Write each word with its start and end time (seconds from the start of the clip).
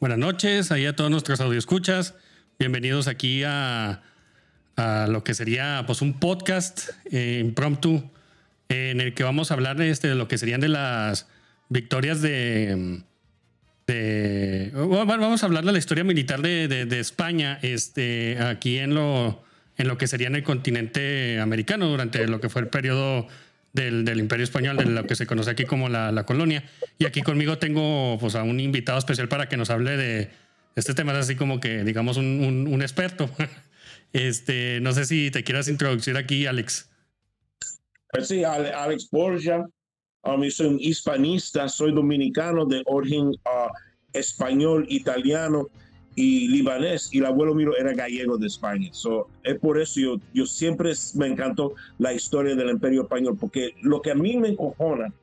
buenas 0.00 0.18
noches, 0.18 0.70
ahí 0.70 0.84
a 0.84 0.94
todos 0.94 1.10
nuestros 1.10 1.40
escuchas. 1.56 2.14
Bienvenidos 2.58 3.08
aquí 3.08 3.42
a, 3.42 4.02
lo 5.08 5.24
que 5.24 5.32
sería 5.32 5.82
pues 5.86 6.02
un 6.02 6.20
podcast 6.20 6.90
eh, 7.10 7.40
impromptu 7.42 8.10
en 8.68 9.00
el 9.00 9.14
que 9.14 9.24
vamos 9.24 9.50
a 9.50 9.54
hablar 9.54 9.80
este, 9.80 10.08
de 10.08 10.14
lo 10.14 10.28
que 10.28 10.36
serían 10.36 10.60
de 10.60 10.68
las 10.68 11.26
victorias 11.70 12.20
de, 12.20 13.02
vamos 13.86 15.42
a 15.42 15.46
hablar 15.46 15.64
de 15.64 15.72
la 15.72 15.78
historia 15.78 16.04
militar 16.04 16.42
de, 16.42 17.00
España 17.00 17.58
este, 17.62 18.36
aquí 18.42 18.78
en 18.78 18.94
lo, 18.94 19.42
en 19.78 19.88
lo 19.88 19.96
que 19.96 20.06
sería 20.06 20.26
en 20.26 20.36
el 20.36 20.42
continente 20.42 21.40
americano 21.40 21.88
durante 21.88 22.26
lo 22.26 22.42
que 22.42 22.50
fue 22.50 22.60
el 22.60 22.68
periodo 22.68 23.26
del, 23.72 24.18
Imperio 24.18 24.44
Español, 24.44 24.76
de 24.76 24.86
lo 24.86 25.04
que 25.04 25.14
se 25.14 25.26
conoce 25.26 25.50
aquí 25.50 25.64
como 25.64 25.88
la, 25.88 26.24
colonia. 26.24 26.64
Y 26.98 27.06
aquí 27.06 27.22
conmigo 27.22 27.58
tengo 27.58 28.18
pues, 28.18 28.34
a 28.34 28.42
un 28.42 28.60
invitado 28.60 28.98
especial 28.98 29.28
para 29.28 29.48
que 29.48 29.56
nos 29.56 29.70
hable 29.70 29.96
de 29.96 30.30
este 30.76 30.94
tema, 30.94 31.16
así 31.18 31.36
como 31.36 31.60
que, 31.60 31.84
digamos, 31.84 32.16
un, 32.16 32.78
experto. 32.82 33.30
Este, 34.14 34.80
no 34.80 34.92
sé 34.92 35.04
si 35.04 35.30
te 35.30 35.44
quieras 35.44 35.68
introducir 35.68 36.16
aquí, 36.16 36.46
Alex. 36.46 36.88
Pues 38.10 38.28
sí, 38.28 38.42
Alex 38.42 39.10
Borja. 39.10 39.66
Um, 40.22 40.48
soy 40.48 40.78
hispanista, 40.80 41.68
soy 41.68 41.92
dominicano 41.92 42.64
de 42.64 42.82
origen 42.86 43.26
uh, 43.28 43.70
español, 44.14 44.86
italiano 44.88 45.68
y 46.18 46.48
libanés 46.48 47.10
y 47.12 47.18
el 47.18 47.26
abuelo 47.26 47.54
mío 47.54 47.76
era 47.78 47.92
gallego 47.92 48.36
de 48.36 48.48
España. 48.48 48.88
So, 48.90 49.28
es 49.44 49.56
por 49.60 49.80
eso 49.80 50.00
yo, 50.00 50.16
yo 50.34 50.46
siempre 50.46 50.92
me 51.14 51.28
encantó 51.28 51.74
la 51.98 52.12
historia 52.12 52.56
del 52.56 52.70
imperio 52.70 53.02
español, 53.02 53.36
porque 53.38 53.76
lo 53.82 54.02
que 54.02 54.10
a 54.10 54.16
mí 54.16 54.36
me 54.36 54.48
encojona, 54.48 55.14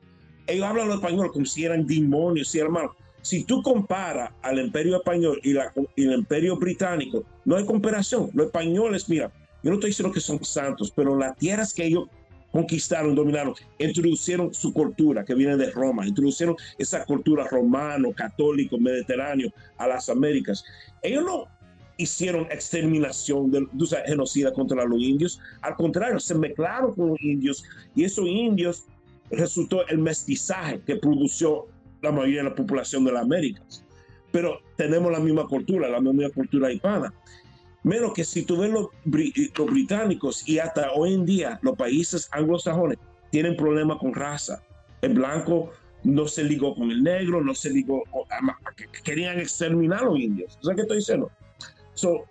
ellos 0.46 0.64
hablan 0.64 0.90
español 0.90 1.30
como 1.32 1.44
si 1.44 1.66
eran 1.66 1.86
demonios, 1.86 2.48
si 2.48 2.60
hermano. 2.60 2.96
Si 3.20 3.44
tú 3.44 3.60
comparas 3.62 4.30
al 4.40 4.58
imperio 4.58 4.96
español 4.96 5.38
y, 5.42 5.52
la, 5.52 5.70
y 5.96 6.04
el 6.04 6.12
imperio 6.12 6.56
británico, 6.56 7.24
no 7.44 7.56
hay 7.56 7.66
comparación. 7.66 8.30
Los 8.32 8.46
españoles, 8.46 9.06
mira, 9.06 9.30
yo 9.62 9.70
no 9.70 9.74
estoy 9.74 9.90
diciendo 9.90 10.14
que 10.14 10.20
son 10.20 10.42
santos, 10.42 10.90
pero 10.96 11.14
las 11.14 11.36
tierras 11.36 11.74
que 11.74 11.84
ellos 11.84 12.08
conquistaron, 12.56 13.14
dominaron, 13.14 13.54
introdujeron 13.78 14.54
su 14.54 14.72
cultura 14.72 15.24
que 15.26 15.34
viene 15.34 15.58
de 15.58 15.70
Roma, 15.70 16.06
introdujeron 16.06 16.56
esa 16.78 17.04
cultura 17.04 17.46
romano, 17.48 18.12
católico, 18.12 18.78
mediterráneo 18.78 19.52
a 19.76 19.86
las 19.86 20.08
Américas. 20.08 20.64
Ellos 21.02 21.22
no 21.24 21.44
hicieron 21.98 22.44
exterminación, 22.50 23.50
de, 23.50 23.66
o 23.78 23.84
sea, 23.84 24.02
genocida 24.06 24.54
contra 24.54 24.86
los 24.86 24.98
indios, 25.02 25.38
al 25.60 25.74
contrario, 25.76 26.18
se 26.18 26.34
mezclaron 26.34 26.94
con 26.94 27.10
los 27.10 27.20
indios 27.20 27.62
y 27.94 28.04
esos 28.04 28.26
indios 28.26 28.86
resultó 29.30 29.86
el 29.88 29.98
mestizaje 29.98 30.80
que 30.86 30.96
produjo 30.96 31.68
la 32.00 32.10
mayoría 32.10 32.42
de 32.42 32.48
la 32.48 32.54
población 32.54 33.04
de 33.04 33.12
las 33.12 33.22
Américas. 33.22 33.84
Pero 34.32 34.60
tenemos 34.76 35.12
la 35.12 35.20
misma 35.20 35.46
cultura, 35.46 35.88
la 35.88 36.00
misma 36.00 36.30
cultura 36.30 36.72
hispana. 36.72 37.12
Menos 37.86 38.14
que 38.14 38.24
si 38.24 38.42
tú 38.42 38.56
ves 38.56 38.72
los, 38.72 38.88
británicos 39.04 40.42
y 40.48 40.58
hasta 40.58 40.90
hoy 40.90 41.14
en 41.14 41.24
día 41.24 41.60
los 41.62 41.76
países 41.76 42.28
anglosajones 42.32 42.98
tienen 43.30 43.56
problemas 43.56 43.98
con 43.98 44.12
raza. 44.12 44.60
El 45.02 45.14
blanco 45.14 45.70
no 46.02 46.26
se 46.26 46.42
ligó 46.42 46.74
con 46.74 46.90
el 46.90 47.04
negro, 47.04 47.40
no 47.40 47.54
se 47.54 47.70
ligó 47.70 48.02
con, 48.10 48.24
querían 49.04 49.38
exterminar 49.38 50.00
a 50.00 50.06
los 50.06 50.18
indios. 50.18 50.58
¿Sabes 50.60 50.74
qué 50.74 50.82
estoy 50.82 50.96
diciendo? 50.96 51.30
So, 51.94 52.24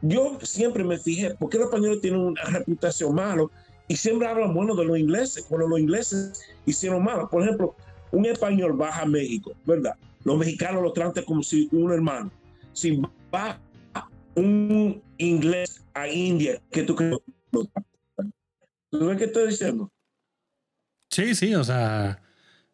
yo 0.00 0.38
siempre 0.40 0.82
me 0.82 0.96
fijé, 0.96 1.34
¿por 1.34 1.50
qué 1.50 1.58
los 1.58 1.66
españoles 1.66 2.00
tienen 2.00 2.20
una 2.20 2.44
reputación 2.44 3.14
mala? 3.14 3.44
Y 3.88 3.96
siempre 3.96 4.26
hablan 4.26 4.54
bueno 4.54 4.74
de 4.74 4.86
los 4.86 4.98
ingleses, 4.98 5.44
cuando 5.46 5.68
los 5.68 5.78
ingleses 5.78 6.40
hicieron 6.64 7.04
malo. 7.04 7.28
Por 7.28 7.42
ejemplo, 7.42 7.76
un 8.12 8.24
español 8.24 8.72
baja 8.72 9.02
a 9.02 9.06
México, 9.06 9.52
¿verdad? 9.66 9.92
Los 10.24 10.38
mexicanos 10.38 10.82
lo 10.82 10.90
tratan 10.94 11.22
como 11.24 11.42
si 11.42 11.68
un 11.70 11.92
hermano. 11.92 12.30
Si 12.72 12.98
va 13.34 13.60
un 14.34 15.02
inglés 15.18 15.82
a 15.94 16.08
India 16.08 16.60
que 16.70 16.82
tú 16.82 16.96
crees. 16.96 17.16
¿Tú 18.90 19.06
ves 19.06 19.18
qué 19.18 19.24
estoy 19.24 19.48
diciendo? 19.48 19.90
Sí, 21.10 21.34
sí, 21.34 21.54
o 21.54 21.64
sea, 21.64 22.22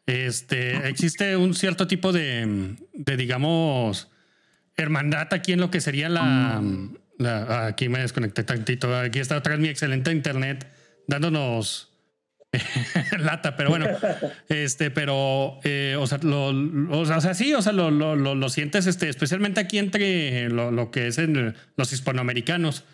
este, 0.06 0.88
existe 0.88 1.36
un 1.36 1.54
cierto 1.54 1.86
tipo 1.86 2.12
de, 2.12 2.76
de 2.92 3.16
digamos, 3.16 4.10
hermandad 4.76 5.28
aquí 5.32 5.52
en 5.52 5.60
lo 5.60 5.70
que 5.70 5.80
sería 5.80 6.08
la, 6.08 6.62
la, 7.18 7.66
Aquí 7.66 7.88
me 7.88 7.98
desconecté 7.98 8.44
tantito. 8.44 8.96
Aquí 8.96 9.18
está 9.18 9.36
otra 9.36 9.52
vez 9.52 9.60
mi 9.60 9.68
excelente 9.68 10.12
internet 10.12 10.72
dándonos 11.06 11.87
lata, 13.18 13.56
pero 13.56 13.68
bueno, 13.68 13.86
este, 14.48 14.90
pero, 14.90 15.58
eh, 15.64 15.96
o, 15.98 16.06
sea, 16.06 16.18
lo, 16.22 16.46
o, 16.90 17.04
sea, 17.04 17.34
sí, 17.34 17.52
o 17.52 17.60
sea, 17.60 17.72
lo, 17.72 17.90
lo, 17.90 18.16
lo, 18.16 18.48
sientes, 18.48 18.86
este, 18.86 19.08
especialmente 19.08 19.60
aquí 19.60 19.78
entre 19.78 20.48
lo, 20.48 20.90
que 20.90 21.08
es 21.08 21.18
en 21.18 21.54
los 21.76 21.92
hispanoamericanos. 21.92 22.84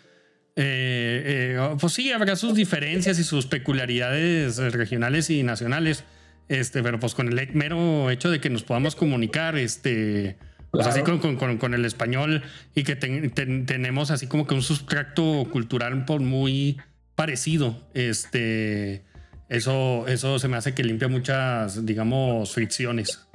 Eh, 0.57 1.55
eh, 1.57 1.75
pues 1.79 1.93
sí, 1.93 2.11
habrá 2.11 2.35
sus 2.35 2.53
diferencias 2.55 3.17
y 3.19 3.23
sus 3.23 3.45
peculiaridades 3.45 4.57
regionales 4.57 5.29
y 5.29 5.43
nacionales, 5.43 6.03
este, 6.49 6.83
pero 6.83 6.99
pues 6.99 7.15
con 7.15 7.27
el 7.27 7.53
mero 7.53 8.09
hecho 8.09 8.29
de 8.29 8.41
que 8.41 8.49
nos 8.49 8.63
podamos 8.63 8.95
comunicar, 8.95 9.57
este, 9.57 10.37
pues 10.71 10.85
así 10.85 11.01
con, 11.01 11.19
con, 11.19 11.57
con, 11.57 11.73
el 11.73 11.85
español 11.85 12.43
y 12.73 12.83
que 12.83 12.95
tenemos 12.95 14.11
así 14.11 14.27
como 14.27 14.47
que 14.47 14.53
un 14.53 14.61
sustrato 14.61 15.47
cultural 15.49 16.05
por 16.05 16.21
muy 16.21 16.77
parecido, 17.15 17.89
este, 17.93 19.03
eso, 19.49 20.07
eso 20.07 20.39
se 20.39 20.47
me 20.47 20.57
hace 20.57 20.73
que 20.73 20.83
limpia 20.83 21.07
muchas, 21.07 21.85
digamos, 21.85 22.53
fricciones. 22.53 23.27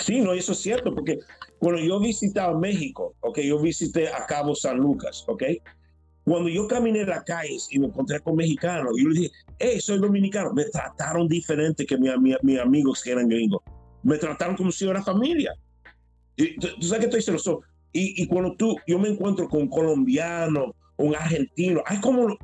Sí, 0.00 0.20
no, 0.20 0.32
eso 0.32 0.52
es 0.52 0.58
cierto, 0.58 0.94
porque 0.94 1.18
cuando 1.58 1.80
yo 1.80 2.00
visitaba 2.00 2.58
México, 2.58 3.14
ok, 3.20 3.38
yo 3.40 3.60
visité 3.60 4.08
a 4.08 4.26
Cabo 4.26 4.54
San 4.54 4.78
Lucas, 4.78 5.24
ok, 5.28 5.42
cuando 6.24 6.48
yo 6.48 6.66
caminé 6.66 7.04
las 7.04 7.24
calles 7.24 7.68
y 7.70 7.78
me 7.78 7.86
encontré 7.86 8.20
con 8.20 8.36
mexicanos, 8.36 8.92
yo 8.96 9.08
les 9.08 9.18
dije, 9.18 9.32
hey, 9.58 9.80
soy 9.80 9.98
dominicano, 9.98 10.52
me 10.54 10.64
trataron 10.64 11.28
diferente 11.28 11.84
que 11.84 11.98
mis 11.98 12.12
mi, 12.42 12.58
amigos 12.58 13.02
que 13.02 13.12
eran 13.12 13.28
gringos, 13.28 13.60
me 14.02 14.18
trataron 14.18 14.56
como 14.56 14.72
si 14.72 14.84
fuera 14.84 15.02
familia. 15.02 15.52
Y, 16.36 16.56
¿tú, 16.56 16.68
sabes 16.80 17.00
que 17.00 17.16
estoy 17.16 17.34
diciendo? 17.34 17.60
y, 17.92 18.22
y 18.22 18.26
cuando 18.26 18.54
tú, 18.56 18.76
yo 18.86 18.98
me 18.98 19.08
encuentro 19.08 19.48
con 19.48 19.62
un 19.62 19.68
colombiano, 19.68 20.74
un 20.96 21.14
argentino, 21.14 21.82
hay 21.86 22.00
como 22.00 22.38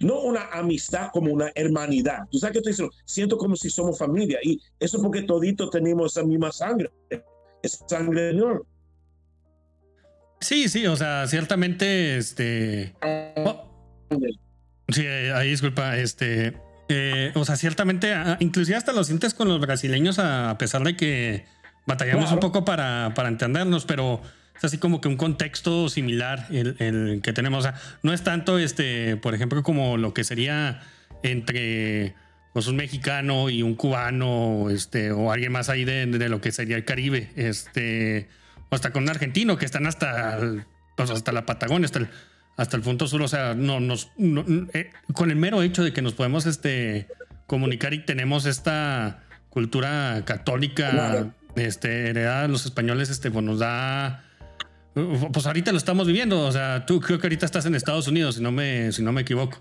no 0.00 0.20
una 0.20 0.48
amistad 0.52 1.10
como 1.12 1.32
una 1.32 1.50
hermanidad. 1.54 2.28
Tú 2.30 2.38
sabes 2.38 2.52
que 2.52 2.58
estoy 2.58 2.72
diciendo, 2.72 2.94
siento 3.04 3.38
como 3.38 3.56
si 3.56 3.70
somos 3.70 3.98
familia 3.98 4.38
y 4.42 4.60
eso 4.78 5.00
porque 5.02 5.22
toditos 5.22 5.70
tenemos 5.70 6.16
esa 6.16 6.26
misma 6.26 6.52
sangre, 6.52 6.90
esa 7.62 7.88
sangre 7.88 8.32
de 8.32 8.60
Sí, 10.40 10.68
sí, 10.68 10.86
o 10.86 10.96
sea, 10.96 11.26
ciertamente, 11.26 12.16
este... 12.16 12.94
sí, 14.88 15.06
ahí 15.06 15.50
disculpa, 15.50 15.96
este... 15.96 16.54
Eh, 16.90 17.32
o 17.34 17.44
sea, 17.44 17.56
ciertamente, 17.56 18.14
ah, 18.14 18.38
inclusive 18.40 18.76
hasta 18.76 18.92
lo 18.92 19.04
sientes 19.04 19.34
con 19.34 19.46
los 19.46 19.60
brasileños 19.60 20.18
a 20.18 20.56
pesar 20.58 20.84
de 20.84 20.96
que 20.96 21.44
batallamos 21.86 22.32
un 22.32 22.40
poco 22.40 22.64
para, 22.64 23.12
para 23.14 23.28
entendernos, 23.28 23.84
pero 23.84 24.22
es 24.58 24.64
así 24.64 24.78
como 24.78 25.00
que 25.00 25.06
un 25.06 25.16
contexto 25.16 25.88
similar 25.88 26.48
el, 26.50 27.20
que 27.22 27.32
tenemos. 27.32 27.60
O 27.60 27.62
sea, 27.62 27.80
no 28.02 28.12
es 28.12 28.24
tanto, 28.24 28.58
este, 28.58 29.16
por 29.16 29.34
ejemplo, 29.34 29.62
como 29.62 29.96
lo 29.96 30.12
que 30.12 30.24
sería 30.24 30.82
entre 31.22 32.14
pues, 32.52 32.66
un 32.66 32.74
mexicano 32.74 33.50
y 33.50 33.62
un 33.62 33.76
cubano, 33.76 34.68
este, 34.68 35.12
o 35.12 35.30
alguien 35.30 35.52
más 35.52 35.68
ahí 35.68 35.84
de, 35.84 36.06
lo 36.28 36.40
que 36.40 36.50
sería 36.50 36.76
el 36.76 36.84
Caribe, 36.84 37.30
este, 37.36 38.28
o 38.68 38.74
hasta 38.74 38.90
con 38.90 39.04
un 39.04 39.10
argentino 39.10 39.56
que 39.58 39.64
están 39.64 39.86
hasta, 39.86 40.40
pues, 40.96 41.10
hasta 41.10 41.30
la 41.30 41.46
Patagonia, 41.46 41.86
hasta 41.86 42.00
el, 42.00 42.08
hasta 42.56 42.76
el 42.76 42.82
punto 42.82 43.06
sur. 43.06 43.22
O 43.22 43.28
sea, 43.28 43.54
no, 43.54 43.78
nos, 43.78 44.10
eh, 44.72 44.90
con 45.14 45.30
el 45.30 45.36
mero 45.36 45.62
hecho 45.62 45.84
de 45.84 45.92
que 45.92 46.02
nos 46.02 46.14
podemos 46.14 46.46
este, 46.46 47.06
comunicar 47.46 47.94
y 47.94 48.04
tenemos 48.04 48.44
esta 48.44 49.22
cultura 49.50 50.22
católica 50.24 51.32
este, 51.54 52.10
heredada 52.10 52.42
de 52.42 52.48
los 52.48 52.64
españoles, 52.64 53.08
este, 53.08 53.30
pues 53.30 53.44
nos 53.44 53.60
da 53.60 54.24
pues 55.32 55.46
ahorita 55.46 55.72
lo 55.72 55.78
estamos 55.78 56.06
viviendo, 56.06 56.46
o 56.46 56.52
sea, 56.52 56.86
tú 56.86 57.00
creo 57.00 57.18
que 57.18 57.26
ahorita 57.26 57.46
estás 57.46 57.66
en 57.66 57.74
Estados 57.74 58.08
Unidos, 58.08 58.36
si 58.36 58.42
no 58.42 58.52
me, 58.52 58.92
si 58.92 59.02
no 59.02 59.12
me 59.12 59.22
equivoco. 59.22 59.58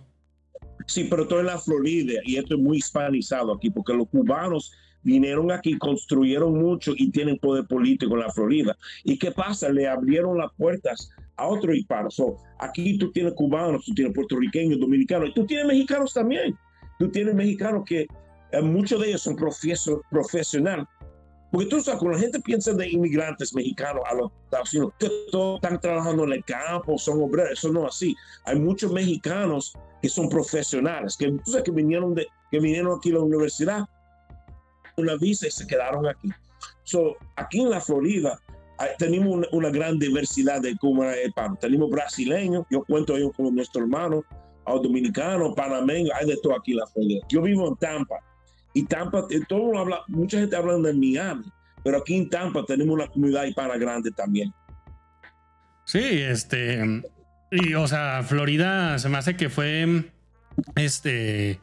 Sí, 0.85 1.05
pero 1.09 1.23
estoy 1.23 1.41
en 1.41 1.47
la 1.47 1.59
Florida 1.59 2.19
y 2.23 2.37
esto 2.37 2.55
es 2.55 2.61
muy 2.61 2.77
hispanizado 2.77 3.53
aquí, 3.53 3.69
porque 3.69 3.93
los 3.93 4.07
cubanos 4.07 4.71
vinieron 5.03 5.51
aquí, 5.51 5.77
construyeron 5.77 6.57
mucho 6.57 6.93
y 6.95 7.11
tienen 7.11 7.37
poder 7.37 7.65
político 7.65 8.13
en 8.15 8.21
la 8.21 8.31
Florida. 8.31 8.77
¿Y 9.03 9.17
qué 9.17 9.31
pasa? 9.31 9.69
Le 9.69 9.87
abrieron 9.87 10.37
las 10.37 10.51
puertas 10.57 11.09
a 11.35 11.47
otros 11.47 11.75
hispanos. 11.75 12.21
aquí 12.59 12.97
tú 12.97 13.11
tienes 13.11 13.33
cubanos, 13.33 13.85
tú 13.85 13.93
tienes 13.93 14.13
puertorriqueños, 14.13 14.79
dominicanos, 14.79 15.29
y 15.29 15.33
tú 15.33 15.45
tienes 15.45 15.65
mexicanos 15.67 16.13
también. 16.13 16.57
Tú 16.99 17.09
tienes 17.09 17.35
mexicanos 17.35 17.83
que 17.85 18.07
eh, 18.51 18.61
muchos 18.61 18.99
de 18.99 19.09
ellos 19.09 19.21
son 19.21 19.35
profesionales 19.35 20.87
porque 21.51 21.67
tú 21.67 21.81
sabes, 21.81 21.99
cuando 21.99 22.17
la 22.17 22.23
gente 22.23 22.39
piensa 22.41 22.73
de 22.73 22.89
inmigrantes 22.89 23.53
mexicanos 23.53 24.03
a 24.05 24.15
los 24.15 24.31
Estados 24.43 24.73
Unidos, 24.73 24.93
que 24.99 25.11
todos 25.31 25.55
están 25.55 25.79
trabajando 25.79 26.25
en 26.25 26.33
el 26.33 26.43
campo, 26.43 26.97
son 26.97 27.21
obreros, 27.21 27.51
eso 27.51 27.71
no 27.71 27.87
es 27.87 27.95
así. 27.95 28.15
Hay 28.45 28.59
muchos 28.59 28.91
mexicanos 28.91 29.73
que 30.01 30.09
son 30.09 30.27
profesionales, 30.29 31.15
que 31.15 31.31
tú 31.31 31.51
sabes 31.51 31.63
que 31.63 31.71
vinieron, 31.71 32.13
de, 32.13 32.27
que 32.51 32.59
vinieron 32.59 32.97
aquí 32.97 33.11
a 33.11 33.15
la 33.15 33.21
universidad, 33.21 33.85
una 34.97 35.15
visa 35.15 35.47
y 35.47 35.51
se 35.51 35.65
quedaron 35.65 36.05
aquí. 36.07 36.29
So, 36.83 37.15
aquí 37.37 37.61
en 37.61 37.69
la 37.69 37.79
Florida 37.79 38.39
tenemos 38.97 39.47
una, 39.51 39.69
gran 39.69 39.99
diversidad 39.99 40.61
de 40.61 40.75
hispanos. 41.25 41.59
Tenemos 41.59 41.89
brasileños, 41.89 42.65
yo 42.69 42.83
cuento 42.83 43.15
ellos 43.15 43.31
como 43.35 43.51
nuestro 43.51 43.83
hermano, 43.83 44.23
dominicanos, 44.65 45.55
panameños, 45.55 46.11
hay 46.19 46.27
de 46.27 46.37
todo 46.43 46.57
aquí 46.57 46.71
en 46.71 46.77
la 46.77 46.87
Florida. 46.87 47.25
Yo 47.29 47.41
vivo 47.41 47.69
en 47.69 47.75
Tampa 47.77 48.19
y 48.77 48.83
Tampa, 48.83 49.25
eh, 49.31 49.39
todo 49.47 49.77
habla, 49.77 50.01
mucha 50.07 50.39
gente 50.39 50.55
habla 50.55 50.75
de 50.77 50.93
Miami, 50.93 51.45
pero 51.83 51.97
aquí 51.97 52.15
en 52.15 52.29
Tampa 52.29 52.63
tenemos 52.63 52.93
una 52.93 53.07
comunidad 53.07 53.45
hispana 53.45 53.75
grande 53.77 54.11
también. 54.11 54.53
Sí, 55.85 56.03
este, 56.03 57.01
y 57.49 57.73
o 57.73 57.87
sea, 57.87 58.21
Florida 58.23 58.99
se 58.99 59.09
me 59.09 59.17
hace 59.17 59.35
que 59.35 59.49
fue, 59.49 60.11
este, 60.75 61.59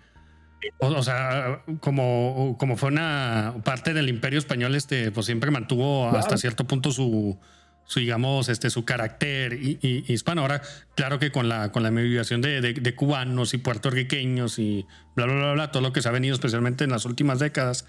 o, 0.78 1.02
sea, 1.04 1.62
como, 1.80 2.56
como 2.58 2.76
fue 2.76 2.88
una 2.88 3.54
parte 3.64 3.94
del 3.94 4.08
imperio 4.08 4.40
español, 4.40 4.74
este, 4.74 5.12
pues 5.12 5.26
siempre 5.26 5.52
mantuvo 5.52 6.08
hasta 6.08 6.36
cierto 6.36 6.66
punto 6.66 6.90
su, 6.90 7.38
su, 7.86 8.00
digamos, 8.00 8.48
este, 8.48 8.70
su 8.70 8.84
carácter 8.84 9.58
hispano. 9.60 10.42
Ahora, 10.42 10.62
claro 10.94 11.18
que 11.18 11.30
con 11.30 11.48
la, 11.48 11.72
con 11.72 11.82
la 11.82 11.90
migración 11.90 12.40
de, 12.40 12.60
de, 12.60 12.94
cubanos 12.94 13.54
y 13.54 13.58
puertorriqueños 13.58 14.58
y 14.58 14.86
bla, 15.14 15.26
bla, 15.26 15.34
bla, 15.34 15.52
bla, 15.52 15.70
todo 15.70 15.82
lo 15.82 15.92
que 15.92 16.02
se 16.02 16.08
ha 16.08 16.12
venido 16.12 16.34
especialmente 16.34 16.84
en 16.84 16.90
las 16.90 17.04
últimas 17.04 17.38
décadas. 17.38 17.86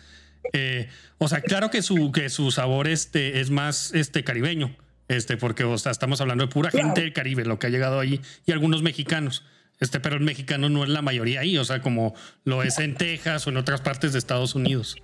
Eh, 0.54 0.90
o 1.18 1.28
sea, 1.28 1.42
claro 1.42 1.70
que 1.70 1.82
su, 1.82 2.12
que 2.12 2.30
su 2.30 2.52
sabor 2.52 2.88
este, 2.88 3.40
es 3.40 3.50
más 3.50 3.94
este, 3.94 4.24
caribeño, 4.24 4.76
este, 5.08 5.38
porque 5.38 5.64
o 5.64 5.78
sea, 5.78 5.92
estamos 5.92 6.22
hablando 6.22 6.46
de 6.46 6.52
pura 6.52 6.72
gente 6.72 7.02
del 7.02 7.14
Caribe, 7.14 7.46
lo 7.46 7.58
que 7.60 7.68
ha 7.68 7.70
llegado 7.70 8.00
ahí, 8.00 8.22
y 8.46 8.52
algunos 8.52 8.82
mexicanos. 8.84 9.44
Este, 9.80 10.00
pero 10.00 10.16
el 10.16 10.22
mexicano 10.22 10.70
no 10.70 10.84
es 10.84 10.90
la 10.90 11.02
mayoría 11.02 11.42
ahí, 11.42 11.58
o 11.58 11.66
sea, 11.66 11.82
como 11.82 12.16
lo 12.46 12.64
es 12.64 12.80
en 12.80 12.96
Texas 12.96 13.46
o 13.46 13.50
en 13.50 13.58
otras 13.58 13.82
partes 13.82 14.14
de 14.14 14.20
Estados 14.20 14.56
Unidos. 14.56 14.96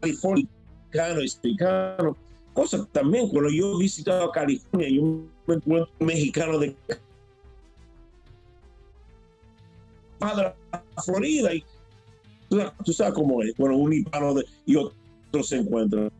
California, 0.00 0.46
mexicano, 0.92 2.16
cosa 2.52 2.86
también, 2.92 3.28
cuando 3.28 3.50
yo 3.50 3.76
he 3.76 3.82
visitado 3.82 4.30
California, 4.30 4.88
yo 4.88 5.02
un 5.02 5.30
mexicano 5.98 6.58
de 6.58 6.76
Florida 11.04 11.54
y 11.54 11.64
tú, 12.48 12.92
sabes 12.92 13.14
cómo 13.14 13.42
es, 13.42 13.56
bueno, 13.56 13.76
un 13.76 13.92
hispano 13.92 14.34
de, 14.34 14.44
y 14.66 14.76
otro 14.76 15.42
se 15.42 15.56
encuentran. 15.56 16.10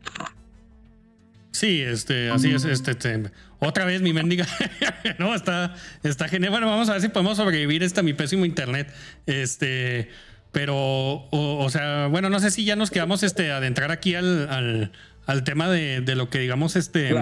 Sí, 1.51 1.81
este, 1.81 2.29
así 2.31 2.51
es, 2.51 2.65
este, 2.65 2.91
este 2.91 3.31
otra 3.59 3.85
vez 3.85 4.01
mi 4.01 4.13
mendiga. 4.13 4.47
no, 5.19 5.35
está, 5.35 5.75
está 6.01 6.27
genial. 6.27 6.51
Bueno, 6.51 6.65
vamos 6.65 6.89
a 6.89 6.93
ver 6.93 7.01
si 7.01 7.09
podemos 7.09 7.37
sobrevivir 7.37 7.83
esta 7.83 8.01
mi 8.01 8.13
pésimo 8.13 8.45
internet. 8.45 8.91
Este, 9.27 10.09
pero, 10.51 11.27
o, 11.31 11.69
sea, 11.69 12.07
bueno, 12.07 12.29
no 12.29 12.39
sé 12.39 12.51
si 12.51 12.65
ya 12.65 12.75
nos 12.75 12.91
quedamos 12.91 13.23
este, 13.23 13.51
adentrar 13.51 13.91
aquí 13.91 14.15
al, 14.15 14.91
al, 15.25 15.43
tema 15.43 15.69
de, 15.69 16.01
de, 16.01 16.15
lo 16.15 16.29
que 16.29 16.39
digamos, 16.39 16.75
este, 16.75 17.13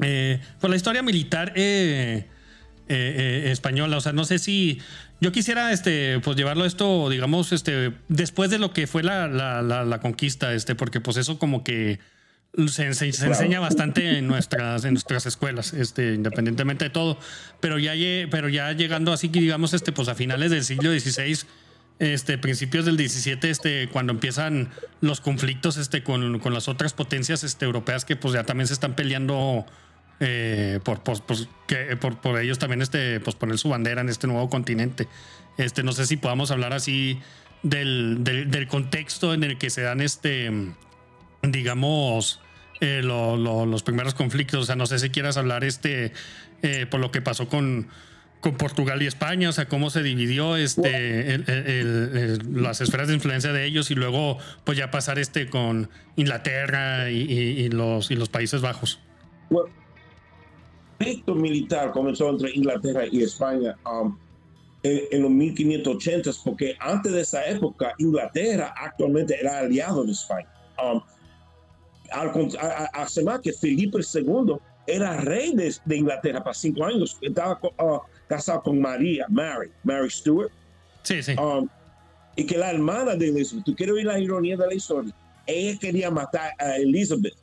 eh, 0.00 0.40
pues 0.60 0.70
la 0.70 0.76
historia 0.76 1.02
militar 1.02 1.52
eh, 1.56 2.26
eh, 2.88 3.48
española. 3.50 3.96
O 3.96 4.00
sea, 4.00 4.12
no 4.12 4.24
sé 4.24 4.38
si 4.38 4.80
yo 5.20 5.32
quisiera, 5.32 5.72
este, 5.72 6.20
pues 6.20 6.36
llevarlo 6.36 6.64
esto, 6.64 7.10
digamos, 7.10 7.52
este, 7.52 7.92
después 8.08 8.50
de 8.50 8.58
lo 8.58 8.72
que 8.72 8.86
fue 8.86 9.02
la, 9.02 9.26
la, 9.26 9.62
la 9.62 10.00
conquista, 10.00 10.54
este, 10.54 10.76
porque 10.76 11.00
pues 11.00 11.16
eso 11.16 11.40
como 11.40 11.64
que 11.64 11.98
se, 12.66 12.86
enseña 12.86 13.60
bastante 13.60 14.18
en 14.18 14.26
nuestras, 14.26 14.84
en 14.84 14.94
nuestras 14.94 15.26
escuelas, 15.26 15.72
este, 15.74 16.14
independientemente 16.14 16.84
de 16.84 16.90
todo. 16.90 17.18
Pero 17.60 17.78
ya, 17.78 17.92
pero 18.30 18.48
ya 18.48 18.72
llegando 18.72 19.12
así 19.12 19.28
que 19.28 19.40
digamos, 19.40 19.74
este, 19.74 19.92
pues 19.92 20.08
a 20.08 20.14
finales 20.14 20.50
del 20.50 20.64
siglo 20.64 20.90
XVI, 20.90 21.38
este, 21.98 22.38
principios 22.38 22.84
del 22.84 22.96
XVII, 22.96 23.50
este, 23.50 23.88
cuando 23.88 24.12
empiezan 24.12 24.70
los 25.00 25.20
conflictos 25.20 25.76
este, 25.76 26.02
con, 26.02 26.38
con 26.38 26.54
las 26.54 26.68
otras 26.68 26.92
potencias 26.92 27.44
este, 27.44 27.64
europeas 27.64 28.04
que 28.04 28.16
pues 28.16 28.34
ya 28.34 28.44
también 28.44 28.66
se 28.66 28.74
están 28.74 28.94
peleando 28.94 29.66
eh, 30.20 30.80
por, 30.84 31.00
por, 31.02 31.18
que, 31.66 31.96
por, 31.96 32.20
por, 32.20 32.40
ellos 32.40 32.58
también 32.58 32.82
este, 32.82 33.20
pues, 33.20 33.36
poner 33.36 33.58
su 33.58 33.68
bandera 33.68 34.00
en 34.00 34.08
este 34.08 34.26
nuevo 34.26 34.48
continente. 34.48 35.08
Este, 35.56 35.82
no 35.82 35.92
sé 35.92 36.06
si 36.06 36.16
podamos 36.16 36.50
hablar 36.50 36.72
así 36.72 37.20
del, 37.62 38.18
del, 38.20 38.50
del 38.50 38.68
contexto 38.68 39.34
en 39.34 39.42
el 39.42 39.58
que 39.58 39.70
se 39.70 39.82
dan 39.82 40.00
este 40.00 40.74
digamos, 41.42 42.40
eh, 42.80 43.02
los 43.02 43.82
primeros 43.82 44.14
conflictos. 44.14 44.60
O 44.60 44.64
sea, 44.64 44.76
no 44.76 44.86
sé 44.86 44.98
si 44.98 45.10
quieras 45.10 45.36
hablar 45.36 45.64
este 45.64 46.12
eh, 46.62 46.86
por 46.86 47.00
lo 47.00 47.10
que 47.10 47.22
pasó 47.22 47.48
con, 47.48 47.88
con 48.40 48.56
Portugal 48.56 49.02
y 49.02 49.06
España, 49.06 49.48
o 49.48 49.52
sea, 49.52 49.66
cómo 49.66 49.90
se 49.90 50.02
dividió 50.02 50.56
este, 50.56 51.38
las 52.50 52.80
esferas 52.80 53.08
de 53.08 53.14
influencia 53.14 53.52
de 53.52 53.64
ellos 53.64 53.90
y 53.90 53.94
luego 53.94 54.38
pues 54.64 54.78
ya 54.78 54.90
pasar 54.90 55.18
este 55.18 55.48
con 55.48 55.88
Inglaterra 56.16 57.10
y, 57.10 57.68
los, 57.70 58.10
y 58.10 58.14
los 58.14 58.28
Países 58.28 58.60
Bajos. 58.60 59.00
Bueno, 59.50 59.68
el 60.98 61.06
conflicto 61.06 61.34
militar 61.34 61.92
comenzó 61.92 62.30
entre 62.30 62.50
Inglaterra 62.52 63.04
y 63.10 63.22
España 63.22 63.76
um, 63.84 64.16
en, 64.82 65.22
los 65.22 65.30
1580s, 65.30 66.40
porque 66.44 66.76
antes 66.78 67.12
de 67.12 67.22
esa 67.22 67.44
época 67.46 67.92
Inglaterra 67.98 68.72
actualmente 68.76 69.38
era 69.40 69.58
aliado 69.58 70.04
de 70.04 70.12
España. 70.12 70.48
Um, 70.80 71.00
más 73.24 73.40
que 73.40 73.52
Felipe 73.52 73.98
II 74.14 74.56
era 74.86 75.16
rey 75.18 75.54
de, 75.54 75.96
Inglaterra 75.96 76.42
para 76.42 76.54
cinco 76.54 76.84
años, 76.84 77.18
estaba 77.20 77.60
uh, 77.78 78.00
casado 78.28 78.62
con 78.62 78.80
María, 78.80 79.26
Mary, 79.28 79.70
Mary 79.82 80.10
Stuart. 80.10 80.50
Sí, 81.02 81.22
sí. 81.22 81.34
Um, 81.34 81.68
y 82.36 82.44
que 82.44 82.56
la 82.56 82.70
hermana 82.70 83.16
de 83.16 83.28
Elizabeth, 83.28 83.64
tú 83.64 83.74
quieres 83.74 83.96
oír 83.96 84.06
la 84.06 84.18
ironía 84.18 84.56
de 84.56 84.66
la 84.66 84.74
historia, 84.74 85.12
ella 85.46 85.78
quería 85.78 86.10
matar 86.10 86.52
a 86.58 86.76
Elizabeth 86.76 87.34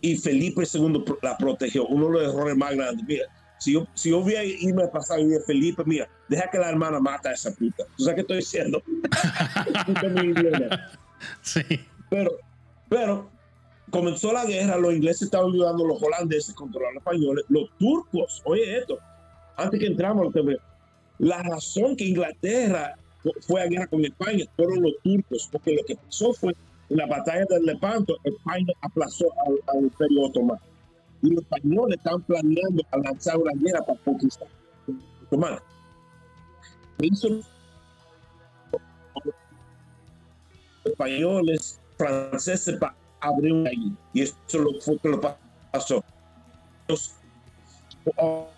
y 0.00 0.16
Felipe 0.16 0.64
II 0.70 1.02
la 1.22 1.38
protegió. 1.38 1.86
Uno 1.86 2.08
de 2.08 2.12
los 2.12 2.34
errores 2.34 2.56
más 2.56 2.74
grandes. 2.74 3.06
Mira, 3.06 3.24
si 3.58 3.72
yo, 3.72 3.86
si 3.94 4.10
yo 4.10 4.20
voy 4.20 4.34
a 4.34 4.44
irme 4.44 4.82
a 4.82 4.90
pasar 4.90 5.20
y 5.20 5.30
Felipe, 5.46 5.82
mira, 5.86 6.08
deja 6.28 6.50
que 6.50 6.58
la 6.58 6.68
hermana 6.68 7.00
mata 7.00 7.30
a 7.30 7.32
esa 7.32 7.54
puta. 7.54 7.84
¿Tú 7.96 8.04
sabes 8.04 8.16
qué 8.16 8.20
estoy 8.20 8.36
diciendo? 8.38 8.82
sí. 11.40 11.62
Pero, 12.10 12.32
pero 12.90 13.30
comenzó 13.90 14.32
la 14.32 14.44
guerra, 14.44 14.76
los 14.76 14.92
ingleses 14.92 15.22
estaban 15.22 15.50
ayudando 15.50 15.84
a 15.84 15.88
los 15.88 16.02
holandeses 16.02 16.50
a 16.50 16.54
controlar 16.54 16.90
a 16.90 16.94
los 16.94 17.00
españoles, 17.00 17.44
los 17.48 17.70
turcos, 17.78 18.42
oye 18.44 18.78
esto, 18.78 18.98
antes 19.56 19.80
que 19.80 19.86
entramos, 19.86 20.32
la 21.18 21.42
razón 21.42 21.96
que 21.96 22.04
Inglaterra 22.06 22.94
fue 23.46 23.62
a 23.62 23.66
guerra 23.66 23.86
con 23.86 24.04
España 24.04 24.44
fueron 24.56 24.82
los 24.82 24.92
turcos, 25.02 25.48
porque 25.50 25.74
lo 25.74 25.84
que 25.84 25.96
pasó 25.96 26.32
fue 26.34 26.54
en 26.90 26.96
la 26.96 27.06
batalla 27.06 27.44
del 27.48 27.64
Lepanto, 27.64 28.16
España 28.24 28.72
aplazó 28.82 29.26
al, 29.46 29.84
Imperio 29.84 30.22
Otomano. 30.22 30.60
Y 31.22 31.30
los 31.30 31.42
españoles 31.42 31.96
están 31.96 32.20
planeando 32.22 32.82
a 32.90 32.98
lanzar 32.98 33.38
una 33.38 33.52
guerra 33.54 33.80
para 33.86 33.98
conquistar 34.00 34.48
Otomano. 35.26 35.58
Los 36.98 37.24
españoles, 40.84 41.80
franceses, 41.96 42.78
abrió 43.20 43.66
ahí. 43.66 43.96
Y 44.12 44.22
eso 44.22 44.36
lo, 44.58 44.80
fue 44.80 44.98
que 44.98 45.08
lo 45.08 45.20
pasó. 45.20 46.04
Oh, 48.16 48.48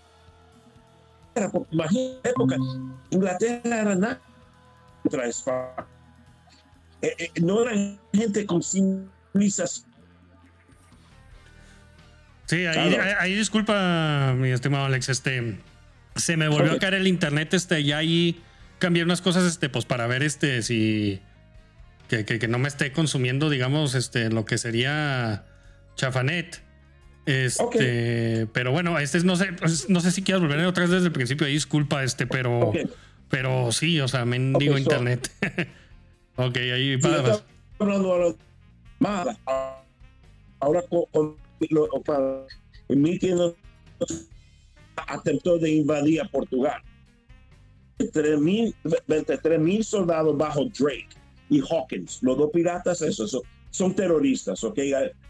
porque 1.52 1.74
imagínate, 1.74 2.30
época, 2.30 2.56
Inglaterra 3.10 3.80
era 3.80 3.94
nada 3.94 4.20
contra 5.02 5.26
España. 5.26 5.86
Eh, 7.02 7.14
eh, 7.18 7.30
no 7.42 7.62
eran 7.62 7.98
gente 8.12 8.46
con 8.46 8.62
civilización. 8.62 9.86
Sí, 12.46 12.64
ahí, 12.64 12.96
ahí, 13.18 13.34
disculpa, 13.34 14.34
mi 14.36 14.50
estimado 14.50 14.84
Alex, 14.84 15.08
este 15.08 15.58
se 16.16 16.36
me 16.36 16.48
volvió 16.48 16.72
a 16.72 16.78
caer 16.78 16.94
el 16.94 17.06
internet, 17.06 17.52
este, 17.54 17.80
y 17.80 17.92
ahí 17.92 18.42
cambié 18.78 19.02
unas 19.02 19.20
cosas, 19.20 19.44
este, 19.44 19.68
pues 19.68 19.84
para 19.84 20.06
ver 20.06 20.22
este 20.22 20.62
si 20.62 21.20
que, 22.08 22.48
no 22.48 22.58
me 22.58 22.68
esté 22.68 22.92
consumiendo, 22.92 23.50
digamos, 23.50 23.94
este, 23.94 24.30
lo 24.30 24.44
que 24.44 24.58
sería 24.58 25.44
Chafanet. 25.96 26.62
Este, 27.26 28.46
pero 28.52 28.70
bueno, 28.70 28.96
este 29.00 29.18
no 29.24 29.34
sé, 29.34 29.52
pues, 29.52 29.90
no 29.90 30.00
sé 30.00 30.12
si 30.12 30.22
quieras 30.22 30.40
volver 30.42 30.64
otra 30.64 30.84
vez 30.84 30.92
desde 30.92 31.06
el 31.06 31.12
principio, 31.12 31.48
disculpa, 31.48 32.04
este, 32.04 32.24
pero, 32.24 32.72
pero 33.28 33.72
sí, 33.72 34.00
o 34.00 34.06
sea, 34.06 34.24
me 34.24 34.38
digo 34.58 34.78
internet. 34.78 35.28
ok, 36.36 36.56
ahí 36.56 36.98
hablando 37.78 38.36
ahora, 39.00 39.36
ahora 40.60 40.82
con, 40.82 41.36
en 42.88 43.02
1500 43.02 43.54
atentó 45.08 45.58
de 45.58 45.70
invadir 45.70 46.22
a 46.22 46.28
Portugal. 46.28 46.80
23 47.98 49.58
mil 49.58 49.84
soldados 49.84 50.36
bajo 50.36 50.66
Drake 50.78 51.08
y 51.48 51.60
Hawkins, 51.60 52.22
los 52.22 52.36
dos 52.38 52.50
piratas, 52.52 53.02
eso, 53.02 53.42
son 53.70 53.94
terroristas, 53.94 54.62
¿ok? 54.62 54.78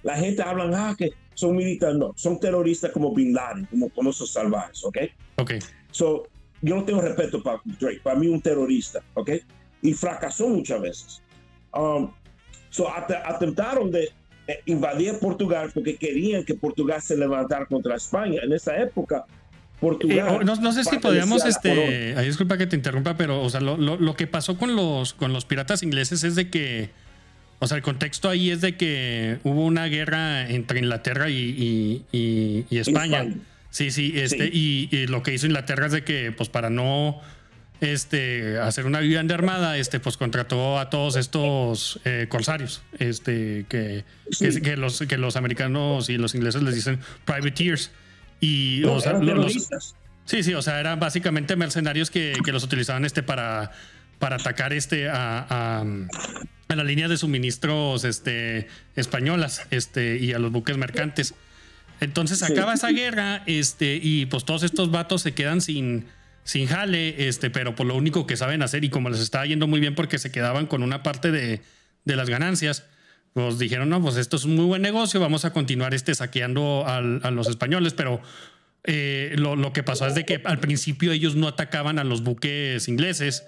La 0.02 0.16
gente 0.16 0.42
habla, 0.42 0.90
ah, 0.90 0.94
que 0.96 1.12
son 1.36 1.54
militares, 1.54 1.96
no, 1.96 2.12
son 2.16 2.40
terroristas 2.40 2.90
como 2.90 3.14
Bin 3.14 3.34
Laden, 3.34 3.66
como, 3.66 3.90
como 3.90 4.10
esos 4.10 4.32
salvajes, 4.32 4.82
¿ok? 4.84 4.98
Ok. 5.36 5.52
So, 5.90 6.26
yo 6.62 6.76
no 6.76 6.84
tengo 6.84 7.02
respeto 7.02 7.42
para 7.42 7.60
Drake, 7.78 8.00
para 8.02 8.18
mí 8.18 8.26
un 8.26 8.40
terrorista, 8.40 9.02
¿ok? 9.14 9.30
Y 9.82 9.92
fracasó 9.92 10.48
muchas 10.48 10.80
veces. 10.80 11.22
um, 11.74 12.10
so 12.70 12.88
atentaron 12.90 13.90
de 13.90 14.10
eh, 14.48 14.60
invadir 14.66 15.18
Portugal 15.18 15.70
porque 15.74 15.96
querían 15.96 16.44
que 16.44 16.54
Portugal 16.54 17.02
se 17.02 17.16
levantara 17.16 17.66
contra 17.66 17.96
España. 17.96 18.40
En 18.42 18.52
esa 18.52 18.76
época, 18.76 19.24
Portugal. 19.78 20.40
Eh, 20.40 20.44
no, 20.44 20.72
sé 20.72 20.84
si 20.84 20.98
podríamos, 20.98 21.44
este, 21.44 22.14
disculpa 22.22 22.56
que 22.56 22.66
te 22.66 22.76
interrumpa, 22.76 23.16
pero 23.16 23.42
o 23.42 23.50
sea, 23.50 23.60
lo, 23.60 23.76
lo, 23.76 24.16
que 24.16 24.26
pasó 24.26 24.56
con 24.56 24.74
los, 24.74 25.12
con 25.12 25.32
los 25.32 25.44
piratas 25.44 25.82
ingleses 25.82 26.24
es 26.24 26.34
de 26.34 26.48
que, 26.50 26.90
o 27.58 27.66
sea, 27.66 27.76
el 27.76 27.82
contexto 27.82 28.28
ahí 28.28 28.50
es 28.50 28.60
de 28.60 28.76
que 28.76 29.38
hubo 29.42 29.64
una 29.64 29.86
guerra 29.86 30.48
entre 30.48 30.80
Inglaterra 30.80 31.30
y, 31.30 32.04
y, 32.12 32.78
España. 32.78 33.26
Sí, 33.70 33.90
sí, 33.90 34.12
este, 34.16 34.46
Y, 34.52 34.88
y, 34.90 35.06
lo 35.06 35.22
que 35.22 35.34
hizo 35.34 35.46
Inglaterra 35.46 35.86
es 35.86 35.92
de 35.92 36.04
que, 36.04 36.32
pues 36.32 36.48
para 36.48 36.70
no 36.70 37.20
este, 37.80 38.58
hacer 38.58 38.86
una 38.86 39.00
vivienda 39.00 39.34
armada, 39.34 39.76
este, 39.76 40.00
pues 40.00 40.16
contrató 40.16 40.78
a 40.78 40.90
todos 40.90 41.16
estos 41.16 42.00
eh, 42.04 42.26
corsarios, 42.28 42.82
este, 42.98 43.66
que, 43.68 44.04
que, 44.38 44.76
los, 44.76 45.00
que 45.00 45.18
los 45.18 45.36
americanos 45.36 46.08
y 46.08 46.16
los 46.16 46.34
ingleses 46.34 46.62
les 46.62 46.74
dicen 46.74 47.00
privateers. 47.24 47.90
Y, 48.40 48.84
o 48.84 49.00
sea, 49.00 49.18
sí, 50.24 50.42
sí, 50.42 50.54
o 50.54 50.62
sea, 50.62 50.80
eran 50.80 51.00
básicamente 51.00 51.56
mercenarios 51.56 52.10
que, 52.10 52.34
que 52.44 52.52
los 52.52 52.64
utilizaban 52.64 53.04
este 53.04 53.22
para, 53.22 53.72
para 54.18 54.36
atacar 54.36 54.72
este 54.72 55.08
a, 55.08 55.46
a, 55.48 55.84
a, 56.68 56.76
la 56.76 56.84
línea 56.84 57.08
de 57.08 57.16
suministros 57.16 58.04
este, 58.04 58.68
españolas 58.94 59.66
este, 59.70 60.18
y 60.18 60.32
a 60.32 60.38
los 60.38 60.52
buques 60.52 60.76
mercantes. 60.76 61.34
Entonces 62.00 62.42
acaba 62.42 62.74
esa 62.74 62.90
guerra 62.90 63.42
este, 63.46 63.98
y 64.02 64.26
pues 64.26 64.44
todos 64.44 64.62
estos 64.62 64.90
vatos 64.90 65.22
se 65.22 65.32
quedan 65.32 65.60
sin, 65.60 66.06
sin 66.44 66.66
jale, 66.66 67.28
este, 67.28 67.50
pero 67.50 67.74
por 67.74 67.86
lo 67.86 67.94
único 67.94 68.26
que 68.26 68.36
saben 68.36 68.62
hacer 68.62 68.84
y 68.84 68.90
como 68.90 69.08
les 69.08 69.20
estaba 69.20 69.46
yendo 69.46 69.66
muy 69.66 69.80
bien 69.80 69.94
porque 69.94 70.18
se 70.18 70.30
quedaban 70.30 70.66
con 70.66 70.82
una 70.82 71.02
parte 71.02 71.30
de, 71.30 71.62
de 72.04 72.16
las 72.16 72.28
ganancias, 72.28 72.84
pues 73.32 73.58
dijeron, 73.58 73.88
no, 73.88 74.00
pues 74.02 74.16
esto 74.16 74.36
es 74.36 74.44
un 74.44 74.56
muy 74.56 74.64
buen 74.64 74.82
negocio, 74.82 75.20
vamos 75.20 75.44
a 75.44 75.52
continuar 75.52 75.94
este, 75.94 76.14
saqueando 76.14 76.84
a 76.86 77.00
los 77.00 77.48
españoles, 77.48 77.94
pero 77.94 78.20
eh, 78.84 79.34
lo, 79.36 79.56
lo, 79.56 79.72
que 79.72 79.82
pasó 79.82 80.06
es 80.06 80.14
de 80.14 80.24
que 80.24 80.40
al 80.44 80.60
principio 80.60 81.12
ellos 81.12 81.34
no 81.34 81.48
atacaban 81.48 81.98
a 81.98 82.04
los 82.04 82.22
buques 82.22 82.86
ingleses, 82.88 83.44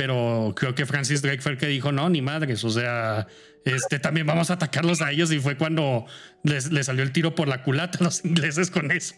pero 0.00 0.54
creo 0.56 0.74
que 0.74 0.86
Francis 0.86 1.20
Drake 1.20 1.42
fue 1.42 1.52
el 1.52 1.58
que 1.58 1.66
dijo, 1.66 1.92
no, 1.92 2.08
ni 2.08 2.22
madres, 2.22 2.64
o 2.64 2.70
sea, 2.70 3.26
este, 3.66 3.98
también 3.98 4.26
vamos 4.26 4.50
a 4.50 4.54
atacarlos 4.54 5.02
a 5.02 5.12
ellos 5.12 5.30
y 5.30 5.40
fue 5.40 5.58
cuando 5.58 6.06
les, 6.42 6.72
les 6.72 6.86
salió 6.86 7.02
el 7.02 7.12
tiro 7.12 7.34
por 7.34 7.48
la 7.48 7.62
culata 7.62 7.98
a 8.00 8.04
los 8.04 8.24
ingleses 8.24 8.70
con 8.70 8.90
eso. 8.92 9.14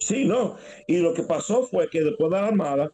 Sí, 0.00 0.26
no. 0.26 0.58
Y 0.86 0.98
lo 0.98 1.14
que 1.14 1.22
pasó 1.22 1.62
fue 1.62 1.88
que 1.88 2.02
después 2.02 2.30
de 2.30 2.36
la 2.36 2.48
Armada, 2.48 2.92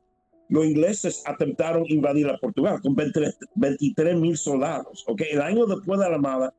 los 0.49 0.65
ingleses 0.67 1.25
atentaron 1.27 1.85
invadir 1.89 2.29
a 2.29 2.39
Portugal 2.39 2.81
con 2.81 2.95
23 2.95 4.17
mil 4.17 4.39
soldados. 4.39 5.05
¿okay? 5.09 5.33
El 5.33 5.43
año 5.43 5.67
después 5.67 5.99
de 5.99 6.09
la 6.09 6.15
Armada, 6.15 6.55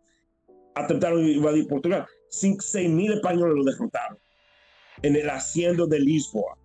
atentaron 0.75 1.25
invadir 1.25 1.65
Portugal. 1.65 2.05
6 2.29 2.89
mil 2.89 3.13
españoles 3.13 3.55
lo 3.55 3.63
derrotaron 3.63 4.19
en 5.01 5.15
el 5.15 5.29
haciendo 5.29 5.87
de 5.87 6.01
Lisboa. 6.01 6.57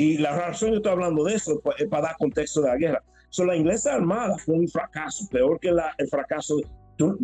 Y 0.00 0.16
la 0.16 0.34
razón 0.34 0.70
que 0.70 0.76
estoy 0.76 0.92
hablando 0.92 1.24
de 1.24 1.34
eso 1.34 1.60
es 1.76 1.86
para 1.88 2.04
dar 2.04 2.16
contexto 2.16 2.62
de 2.62 2.68
la 2.68 2.76
guerra. 2.78 3.04
So, 3.28 3.44
la 3.44 3.54
inglesa 3.54 3.92
armada 3.92 4.38
fue 4.38 4.54
un 4.54 4.66
fracaso, 4.66 5.28
peor 5.30 5.60
que 5.60 5.70
la, 5.70 5.94
el 5.98 6.08
fracaso. 6.08 6.58
¿Tú, 6.96 7.18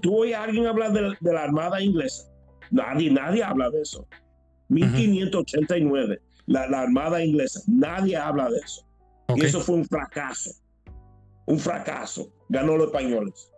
tú, 0.00 0.16
oyes 0.20 0.34
a 0.34 0.44
alguien 0.44 0.66
hablar 0.66 0.94
de, 0.94 1.14
de, 1.20 1.32
la 1.34 1.42
armada 1.42 1.82
inglesa? 1.82 2.24
Nadie, 2.70 3.10
nadie 3.10 3.44
habla 3.44 3.68
de 3.68 3.82
eso. 3.82 4.08
1589, 4.68 6.18
la, 6.46 6.66
la, 6.66 6.80
Armada 6.80 7.22
Inglesa. 7.22 7.60
Nadie 7.66 8.16
habla 8.16 8.48
de 8.48 8.56
eso. 8.56 8.86
Y 9.36 9.44
eso 9.44 9.60
fue 9.60 9.74
un 9.74 9.84
fracaso. 9.84 10.50
Un 11.44 11.58
fracaso. 11.58 12.32
Ganó 12.48 12.78
los 12.78 12.86
españoles. 12.86 13.50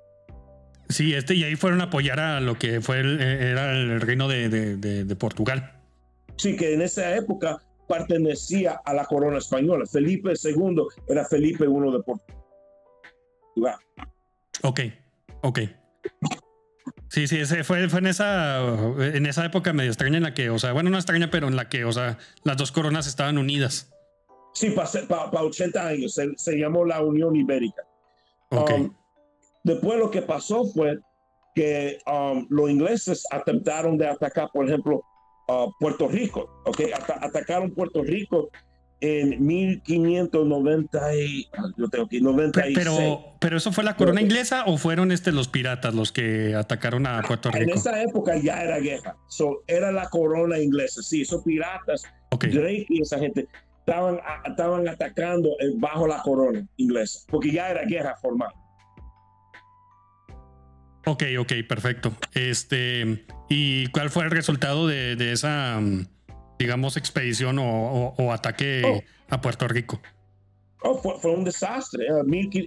Sí, 0.89 1.15
este, 1.15 1.37
y 1.37 1.45
ahí 1.45 1.55
fueron 1.55 1.81
a 1.83 1.85
apoyar 1.85 2.19
a 2.19 2.41
lo 2.41 2.59
que 2.59 2.81
fue 2.81 2.99
el, 2.99 3.21
eh, 3.21 3.51
era 3.53 3.71
el 3.71 4.01
reino 4.01 4.27
de, 4.27 4.49
de, 4.49 5.05
de, 5.05 5.17
Portugal. 5.17 5.73
Sí, 6.37 6.57
que 6.57 6.75
en 6.75 6.83
esa 6.83 7.15
época 7.15 7.61
pertenecía 7.87 8.81
a 8.85 8.95
la 8.95 9.05
corona 9.05 9.39
española. 9.39 9.85
Felipe 9.87 10.33
II 10.43 10.83
era 11.09 11.25
Felipe 11.25 11.65
I 11.65 11.69
de 11.69 12.03
Portugal. 12.03 13.77
Ok, 14.63 14.81
ok. 15.43 15.61
Sí, 17.09 17.27
sí, 17.27 17.39
ese 17.39 17.65
fue, 17.65 17.89
fue 17.89 18.01
en, 18.01 18.07
esa, 18.07 18.59
en 18.99 19.27
esa 19.27 19.45
época 19.45 19.73
medio 19.73 19.91
extraña 19.91 20.17
en 20.17 20.25
la 20.25 20.35
que, 20.35 20.51
o 20.51 20.59
sea, 20.59 20.73
bueno, 20.73 20.91
no 20.91 20.97
extraña, 20.97 21.31
pero 21.31 21.49
en 21.49 21.57
la 21.57 21.69
que, 21.69 21.85
o 21.85 21.93
sea, 21.93 22.19
las 22.45 22.57
dos 22.57 22.73
coronas 22.73 23.07
estaban 23.07 23.39
unidas. 23.39 23.91
Sí, 24.53 24.71
para 24.71 25.43
80 25.43 25.87
años, 25.87 26.19
se, 26.37 26.59
llamó 26.59 26.85
la 26.85 27.03
Unión 27.03 27.37
Ibérica. 27.37 27.83
Um, 28.51 28.95
después 29.63 29.99
lo 29.99 30.11
que 30.11 30.23
pasó 30.23 30.65
fue 30.65 30.99
que 31.55 31.99
um, 32.07 32.47
los 32.51 32.71
ingleses 32.71 33.27
atentaron 33.31 33.99
de 33.99 34.09
atacar, 34.09 34.49
por 34.53 34.67
ejemplo, 34.67 35.03
uh, 35.49 35.73
Puerto 35.79 36.09
Rico, 36.09 36.49
¿ok? 36.65 36.81
atacaron 37.21 37.71
Puerto 37.73 38.03
Rico 38.03 38.51
en 39.01 39.45
1590 39.45 41.17
y, 41.17 41.49
yo 41.77 41.89
tengo 41.89 42.09
96. 42.11 42.77
Pero, 42.77 43.25
pero 43.41 43.57
eso 43.59 43.73
fue 43.73 43.85
la 43.85 43.97
corona 43.97 44.21
inglesa 44.21 44.65
o 44.67 44.79
fueron 44.79 45.13
este 45.13 45.33
los 45.33 45.49
piratas 45.49 45.95
los 45.95 46.13
que 46.13 46.55
atacaron 46.55 47.07
a 47.07 47.23
Puerto 47.23 47.51
Rico. 47.51 47.71
En 47.71 47.77
esa 47.77 48.03
época 48.03 48.37
ya 48.37 48.63
era 48.63 48.79
guerra, 48.79 49.17
so, 49.29 49.63
era 49.67 49.93
la 49.93 50.09
corona 50.09 50.59
inglesa, 50.59 51.03
sí, 51.03 51.23
esos 51.23 51.43
piratas, 51.43 52.03
Drake 52.31 52.87
y 52.89 53.03
esa 53.03 53.19
gente 53.19 53.47
estaban, 53.81 54.19
estaban 54.45 54.89
atacando 54.89 55.51
bajo 55.77 56.07
la 56.07 56.23
corona 56.23 56.67
inglesa, 56.77 57.21
porque 57.29 57.53
ya 57.53 57.71
era 57.71 57.85
guerra 57.85 58.17
formal. 58.21 58.53
Ok, 61.07 61.23
ok, 61.39 61.53
perfecto. 61.69 62.13
Este, 62.35 63.25
¿y 63.49 63.87
cuál 63.89 64.11
fue 64.11 64.25
el 64.25 64.31
resultado 64.31 64.89
de, 64.89 65.15
de 65.15 65.33
esa 65.33 65.79
mm, 65.81 66.07
digamos, 66.59 66.97
expedición 66.97 67.59
o, 67.59 68.15
o, 68.17 68.33
ataque 68.33 68.83
oh. 68.85 69.01
a 69.31 69.41
Puerto 69.41 69.69
Rico? 69.69 70.01
Oh, 70.83 70.99
fue, 70.99 71.31
un 71.31 71.45
desastre. 71.45 72.07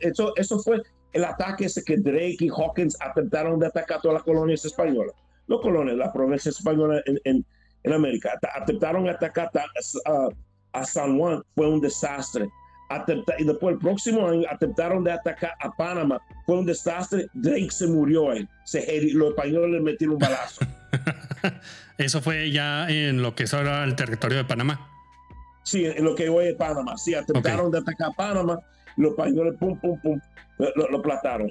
Eso, 0.01 0.33
eso 0.35 0.59
fue 0.59 0.81
el 1.13 1.25
ataque 1.25 1.65
ese 1.65 1.83
que 1.83 1.97
Drake 1.97 2.37
y 2.39 2.49
Hawkins 2.49 2.97
atentaron 3.01 3.59
de 3.59 3.67
atacar 3.67 3.97
a 3.97 4.01
todas 4.01 4.15
las 4.15 4.23
colonias 4.23 4.63
españolas. 4.65 5.15
Los 5.47 5.61
colonias, 5.61 5.97
las 5.97 6.11
provincias 6.11 6.57
españolas 6.57 7.01
en, 7.07 7.19
en, 7.23 7.45
en 7.83 7.93
América. 7.93 8.39
Atentaron 8.55 9.07
a 9.07 9.11
atacar 9.11 9.49
a, 10.05 10.29
a, 10.73 10.85
San 10.85 11.17
Juan. 11.17 11.41
Fue 11.55 11.67
un 11.67 11.81
desastre. 11.81 12.47
Y 13.37 13.43
después 13.43 13.73
el 13.73 13.79
próximo 13.79 14.27
año 14.27 14.47
atentaron 14.49 15.03
de 15.03 15.11
atacar 15.11 15.53
a 15.59 15.71
Panamá. 15.71 16.19
Fue 16.45 16.57
un 16.57 16.65
desastre. 16.65 17.27
Drake 17.33 17.69
se 17.69 17.87
murió 17.87 18.31
ahí. 18.31 18.47
Se, 18.65 18.79
los 19.13 19.29
españoles 19.29 19.71
le 19.71 19.79
metieron 19.79 20.15
un 20.15 20.19
balazo. 20.19 20.65
Eso 21.97 22.21
fue 22.21 22.51
ya 22.51 22.89
en 22.89 23.21
lo 23.21 23.35
que 23.35 23.43
es 23.43 23.53
ahora 23.53 23.83
el 23.83 23.95
territorio 23.95 24.37
de 24.37 24.45
Panamá. 24.45 24.89
Sí, 25.63 25.85
en 25.85 26.03
lo 26.03 26.15
que 26.15 26.29
hoy 26.29 26.47
es 26.47 26.55
Panamá. 26.55 26.97
Sí, 26.97 27.13
atentaron 27.13 27.69
de 27.71 27.77
atacar 27.77 28.09
a 28.09 28.11
Panamá, 28.13 28.59
los 28.97 29.11
españoles, 29.11 29.53
pum, 29.59 29.79
pum, 29.79 29.99
pum, 30.01 30.19
lo, 30.57 31.01
plataron. 31.01 31.49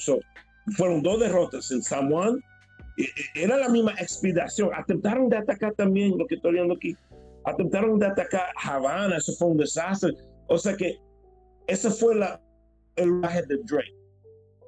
fueron 0.77 1.03
dos 1.03 1.21
derrotas 1.21 1.71
en 1.71 1.83
San 1.83 2.11
Juan. 2.11 2.43
Era 3.35 3.57
la 3.59 3.69
misma 3.69 3.93
expedición. 3.93 4.71
Atentaron 4.75 5.29
de 5.29 5.37
atacar 5.37 5.73
también, 5.75 6.19
lo 6.19 6.27
que 6.27 6.35
estoy 6.35 6.55
viendo 6.55 6.75
aquí, 6.75 6.97
atentaron 7.45 7.99
de 7.99 8.07
atacar 8.07 8.47
Havana, 8.61 9.19
eso 9.19 9.33
fue 9.35 9.49
un 9.49 9.57
desastre. 9.57 10.15
O 10.49 10.59
sea 10.59 10.77
que 10.77 10.99
ese 11.69 11.91
fue 11.91 12.17
la, 12.17 12.43
el 12.97 13.21
viaje 13.21 13.43
de 13.47 13.59
Drake. 13.65 13.95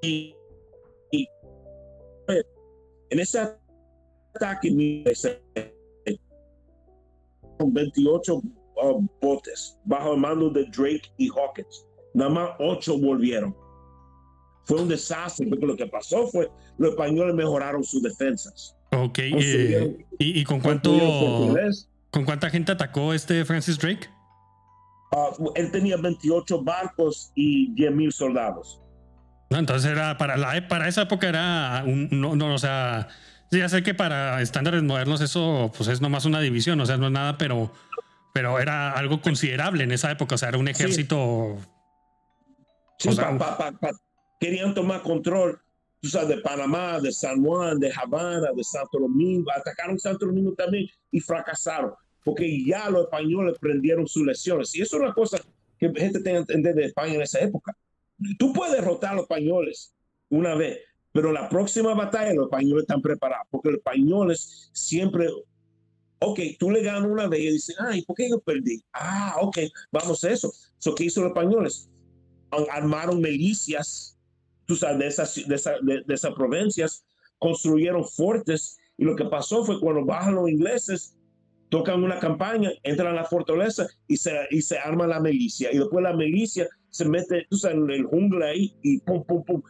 Y, 0.02 0.35
y 1.11 1.28
en 3.11 3.19
esa 3.19 3.59
ataque 4.35 4.71
con 7.59 7.75
28 7.75 8.35
uh, 8.37 9.07
botes 9.21 9.78
bajo 9.85 10.14
el 10.14 10.21
mando 10.21 10.50
de 10.50 10.64
Drake 10.66 11.02
y 11.19 11.28
Hawkins. 11.28 11.87
Nada 12.14 12.30
más 12.30 12.50
8 12.59 12.99
volvieron. 12.99 13.57
Fue 14.64 14.80
un 14.80 14.88
desastre 14.88 15.47
porque 15.49 15.66
lo 15.66 15.76
que 15.76 15.87
pasó 15.87 16.26
fue 16.28 16.50
los 16.78 16.90
españoles 16.90 17.35
mejoraron 17.35 17.83
sus 17.83 18.02
defensas. 18.02 18.76
Ok, 18.92 19.19
eh, 19.19 20.07
¿y, 20.19 20.45
con 20.45 20.61
cuánto 20.61 20.92
con 22.11 22.25
cuánta 22.25 22.50
gente 22.50 22.73
atacó 22.73 23.14
este 23.14 23.45
Francis 23.45 23.78
Drake? 23.78 24.09
Uh, 25.12 25.50
él 25.54 25.70
tenía 25.70 25.96
28 25.96 26.62
barcos 26.62 27.32
y 27.34 27.74
10 27.74 27.92
mil 27.92 28.12
soldados. 28.12 28.80
No, 29.50 29.58
entonces 29.58 29.90
era 29.90 30.16
para 30.16 30.36
la 30.36 30.68
para 30.68 30.86
esa 30.86 31.02
época 31.02 31.28
era 31.28 31.82
un 31.84 32.08
no, 32.12 32.36
no 32.36 32.54
o 32.54 32.58
sea 32.58 33.08
ya 33.58 33.68
sé 33.68 33.82
que 33.82 33.94
para 33.94 34.40
estándares 34.40 34.82
modernos 34.82 35.20
eso 35.20 35.72
pues 35.76 35.88
es 35.88 36.00
nomás 36.00 36.24
una 36.24 36.40
división, 36.40 36.80
o 36.80 36.86
sea, 36.86 36.96
no 36.96 37.06
es 37.06 37.12
nada, 37.12 37.36
pero, 37.36 37.72
pero 38.32 38.60
era 38.60 38.92
algo 38.92 39.20
considerable 39.20 39.84
en 39.84 39.92
esa 39.92 40.10
época, 40.10 40.36
o 40.36 40.38
sea, 40.38 40.50
era 40.50 40.58
un 40.58 40.68
ejército... 40.68 41.56
Sí, 42.98 43.10
querían 44.38 44.74
tomar 44.74 45.02
control, 45.02 45.60
tú 46.00 46.08
sabes, 46.08 46.28
de 46.28 46.38
Panamá, 46.38 47.00
de 47.00 47.12
San 47.12 47.42
Juan, 47.42 47.78
de 47.78 47.92
Habana, 47.92 48.48
de 48.54 48.62
Santo 48.62 48.98
Domingo, 49.00 49.50
atacaron 49.50 49.98
Santo 49.98 50.26
Domingo 50.26 50.54
también 50.54 50.86
y 51.10 51.18
fracasaron, 51.20 51.92
porque 52.24 52.64
ya 52.64 52.90
los 52.90 53.04
españoles 53.04 53.58
prendieron 53.58 54.06
sus 54.06 54.26
lesiones. 54.26 54.74
Y 54.74 54.82
eso 54.82 54.96
es 54.96 55.02
una 55.02 55.14
cosa 55.14 55.40
que 55.78 55.86
gente 55.88 56.20
tiene 56.20 56.38
que 56.38 56.52
entender 56.52 56.74
de 56.74 56.84
España 56.86 57.14
en 57.14 57.22
esa 57.22 57.40
época. 57.40 57.76
Tú 58.38 58.52
puedes 58.52 58.74
derrotar 58.74 59.12
a 59.12 59.14
los 59.14 59.22
españoles 59.22 59.94
una 60.28 60.54
vez, 60.54 60.78
pero 61.12 61.32
la 61.32 61.48
próxima 61.48 61.94
batalla 61.94 62.34
los 62.34 62.46
españoles 62.46 62.82
están 62.82 63.00
preparados, 63.00 63.46
porque 63.50 63.70
los 63.70 63.78
españoles 63.78 64.70
siempre, 64.72 65.26
ok, 66.18 66.40
tú 66.58 66.70
le 66.70 66.82
ganas 66.82 67.10
una 67.10 67.28
vez 67.28 67.40
y 67.40 67.52
dicen, 67.52 67.76
ay, 67.80 68.02
¿por 68.02 68.16
qué 68.16 68.28
yo 68.28 68.40
perdí? 68.40 68.82
Ah, 68.92 69.36
ok, 69.40 69.58
vamos 69.90 70.22
a 70.22 70.30
eso. 70.30 70.52
So, 70.78 70.94
¿Qué 70.94 71.04
hizo 71.04 71.22
los 71.22 71.30
españoles? 71.30 71.88
Armaron 72.70 73.20
milicias, 73.20 74.18
tú 74.66 74.76
sabes, 74.76 74.98
de 74.98 75.06
esas, 75.06 75.34
de, 75.82 76.02
de 76.06 76.14
esas 76.14 76.34
provincias, 76.34 77.04
construyeron 77.38 78.04
fuertes 78.04 78.78
y 78.98 79.04
lo 79.04 79.16
que 79.16 79.24
pasó 79.24 79.64
fue 79.64 79.80
cuando 79.80 80.04
bajan 80.04 80.34
los 80.34 80.50
ingleses, 80.50 81.16
tocan 81.70 82.02
una 82.02 82.18
campaña, 82.18 82.70
entran 82.82 83.12
a 83.12 83.22
la 83.22 83.24
fortaleza 83.24 83.86
y 84.06 84.16
se, 84.16 84.32
y 84.50 84.60
se 84.60 84.78
arma 84.78 85.06
la 85.06 85.20
milicia. 85.20 85.72
Y 85.72 85.78
después 85.78 86.02
la 86.02 86.12
milicia 86.12 86.68
se 86.90 87.08
mete 87.08 87.46
tú 87.48 87.56
sabes, 87.56 87.78
en 87.78 87.90
el 87.90 88.04
jungla 88.04 88.46
ahí 88.46 88.74
y 88.82 88.98
pum, 88.98 89.24
pum, 89.24 89.42
pum. 89.44 89.62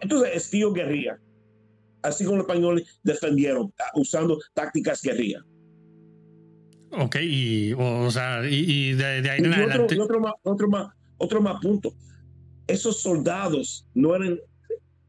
Entonces, 0.00 0.30
estilo 0.34 0.72
guerrilla. 0.72 1.20
Así 2.02 2.24
como 2.24 2.38
los 2.38 2.46
españoles 2.46 3.00
defendieron 3.02 3.72
ah, 3.78 3.90
usando 3.94 4.38
tácticas 4.54 5.02
guerrilla. 5.02 5.44
Ok, 6.92 7.16
y, 7.20 7.72
o, 7.74 8.10
sea, 8.10 8.40
y, 8.48 8.92
de, 8.92 9.30
ahí 9.30 9.38
en 9.40 9.52
adelante. 9.52 9.94
Otro, 9.94 10.04
otro, 10.04 10.20
más, 10.20 10.32
otro, 10.42 10.68
más, 10.68 10.88
otro 11.18 11.42
más 11.42 11.60
punto. 11.60 11.92
Esos 12.66 13.02
soldados 13.02 13.86
no 13.94 14.14
eran, 14.14 14.38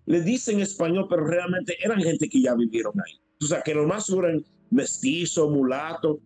le 0.06 0.22
dicen 0.22 0.60
español, 0.60 1.08
pero 1.10 1.26
realmente 1.26 1.78
eran 1.82 2.02
gente 2.02 2.28
que 2.28 2.42
ya 2.42 2.56
vivieron 2.56 2.94
ahí. 3.00 3.22
O 3.42 3.46
sea, 3.46 3.62
que 3.62 3.74
los 3.74 3.88
más 3.88 4.10
eran 4.10 4.44
mestizo, 4.70 5.50
mulato, 5.50 6.20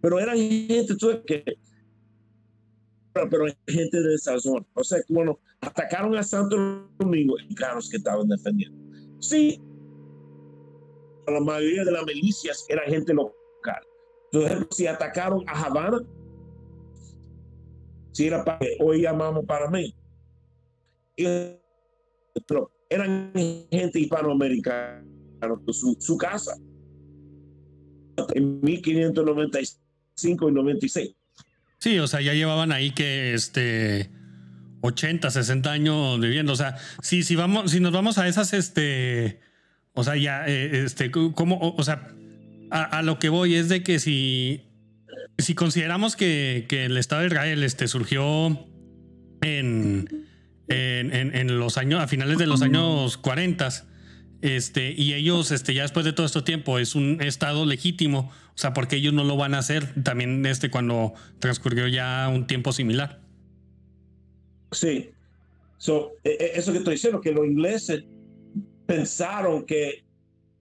pero 0.00 0.18
eran 0.18 0.36
gente 0.36 0.94
que 1.26 1.44
pero 3.12 3.46
gente 3.66 4.00
de 4.00 4.14
esa. 4.14 4.36
O 4.36 4.84
sea, 4.84 4.98
bueno, 5.08 5.40
atacaron 5.60 6.16
a 6.16 6.22
Santo 6.22 6.88
Domingo 6.98 7.34
y 7.48 7.54
claros 7.54 7.88
que 7.88 7.96
estaban 7.96 8.28
defendiendo. 8.28 8.78
Sí, 9.20 9.60
la 11.26 11.40
mayoría 11.40 11.84
de 11.84 11.92
las 11.92 12.04
milicias 12.06 12.64
eran 12.68 12.86
gente 12.86 13.12
local. 13.12 13.82
Ejemplo, 14.32 14.68
si 14.70 14.86
atacaron 14.86 15.42
a 15.48 15.64
Havana, 15.64 15.98
si 18.12 18.26
era 18.26 18.44
para 18.44 18.60
hoy 18.80 19.02
llamamos 19.02 19.44
para 19.46 19.70
mí, 19.70 19.94
pero 22.46 22.70
eran 22.88 23.32
gente 23.70 24.00
hispanoamericana, 24.00 25.04
su 25.70 26.16
casa 26.18 26.56
en 28.34 28.60
1595 28.60 30.48
y 30.48 30.52
96. 30.52 31.10
Sí, 31.78 31.98
o 31.98 32.06
sea, 32.06 32.20
ya 32.20 32.34
llevaban 32.34 32.72
ahí 32.72 32.90
que 32.90 33.34
este 33.34 34.10
80, 34.80 35.30
60 35.30 35.70
años 35.70 36.20
viviendo. 36.20 36.52
O 36.52 36.56
sea, 36.56 36.76
si, 37.02 37.22
si 37.22 37.36
vamos, 37.36 37.70
si 37.70 37.80
nos 37.80 37.92
vamos 37.92 38.18
a 38.18 38.28
esas, 38.28 38.52
este, 38.52 39.40
o 39.94 40.04
sea, 40.04 40.16
ya, 40.16 40.46
eh, 40.46 40.84
este, 40.84 41.10
como, 41.10 41.58
o, 41.58 41.82
sea, 41.82 42.08
a, 42.70 43.02
lo 43.02 43.18
que 43.18 43.28
voy 43.28 43.54
es 43.54 43.68
de 43.68 43.82
que 43.82 43.98
si, 43.98 44.62
si 45.38 45.54
consideramos 45.54 46.16
que, 46.16 46.66
que 46.68 46.86
el 46.86 46.96
Estado 46.96 47.22
de 47.22 47.28
Israel 47.28 47.62
este, 47.62 47.88
surgió 47.88 48.46
en, 49.40 50.26
en, 50.68 51.14
en, 51.14 51.34
en, 51.34 51.58
los 51.58 51.78
años, 51.78 52.00
a 52.00 52.08
finales 52.08 52.38
de 52.38 52.46
los 52.46 52.62
años 52.62 53.16
40, 53.18 53.68
este, 54.40 54.92
y 54.92 55.14
ellos, 55.14 55.50
este, 55.50 55.74
ya 55.74 55.82
después 55.82 56.04
de 56.04 56.12
todo 56.12 56.26
este 56.26 56.42
tiempo, 56.42 56.78
es 56.78 56.94
un 56.94 57.20
estado 57.20 57.66
legítimo. 57.66 58.30
O 58.54 58.60
sea, 58.60 58.72
porque 58.72 58.96
ellos 58.96 59.12
no 59.12 59.24
lo 59.24 59.36
van 59.36 59.54
a 59.54 59.58
hacer 59.58 60.02
también 60.02 60.44
este, 60.46 60.70
cuando 60.70 61.14
transcurrió 61.38 61.86
ya 61.88 62.28
un 62.32 62.46
tiempo 62.46 62.72
similar. 62.72 63.20
Sí. 64.72 65.10
So, 65.78 66.12
e, 66.24 66.30
e, 66.30 66.58
eso 66.58 66.72
que 66.72 66.78
estoy 66.78 66.94
diciendo, 66.94 67.20
que 67.20 67.32
los 67.32 67.46
ingleses 67.46 68.04
pensaron 68.86 69.64
que 69.64 70.04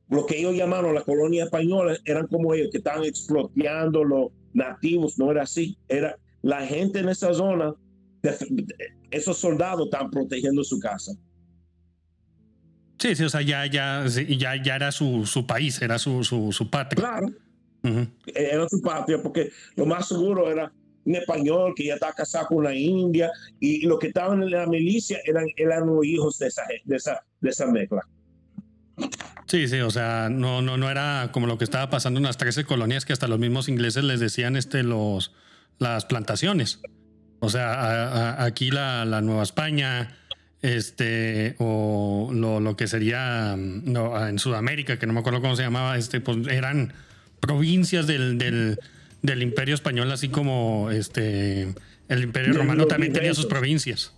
lo 0.09 0.25
que 0.25 0.39
ellos 0.39 0.55
llamaron 0.55 0.95
la 0.95 1.01
colonia 1.01 1.45
española 1.45 1.97
eran 2.05 2.27
como 2.27 2.53
ellos, 2.53 2.69
que 2.71 2.77
estaban 2.77 3.03
explotando 3.03 4.03
los 4.03 4.31
nativos. 4.53 5.17
No 5.17 5.31
era 5.31 5.43
así. 5.43 5.77
Era 5.87 6.17
la 6.41 6.65
gente 6.65 6.99
en 6.99 7.09
esa 7.09 7.33
zona, 7.33 7.75
esos 9.11 9.37
soldados 9.37 9.85
estaban 9.85 10.09
protegiendo 10.11 10.63
su 10.63 10.79
casa. 10.79 11.13
Sí, 12.99 13.15
sí, 13.15 13.23
o 13.23 13.29
sea, 13.29 13.41
ya, 13.41 13.65
ya, 13.67 14.05
ya, 14.07 14.61
ya 14.61 14.75
era 14.75 14.91
su, 14.91 15.25
su 15.25 15.45
país, 15.45 15.81
era 15.81 15.99
su, 15.99 16.23
su, 16.23 16.51
su 16.51 16.69
patria. 16.69 17.03
Claro. 17.03 17.27
Era 18.33 18.67
su 18.67 18.81
patria, 18.81 19.21
porque 19.21 19.51
lo 19.75 19.85
más 19.85 20.07
seguro 20.07 20.51
era 20.51 20.71
un 21.05 21.15
español 21.15 21.73
que 21.75 21.85
ya 21.85 21.93
está 21.93 22.11
casado 22.11 22.47
con 22.47 22.63
la 22.63 22.75
India 22.75 23.31
y 23.59 23.85
los 23.85 23.97
que 23.99 24.07
estaban 24.07 24.43
en 24.43 24.51
la 24.51 24.65
milicia 24.65 25.19
eran, 25.25 25.45
eran 25.55 25.87
los 25.87 26.05
hijos 26.05 26.37
de 26.39 26.47
esa, 26.47 26.63
de 26.83 26.95
esa, 26.95 27.23
de 27.39 27.49
esa 27.49 27.65
mezcla. 27.67 28.01
Sí, 29.45 29.67
sí, 29.67 29.79
o 29.79 29.91
sea, 29.91 30.27
no, 30.29 30.61
no, 30.61 30.75
no 30.75 30.89
era 30.89 31.29
como 31.31 31.47
lo 31.47 31.57
que 31.57 31.63
estaba 31.63 31.89
pasando 31.89 32.17
en 32.17 32.25
las 32.25 32.37
13 32.37 32.65
colonias 32.65 33.05
que 33.05 33.13
hasta 33.13 33.27
los 33.27 33.39
mismos 33.39 33.69
ingleses 33.69 34.03
les 34.03 34.19
decían 34.19 34.57
este, 34.57 34.83
los, 34.83 35.33
las 35.77 36.05
plantaciones. 36.05 36.81
O 37.39 37.49
sea, 37.49 38.43
aquí 38.43 38.71
la, 38.71 39.05
la 39.05 39.21
Nueva 39.21 39.43
España, 39.43 40.17
este, 40.67 41.55
o 41.59 42.29
lo, 42.33 42.75
que 42.75 42.87
sería 42.87 43.55
no, 43.57 44.27
en 44.27 44.37
Sudamérica, 44.37 44.99
que 44.99 45.07
no 45.07 45.13
me 45.13 45.21
acuerdo 45.21 45.41
cómo 45.41 45.55
se 45.55 45.63
llamaba, 45.63 45.97
este, 45.97 46.19
pues 46.19 46.45
eran 46.47 46.93
provincias 47.39 48.05
del, 48.05 48.37
del, 48.37 49.41
Imperio 49.41 49.75
Español, 49.75 50.11
así 50.11 50.27
como 50.27 50.91
este, 50.91 51.73
el 52.09 52.23
Imperio 52.23 52.53
Romano 52.53 52.85
también 52.85 53.13
tenía 53.13 53.33
sus 53.33 53.45
provincias. 53.45 54.13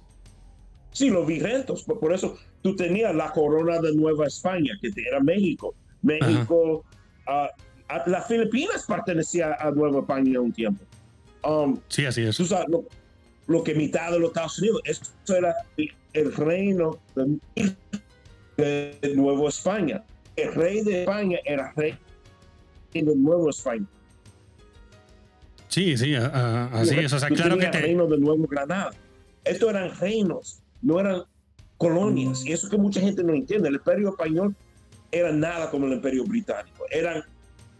Sí, 0.91 1.11
los 1.11 1.27
virrentos, 1.27 1.83
por 1.83 2.13
eso 2.13 2.37
tú 2.63 2.75
tenías 2.75 3.13
la 3.13 3.31
corona 3.31 3.79
de 3.79 3.93
Nueva 3.93 4.25
España, 4.25 4.73
que 4.81 4.89
era 5.07 5.19
México. 5.19 5.75
México, 6.01 6.83
uh, 7.27 8.09
las 8.09 8.27
Filipinas 8.27 8.85
pertenecía 8.87 9.55
a 9.59 9.69
Nueva 9.69 9.99
España 9.99 10.39
un 10.39 10.51
tiempo. 10.51 10.83
Um, 11.43 11.79
sí, 11.89 12.05
así 12.05 12.23
es. 12.23 12.37
Tú 12.37 12.45
sabes, 12.45 12.67
lo, 13.47 13.63
que 13.63 13.75
mitad 13.75 14.11
de 14.11 14.19
los 14.19 14.29
Estados 14.29 14.57
Unidos, 14.59 14.81
esto 14.85 15.35
era 15.35 15.55
el 16.13 16.33
reino 16.33 16.99
de, 18.57 18.99
Nueva 19.15 19.49
España. 19.49 20.03
El 20.35 20.53
rey 20.53 20.83
de 20.83 21.01
España 21.01 21.39
era 21.45 21.73
rey 21.75 21.97
de 22.93 23.15
Nueva 23.15 23.49
España. 23.49 23.85
Sí, 25.67 25.97
sí, 25.97 26.15
así 26.15 26.99
es. 26.99 27.13
O 27.13 27.19
sea, 27.19 27.29
claro 27.29 27.57
que 27.57 27.67
te... 27.67 27.79
reino 27.79 28.07
de 28.07 28.17
Nuevo 28.17 28.47
Granada. 28.47 28.91
Estos 29.43 29.69
eran 29.69 29.91
reinos, 29.99 30.61
no 30.81 30.99
eran 30.99 31.23
colonias. 31.77 32.45
Y 32.45 32.51
eso 32.51 32.69
que 32.69 32.77
mucha 32.77 32.99
gente 32.99 33.23
no 33.23 33.33
entiende. 33.33 33.69
El 33.69 33.75
imperio 33.75 34.09
español 34.09 34.55
era 35.11 35.31
nada 35.31 35.69
como 35.69 35.85
el 35.85 35.93
imperio 35.93 36.23
británico. 36.25 36.85
Eran, 36.89 37.23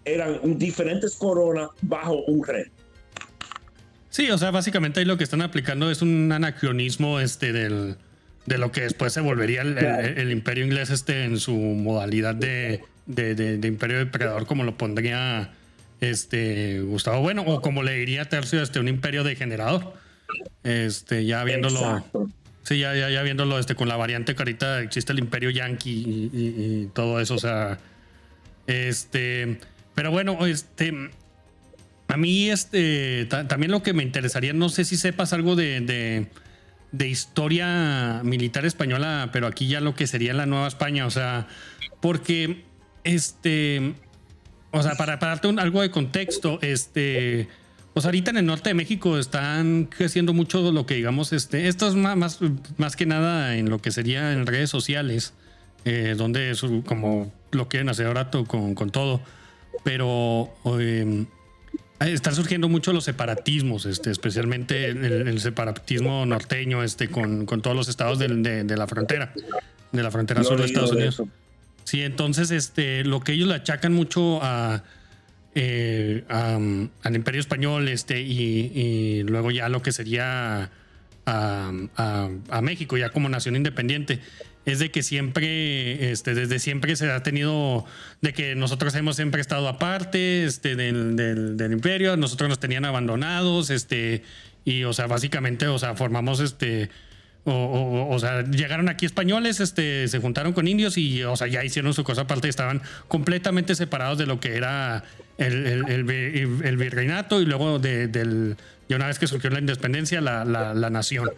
eran 0.05 0.57
diferentes 0.57 1.15
coronas 1.15 1.69
bajo 1.81 2.23
un 2.25 2.45
rey. 2.45 2.65
Sí, 4.09 4.29
o 4.31 4.37
sea, 4.37 4.51
básicamente 4.51 4.99
ahí 4.99 5.05
lo 5.05 5.17
que 5.17 5.23
están 5.23 5.41
aplicando 5.41 5.91
es 5.91 6.01
un 6.01 6.31
anacronismo 6.31 7.19
este 7.19 7.53
del, 7.53 7.97
de 8.49 8.57
lo 8.57 8.71
que 8.71 8.81
después 8.81 9.13
se 9.13 9.21
volvería 9.21 9.61
el, 9.61 10.31
imperio 10.31 10.65
inglés 10.65 10.89
este 10.89 11.23
en 11.23 11.39
su 11.39 11.53
modalidad 11.55 12.33
de, 12.33 12.81
de, 13.05 13.59
imperio 13.67 13.99
depredador, 13.99 14.47
como 14.47 14.63
lo 14.63 14.75
pondría 14.75 15.51
este 16.01 16.81
Gustavo 16.81 17.21
Bueno, 17.21 17.43
o 17.43 17.61
como 17.61 17.83
le 17.83 17.93
diría 17.93 18.25
Tercio, 18.25 18.63
este, 18.63 18.79
un 18.79 18.87
imperio 18.87 19.23
degenerador. 19.23 19.93
Este, 20.63 21.25
ya 21.25 21.43
viéndolo. 21.43 22.03
Sí, 22.63 22.79
ya, 22.79 22.95
ya, 22.95 23.09
ya, 23.09 23.21
viéndolo 23.21 23.59
este, 23.59 23.75
con 23.75 23.87
la 23.87 23.97
variante 23.97 24.33
que 24.33 24.41
ahorita 24.41 24.81
existe 24.81 25.13
el 25.13 25.19
imperio 25.19 25.51
yankee 25.51 26.29
y, 26.33 26.89
todo 26.93 27.19
eso. 27.19 27.35
O 27.35 27.39
sea. 27.39 27.77
Este. 28.65 29.59
Pero 29.93 30.09
bueno, 30.09 30.43
este. 30.47 31.11
A 32.07 32.17
mí, 32.17 32.49
este. 32.49 33.25
También 33.25 33.71
lo 33.71 33.83
que 33.83 33.93
me 33.93 34.01
interesaría, 34.01 34.53
no 34.53 34.69
sé 34.69 34.85
si 34.85 34.97
sepas 34.97 35.33
algo 35.33 35.55
de 35.55 36.27
de 36.91 37.07
historia 37.07 38.21
militar 38.23 38.65
española, 38.65 39.29
pero 39.31 39.47
aquí 39.47 39.67
ya 39.67 39.81
lo 39.81 39.95
que 39.95 40.07
sería 40.07 40.33
la 40.33 40.45
Nueva 40.45 40.67
España, 40.67 41.05
o 41.05 41.11
sea, 41.11 41.47
porque 42.01 42.63
este, 43.03 43.93
o 44.71 44.83
sea, 44.83 44.95
para, 44.95 45.19
para 45.19 45.33
darte 45.33 45.47
algo 45.59 45.81
de 45.81 45.91
contexto, 45.91 46.59
este, 46.61 47.47
pues 47.93 48.05
ahorita 48.05 48.31
en 48.31 48.37
el 48.37 48.45
norte 48.45 48.69
de 48.69 48.73
México 48.73 49.17
están 49.17 49.85
creciendo 49.85 50.33
mucho 50.33 50.71
lo 50.71 50.85
que 50.85 50.95
digamos, 50.95 51.33
este, 51.33 51.67
esto 51.67 51.87
es 51.87 51.95
más, 51.95 52.39
más, 52.77 52.95
que 52.95 53.05
nada 53.05 53.55
en 53.55 53.69
lo 53.69 53.79
que 53.79 53.91
sería 53.91 54.33
en 54.33 54.45
redes 54.45 54.69
sociales, 54.69 55.33
eh, 55.85 56.15
donde 56.17 56.51
es 56.51 56.63
como 56.85 57.31
lo 57.51 57.67
quieren 57.67 57.89
hacer 57.89 58.07
ahora 58.07 58.29
con, 58.29 58.75
con 58.75 58.89
todo, 58.89 59.21
pero... 59.83 60.53
Eh, 60.79 61.25
están 61.99 62.33
surgiendo 62.35 62.69
mucho 62.69 62.93
los 62.93 63.03
separatismos, 63.03 63.85
este, 63.85 64.11
especialmente 64.11 64.85
el, 64.85 65.39
separatismo 65.39 66.25
norteño, 66.25 66.83
este, 66.83 67.09
con, 67.09 67.45
con 67.45 67.61
todos 67.61 67.75
los 67.75 67.89
estados 67.89 68.19
de, 68.19 68.27
la 68.29 68.87
frontera, 68.87 69.33
de 69.91 70.03
la 70.03 70.11
frontera 70.11 70.43
sur 70.43 70.59
de 70.59 70.65
Estados 70.65 70.91
Unidos. 70.91 71.23
Sí, 71.83 72.03
entonces, 72.03 72.51
este, 72.51 73.03
lo 73.03 73.19
que 73.19 73.33
ellos 73.33 73.47
le 73.47 73.55
achacan 73.55 73.93
mucho 73.93 74.39
a, 74.43 74.83
eh, 75.55 76.23
al 76.29 77.15
Imperio 77.15 77.41
Español, 77.41 77.87
este, 77.87 78.21
y, 78.21 79.23
luego 79.23 79.51
ya 79.51 79.67
lo 79.69 79.81
que 79.81 79.91
sería 79.91 80.69
a, 81.25 82.61
México, 82.61 82.97
ya 82.97 83.09
como 83.09 83.27
nación 83.27 83.55
independiente, 83.55 84.19
es 84.71 84.79
de 84.79 84.91
que 84.91 85.03
siempre, 85.03 86.11
este, 86.11 86.33
desde 86.33 86.59
siempre 86.59 86.95
se 86.95 87.11
ha 87.11 87.23
tenido, 87.23 87.85
de 88.21 88.33
que 88.33 88.55
nosotros 88.55 88.93
hemos 88.95 89.15
siempre 89.15 89.41
estado 89.41 89.67
aparte 89.67 90.45
este, 90.45 90.75
del, 90.75 91.15
del, 91.15 91.71
imperio, 91.71 92.17
nosotros 92.17 92.49
nos 92.49 92.59
tenían 92.59 92.85
abandonados, 92.85 93.69
este, 93.69 94.23
y, 94.65 94.83
o 94.83 94.93
sea, 94.93 95.07
básicamente, 95.07 95.67
o 95.67 95.79
sea, 95.79 95.95
formamos, 95.95 96.39
este, 96.39 96.89
o, 97.45 98.07
o, 98.09 98.19
sea, 98.19 98.43
llegaron 98.43 98.89
aquí 98.89 99.05
españoles, 99.05 99.59
este, 99.59 100.07
se 100.07 100.19
juntaron 100.19 100.53
con 100.53 100.67
indios 100.67 100.97
y, 100.97 101.23
o 101.23 101.35
sea, 101.35 101.47
ya 101.47 101.63
hicieron 101.63 101.93
su 101.93 102.03
cosa 102.03 102.21
aparte, 102.21 102.49
estaban 102.49 102.81
completamente 103.07 103.75
separados 103.75 104.17
de 104.17 104.25
lo 104.25 104.39
que 104.39 104.55
era 104.55 105.03
el, 105.37 105.65
el, 105.65 106.09
el, 106.09 106.77
virreinato 106.77 107.41
y 107.41 107.45
luego 107.45 107.79
de, 107.79 108.07
del, 108.07 108.57
ya 108.89 108.97
una 108.97 109.07
vez 109.07 109.19
que 109.19 109.27
surgió 109.27 109.49
la 109.49 109.59
independencia, 109.59 110.21
la, 110.21 110.43
la, 110.45 110.73
la 110.73 110.89
nación. 110.89 111.29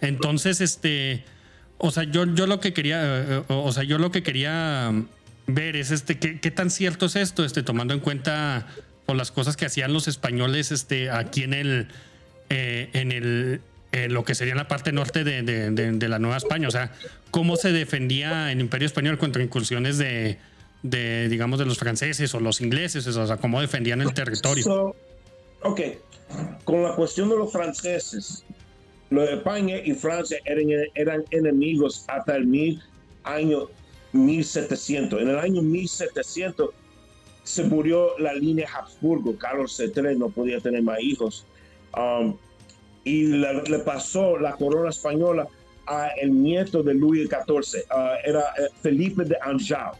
Entonces, 0.00 0.60
este 0.60 1.24
o 1.78 1.90
sea, 1.90 2.04
yo, 2.04 2.24
yo 2.34 2.46
lo 2.46 2.60
que 2.60 2.72
quería, 2.72 3.00
eh, 3.02 3.42
o 3.48 3.72
sea, 3.72 3.82
yo 3.82 3.98
lo 3.98 4.10
que 4.10 4.22
quería 4.22 4.92
ver 5.46 5.76
es 5.76 5.90
este, 5.90 6.18
qué, 6.18 6.40
qué 6.40 6.50
tan 6.50 6.70
cierto 6.70 7.06
es 7.06 7.16
esto, 7.16 7.44
este, 7.44 7.62
tomando 7.62 7.94
en 7.94 8.00
cuenta 8.00 8.66
por 9.06 9.16
las 9.16 9.30
cosas 9.30 9.56
que 9.56 9.66
hacían 9.66 9.92
los 9.92 10.08
españoles, 10.08 10.72
este, 10.72 11.10
aquí 11.10 11.42
en 11.42 11.54
el, 11.54 11.88
eh, 12.48 12.88
en 12.92 13.12
el, 13.12 13.60
lo 14.10 14.24
que 14.24 14.34
sería 14.34 14.54
la 14.54 14.66
parte 14.66 14.92
norte 14.92 15.24
de, 15.24 15.42
de, 15.42 16.08
la 16.08 16.18
Nueva 16.18 16.36
España, 16.36 16.68
o 16.68 16.70
sea, 16.70 16.92
cómo 17.30 17.56
se 17.56 17.70
defendía 17.70 18.50
el 18.50 18.60
Imperio 18.60 18.86
Español 18.86 19.18
contra 19.18 19.42
incursiones 19.42 19.98
de, 19.98 20.38
de 20.82 21.28
digamos, 21.28 21.58
de 21.58 21.66
los 21.66 21.78
franceses 21.78 22.34
o 22.34 22.40
los 22.40 22.60
ingleses, 22.60 23.06
o 23.06 23.26
sea, 23.26 23.36
cómo 23.36 23.60
defendían 23.60 24.00
el 24.00 24.12
territorio. 24.12 24.96
ok, 25.62 25.80
con 26.64 26.82
la 26.82 26.94
cuestión 26.94 27.28
de 27.28 27.36
los 27.36 27.52
franceses, 27.52 28.44
los 29.10 29.28
España 29.28 29.76
y 29.84 29.92
Francia 29.92 30.38
eran, 30.44 30.66
eran 30.94 31.24
enemigos 31.30 32.04
hasta 32.08 32.36
el 32.36 32.46
mil, 32.46 32.82
año 33.24 33.68
1700. 34.12 35.20
En 35.20 35.28
el 35.28 35.38
año 35.38 35.62
1700 35.62 36.70
se 37.42 37.64
murió 37.64 38.18
la 38.18 38.32
línea 38.34 38.68
Habsburgo. 38.72 39.36
Carlos 39.36 39.78
III 39.78 40.16
no 40.16 40.28
podía 40.30 40.60
tener 40.60 40.82
más 40.82 41.00
hijos. 41.00 41.44
Um, 41.96 42.36
y 43.04 43.24
le, 43.26 43.78
pasó 43.80 44.38
la 44.38 44.52
corona 44.56 44.90
española 44.90 45.46
a 45.86 46.08
el 46.20 46.42
nieto 46.42 46.82
de 46.82 46.94
Luis 46.94 47.28
XIV, 47.28 47.84
uh, 47.90 48.16
era 48.24 48.40
eh, 48.40 48.68
Felipe 48.80 49.24
de 49.24 49.36
Anjou. 49.42 49.92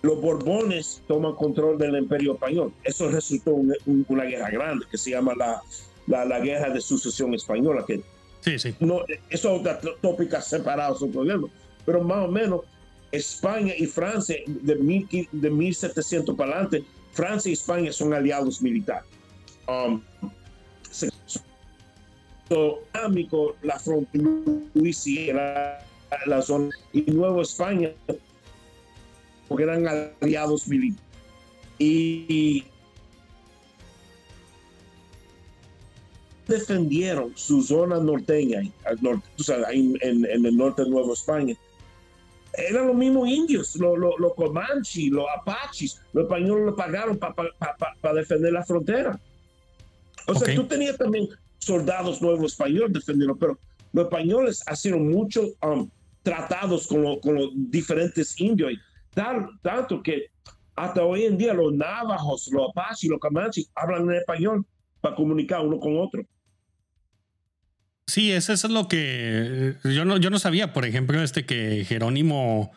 Los 0.00 0.20
Borbones 0.20 1.02
toman 1.06 1.34
control 1.34 1.78
del 1.78 1.96
imperio 1.96 2.34
español. 2.34 2.72
Eso 2.82 3.10
resultó 3.10 3.52
en 3.86 4.06
una 4.08 4.24
guerra 4.24 4.50
grande 4.50 4.86
que 4.90 4.96
se 4.96 5.10
llama 5.10 5.34
la, 5.36 5.62
la, 6.06 6.24
la, 6.24 6.40
guerra 6.40 6.70
de 6.70 6.80
sucesión 6.80 7.34
española, 7.34 7.84
que 7.86 8.02
Sí, 8.44 8.58
sí. 8.58 8.74
No, 8.78 9.00
eso 9.30 9.56
es 9.56 10.00
tópicas 10.02 10.46
separadas, 10.46 10.98
son 10.98 11.10
problemas. 11.10 11.50
Pero 11.86 12.02
más 12.02 12.26
o 12.26 12.28
menos, 12.28 12.60
España 13.10 13.72
y 13.76 13.86
Francia, 13.86 14.36
de, 14.46 14.74
mil, 14.76 15.08
de 15.32 15.50
1700 15.50 16.36
para 16.36 16.52
adelante, 16.52 16.84
Francia 17.12 17.48
y 17.48 17.54
España 17.54 17.90
son 17.92 18.12
aliados 18.12 18.60
militares. 18.60 19.08
Um, 19.66 20.02
la 23.62 23.78
frontera, 23.78 24.28
la, 25.32 26.26
la 26.26 26.42
zona, 26.42 26.68
y 26.92 27.00
Nueva 27.10 27.42
España, 27.42 27.92
porque 29.48 29.64
eran 29.64 30.12
aliados 30.20 30.68
militares. 30.68 31.02
Y 31.78 32.64
defendieron 36.46 37.32
su 37.34 37.62
zona 37.62 37.98
norteña, 37.98 38.62
al 38.84 39.02
norte, 39.02 39.26
en, 39.72 39.96
en, 40.00 40.46
el 40.46 40.56
norte 40.56 40.82
de 40.82 40.90
Nueva 40.90 41.12
España. 41.12 41.54
Eran 42.56 42.86
los 42.86 42.96
mismos 42.96 43.28
indios, 43.28 43.74
los, 43.76 43.98
los, 43.98 44.14
los 44.18 44.34
comanches, 44.34 45.10
los 45.10 45.26
apaches. 45.36 46.00
Los 46.12 46.24
españoles 46.24 46.66
lo 46.66 46.76
pagaron 46.76 47.18
para 47.18 48.14
defender 48.14 48.52
la 48.52 48.64
frontera. 48.64 49.18
O 50.26 50.34
sea, 50.34 50.54
tú 50.54 50.64
tenías 50.66 50.96
también 50.96 51.28
soldados 51.58 52.22
nuevos 52.22 52.52
españoles 52.52 52.92
defendiendo, 52.92 53.36
pero 53.36 53.58
los 53.92 54.04
españoles 54.04 54.62
hicieron 54.72 55.10
muchos 55.10 55.52
um, 55.62 55.88
tratados 56.22 56.86
con, 56.86 57.18
con, 57.20 57.34
los 57.34 57.50
diferentes 57.54 58.38
indios, 58.40 58.72
tanto 59.62 60.02
que 60.02 60.30
hasta 60.76 61.04
hoy 61.04 61.24
en 61.24 61.36
día 61.36 61.54
los 61.54 61.72
navajos, 61.72 62.48
los 62.52 62.70
apaches, 62.70 63.10
los 63.10 63.20
comanches 63.20 63.70
hablan 63.74 64.10
en 64.10 64.16
español 64.16 64.66
para 65.00 65.14
comunicar 65.14 65.64
uno 65.64 65.78
con 65.78 65.98
otro. 65.98 66.24
Sí, 68.06 68.32
eso, 68.32 68.52
es 68.52 68.64
lo 68.64 68.86
que 68.88 69.76
yo 69.84 70.04
no, 70.04 70.18
yo 70.18 70.30
no 70.30 70.38
sabía, 70.38 70.72
por 70.72 70.84
ejemplo, 70.84 71.22
este 71.22 71.46
que 71.46 71.84
Jerónimo 71.86 72.72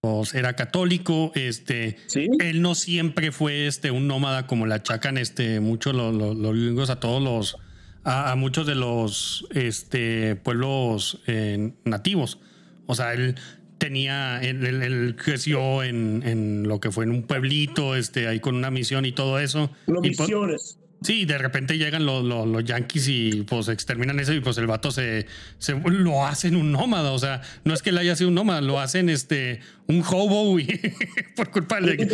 pues, 0.00 0.34
era 0.34 0.54
católico, 0.54 1.32
este, 1.34 1.96
él 2.14 2.62
no 2.62 2.74
siempre 2.74 3.32
fue 3.32 3.66
este 3.66 3.90
un 3.90 4.06
nómada 4.06 4.46
como 4.46 4.66
la 4.66 4.76
achacan 4.76 5.18
este 5.18 5.60
muchos 5.60 5.94
los, 5.94 6.14
los, 6.14 6.90
a 6.90 7.00
todos 7.00 7.22
los 7.22 7.56
a, 8.04 8.34
muchos 8.36 8.66
de 8.66 8.74
los 8.74 9.46
este 9.52 10.36
pueblos 10.36 11.20
eh, 11.26 11.72
nativos. 11.84 12.38
O 12.86 12.94
sea, 12.94 13.12
él 13.14 13.36
tenía, 13.78 14.40
él, 14.42 15.16
creció 15.16 15.82
en, 15.82 16.22
en, 16.24 16.68
lo 16.68 16.80
que 16.80 16.90
fue 16.90 17.04
en 17.04 17.10
un 17.12 17.22
pueblito, 17.22 17.96
este, 17.96 18.26
ahí 18.26 18.40
con 18.40 18.56
una 18.56 18.70
misión 18.70 19.04
y 19.04 19.12
todo 19.12 19.38
eso. 19.38 19.70
Las 19.86 20.02
misiones. 20.02 20.79
Sí, 21.02 21.24
de 21.24 21.38
repente 21.38 21.78
llegan 21.78 22.04
los, 22.04 22.22
los, 22.22 22.64
yankees 22.64 23.08
y 23.08 23.42
pues 23.42 23.68
exterminan 23.68 24.20
eso 24.20 24.34
y 24.34 24.40
pues 24.40 24.58
el 24.58 24.66
vato 24.66 24.90
se, 24.90 25.26
se, 25.58 25.72
lo 25.74 26.26
hacen 26.26 26.56
un 26.56 26.72
nómada. 26.72 27.12
O 27.12 27.18
sea, 27.18 27.40
no 27.64 27.72
es 27.72 27.82
que 27.82 27.90
le 27.90 28.00
haya 28.00 28.14
sido 28.16 28.28
un 28.28 28.34
nómada, 28.34 28.60
lo 28.60 28.78
hacen 28.78 29.08
este 29.08 29.60
un 29.86 30.02
hobo 30.02 30.58
y, 30.58 30.66
por 31.36 31.50
culpa 31.50 31.80
de. 31.80 32.06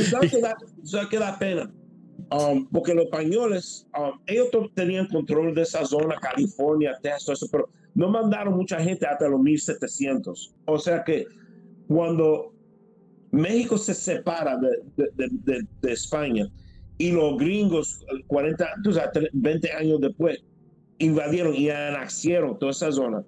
O 0.82 0.86
sea, 0.86 1.08
que 1.08 1.18
da 1.18 1.36
pena. 1.38 1.70
Um, 2.30 2.66
porque 2.68 2.94
los 2.94 3.04
españoles, 3.04 3.86
um, 3.96 4.18
ellos 4.26 4.48
tenían 4.74 5.06
control 5.06 5.54
de 5.54 5.62
esa 5.62 5.84
zona, 5.84 6.16
California, 6.16 6.96
Texas, 7.02 7.42
eso, 7.42 7.48
pero 7.50 7.68
no 7.94 8.08
mandaron 8.08 8.56
mucha 8.56 8.80
gente 8.80 9.06
hasta 9.06 9.28
los 9.28 9.40
1700. 9.40 10.54
O 10.64 10.78
sea 10.78 11.04
que 11.04 11.26
cuando 11.88 12.52
México 13.32 13.78
se 13.78 13.94
separa 13.94 14.56
de, 14.56 14.70
de, 14.96 15.28
de, 15.44 15.66
de 15.82 15.92
España, 15.92 16.48
y 16.98 17.12
los 17.12 17.36
gringos, 17.36 18.04
40, 18.26 18.66
20 19.32 19.72
años 19.72 20.00
después, 20.00 20.42
invadieron 20.98 21.54
y 21.54 21.68
anexaron 21.68 22.58
toda 22.58 22.72
esa 22.72 22.90
zona. 22.90 23.22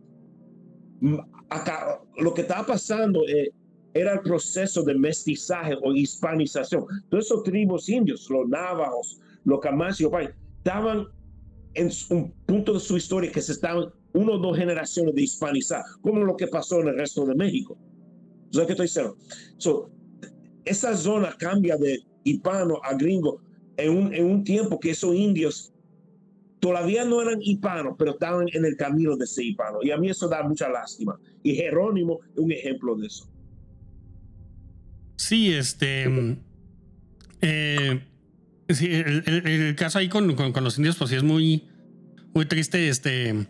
Acá, 1.51 2.01
lo 2.19 2.33
que 2.35 2.43
estaba 2.43 2.67
pasando 2.67 3.27
eh, 3.29 3.53
era 3.95 4.15
el 4.15 4.21
proceso 4.21 4.83
de 4.83 4.95
mestizaje 4.95 5.75
o 5.83 5.93
hispanización. 5.93 6.85
Todos 7.11 7.27
esos 7.27 7.43
tribus 7.43 7.89
indios, 7.89 8.29
los 8.31 8.49
navajos, 8.49 9.21
los 9.45 9.61
camanches, 9.61 10.09
estaban 10.59 11.07
en 11.75 11.91
un 12.11 12.33
punto 12.47 12.75
de 12.75 12.81
su 12.81 12.97
historia 12.97 13.31
que 13.31 13.43
se 13.43 13.53
estaban 13.53 13.87
uno 14.15 14.33
o 14.33 14.39
dos 14.39 14.57
generaciones 14.57 15.15
de 15.15 15.23
hispanizar, 15.23 15.83
como 16.01 16.25
lo 16.25 16.37
que 16.37 16.47
pasó 16.47 16.81
en 16.81 16.89
el 16.89 16.99
resto 16.99 17.27
de 17.27 17.35
México. 17.35 17.77
¿Sabes 18.51 18.67
qué 18.67 18.73
estoy 18.73 18.87
diciendo? 18.87 19.17
So, 19.59 19.91
esa 20.65 20.97
zona 20.97 21.35
cambia 21.39 21.77
de 21.77 21.99
hispano 22.25 22.81
a 22.83 22.95
gringo 22.95 23.41
en 23.79 23.97
un, 23.97 24.15
en 24.15 24.27
un 24.27 24.45
tiempo 24.45 24.79
que 24.79 24.91
esos 24.91 25.15
indios 25.15 25.73
todavía 26.61 27.05
no 27.05 27.23
eran 27.23 27.41
hispanos, 27.41 27.95
pero 27.97 28.13
estaban 28.13 28.47
en 28.53 28.65
el 28.65 28.77
camino 28.77 29.17
de 29.17 29.27
ser 29.27 29.45
hispanos. 29.45 29.85
Y 29.85 29.93
a 29.93 29.97
mí 29.97 30.11
eso 30.11 30.29
da 30.29 30.43
mucha 30.43 30.69
lástima. 30.69 31.19
Y 31.43 31.55
Jerónimo 31.55 32.21
es 32.33 32.39
un 32.39 32.53
ejemplo 32.53 32.97
de 32.97 33.07
eso. 33.07 33.29
Sí, 35.17 35.53
este. 35.53 36.37
Eh, 37.41 38.01
sí, 38.69 38.89
el, 38.91 39.75
caso 39.77 40.01
ahí 40.01 40.09
con, 40.09 40.35
con, 40.35 40.65
los 40.65 40.77
indios, 40.77 40.97
pues 40.97 41.11
sí 41.11 41.17
es 41.17 41.23
muy, 41.23 41.69
muy 42.35 42.47
triste. 42.47 42.89
Este. 42.89 43.47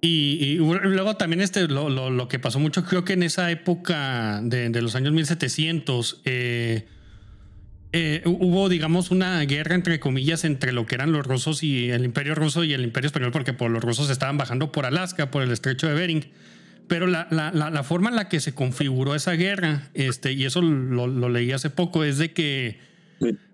Y, 0.00 0.56
luego 0.56 1.16
también 1.16 1.40
este, 1.40 1.66
lo, 1.66 1.88
lo, 1.88 2.10
lo, 2.10 2.28
que 2.28 2.38
pasó 2.38 2.58
mucho, 2.58 2.84
creo 2.84 3.04
que 3.04 3.14
en 3.14 3.22
esa 3.22 3.50
época 3.50 4.40
de, 4.42 4.68
de 4.68 4.82
los 4.82 4.96
años 4.96 5.14
1700, 5.14 6.22
eh, 6.26 6.86
eh, 7.96 8.22
hubo, 8.24 8.68
digamos, 8.68 9.12
una 9.12 9.40
guerra 9.42 9.76
entre 9.76 10.00
comillas 10.00 10.42
entre 10.42 10.72
lo 10.72 10.84
que 10.84 10.96
eran 10.96 11.12
los 11.12 11.24
rusos 11.24 11.62
y 11.62 11.92
el 11.92 12.04
imperio 12.04 12.34
ruso 12.34 12.64
y 12.64 12.72
el 12.72 12.82
imperio 12.82 13.06
español, 13.06 13.30
porque 13.30 13.52
por 13.52 13.70
los 13.70 13.84
rusos 13.84 14.10
estaban 14.10 14.36
bajando 14.36 14.72
por 14.72 14.84
Alaska, 14.84 15.30
por 15.30 15.44
el 15.44 15.52
estrecho 15.52 15.86
de 15.86 15.94
Bering. 15.94 16.26
Pero 16.88 17.06
la, 17.06 17.28
la, 17.30 17.52
la, 17.52 17.82
forma 17.84 18.10
en 18.10 18.16
la 18.16 18.28
que 18.28 18.40
se 18.40 18.52
configuró 18.52 19.14
esa 19.14 19.30
guerra, 19.34 19.90
este, 19.94 20.32
y 20.32 20.44
eso 20.44 20.60
lo, 20.60 21.06
lo 21.06 21.28
leí 21.28 21.52
hace 21.52 21.70
poco, 21.70 22.02
es 22.02 22.18
de 22.18 22.32
que, 22.32 22.80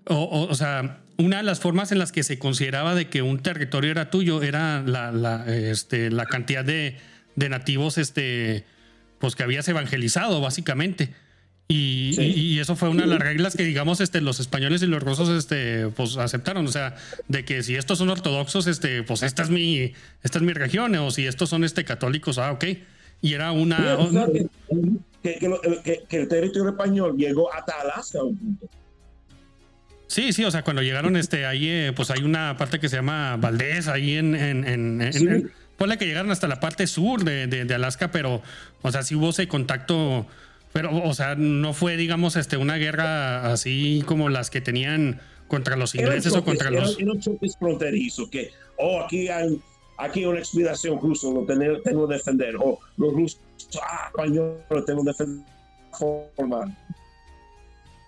o, 0.07 0.47
o, 0.49 0.55
sea, 0.55 1.01
una 1.19 1.37
de 1.37 1.43
las 1.43 1.61
formas 1.61 1.93
en 1.93 1.99
las 1.99 2.11
que 2.11 2.23
se 2.23 2.39
consideraba 2.39 2.95
de 2.95 3.09
que 3.09 3.21
un 3.21 3.41
territorio 3.41 3.91
era 3.91 4.09
tuyo 4.09 4.43
era 4.43 4.83
la, 4.83 5.13
la, 5.13 5.45
este, 5.55 6.11
la 6.11 6.25
cantidad 6.25 6.65
de, 6.65 6.97
de 7.37 7.49
nativos 7.51 7.99
este, 7.99 8.65
pues, 9.19 9.37
que 9.37 9.43
habías 9.43 9.69
evangelizado, 9.69 10.41
básicamente. 10.41 11.13
Y, 11.73 12.59
eso 12.59 12.75
fue 12.75 12.89
una 12.89 13.03
de 13.03 13.09
las 13.09 13.21
reglas 13.21 13.57
que, 13.57 13.63
digamos, 13.63 14.01
este, 14.01 14.21
los 14.21 14.41
españoles 14.41 14.83
y 14.83 14.87
los 14.87 15.03
rusos 15.03 15.29
este, 15.29 15.87
pues, 15.89 16.17
aceptaron. 16.17 16.67
O 16.67 16.71
sea, 16.71 16.97
de 17.29 17.45
que 17.45 17.63
si 17.63 17.77
estos 17.77 17.99
son 17.99 18.11
ortodoxos, 18.11 18.67
este, 18.67 19.05
pues 19.05 19.23
esta 19.23 19.45
es 19.45 19.51
mi, 19.51 19.93
esta 20.23 20.39
es 20.39 20.43
mi 20.43 20.53
región, 20.53 20.95
o 20.97 21.11
si 21.13 21.27
estos 21.27 21.49
son 21.49 21.63
este, 21.63 21.85
católicos, 21.85 22.39
ah, 22.39 22.51
ok. 22.53 22.65
Y 23.23 23.35
era 23.35 23.53
una. 23.53 23.99
que, 25.23 25.39
que, 25.39 26.03
que, 26.09 26.17
el 26.17 26.29
territorio 26.29 26.71
español 26.71 27.17
llegó 27.17 27.53
hasta 27.53 27.81
Alaska 27.81 28.19
a 28.19 28.25
un 28.25 28.37
punto. 28.37 28.69
Sí, 30.11 30.33
sí, 30.33 30.45
o 30.45 30.51
sea, 30.51 30.65
cuando 30.65 30.83
llegaron 30.83 31.17
este, 31.17 31.47
ahí, 31.47 31.69
eh, 31.69 31.93
pues 31.95 32.11
hay 32.11 32.25
una 32.25 32.57
parte 32.57 32.81
que 32.81 32.89
se 32.89 32.97
llama 32.97 33.37
Valdés, 33.37 33.87
ahí 33.87 34.17
en, 34.17 34.35
en, 34.35 34.65
en, 34.67 35.53
ponle 35.77 35.99
que 35.99 36.05
llegaron 36.05 36.33
hasta 36.33 36.49
la 36.49 36.59
parte 36.59 36.89
sur 36.89 37.23
de, 37.23 37.47
de, 37.47 37.75
Alaska, 37.77 38.11
pero, 38.11 38.43
o 38.83 38.91
sea, 38.91 39.05
sí 39.05 39.15
hubo 39.15 39.31
ese 39.31 39.47
contacto, 39.47 40.27
pero, 40.73 41.05
o 41.05 41.15
sea, 41.15 41.35
no 41.35 41.73
fue, 41.73 41.97
digamos, 41.97 42.37
este, 42.37 42.57
una 42.57 42.77
guerra 42.77 43.53
así 43.53 44.03
como 44.07 44.29
las 44.29 44.51
que 44.51 44.61
tenían 44.61 45.21
contra 45.49 45.77
los 45.77 45.95
ingleses 45.95 46.33
o 46.35 46.45
contra 46.45 46.71
los... 46.71 46.99
Era 46.99 47.13
un 47.13 47.21
choque 47.21 47.49
fronterizo, 47.59 48.31
que, 48.31 48.51
oh, 48.79 49.03
aquí 49.03 49.29
hay, 49.29 49.61
aquí 49.99 50.25
una 50.25 50.39
expedición 50.39 51.01
rusa, 51.01 51.29
lo 51.29 51.45
tengo, 51.45 51.81
tengo 51.83 52.09
que 52.09 52.15
defender, 52.15 52.57
o 52.57 52.63
oh, 52.65 52.79
los 52.97 53.13
rusos, 53.13 53.41
ah, 53.83 54.07
español, 54.09 54.59
lo 54.71 54.85
tengo 54.85 55.03
que 55.03 55.11
defender. 55.11 55.47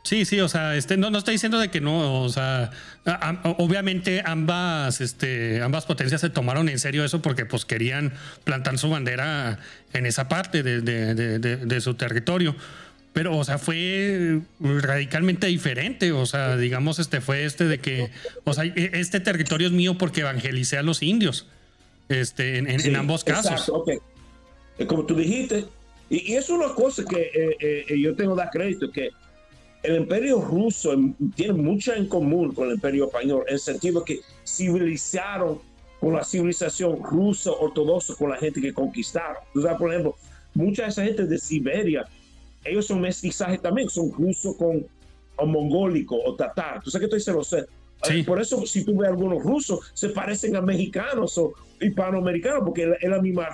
Sí, 0.02 0.24
sí, 0.24 0.40
o 0.40 0.48
sea, 0.48 0.76
este, 0.76 0.96
no, 0.96 1.10
no 1.10 1.18
estoy 1.18 1.34
diciendo 1.34 1.60
de 1.60 1.70
que 1.70 1.80
no, 1.80 2.22
o 2.22 2.28
sea, 2.28 2.70
obviamente 3.58 4.20
ambas, 4.24 5.00
este, 5.00 5.62
ambas 5.62 5.86
potencias 5.86 6.20
se 6.20 6.28
tomaron 6.28 6.68
en 6.68 6.80
serio 6.80 7.04
eso 7.04 7.22
porque 7.22 7.46
pues 7.46 7.64
querían 7.64 8.12
plantar 8.42 8.78
su 8.78 8.90
bandera 8.90 9.60
en 9.92 10.06
esa 10.06 10.28
parte 10.28 10.64
de, 10.64 10.80
de, 10.80 11.38
de, 11.38 11.80
su 11.80 11.94
territorio. 11.94 12.56
Pero, 13.12 13.36
o 13.36 13.44
sea, 13.44 13.58
fue 13.58 14.40
radicalmente 14.58 15.46
diferente. 15.46 16.10
O 16.12 16.26
sea, 16.26 16.56
digamos, 16.56 16.98
este 16.98 17.20
fue 17.20 17.44
este 17.44 17.66
de 17.66 17.78
que, 17.78 18.10
o 18.44 18.54
sea, 18.54 18.64
e, 18.64 18.90
este 18.94 19.20
territorio 19.20 19.68
es 19.68 19.72
mío 19.72 19.98
porque 19.98 20.22
evangelicé 20.22 20.78
a 20.78 20.82
los 20.82 21.02
indios. 21.02 21.46
Este, 22.08 22.58
en, 22.58 22.68
en, 22.68 22.96
ambos 22.96 23.22
casos. 23.22 23.68
Okay. 23.68 23.98
Como 24.86 25.06
tú 25.06 25.14
dijiste, 25.14 25.66
y, 26.10 26.34
es 26.34 26.50
una 26.50 26.74
cosa 26.74 27.04
que 27.04 27.30
eh, 27.34 27.86
eh, 27.88 28.00
yo 28.00 28.16
tengo 28.16 28.34
que 28.34 28.42
dar 28.42 28.50
crédito, 28.50 28.90
que 28.90 29.10
el 29.82 29.96
imperio 29.96 30.40
ruso 30.40 30.94
tiene 31.34 31.54
mucho 31.54 31.92
en 31.92 32.06
común 32.06 32.54
con 32.54 32.68
el 32.68 32.74
imperio 32.74 33.06
español, 33.06 33.44
en 33.48 33.54
el 33.54 33.60
sentido 33.60 34.04
que 34.04 34.20
civilizaron 34.46 35.60
con 36.00 36.14
la 36.14 36.24
civilización 36.24 37.02
rusa 37.02 37.52
ortodoxa 37.52 38.14
con 38.14 38.30
la 38.30 38.36
gente 38.36 38.60
que 38.60 38.72
conquistaron. 38.72 39.36
Entonces, 39.48 39.78
por 39.78 39.90
ejemplo, 39.90 40.16
mucha 40.54 40.84
de 40.84 40.88
esa 40.88 41.04
gente 41.04 41.26
de 41.26 41.38
Siberia, 41.38 42.04
ellos 42.64 42.86
son 42.86 43.00
mestizajes 43.00 43.60
también, 43.60 43.88
son 43.88 44.12
rusos 44.12 44.56
con 44.56 44.86
o 45.36 45.46
mongólico 45.46 46.16
o 46.24 46.34
tatar. 46.34 46.82
¿Tú 46.82 46.90
sabes 46.90 47.08
que 47.08 47.16
estoy 47.16 47.34
diciendo? 47.34 47.68
Sí. 48.04 48.22
Por 48.24 48.40
eso, 48.40 48.66
si 48.66 48.84
tú 48.84 48.96
ves 48.96 49.08
algunos 49.08 49.42
rusos, 49.42 49.90
se 49.94 50.08
parecen 50.08 50.56
a 50.56 50.60
mexicanos 50.60 51.38
o 51.38 51.52
hispanoamericanos, 51.80 52.62
porque 52.64 52.92
es 53.00 53.08
la 53.08 53.20
misma, 53.20 53.48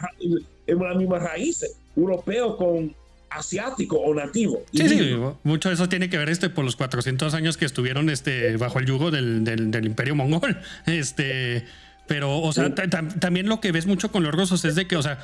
es 0.67 0.77
la 0.77 0.95
misma 0.95 1.19
raíz. 1.19 1.65
Europeo 1.97 2.57
con 2.57 2.95
asiático 3.31 3.97
o 3.97 4.15
nativo. 4.15 4.65
Sí, 4.73 4.89
sí, 4.89 5.17
mucho 5.43 5.69
de 5.69 5.75
eso 5.75 5.89
tiene 5.89 6.09
que 6.09 6.19
ver 6.19 6.29
este, 6.29 6.51
por 6.51 6.65
los 6.65 6.77
400 6.77 7.35
años 7.35 7.57
que 7.57 7.65
estuvieron 7.65 8.11
este, 8.11 8.57
bajo 8.57 8.79
el 8.79 8.87
yugo 8.87 9.11
del, 9.11 9.45
del, 9.45 9.85
imperio 9.87 10.15
mongol. 10.15 10.59
Este, 10.87 11.65
pero, 12.07 12.39
o 12.39 12.53
sea, 12.53 12.75
también 12.75 13.49
lo 13.49 13.61
que 13.61 13.73
ves 13.73 13.87
mucho 13.87 14.11
con 14.11 14.23
los 14.23 14.35
rusos 14.35 14.65
es 14.65 14.75
de 14.75 14.87
que, 14.87 14.97
o 14.97 15.03
sea, 15.03 15.19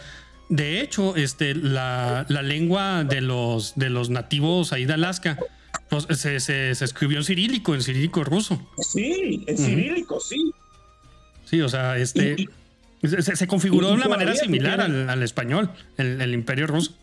de 0.49 0.81
hecho, 0.81 1.17
este, 1.17 1.55
la, 1.55 2.27
la 2.29 2.43
lengua 2.43 3.05
de 3.05 3.23
los, 3.23 3.75
de 3.77 3.89
los 3.89 4.11
nativos 4.11 4.73
ahí 4.73 4.85
de 4.85 4.93
Alaska 4.93 5.39
pues, 5.89 6.07
se, 6.19 6.41
se, 6.41 6.71
escribió 6.71 7.19
en 7.19 7.25
cirílico, 7.25 7.75
en 7.75 7.83
cirílico 7.83 8.25
ruso. 8.25 8.61
Sí, 8.79 9.45
en 9.47 9.57
cirílico, 9.57 10.21
sí. 10.21 10.53
Sí, 11.47 11.61
o 11.63 11.69
sea, 11.69 11.97
este... 11.97 12.49
se, 13.03 13.47
configuró 13.47 13.89
de 13.89 13.95
una 13.95 14.09
manera 14.09 14.35
similar 14.35 14.81
al, 14.81 15.09
al 15.09 15.23
español, 15.23 15.71
el, 15.97 16.21
el 16.21 16.35
imperio 16.35 16.67
ruso. 16.67 16.95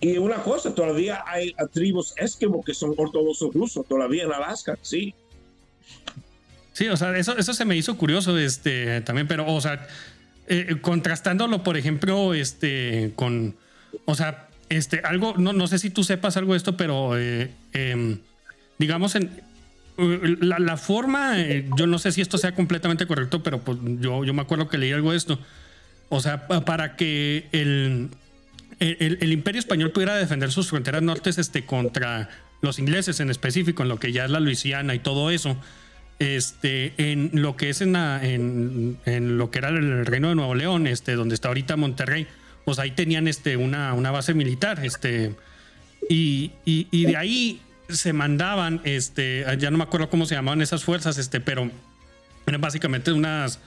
Y 0.00 0.16
una 0.16 0.42
cosa, 0.42 0.74
todavía 0.74 1.22
hay 1.26 1.54
tribus 1.72 2.14
esquimos 2.16 2.64
que 2.64 2.72
son 2.72 2.94
ortodoxos 2.96 3.52
rusos, 3.52 3.86
todavía 3.86 4.24
en 4.24 4.32
Alaska, 4.32 4.78
sí. 4.80 5.14
Sí, 6.72 6.88
o 6.88 6.96
sea, 6.96 7.16
eso, 7.18 7.36
eso 7.36 7.52
se 7.52 7.64
me 7.66 7.76
hizo 7.76 7.96
curioso 7.98 8.38
este, 8.38 9.02
también, 9.02 9.28
pero, 9.28 9.52
o 9.52 9.60
sea, 9.60 9.86
eh, 10.46 10.76
contrastándolo, 10.80 11.62
por 11.62 11.76
ejemplo, 11.76 12.32
este, 12.32 13.12
con, 13.14 13.54
o 14.06 14.14
sea, 14.14 14.48
este, 14.70 15.00
algo, 15.04 15.34
no, 15.36 15.52
no 15.52 15.66
sé 15.66 15.78
si 15.78 15.90
tú 15.90 16.02
sepas 16.02 16.38
algo 16.38 16.54
de 16.54 16.56
esto, 16.56 16.78
pero, 16.78 17.18
eh, 17.18 17.50
em, 17.74 18.18
digamos, 18.78 19.16
en, 19.16 19.30
eh, 19.98 20.36
la, 20.40 20.76
forma, 20.78 21.36
yo 21.76 21.86
no 21.86 21.98
sé 21.98 22.10
si 22.12 22.22
esto 22.22 22.38
sea 22.38 22.54
completamente 22.54 23.06
correcto, 23.06 23.42
pero 23.42 23.60
pues 23.60 23.76
yo, 24.00 24.24
yo 24.24 24.32
me 24.32 24.40
acuerdo 24.40 24.68
que 24.68 24.78
leí 24.78 24.92
algo 24.92 25.10
de 25.10 25.18
esto. 25.18 25.38
O 26.08 26.20
sea, 26.20 26.46
para 26.48 26.96
que 26.96 27.48
el, 27.52 28.08
el, 28.80 29.32
imperio 29.32 29.58
español 29.58 29.92
pudiera 29.92 30.16
defender 30.16 30.50
sus 30.50 30.68
fronteras 30.68 31.02
nortes 31.02 31.38
este, 31.38 31.64
contra 31.64 32.30
los 32.62 32.78
ingleses 32.78 33.20
en 33.20 33.30
específico, 33.30 33.82
en 33.82 33.88
lo 33.88 33.98
que 33.98 34.12
ya 34.12 34.24
es 34.24 34.30
la 34.30 34.40
Luisiana 34.40 34.94
y 34.94 34.98
todo 34.98 35.30
eso, 35.30 35.56
este, 36.18 36.92
en 36.96 37.30
lo 37.34 37.56
que 37.56 37.70
es 37.70 37.80
en, 37.82 38.98
lo 39.04 39.50
que 39.50 39.58
era 39.58 39.68
el 39.68 40.06
reino 40.06 40.30
de 40.30 40.34
Nuevo 40.34 40.54
León, 40.54 40.86
este, 40.86 41.14
donde 41.14 41.34
está 41.34 41.48
ahorita 41.48 41.76
Monterrey, 41.76 42.26
pues 42.64 42.78
ahí 42.78 42.90
tenían 42.90 43.28
este, 43.28 43.56
una, 43.56 43.94
base 44.10 44.34
militar, 44.34 44.84
este, 44.84 45.34
y, 46.08 46.52
y, 46.64 47.04
de 47.04 47.16
ahí 47.16 47.60
se 47.88 48.12
mandaban, 48.12 48.80
este, 48.84 49.44
ya 49.58 49.70
no 49.70 49.78
me 49.78 49.84
acuerdo 49.84 50.08
cómo 50.08 50.26
se 50.26 50.34
llamaban 50.34 50.62
esas 50.62 50.84
fuerzas, 50.84 51.18
este, 51.18 51.40
pero 51.40 51.70
eran 52.46 52.60
básicamente 52.60 53.12
unas 53.12 53.60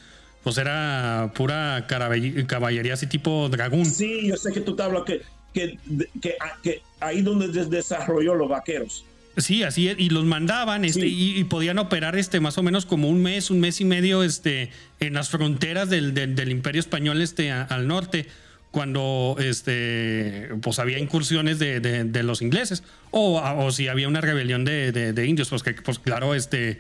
pues 0.44 0.58
era 0.58 1.32
pura 1.36 1.88
caballería 1.88 2.94
así 2.94 3.08
tipo 3.08 3.50
dragón. 3.50 3.86
Sí, 3.86 4.28
yo 4.28 4.38
sé 4.38 4.52
que 4.52 4.62
tú 4.62 4.76
te 4.76 4.84
hablas 4.84 5.04
que, 5.04 5.22
que, 5.54 5.80
que, 6.22 6.36
que 6.62 6.82
ahí 7.00 7.22
donde 7.22 7.48
desarrolló 7.48 8.36
los 8.36 8.50
vaqueros. 8.50 9.06
Sí, 9.38 9.64
así 9.64 9.88
es, 9.88 9.96
y 9.98 10.10
los 10.10 10.26
mandaban 10.26 10.86
este, 10.86 11.08
y, 11.08 11.44
podían 11.46 11.80
operar 11.80 12.16
este, 12.16 12.40
más 12.40 12.60
o 12.60 12.64
menos 12.64 12.86
como 12.86 13.10
un 13.10 13.24
mes, 13.24 13.50
un 13.50 13.60
mes 13.60 13.82
y 13.82 13.86
medio 13.86 14.24
este, 14.24 14.70
en 15.00 15.16
las 15.16 15.30
fronteras 15.30 15.90
del, 15.90 16.14
del, 16.14 16.52
imperio 16.52 16.80
español 16.80 17.20
este, 17.20 17.52
al 17.52 17.88
norte, 17.88 18.28
cuando 18.70 19.36
este, 19.40 20.50
pues 20.62 20.78
había 20.78 21.00
incursiones 21.00 21.58
de, 21.58 21.80
de, 21.80 22.24
los 22.24 22.44
ingleses, 22.44 22.84
o, 23.10 23.42
o, 23.42 23.72
si 23.72 23.88
había 23.88 24.08
una 24.08 24.22
rebelión 24.22 24.66
de, 24.66 25.26
indios, 25.28 25.50
pues 25.50 25.64
que 25.64 25.74
pues 25.74 25.98
claro, 25.98 26.36
este, 26.36 26.80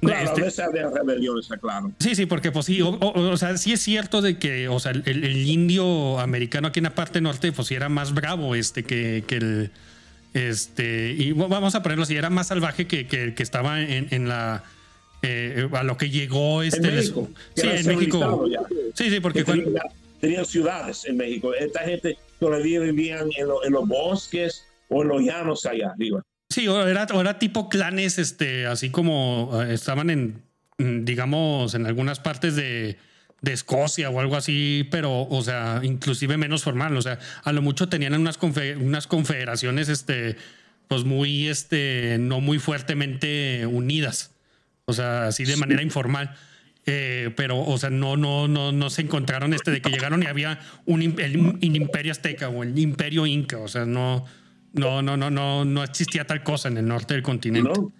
Claro, 0.00 0.46
este, 0.46 0.62
de 0.72 0.90
rebelión, 0.90 1.38
está 1.38 1.56
claro. 1.56 1.92
Sí, 1.98 2.14
sí, 2.14 2.26
porque 2.26 2.52
pues 2.52 2.66
sí, 2.66 2.80
o, 2.82 3.36
sea, 3.36 3.56
sí 3.56 3.72
es 3.72 3.80
cierto 3.80 4.22
de 4.22 4.38
que, 4.38 4.68
o 4.68 4.78
sea, 4.80 4.92
el, 4.92 5.46
indio 5.46 6.18
americano 6.20 6.68
aquí 6.68 6.80
en 6.80 6.84
la 6.84 6.94
parte 6.94 7.20
norte, 7.20 7.52
pues 7.52 7.68
sí 7.68 7.74
era 7.74 7.88
más 7.88 8.14
bravo 8.14 8.54
este 8.54 8.84
que, 8.84 9.24
que 9.26 9.36
el, 9.36 9.70
este, 10.34 11.12
y 11.18 11.32
vamos 11.32 11.74
a 11.74 11.82
ponerlo 11.82 12.04
así, 12.04 12.16
era 12.16 12.30
más 12.30 12.48
salvaje 12.48 12.86
que, 12.86 13.06
que, 13.06 13.34
que 13.34 13.42
estaba 13.42 13.80
en, 13.80 14.08
en 14.10 14.28
la, 14.28 14.64
eh, 15.22 15.68
a 15.72 15.82
lo 15.82 15.96
que 15.96 16.10
llegó 16.10 16.62
este. 16.62 16.88
En 16.88 16.94
México. 16.94 17.28
Sí, 17.54 17.68
en 17.68 17.86
México. 17.86 18.46
Sí, 18.94 19.10
sí, 19.10 19.20
porque 19.20 19.44
cuando... 19.44 19.72
tenían, 20.20 20.44
ciudades 20.44 21.04
en 21.06 21.16
México. 21.16 21.54
Esta 21.54 21.80
gente 21.80 22.16
todavía 22.38 22.80
vivían 22.80 23.28
en, 23.36 23.48
en 23.64 23.72
los 23.72 23.88
bosques 23.88 24.64
o 24.88 25.02
en 25.02 25.08
los 25.08 25.22
llanos 25.22 25.66
allá 25.66 25.90
arriba. 25.90 26.22
Sí, 26.50 26.66
o 26.66 26.86
era, 26.86 27.06
era 27.12 27.38
tipo 27.38 27.68
clanes, 27.68 28.18
este, 28.18 28.66
así 28.66 28.90
como 28.90 29.50
eh, 29.62 29.74
estaban 29.74 30.08
en, 30.10 30.42
mm, 30.78 31.04
digamos, 31.04 31.74
en 31.74 31.86
algunas 31.86 32.20
partes 32.20 32.56
de, 32.56 32.96
de, 33.42 33.52
Escocia 33.52 34.08
o 34.08 34.18
algo 34.18 34.36
así, 34.36 34.88
pero, 34.90 35.22
o 35.28 35.42
sea, 35.42 35.80
inclusive 35.82 36.38
menos 36.38 36.62
formal. 36.62 36.96
O 36.96 37.02
sea, 37.02 37.18
a 37.44 37.52
lo 37.52 37.60
mucho 37.60 37.88
tenían 37.88 38.14
unas, 38.14 38.38
unas 38.80 39.06
confederaciones, 39.06 39.90
este, 39.90 40.36
pues 40.88 41.04
muy, 41.04 41.48
este, 41.48 42.16
no 42.18 42.40
muy 42.40 42.58
fuertemente 42.58 43.66
unidas. 43.66 44.32
O 44.86 44.94
sea, 44.94 45.26
así 45.26 45.44
de 45.44 45.56
manera 45.56 45.82
informal. 45.82 46.34
Eh, 46.86 47.30
pero, 47.36 47.60
o 47.60 47.76
sea, 47.76 47.90
no, 47.90 48.16
no, 48.16 48.48
no, 48.48 48.72
no 48.72 48.88
se 48.88 49.02
encontraron 49.02 49.52
este 49.52 49.70
de 49.70 49.82
que 49.82 49.90
llegaron 49.90 50.22
y 50.22 50.26
había 50.26 50.58
un, 50.86 51.02
un 51.02 51.76
imperio 51.76 52.12
azteca 52.12 52.48
o 52.48 52.62
el 52.62 52.78
imperio 52.78 53.26
inca. 53.26 53.58
O 53.58 53.68
sea, 53.68 53.84
no, 53.84 54.24
no, 54.72 55.02
no, 55.02 55.16
no, 55.16 55.30
no, 55.30 55.64
no 55.64 55.82
existía 55.82 56.26
tal 56.26 56.42
cosa 56.42 56.68
en 56.68 56.78
el 56.78 56.86
norte 56.86 57.14
del 57.14 57.22
continente. 57.22 57.70
No, 57.70 57.92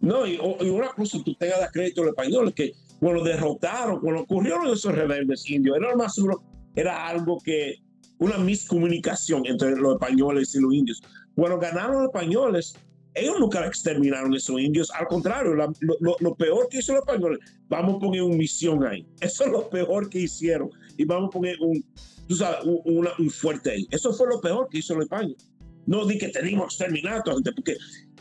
no 0.00 0.26
y, 0.26 0.38
una 0.38 0.88
cosa 0.88 1.18
tú 1.24 1.34
tengas 1.34 1.60
de 1.60 1.68
crédito 1.72 2.02
los 2.02 2.10
españoles 2.10 2.54
que 2.54 2.72
cuando 2.98 3.24
derrotaron, 3.24 4.00
cuando 4.00 4.22
ocurrieron 4.22 4.66
esos 4.68 4.94
rebeldes 4.94 5.48
indios, 5.48 5.76
era 5.76 5.96
más 5.96 6.14
seguro, 6.14 6.42
era 6.74 7.08
algo 7.08 7.38
que 7.40 7.80
una 8.18 8.36
miscomunicación 8.36 9.46
entre 9.46 9.74
los 9.76 9.94
españoles 9.94 10.54
y 10.54 10.60
los 10.60 10.74
indios. 10.74 11.02
Cuando 11.34 11.58
ganaron 11.58 11.96
los 11.96 12.04
españoles, 12.04 12.74
ellos 13.14 13.36
nunca 13.40 13.66
exterminaron 13.66 14.32
a 14.34 14.36
esos 14.36 14.60
indios, 14.60 14.90
al 14.92 15.06
contrario, 15.08 15.54
lo, 15.54 16.34
peor 16.34 16.68
que 16.68 16.78
hicieron 16.78 17.02
los 17.04 17.08
españoles, 17.08 17.40
vamos 17.68 17.96
a 17.96 17.98
poner 17.98 18.22
una 18.22 18.36
misión 18.36 18.84
ahí. 18.84 19.06
Eso 19.20 19.44
es 19.44 19.50
lo 19.50 19.68
peor 19.68 20.08
que 20.10 20.20
hicieron 20.20 20.70
y 20.96 21.04
vamos 21.04 21.28
a 21.28 21.30
poner 21.30 21.56
un, 21.60 21.82
tú 22.28 22.36
sabes, 22.36 22.58
un, 22.64 23.08
un 23.18 23.30
fuerte 23.30 23.70
ahí. 23.70 23.88
Eso 23.90 24.12
fue 24.12 24.28
lo 24.28 24.40
peor 24.40 24.68
que 24.70 24.78
hizo 24.78 24.94
los 24.94 25.04
españoles. 25.04 25.49
No 25.86 26.06
di 26.06 26.18
que 26.18 26.28
teníamos 26.28 26.76
terminado, 26.76 27.22
porque 27.24 27.76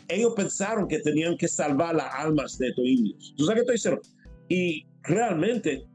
ellos 0.07 0.33
pensaron 0.35 0.87
que 0.87 0.99
tenían 0.99 1.37
que 1.37 1.47
salvar 1.47 1.95
las 1.95 2.13
almas 2.13 2.57
de 2.57 2.69
estos 2.69 2.85
indios. 2.85 3.33
¿Tú 3.37 3.45
sabes 3.45 3.63
qué 3.63 3.75
estoy 3.75 3.75
diciendo? 3.75 4.01
Y 4.49 4.85
realmente, 5.03 5.85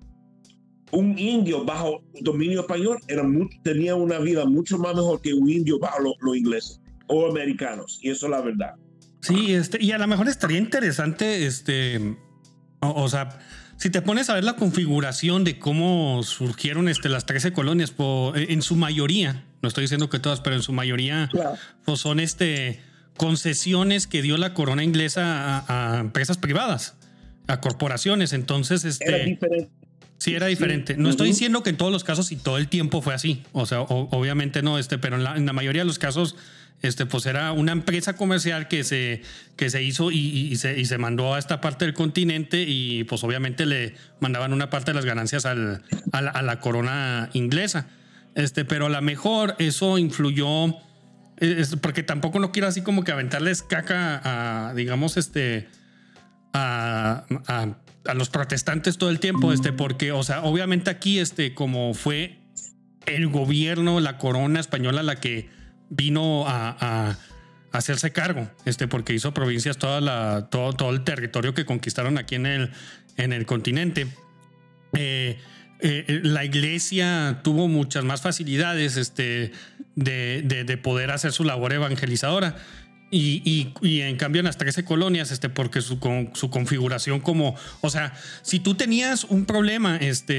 un 0.93 1.19
indio 1.19 1.65
bajo 1.65 2.05
dominio 2.21 2.61
español 2.61 2.99
era 3.09 3.25
tenía 3.63 3.95
una 3.97 4.19
vida 4.19 4.45
mucho 4.47 4.79
más 4.79 4.95
mejor 4.95 5.21
que 5.21 5.35
un 5.35 5.51
indio 5.51 5.79
bajo 5.79 6.01
los 6.21 6.37
ingleses 6.37 6.81
o 7.09 7.29
americanos. 7.29 7.99
Y 8.03 8.11
eso 8.11 8.27
es 8.27 8.31
la 8.31 8.41
verdad. 8.41 8.75
Sí, 9.21 9.55
este, 9.55 9.83
y 9.83 9.93
a 9.93 9.99
lo 9.99 10.07
mejor 10.07 10.29
estaría 10.29 10.59
interesante, 10.59 11.47
este, 11.47 12.17
o, 12.81 13.09
sea, 13.09 13.41
si 13.79 13.89
te 13.89 14.03
pones 14.03 14.29
a 14.29 14.35
ver 14.35 14.45
la 14.45 14.57
configuración 14.57 15.45
de 15.45 15.59
cómo 15.59 16.23
surgieron 16.23 16.89
este, 16.89 17.09
las 17.09 17.25
13 17.25 17.55
colonias, 17.55 17.95
en 18.35 18.61
su 18.61 18.77
mayoría, 18.77 19.47
no 19.65 19.69
estoy 19.69 19.83
diciendo 19.83 20.11
que 20.11 20.19
todas, 20.19 20.41
pero 20.41 20.55
en 20.55 20.63
su 20.63 20.73
mayoría, 20.73 21.31
pues 21.85 22.01
son 22.01 22.21
este, 22.21 22.81
concesiones 23.17 24.07
que 24.07 24.23
dio 24.23 24.37
la 24.37 24.55
corona 24.55 24.85
inglesa 24.85 25.65
a, 25.67 26.01
empresas 26.01 26.39
privadas, 26.39 26.95
a 27.47 27.61
corporaciones. 27.61 28.33
Entonces, 28.33 28.85
este. 28.85 29.09
Era 29.09 29.25
diferente. 29.25 29.71
Sí, 30.19 30.35
era 30.35 30.47
diferente. 30.47 30.97
No 30.97 31.11
estoy 31.11 31.29
diciendo 31.29 31.63
que 31.63 31.71
en 31.71 31.77
todos 31.77 31.91
los 31.91 32.05
casos 32.05 32.31
y 32.31 32.37
todo 32.37 32.59
el 32.59 32.69
tiempo 32.69 33.03
fue 33.03 33.15
así. 33.15 33.43
O 33.53 33.67
sea, 33.67 33.81
obviamente 33.81 34.63
no, 34.63 34.79
este, 34.79 34.97
pero 34.99 35.17
en 35.17 35.47
la 35.47 35.53
mayoría 35.53 35.83
de 35.83 35.87
los 35.87 35.99
casos 35.99 36.37
este, 36.85 37.07
pues 37.07 37.25
era 37.25 37.53
una 37.53 37.73
empresa 37.73 38.15
comercial 38.15 38.69
que 38.69 38.85
se, 38.85 39.23
que 39.57 39.71
se 39.71 39.83
hizo 39.83 40.11
y, 40.11 40.55
se, 40.57 40.79
y, 40.79 40.85
se, 40.85 40.99
mandó 40.99 41.35
a 41.35 41.39
esta 41.39 41.63
parte 41.63 41.87
del 41.87 41.95
continente 41.95 42.63
y 42.67 43.05
pues 43.05 43.25
obviamente 43.25 43.65
le 43.65 43.95
mandaban 44.21 44.53
una 44.53 44.69
parte 44.69 44.91
de 44.91 44.97
las 44.97 45.07
ganancias 45.07 45.47
al, 45.47 45.83
a, 46.13 46.43
la, 46.43 46.61
corona 46.61 47.31
inglesa. 47.33 47.87
Este, 48.35 48.65
pero 48.65 48.87
a 48.87 48.89
lo 48.89 49.01
mejor 49.03 49.55
eso 49.59 49.99
influyó, 49.99 50.75
porque 51.81 52.03
tampoco 52.03 52.39
no 52.41 52.51
quiero 52.53 52.69
así 52.69 52.83
como 52.83 53.05
que 53.05 53.13
aventarles 53.13 53.63
caca 53.63 54.21
a, 54.69 54.75
digamos, 54.75 55.17
este, 55.17 55.69
a, 56.53 57.25
a, 57.47 58.15
los 58.15 58.29
protestantes 58.31 58.99
todo 58.99 59.11
el 59.11 59.21
tiempo, 59.21 59.53
este, 59.53 59.73
porque, 59.73 60.13
o 60.13 60.23
sea, 60.23 60.43
obviamente 60.43 60.91
aquí, 60.91 61.19
este, 61.19 61.55
como 61.55 61.95
fue 61.95 62.39
el 63.07 63.29
gobierno, 63.29 64.01
la 64.01 64.19
corona 64.19 64.61
española 64.61 65.03
la 65.03 65.17
que 65.17 65.49
vino 65.91 66.45
a, 66.47 67.17
hacerse 67.73 68.13
cargo, 68.13 68.49
este, 68.67 68.87
porque 68.87 69.15
hizo 69.15 69.35
provincias 69.35 69.79
toda 69.79 70.01
la, 70.01 70.49
todo, 70.49 70.75
todo 70.75 70.91
el 70.91 71.03
territorio 71.03 71.55
que 71.55 71.65
conquistaron 71.65 72.19
aquí 72.19 72.37
en 72.37 72.47
el, 72.47 72.71
en 73.17 73.33
el 73.33 73.47
continente. 73.47 74.07
Eh, 74.93 75.41
eh, 75.81 76.21
la 76.23 76.45
iglesia 76.45 77.41
tuvo 77.43 77.69
muchas 77.69 78.05
más 78.05 78.23
facilidades 78.23 78.97
este, 78.97 79.53
de, 79.97 80.43
de, 80.43 80.77
poder 80.77 81.11
hacer 81.11 81.33
su 81.33 81.45
labor 81.45 81.73
evangelizadora. 81.73 82.57
Y, 83.11 83.73
y, 83.81 84.01
en 84.01 84.17
cambio 84.17 84.41
en 84.41 84.47
las 84.47 84.57
13 84.57 84.85
colonias, 84.85 85.31
este, 85.31 85.49
porque 85.49 85.81
su, 85.83 85.99
su 86.33 86.51
configuración 86.51 87.21
como, 87.21 87.55
o 87.81 87.91
sea, 87.91 88.13
si 88.43 88.59
tú 88.59 88.75
tenías 88.75 89.23
un 89.23 89.45
problema 89.45 89.99
este, 89.99 90.35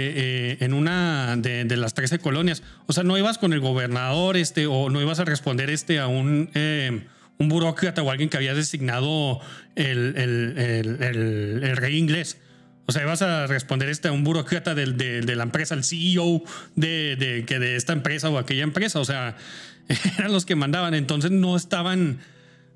eh, 0.51 0.57
en 0.59 0.73
una 0.73 1.37
de, 1.37 1.63
las 1.77 1.93
13 1.93 2.19
colonias, 2.19 2.63
o 2.87 2.91
sea, 2.91 3.03
no 3.03 3.17
ibas 3.17 3.37
con 3.37 3.53
el 3.53 3.61
gobernador 3.61 4.35
este, 4.35 4.67
o 4.67 4.89
no 4.89 5.01
ibas 5.01 5.19
a 5.19 5.25
responder 5.25 5.69
este, 5.69 5.99
a 5.99 6.07
un, 6.07 6.49
eh, 6.53 7.07
un 7.37 7.47
burócrata 7.47 8.01
o 8.01 8.11
alguien 8.11 8.27
que 8.27 8.35
había 8.35 8.53
designado 8.53 9.39
el, 9.75 10.13
el, 10.17 11.77
rey 11.77 11.97
inglés. 11.97 12.39
O 12.87 12.91
sea, 12.91 13.01
ibas 13.01 13.21
a 13.21 13.47
responder 13.47 13.89
este, 13.89 14.09
a 14.09 14.11
un 14.11 14.23
burócrata 14.23 14.75
de, 14.75 15.23
la 15.35 15.43
empresa, 15.43 15.73
el 15.73 15.83
CEO 15.83 16.43
de, 16.75 17.43
que 17.47 17.59
de 17.59 17.75
esta 17.75 17.93
empresa 17.93 18.29
o 18.29 18.37
aquella 18.37 18.63
empresa. 18.63 18.99
O 18.99 19.05
sea, 19.05 19.37
eran 20.17 20.31
los 20.31 20.45
que 20.45 20.55
mandaban. 20.55 20.93
Entonces 20.93 21.31
no 21.31 21.55
estaban 21.55 22.19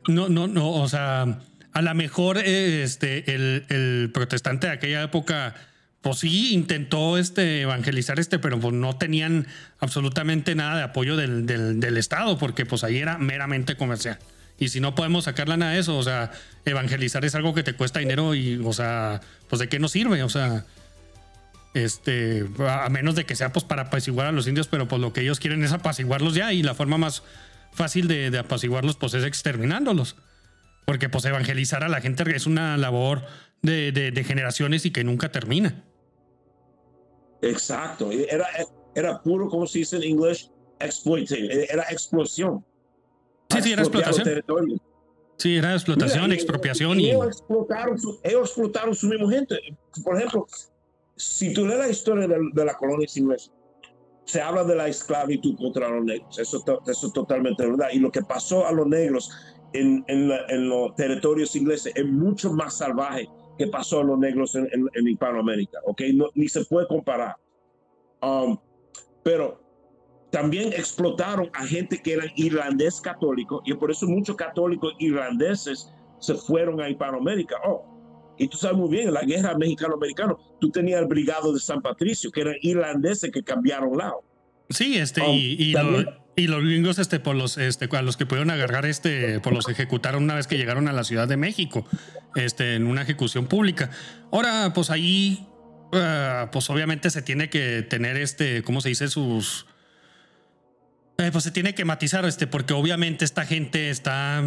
no, 0.07 0.29
no, 0.29 0.47
no, 0.47 0.71
o 0.71 0.87
sea, 0.87 1.39
a 1.73 1.81
lo 1.81 1.95
mejor 1.95 2.37
este, 2.37 3.33
el, 3.33 4.11
protestante 4.13 4.67
de 4.67 4.73
aquella 4.73 5.03
época, 5.03 5.55
pues 6.01 6.19
sí, 6.19 6.53
intentó 6.53 7.17
este, 7.17 7.61
evangelizar 7.61 8.19
este, 8.19 8.39
pero 8.39 8.59
pues 8.59 8.73
no 8.73 8.95
tenían 8.97 9.47
absolutamente 9.79 10.55
nada 10.55 10.77
de 10.77 10.83
apoyo 10.83 11.15
del, 11.15 11.97
Estado, 11.97 12.37
porque 12.37 12.65
pues 12.65 12.83
ahí 12.83 12.97
era 12.97 13.17
meramente 13.17 13.75
comercial. 13.75 14.17
Y 14.57 14.69
si 14.69 14.81
no 14.81 14.93
podemos 14.93 15.25
sacarla 15.25 15.55
nada 15.55 15.73
de 15.73 15.79
eso, 15.79 15.97
o 15.97 16.03
sea, 16.03 16.31
evangelizar 16.71 17.25
es 17.25 17.35
algo 17.35 17.53
que 17.53 17.63
te 17.63 17.73
cuesta 17.73 17.99
dinero 17.99 18.35
y, 18.35 18.57
o 18.63 18.73
sea, 18.73 19.21
pues 19.47 19.59
de 19.59 19.69
qué 19.69 19.79
nos 19.79 19.91
sirve, 19.91 20.23
o 20.23 20.29
sea, 20.29 20.65
este, 21.73 22.45
a 22.67 22.89
menos 22.89 23.15
de 23.15 23.25
que 23.25 23.35
sea 23.35 23.51
pues 23.51 23.65
para 23.65 23.83
apaciguar 23.83 24.27
a 24.27 24.31
los 24.31 24.47
indios, 24.47 24.67
pero 24.67 24.87
pues 24.87 25.01
lo 25.01 25.13
que 25.13 25.21
ellos 25.21 25.39
quieren 25.39 25.63
es 25.63 25.71
apaciguarlos 25.71 26.35
ya 26.35 26.53
y 26.53 26.63
la 26.63 26.73
forma 26.73 26.97
más 26.97 27.23
fácil 27.71 28.07
de, 28.07 28.37
apaciguarlos 28.37 28.95
pues 28.95 29.13
es 29.13 29.23
exterminándolos. 29.23 30.15
Porque 30.85 31.09
pues 31.09 31.23
evangelizar 31.25 31.83
a 31.83 31.89
la 31.89 32.01
gente 32.01 32.23
es 32.35 32.47
una 32.47 32.75
labor 32.77 33.23
de, 33.61 34.23
generaciones 34.25 34.85
y 34.85 34.91
que 34.91 35.03
nunca 35.03 35.31
termina. 35.31 35.83
Exacto. 37.41 38.11
Era, 38.11 38.47
era 38.95 39.21
puro, 39.21 39.49
como 39.49 39.67
se 39.67 39.79
dice 39.79 39.97
en 39.97 40.03
inglés, 40.03 40.49
exploiting. 40.79 41.47
Era 41.69 41.83
explosión. 41.91 42.65
Sí, 43.49 43.61
sí, 43.61 43.71
era 43.73 43.83
explotación. 43.83 44.41
Sí, 45.39 45.55
era 45.55 45.73
explotación, 45.73 46.33
expropiación. 46.33 46.99
Y, 46.99 47.11
Ellos, 47.11 47.27
explotaron 47.27 47.97
su, 47.97 48.19
ellos 48.23 48.49
explotaron 48.49 48.93
su 48.93 49.07
misma 49.07 49.31
gente. 49.31 49.57
Por 50.03 50.17
ejemplo, 50.17 50.45
si 51.15 51.53
tú 51.53 51.65
lees 51.65 51.79
la 51.79 51.87
historia 51.87 52.27
de, 52.27 52.37
de 52.53 52.65
la 52.65 52.73
colonia 52.75 53.07
inglesa, 53.15 53.49
se 54.25 54.41
habla 54.41 54.65
de 54.65 54.75
la 54.75 54.89
esclavitud 54.89 55.55
contra 55.55 55.87
los 55.87 56.03
negros. 56.03 56.37
Eso, 56.37 56.63
eso 56.85 57.07
es 57.07 57.13
totalmente 57.13 57.65
verdad. 57.65 57.87
Y 57.93 57.99
lo 57.99 58.11
que 58.11 58.21
pasó 58.21 58.67
a 58.67 58.73
los 58.73 58.85
negros 58.85 59.31
en, 59.71 60.03
en, 60.07 60.69
los 60.69 60.93
territorios 60.95 61.55
ingleses 61.55 61.93
es 61.95 62.05
mucho 62.05 62.51
más 62.51 62.77
salvaje 62.77 63.29
que 63.57 63.67
pasó 63.67 64.01
a 64.01 64.03
los 64.03 64.19
negros 64.19 64.55
en, 64.55 64.67
en 64.71 65.07
Hispanoamérica. 65.07 65.79
¿ok? 65.85 66.01
ni 66.35 66.49
se 66.49 66.65
puede 66.65 66.85
comparar. 66.87 67.37
Um, 68.21 68.57
pero 69.23 69.68
también 70.31 70.73
explotaron 70.73 71.49
a 71.53 71.65
gente 71.65 72.01
que 72.01 72.13
eran 72.13 72.29
irlandés 72.35 73.01
católicos 73.01 73.61
y 73.65 73.73
por 73.73 73.91
eso 73.91 74.07
muchos 74.07 74.35
católicos 74.35 74.93
irlandeses 74.99 75.91
se 76.19 76.35
fueron 76.35 76.81
a 76.81 76.89
Hispanoamérica. 76.89 77.55
Oh, 77.65 78.35
y 78.37 78.47
tú 78.47 78.57
sabes 78.57 78.77
muy 78.77 78.89
bien, 78.89 79.09
en 79.09 79.13
la 79.13 79.23
guerra 79.23 79.57
mexicano-americana, 79.57 80.35
tú 80.61 80.69
tenías 80.69 81.01
el 81.01 81.07
brigado 81.07 81.53
de 81.53 81.59
San 81.59 81.81
Patricio, 81.81 82.31
que 82.31 82.41
eran 82.41 82.55
irlandeses 82.61 83.31
que 83.31 83.43
cambiaron 83.43 83.97
lado. 83.97 84.23
Sí, 84.69 84.97
este, 84.97 85.21
y, 85.27 85.75
um, 85.75 86.05
y, 86.35 86.47
los 86.47 86.63
gringos, 86.63 86.99
este, 86.99 87.19
por 87.19 87.35
los, 87.35 87.57
este, 87.57 87.89
a 87.91 88.01
los 88.01 88.15
que 88.15 88.25
pudieron 88.25 88.49
agarrar, 88.49 88.85
este, 88.85 89.39
por 89.41 89.53
los 89.53 89.67
ejecutaron 89.67 90.23
una 90.23 90.35
vez 90.35 90.47
que 90.47 90.57
llegaron 90.57 90.87
a 90.87 90.93
la 90.93 91.03
Ciudad 91.03 91.27
de 91.27 91.35
México, 91.35 91.85
este, 92.35 92.75
en 92.75 92.87
una 92.87 93.01
ejecución 93.01 93.47
pública. 93.47 93.89
Ahora, 94.31 94.71
pues 94.73 94.89
ahí, 94.89 95.45
ah, 95.91 96.49
pues 96.51 96.69
obviamente 96.69 97.09
se 97.09 97.21
tiene 97.21 97.49
que 97.49 97.81
tener, 97.81 98.15
este, 98.15 98.63
¿cómo 98.63 98.79
se 98.79 98.89
dice? 98.89 99.09
Sus, 99.09 99.65
eh, 101.19 101.29
pues 101.31 101.43
se 101.43 101.51
tiene 101.51 101.75
que 101.75 101.85
matizar, 101.85 102.25
este, 102.25 102.47
porque 102.47 102.73
obviamente 102.73 103.25
esta 103.25 103.45
gente 103.45 103.89
está 103.89 104.41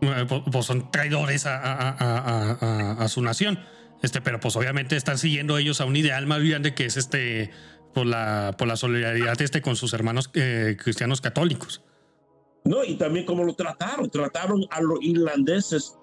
eh, 0.00 0.26
pues 0.50 0.66
son 0.66 0.90
traidores 0.90 1.44
a, 1.46 3.06
su 3.08 3.22
nación. 3.22 3.58
Este, 4.02 4.20
pero 4.20 4.40
pues 4.40 4.56
obviamente 4.56 4.96
están 4.96 5.18
siguiendo 5.18 5.56
ellos 5.56 5.80
a 5.80 5.86
un 5.86 5.96
ideal 5.96 6.26
más 6.26 6.42
grande 6.42 6.74
que 6.74 6.84
es 6.84 6.96
este 6.96 7.50
por 7.94 8.06
la, 8.06 8.54
por 8.58 8.68
la 8.68 8.76
solidaridad 8.76 9.40
este 9.40 9.62
con 9.62 9.74
sus 9.74 9.94
hermanos 9.94 10.30
eh, 10.34 10.76
cristianos 10.78 11.20
católicos. 11.20 11.82
No, 12.64 12.84
y 12.84 12.96
también 12.96 13.24
como 13.24 13.44
lo 13.44 13.54
trataron, 13.54 14.10
trataron 14.10 14.66
a 14.70 14.80
los 14.82 14.98
irlandeses 15.00 15.96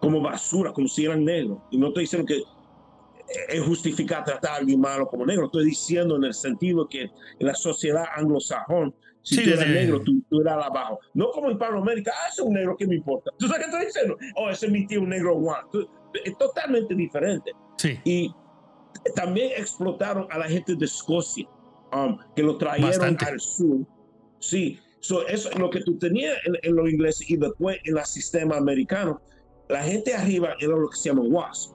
como 0.00 0.20
basura, 0.20 0.72
como 0.72 0.88
si 0.88 1.04
eran 1.04 1.24
negros. 1.24 1.58
Y 1.70 1.78
no 1.78 1.88
estoy 1.88 2.04
diciendo 2.04 2.26
que 2.26 2.42
es 3.48 3.62
justificar 3.62 4.24
tratar 4.24 4.52
a 4.52 4.56
alguien 4.56 4.80
malo 4.80 5.06
como 5.06 5.26
negro, 5.26 5.46
estoy 5.46 5.66
diciendo 5.66 6.16
en 6.16 6.24
el 6.24 6.34
sentido 6.34 6.88
que 6.88 7.02
en 7.02 7.46
la 7.46 7.54
sociedad 7.54 8.04
anglosajón 8.16 8.94
si 9.28 9.44
tú 9.44 9.50
eres 9.50 9.68
negro, 9.68 10.00
tú, 10.00 10.22
tú, 10.30 10.40
eras 10.40 10.64
abajo. 10.64 10.98
No 11.12 11.30
como 11.32 11.48
en 11.48 11.52
Hispanoamérica, 11.52 12.12
ah, 12.14 12.28
ese 12.30 12.40
es 12.40 12.46
un 12.46 12.54
negro, 12.54 12.76
¿qué 12.76 12.86
me 12.86 12.96
importa? 12.96 13.30
¿Tú 13.38 13.46
sabes 13.46 13.64
qué 13.64 13.70
estoy 13.70 13.86
diciendo? 13.86 14.16
Oh, 14.36 14.48
ese 14.48 14.66
es 14.66 14.72
mi 14.72 14.86
tío, 14.86 15.02
un 15.02 15.10
negro 15.10 15.38
Juan. 15.38 15.64
Es 16.24 16.38
totalmente 16.38 16.94
diferente. 16.94 17.52
Sí. 17.76 17.98
Y 18.04 18.34
también 19.14 19.52
explotaron 19.56 20.26
a 20.30 20.38
la 20.38 20.48
gente 20.48 20.74
de 20.74 20.84
Escocia, 20.84 21.46
um, 21.92 22.18
que 22.34 22.42
lo 22.42 22.56
trajeron 22.56 23.16
al 23.20 23.40
sur. 23.40 23.86
Sí, 24.40 24.78
eso 25.00 25.26
es 25.26 25.58
lo 25.58 25.68
que 25.68 25.80
tú 25.82 25.98
tenías 25.98 26.36
en, 26.62 26.74
los 26.74 26.90
ingleses 26.90 27.28
y 27.28 27.36
después 27.36 27.78
en 27.84 27.98
el 27.98 28.04
sistema 28.06 28.56
americano. 28.56 29.20
La 29.68 29.82
gente 29.82 30.14
arriba 30.14 30.54
era 30.58 30.74
lo 30.74 30.88
que 30.88 30.96
se 30.96 31.10
llama 31.10 31.22
WASP. 31.22 31.74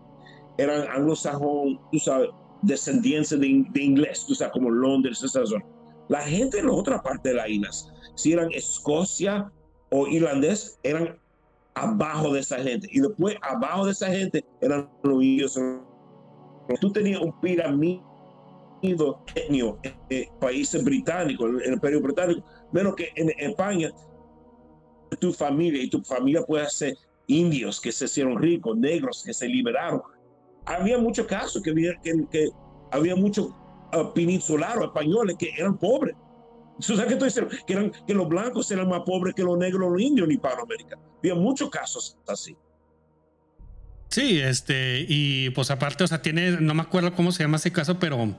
Eran 0.57 0.87
anglosajón, 0.87 1.79
tú 1.91 1.99
sabes, 1.99 2.29
descendientes 2.63 3.29
de, 3.29 3.63
de 3.69 3.81
inglés, 3.83 4.25
tú 4.27 4.33
sabes, 4.33 4.53
como 4.53 4.71
Londres, 4.71 5.21
esa 5.21 5.45
zona 5.45 5.63
la 6.09 6.21
gente 6.21 6.59
en 6.59 6.67
la 6.67 6.73
otra 6.73 7.01
parte 7.01 7.29
de 7.29 7.35
las 7.35 7.49
islas, 7.49 7.91
si 8.15 8.33
eran 8.33 8.51
Escocia 8.51 9.51
o 9.91 10.07
irlandés, 10.07 10.79
eran 10.83 11.17
abajo 11.75 12.33
de 12.33 12.39
esa 12.39 12.57
gente. 12.59 12.87
Y 12.91 12.99
después, 12.99 13.35
abajo 13.41 13.85
de 13.85 13.91
esa 13.91 14.07
gente, 14.07 14.45
eran 14.61 14.89
los 15.03 15.23
indios. 15.23 15.59
Tú 16.79 16.91
tenías 16.91 17.21
un 17.21 17.39
pirámido 17.39 18.03
etnio 19.35 19.79
en 19.83 20.29
países 20.39 20.83
británicos, 20.83 21.49
en 21.49 21.61
el 21.61 21.73
imperio 21.73 22.01
británico, 22.01 22.43
menos 22.71 22.95
que 22.95 23.09
en 23.15 23.29
España, 23.37 23.91
tu 25.19 25.31
familia 25.31 25.81
y 25.83 25.89
tu 25.89 26.03
familia 26.03 26.43
puede 26.43 26.67
ser 26.69 26.95
indios 27.27 27.79
que 27.79 27.91
se 27.91 28.05
hicieron 28.05 28.37
ricos, 28.37 28.75
negros 28.77 29.23
que 29.23 29.33
se 29.33 29.47
liberaron. 29.47 30.01
Había 30.65 30.97
muchos 30.97 31.27
casos 31.27 31.61
que, 31.61 31.73
que, 32.03 32.25
que 32.31 32.49
había 32.91 33.15
muchos 33.15 33.49
peninsulares 34.13 34.83
españoles 34.83 35.35
que 35.37 35.51
eran 35.57 35.77
pobres. 35.77 36.15
¿Sabes 36.79 37.05
qué 37.05 37.13
estoy 37.13 37.27
diciendo? 37.27 37.55
Que, 37.65 37.73
eran, 37.73 37.91
que 38.07 38.13
los 38.13 38.27
blancos 38.27 38.69
eran 38.71 38.89
más 38.89 39.01
pobres 39.05 39.35
que 39.35 39.43
los 39.43 39.57
negros, 39.57 39.91
los 39.91 40.01
indios 40.01 40.25
en 40.25 40.33
Hispanoamérica. 40.33 40.97
Había 41.19 41.35
muchos 41.35 41.69
casos 41.69 42.17
así. 42.27 42.57
Sí, 44.09 44.39
este, 44.39 45.05
y 45.07 45.49
pues 45.51 45.71
aparte, 45.71 46.03
o 46.03 46.07
sea, 46.07 46.21
tiene, 46.21 46.51
no 46.61 46.73
me 46.73 46.83
acuerdo 46.83 47.15
cómo 47.15 47.31
se 47.31 47.43
llama 47.43 47.57
ese 47.57 47.71
caso, 47.71 47.99
pero 47.99 48.37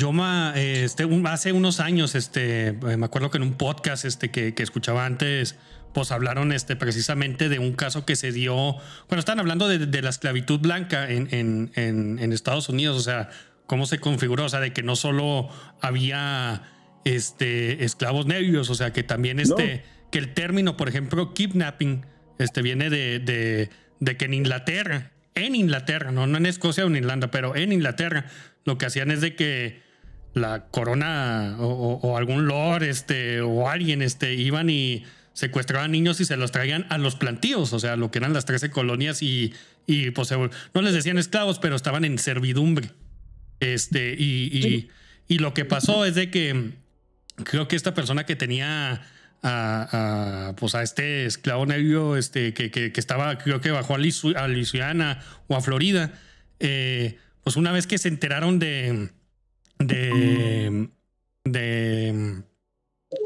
yo 0.00 0.12
este, 0.56 1.06
hace 1.26 1.52
unos 1.52 1.78
años, 1.78 2.14
este, 2.14 2.68
eh, 2.68 2.96
me 2.96 3.04
acuerdo 3.04 3.30
que 3.30 3.36
en 3.36 3.42
un 3.42 3.54
podcast 3.54 4.04
este, 4.04 4.30
que, 4.30 4.54
que, 4.54 4.62
escuchaba 4.62 5.04
antes, 5.04 5.56
pues 5.92 6.10
hablaron 6.10 6.52
este, 6.52 6.74
precisamente 6.74 7.48
de 7.48 7.58
un 7.58 7.74
caso 7.74 8.06
que 8.06 8.16
se 8.16 8.32
dio, 8.32 8.54
bueno, 9.08 9.18
estaban 9.18 9.40
hablando 9.40 9.68
de, 9.68 9.78
de 9.78 10.02
la 10.02 10.08
esclavitud 10.08 10.58
blanca 10.58 11.10
en, 11.10 11.28
en, 11.32 11.70
en, 11.74 12.18
en, 12.18 12.32
Estados 12.32 12.68
Unidos, 12.70 12.96
o 12.96 13.02
sea, 13.02 13.28
cómo 13.70 13.86
se 13.86 14.00
configuró, 14.00 14.46
o 14.46 14.48
sea, 14.48 14.58
de 14.58 14.72
que 14.72 14.82
no 14.82 14.96
solo 14.96 15.48
había 15.80 16.62
este, 17.04 17.84
esclavos 17.84 18.26
negros, 18.26 18.68
o 18.68 18.74
sea, 18.74 18.92
que 18.92 19.04
también 19.04 19.38
este, 19.38 19.84
que 20.10 20.18
el 20.18 20.34
término, 20.34 20.76
por 20.76 20.88
ejemplo, 20.88 21.32
kidnapping, 21.34 22.04
este, 22.40 22.62
viene 22.62 22.90
de, 22.90 23.20
de, 23.20 23.70
de 24.00 24.16
que 24.16 24.24
en 24.24 24.34
Inglaterra, 24.34 25.12
en 25.36 25.54
Inglaterra, 25.54 26.10
no, 26.10 26.26
no 26.26 26.36
en 26.36 26.46
Escocia 26.46 26.82
o 26.84 26.88
en 26.88 26.96
Irlanda, 26.96 27.30
pero 27.30 27.54
en 27.54 27.70
Inglaterra, 27.70 28.26
lo 28.64 28.76
que 28.76 28.86
hacían 28.86 29.12
es 29.12 29.20
de 29.20 29.36
que 29.36 29.80
la 30.34 30.66
corona 30.66 31.54
o, 31.60 32.16
algún 32.16 32.48
lord 32.48 32.82
este, 32.82 33.40
o 33.40 33.68
alguien 33.68 34.02
este, 34.02 34.34
iban 34.34 34.68
y 34.68 35.04
secuestraban 35.32 35.92
niños 35.92 36.20
y 36.20 36.24
se 36.24 36.36
los 36.36 36.50
traían 36.50 36.86
a 36.88 36.98
los 36.98 37.14
plantíos, 37.14 37.72
o 37.72 37.78
sea, 37.78 37.94
lo 37.94 38.10
que 38.10 38.18
eran 38.18 38.32
las 38.32 38.46
13 38.46 38.70
colonias 38.70 39.22
y, 39.22 39.54
y 39.86 40.10
pues 40.10 40.34
no 40.74 40.82
les 40.82 40.92
decían 40.92 41.18
esclavos, 41.18 41.60
pero 41.60 41.76
estaban 41.76 42.04
en 42.04 42.18
servidumbre. 42.18 42.90
Este, 43.60 44.14
y, 44.18 44.88
y, 45.28 45.38
lo 45.38 45.54
que 45.54 45.64
pasó 45.64 46.04
es 46.04 46.14
de 46.14 46.30
que 46.30 46.72
creo 47.44 47.68
que 47.68 47.76
esta 47.76 47.94
persona 47.94 48.24
que 48.24 48.36
tenía 48.36 49.02
a, 49.42 50.54
pues 50.56 50.74
a 50.74 50.82
este 50.82 51.26
esclavo 51.26 51.66
negro 51.66 52.16
este, 52.16 52.54
que, 52.54 52.70
que, 52.70 52.92
estaba, 52.96 53.38
creo 53.38 53.60
que 53.60 53.70
bajó 53.70 53.94
a, 53.94 53.98
Luisiana 54.48 55.22
o 55.46 55.56
a 55.56 55.60
Florida, 55.60 56.12
eh, 56.58 57.18
pues 57.44 57.56
una 57.56 57.70
vez 57.72 57.86
que 57.86 57.98
se 57.98 58.08
enteraron 58.08 58.58
de 58.58 59.10
de, 59.80 60.88
de, 61.44 62.42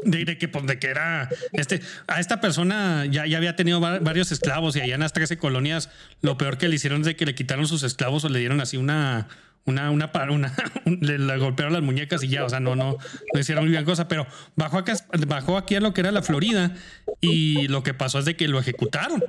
de, 0.03 0.37
que, 0.37 0.47
pues, 0.47 0.65
de 0.65 0.79
que 0.79 0.87
era 0.87 1.29
este, 1.53 1.81
a 2.07 2.19
esta 2.19 2.41
persona 2.41 3.05
ya, 3.05 3.25
ya 3.27 3.37
había 3.37 3.55
tenido 3.55 3.79
varios 3.79 4.31
esclavos 4.31 4.75
y 4.75 4.81
allá 4.81 4.95
en 4.95 5.01
las 5.01 5.13
13 5.13 5.37
colonias 5.37 5.89
lo 6.21 6.37
peor 6.37 6.57
que 6.57 6.67
le 6.67 6.75
hicieron 6.75 7.01
es 7.01 7.07
de 7.07 7.15
que 7.15 7.25
le 7.25 7.35
quitaron 7.35 7.67
sus 7.67 7.83
esclavos 7.83 8.23
o 8.25 8.29
le 8.29 8.39
dieron 8.39 8.61
así 8.61 8.77
una, 8.77 9.27
una, 9.65 9.89
una, 9.91 10.11
una, 10.29 10.53
le, 10.85 11.37
golpearon 11.37 11.73
las 11.73 11.81
muñecas 11.81 12.23
y 12.23 12.27
ya, 12.27 12.45
o 12.45 12.49
sea, 12.49 12.59
no, 12.59 12.75
no, 12.75 12.97
no 13.33 13.39
hicieron 13.39 13.63
muy 13.63 13.71
bien 13.71 13.85
cosa, 13.85 14.07
pero 14.07 14.27
bajó 14.55 14.77
acá, 14.77 14.93
bajó 15.27 15.57
aquí 15.57 15.75
a 15.75 15.79
lo 15.79 15.93
que 15.93 16.01
era 16.01 16.11
la 16.11 16.21
Florida 16.21 16.75
y 17.19 17.67
lo 17.67 17.83
que 17.83 17.93
pasó 17.93 18.19
es 18.19 18.25
de 18.25 18.35
que 18.35 18.47
lo 18.47 18.59
ejecutaron 18.59 19.23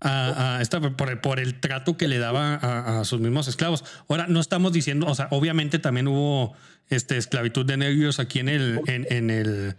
a, 0.00 0.58
esta, 0.60 0.80
por, 0.80 1.20
por, 1.20 1.40
el 1.40 1.60
trato 1.60 1.96
que 1.96 2.08
le 2.08 2.18
daba 2.18 2.54
a, 3.00 3.04
sus 3.04 3.20
mismos 3.20 3.48
esclavos. 3.48 3.84
Ahora, 4.08 4.26
no 4.26 4.40
estamos 4.40 4.72
diciendo, 4.72 5.06
o 5.06 5.14
sea, 5.14 5.28
obviamente 5.30 5.78
también 5.78 6.08
hubo 6.08 6.54
este, 6.90 7.16
esclavitud 7.16 7.64
de 7.64 7.76
negros 7.76 8.20
aquí 8.20 8.40
en 8.40 8.50
el, 8.50 8.80
en, 8.86 9.06
en 9.10 9.30
el, 9.30 9.76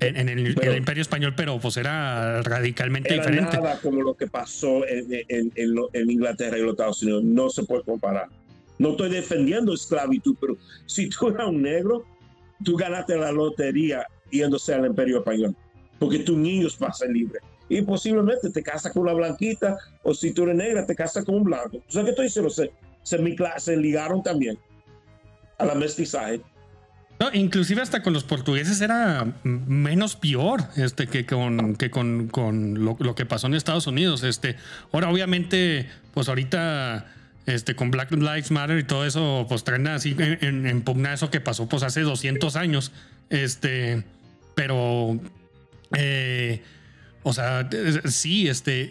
en, 0.00 0.28
el, 0.28 0.46
Imperio 0.76 1.02
Español, 1.02 1.34
pero 1.36 1.58
pues 1.58 1.76
era 1.76 2.42
radicalmente 2.42 3.14
era 3.14 3.22
diferente. 3.22 3.56
Nada 3.56 3.78
como 3.80 4.02
lo 4.02 4.14
que 4.14 4.26
pasó 4.26 4.86
en, 4.86 5.06
en, 5.28 6.10
Inglaterra 6.10 6.58
y 6.58 6.62
los 6.62 6.72
Estados 6.72 7.02
Unidos, 7.02 7.24
no 7.24 7.48
se 7.48 7.62
puede 7.64 7.82
comparar. 7.82 8.28
No 8.78 8.90
estoy 8.90 9.10
defendiendo 9.10 9.72
esclavitud, 9.72 10.36
pero 10.40 10.56
si 10.86 11.08
tú 11.08 11.28
eras 11.28 11.48
un 11.48 11.62
negro, 11.62 12.04
tú 12.64 12.76
ganaste 12.76 13.16
la 13.16 13.32
lotería 13.32 14.06
yéndose 14.30 14.74
al 14.74 14.86
Imperio 14.86 15.18
Español, 15.18 15.56
porque 15.98 16.18
tus 16.18 16.36
niños 16.36 16.76
pasan 16.76 17.12
libres 17.12 17.42
y 17.68 17.82
posiblemente 17.82 18.50
te 18.50 18.62
casas 18.62 18.92
con 18.92 19.02
una 19.02 19.12
blanquita 19.12 19.76
o 20.02 20.14
si 20.14 20.32
tú 20.32 20.44
eres 20.44 20.56
negra 20.56 20.86
te 20.86 20.94
casas 20.94 21.24
con 21.24 21.36
un 21.36 21.44
blanco. 21.44 21.82
Sea 21.88 22.04
que 22.04 22.10
estoy 22.10 22.26
diciendo, 22.26 22.50
se, 22.50 22.70
se, 23.02 23.36
se 23.58 23.76
ligaron 23.76 24.22
también 24.22 24.58
a 25.58 25.64
la 25.64 25.74
mestizaje. 25.74 26.40
No, 27.18 27.30
inclusive 27.32 27.80
hasta 27.80 28.02
con 28.02 28.12
los 28.12 28.24
portugueses 28.24 28.80
era 28.82 29.26
menos 29.42 30.16
peor 30.16 30.64
este, 30.76 31.06
que 31.06 31.24
con, 31.24 31.74
que 31.76 31.90
con, 31.90 32.28
con 32.28 32.84
lo, 32.84 32.96
lo, 33.00 33.14
que 33.14 33.24
pasó 33.24 33.46
en 33.46 33.54
Estados 33.54 33.86
Unidos. 33.86 34.22
Este, 34.22 34.56
ahora, 34.92 35.08
obviamente, 35.08 35.88
pues 36.12 36.28
ahorita 36.28 37.06
este, 37.46 37.74
con 37.74 37.90
Black 37.90 38.10
Lives 38.12 38.50
Matter 38.50 38.78
y 38.78 38.84
todo 38.84 39.06
eso, 39.06 39.46
pues 39.48 39.64
traen 39.64 39.86
así 39.86 40.14
en, 40.18 40.66
en, 40.66 40.82
pugna 40.82 41.14
eso 41.14 41.30
que 41.30 41.40
pasó 41.40 41.68
pues 41.68 41.82
hace 41.82 42.02
200 42.02 42.56
años. 42.56 42.92
Este, 43.30 44.04
pero 44.54 45.18
eh, 45.96 46.62
o 47.22 47.32
sea, 47.32 47.68
sí, 48.04 48.48
este, 48.48 48.88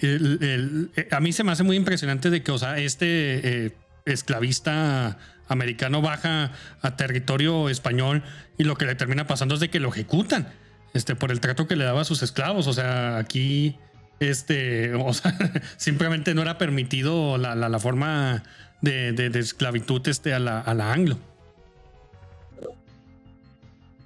a 1.12 1.20
mí 1.20 1.32
se 1.32 1.44
me 1.44 1.52
hace 1.52 1.64
muy 1.64 1.78
impresionante 1.78 2.30
de 2.30 2.44
que, 2.44 2.52
o 2.52 2.58
sea, 2.58 2.78
este 2.78 3.66
eh, 3.66 3.72
esclavista 4.06 5.18
americano 5.48 6.02
baja 6.02 6.52
a 6.82 6.96
territorio 6.98 7.70
español 7.70 8.24
y 8.58 8.64
lo 8.64 8.76
que 8.76 8.86
le 8.86 8.96
termina 8.96 9.28
pasando 9.28 9.56
es 9.56 9.62
de 9.62 9.70
que 9.70 9.80
lo 9.80 9.90
ejecutan, 9.90 10.50
este, 10.94 11.16
por 11.16 11.32
el 11.32 11.40
trato 11.40 11.68
que 11.68 11.76
le 11.76 11.86
daba 11.86 12.02
a 12.02 12.06
sus 12.06 12.24
esclavos. 12.24 12.68
O 12.68 12.74
sea, 12.74 13.18
aquí, 13.18 13.78
este, 14.20 14.94
o 14.94 15.14
sea, 15.14 15.38
simplemente 15.78 16.34
no 16.34 16.42
era 16.42 16.58
permitido 16.58 17.38
la, 17.38 17.56
la, 17.56 17.80
forma 17.80 18.44
de, 18.82 19.12
de, 19.12 19.40
esclavitud, 19.40 20.08
este, 20.08 20.34
a 20.34 20.40
la, 20.40 20.62
a 20.62 20.74
la 20.74 20.94
anglo. 20.94 21.18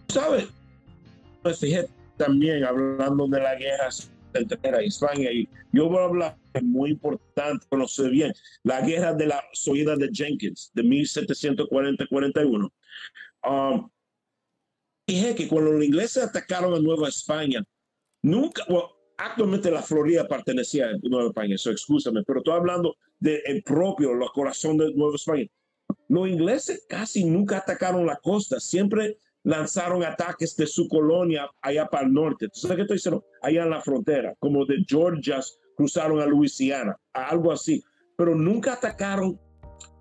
¿Sabes? 0.07 0.47
Pues 1.43 1.59
fíjate, 1.59 1.89
también 2.17 2.63
hablando 2.63 3.27
de 3.27 3.39
la 3.39 3.55
guerra 3.55 3.89
entre 4.33 4.85
España 4.85 5.31
y 5.31 5.47
yo 5.71 5.87
voy 5.87 5.99
a 5.99 6.05
hablar 6.05 6.37
muy 6.61 6.91
importante, 6.91 7.65
conocer 7.69 8.09
bien, 8.11 8.33
la 8.63 8.81
guerra 8.81 9.13
de 9.13 9.27
la 9.27 9.43
Soida 9.53 9.95
de 9.95 10.09
Jenkins 10.11 10.71
de 10.73 10.83
1740-41. 10.83 12.71
Um, 13.43 13.89
dije 15.07 15.35
que 15.35 15.47
cuando 15.47 15.71
los 15.71 15.83
ingleses 15.83 16.23
atacaron 16.23 16.73
a 16.73 16.79
Nueva 16.79 17.07
España, 17.07 17.63
nunca, 18.21 18.63
actualmente 19.19 19.69
la 19.69 19.81
Florida 19.81 20.27
pertenecía 20.27 20.87
a 20.87 20.97
Nueva 21.03 21.27
España, 21.27 21.55
eso 21.55 21.71
excúsame, 21.71 22.23
pero 22.25 22.39
estoy 22.39 22.55
hablando 22.55 22.95
del 23.19 23.41
de 23.43 23.63
propio, 23.65 24.11
el 24.11 24.19
corazón 24.33 24.77
de 24.77 24.93
Nueva 24.93 25.15
España. 25.15 25.47
Los 26.07 26.27
ingleses 26.27 26.85
casi 26.87 27.25
nunca 27.25 27.57
atacaron 27.57 28.05
la 28.05 28.17
costa, 28.17 28.59
siempre 28.59 29.17
lanzaron 29.43 30.03
ataques 30.03 30.55
de 30.55 30.67
su 30.67 30.87
colonia 30.87 31.49
allá 31.61 31.87
para 31.87 32.05
el 32.05 32.13
norte. 32.13 32.47
¿Sabes 32.53 32.77
qué 32.77 32.81
estoy 32.83 32.97
diciendo? 32.97 33.25
Allá 33.41 33.63
en 33.63 33.69
la 33.69 33.81
frontera, 33.81 34.35
como 34.39 34.65
de 34.65 34.83
Georgia 34.87 35.39
cruzaron 35.75 36.19
a 36.19 36.25
Luisiana, 36.25 36.97
algo 37.13 37.51
así. 37.51 37.83
Pero 38.17 38.35
nunca 38.35 38.73
atacaron 38.73 39.39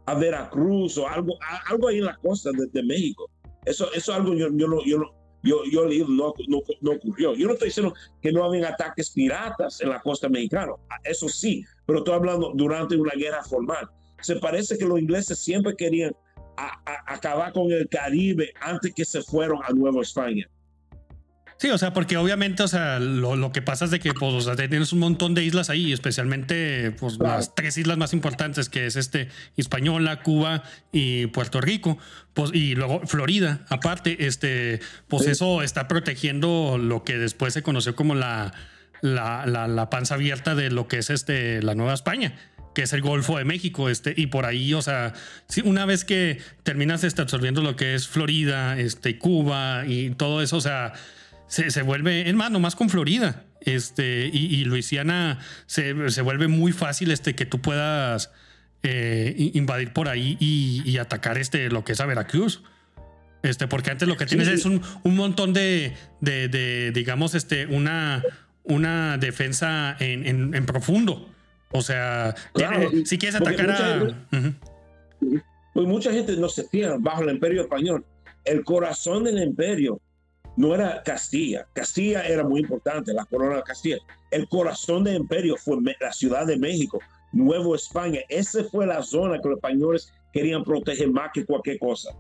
a 0.07 0.15
Veracruz 0.15 0.99
o 0.99 1.07
algo, 1.07 1.39
algo 1.67 1.89
ahí 1.89 1.99
en 1.99 2.07
la 2.07 2.17
costa 2.17 2.51
de, 2.53 2.83
México. 2.83 3.31
Eso, 3.65 3.93
eso 3.93 4.13
algo 4.13 4.35
yo, 4.35 4.49
yo, 4.53 4.67
no, 4.67 4.85
yo, 4.85 4.99
yo, 5.43 5.65
yo 5.65 5.85
no, 6.09 6.35
no, 6.49 6.63
no, 6.81 6.91
ocurrió. 6.93 7.35
Yo 7.35 7.47
no 7.47 7.53
estoy 7.53 7.69
diciendo 7.69 7.95
que 8.21 8.33
no 8.33 8.45
habían 8.45 8.65
ataques 8.65 9.11
piratas 9.11 9.81
en 9.81 9.91
la 9.91 10.01
costa 10.01 10.29
mexicana. 10.29 10.73
Eso 11.05 11.29
sí, 11.29 11.65
pero 11.87 12.01
estoy 12.01 12.15
hablando 12.15 12.53
durante 12.55 12.97
una 12.97 13.13
guerra 13.15 13.43
formal. 13.45 13.89
Se 14.21 14.37
parece 14.37 14.77
que 14.77 14.85
los 14.85 14.99
ingleses 14.99 15.39
siempre 15.39 15.77
querían 15.77 16.15
acabar 17.07 17.53
con 17.53 17.71
el 17.71 17.89
Caribe 17.89 18.53
antes 18.61 18.93
que 18.93 19.05
se 19.05 19.23
fueron 19.23 19.61
a 19.65 19.73
Nueva 19.73 20.03
España. 20.03 20.49
Sí, 21.59 21.71
o 21.71 21.79
sea, 21.79 21.93
porque 21.93 22.17
obviamente, 22.17 22.63
o 22.63 22.69
sea, 22.69 23.01
lo, 23.01 23.51
que 23.51 23.63
pasa 23.63 23.87
es 23.87 23.91
de 23.91 23.99
que, 23.99 24.15
pues, 24.15 24.33
o 24.33 24.41
sea, 24.41 24.55
tienes 24.55 24.93
un 24.93 25.01
montón 25.01 25.35
de 25.35 25.43
islas 25.43 25.71
ahí, 25.71 25.93
especialmente, 25.93 26.93
pues, 26.93 27.19
las 27.19 27.57
tres 27.57 27.77
islas 27.77 27.99
más 27.99 28.13
importantes, 28.13 28.69
que 28.69 28.87
es 28.87 28.95
este, 28.95 29.29
Hispaniola, 29.57 30.23
Cuba 30.23 30.63
y 30.93 31.27
Puerto 31.27 31.61
Rico, 31.61 31.99
pues, 32.33 32.53
y 32.55 32.77
luego 32.77 33.01
Florida, 33.07 33.67
aparte, 33.71 34.27
este, 34.27 34.79
pues 35.09 35.27
eso 35.27 35.63
está 35.63 35.89
protegiendo 35.89 36.79
lo 36.79 37.03
que 37.03 37.19
después 37.19 37.55
se 37.55 37.65
conoció 37.65 37.97
como 37.97 38.15
la, 38.15 38.53
la, 39.01 39.45
la, 39.45 39.67
la 39.67 39.91
panza 39.91 40.15
abierta 40.15 40.55
de 40.55 40.71
lo 40.71 40.87
que 40.87 40.99
es 40.99 41.11
este, 41.11 41.61
la 41.61 41.75
Nueva 41.75 41.95
España 41.95 42.37
que 42.75 42.85
es 42.85 42.93
el 42.93 43.01
Golfo 43.01 43.39
de 43.39 43.45
México, 43.45 43.89
este, 43.89 44.15
y 44.17 44.29
por 44.29 44.47
ahí, 44.47 44.73
o 44.73 44.83
sea, 44.83 45.13
si 45.49 45.63
una 45.63 45.85
vez 45.85 46.05
que 46.05 46.39
terminas 46.63 47.03
este, 47.03 47.23
absorbiendo 47.23 47.61
lo 47.61 47.75
que 47.75 47.97
es 47.97 48.07
Florida, 48.07 48.79
este, 48.79 49.19
Cuba 49.19 49.83
y 49.85 50.11
todo 50.11 50.43
eso, 50.43 50.59
o 50.59 50.61
sea, 50.61 50.93
se, 51.49 51.71
se 51.71 51.83
vuelve, 51.83 52.29
es 52.29 52.35
más, 52.35 52.51
nomás 52.51 52.77
con 52.77 52.89
Florida, 52.89 53.45
este, 53.61 54.31
y, 54.33 54.65
Luisiana 54.65 55.41
se, 55.67 56.11
se, 56.11 56.23
vuelve 56.23 56.49
muy 56.49 56.73
fácil, 56.73 57.11
este, 57.11 57.35
que 57.35 57.45
tú 57.45 57.61
puedas 57.61 58.31
eh, 58.83 59.35
invadir 59.55 59.93
por 59.93 60.09
ahí 60.09 60.37
y, 60.41 60.97
atacar, 60.99 61.39
este, 61.39 61.69
lo 61.71 61.85
que 61.85 61.93
es 61.93 62.01
a 62.01 62.07
Veracruz. 62.07 62.63
Este, 63.43 63.69
porque 63.69 63.91
antes 63.91 64.09
lo 64.09 64.17
que 64.17 64.27
tienes 64.27 64.49
es 64.49 64.65
un, 64.65 64.83
un 65.05 65.15
montón 65.15 65.53
de, 65.53 65.95
de, 66.21 66.49
de, 66.49 66.91
digamos, 66.93 67.35
este, 67.35 67.67
una, 67.67 68.23
una 68.65 69.17
defensa 69.17 69.97
en, 70.01 70.27
en, 70.27 70.55
en 70.55 70.67
profundo. 70.67 71.29
O 71.71 71.83
sea, 71.83 72.35
si 73.05 73.19
quieres 73.19 73.41
atacar 73.41 73.71
a. 73.71 74.27
Pues 75.75 75.87
mucha 75.87 76.13
gente 76.13 76.37
no 76.37 76.49
se 76.49 76.65
fija 76.65 76.97
bajo 76.99 77.23
el 77.23 77.31
imperio 77.31 77.63
español. 77.63 78.05
El 78.45 78.65
corazón 78.65 79.25
del 79.25 79.41
imperio 79.43 80.01
no 80.59 80.75
era 80.75 81.05
Castilla. 81.05 81.69
Castilla 81.73 82.27
era 82.27 82.43
muy 82.43 82.63
importante, 82.63 83.13
la 83.13 83.25
corona 83.25 83.57
de 83.57 83.63
Castilla. 83.63 83.99
El 84.33 84.49
corazón 84.49 85.05
del 85.05 85.15
imperio 85.15 85.57
fue 85.57 85.77
la 86.01 86.13
Ciudad 86.13 86.47
de 86.47 86.59
México, 86.59 86.99
Nuevo 87.33 87.77
España. 87.77 88.19
Esa 88.29 88.65
fue 88.65 88.85
la 88.85 89.01
zona 89.05 89.41
que 89.41 89.49
los 89.49 89.59
españoles 89.59 90.13
querían 90.33 90.65
proteger 90.65 91.13
más 91.13 91.31
que 91.33 91.47
cualquier 91.47 91.79
cosa. 91.79 92.11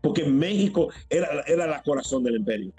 Porque 0.00 0.24
México 0.24 0.88
era, 1.08 1.44
era 1.46 1.68
la 1.68 1.80
corazón 1.84 2.24
del 2.24 2.34
imperio. 2.34 2.72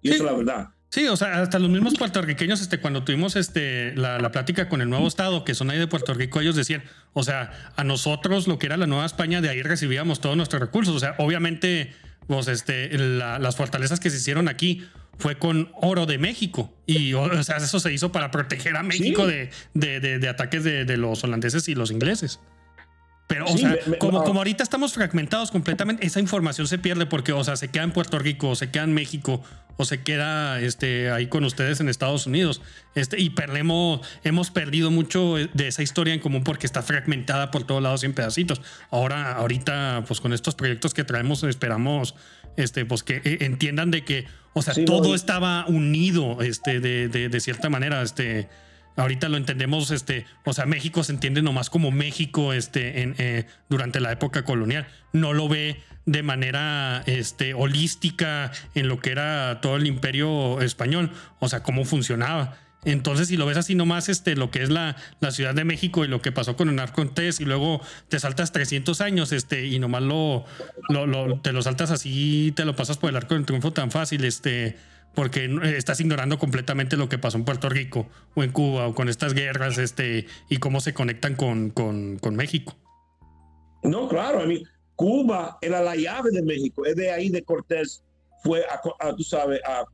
Y 0.00 0.08
eso 0.08 0.24
es 0.24 0.30
la 0.30 0.36
verdad. 0.38 0.68
Sí, 0.88 1.06
o 1.08 1.16
sea, 1.16 1.42
hasta 1.42 1.58
los 1.58 1.68
mismos 1.68 1.94
puertorriqueños, 1.98 2.62
este, 2.62 2.80
cuando 2.80 3.04
tuvimos 3.04 3.36
este, 3.36 3.94
la, 3.96 4.18
la, 4.18 4.30
plática 4.30 4.70
con 4.70 4.80
el 4.80 4.88
nuevo 4.88 5.08
estado, 5.08 5.44
que 5.44 5.54
son 5.54 5.70
ahí 5.70 5.78
de 5.78 5.86
Puerto 5.86 6.14
Rico, 6.14 6.40
ellos 6.40 6.56
decían, 6.56 6.82
o 7.12 7.22
sea, 7.22 7.72
a 7.76 7.84
nosotros 7.84 8.48
lo 8.48 8.58
que 8.58 8.66
era 8.66 8.78
la 8.78 8.86
Nueva 8.86 9.04
España, 9.04 9.42
de 9.42 9.50
ahí 9.50 9.62
recibíamos 9.62 10.20
todos 10.20 10.36
nuestros 10.36 10.60
recursos. 10.60 10.94
O 10.96 11.00
sea, 11.00 11.16
obviamente, 11.18 11.92
pues, 12.26 12.48
este, 12.48 12.96
las 12.96 13.56
fortalezas 13.56 14.00
que 14.00 14.10
se 14.10 14.16
hicieron 14.16 14.48
aquí 14.48 14.86
fue 15.18 15.38
con 15.38 15.70
oro 15.74 16.06
de 16.06 16.18
México. 16.18 16.74
Y, 16.86 17.14
o 17.14 17.42
sea, 17.44 17.58
eso 17.58 17.80
se 17.80 17.92
hizo 17.92 18.12
para 18.12 18.30
proteger 18.30 18.76
a 18.76 18.82
México 18.82 19.26
de, 19.26 19.50
de, 19.74 20.00
de, 20.00 20.18
de, 20.18 20.28
ataques 20.28 20.64
de 20.64 20.96
los 20.96 21.22
holandeses 21.24 21.68
y 21.68 21.74
los 21.74 21.90
ingleses. 21.90 22.40
Pero, 23.32 23.46
o 23.46 23.56
sea, 23.56 23.78
como, 23.98 24.24
como 24.24 24.40
ahorita 24.40 24.62
estamos 24.62 24.92
fragmentados 24.92 25.50
completamente, 25.50 26.06
esa 26.06 26.20
información 26.20 26.66
se 26.66 26.76
pierde 26.76 27.06
porque, 27.06 27.32
o 27.32 27.42
sea, 27.42 27.56
se 27.56 27.68
queda 27.68 27.84
en 27.84 27.90
Puerto 27.90 28.18
Rico, 28.18 28.50
o 28.50 28.54
se 28.54 28.70
queda 28.70 28.84
en 28.84 28.92
México, 28.92 29.42
o 29.78 29.86
se 29.86 30.02
queda 30.02 30.60
este, 30.60 31.10
ahí 31.10 31.28
con 31.28 31.42
ustedes 31.44 31.80
en 31.80 31.88
Estados 31.88 32.26
Unidos. 32.26 32.60
Este, 32.94 33.18
y 33.18 33.30
perdemos, 33.30 34.06
hemos 34.22 34.50
perdido 34.50 34.90
mucho 34.90 35.36
de 35.36 35.66
esa 35.66 35.82
historia 35.82 36.12
en 36.12 36.20
común 36.20 36.44
porque 36.44 36.66
está 36.66 36.82
fragmentada 36.82 37.50
por 37.50 37.64
todos 37.64 37.82
lados 37.82 38.04
en 38.04 38.12
pedacitos. 38.12 38.60
Ahora, 38.90 39.32
ahorita, 39.32 40.04
pues 40.06 40.20
con 40.20 40.34
estos 40.34 40.54
proyectos 40.54 40.92
que 40.92 41.02
traemos, 41.02 41.42
esperamos 41.42 42.14
este, 42.58 42.84
pues 42.84 43.02
que 43.02 43.22
eh, 43.24 43.38
entiendan 43.40 43.90
de 43.90 44.04
que, 44.04 44.26
o 44.52 44.60
sea, 44.60 44.74
todo 44.84 45.14
estaba 45.14 45.64
unido 45.68 46.42
este, 46.42 46.80
de, 46.80 47.08
de, 47.08 47.30
de 47.30 47.40
cierta 47.40 47.70
manera. 47.70 48.02
Este, 48.02 48.50
Ahorita 48.96 49.28
lo 49.28 49.36
entendemos, 49.36 49.90
este, 49.90 50.26
o 50.44 50.52
sea, 50.52 50.66
México 50.66 51.02
se 51.02 51.12
entiende 51.12 51.42
nomás 51.42 51.70
como 51.70 51.90
México, 51.90 52.52
este, 52.52 53.02
en, 53.02 53.14
eh, 53.18 53.46
durante 53.68 54.00
la 54.00 54.12
época 54.12 54.44
colonial. 54.44 54.86
No 55.12 55.32
lo 55.32 55.48
ve 55.48 55.80
de 56.04 56.22
manera, 56.22 57.02
este, 57.06 57.54
holística 57.54 58.50
en 58.74 58.88
lo 58.88 59.00
que 59.00 59.10
era 59.10 59.60
todo 59.60 59.76
el 59.76 59.86
imperio 59.86 60.60
español, 60.60 61.10
o 61.38 61.48
sea, 61.48 61.62
cómo 61.62 61.84
funcionaba. 61.84 62.58
Entonces, 62.84 63.28
si 63.28 63.36
lo 63.36 63.46
ves 63.46 63.56
así 63.56 63.76
nomás, 63.76 64.08
este, 64.08 64.34
lo 64.34 64.50
que 64.50 64.62
es 64.62 64.68
la, 64.68 64.96
la 65.20 65.30
Ciudad 65.30 65.54
de 65.54 65.64
México 65.64 66.04
y 66.04 66.08
lo 66.08 66.20
que 66.20 66.32
pasó 66.32 66.56
con 66.56 66.68
el 66.68 66.90
Cortés 66.90 67.40
y 67.40 67.44
luego 67.44 67.80
te 68.08 68.18
saltas 68.18 68.50
300 68.50 69.00
años, 69.00 69.30
este, 69.30 69.66
y 69.66 69.78
nomás 69.78 70.02
lo, 70.02 70.44
lo, 70.88 71.06
lo, 71.06 71.38
te 71.40 71.52
lo 71.52 71.62
saltas 71.62 71.92
así, 71.92 72.52
te 72.56 72.64
lo 72.64 72.74
pasas 72.74 72.98
por 72.98 73.10
el 73.10 73.16
arco 73.16 73.34
del 73.34 73.46
triunfo 73.46 73.72
tan 73.72 73.92
fácil, 73.92 74.24
este, 74.24 74.76
porque 75.14 75.44
eh, 75.44 75.76
estás 75.76 76.00
ignorando 76.00 76.38
completamente 76.38 76.96
lo 76.96 77.08
que 77.08 77.18
pasó 77.18 77.36
en 77.36 77.44
Puerto 77.44 77.68
Rico 77.68 78.06
o 78.34 78.42
en 78.42 78.52
Cuba 78.52 78.86
o 78.86 78.94
con 78.94 79.08
estas 79.08 79.34
guerras 79.34 79.78
este, 79.78 80.26
y 80.48 80.56
cómo 80.58 80.80
se 80.80 80.94
conectan 80.94 81.34
con, 81.34 81.70
con, 81.70 82.18
con 82.18 82.36
México. 82.36 82.74
No, 83.82 84.08
claro, 84.08 84.40
a 84.40 84.46
mí, 84.46 84.62
Cuba 84.94 85.58
era 85.60 85.82
la 85.82 85.96
llave 85.96 86.30
de 86.30 86.42
México, 86.42 86.86
es 86.86 86.96
de 86.96 87.10
ahí 87.10 87.28
de 87.28 87.42
Cortés, 87.42 88.04
fue 88.42 88.64
a, 88.64 89.14
tú 89.16 89.22
sabes, 89.22 89.60
a, 89.66 89.84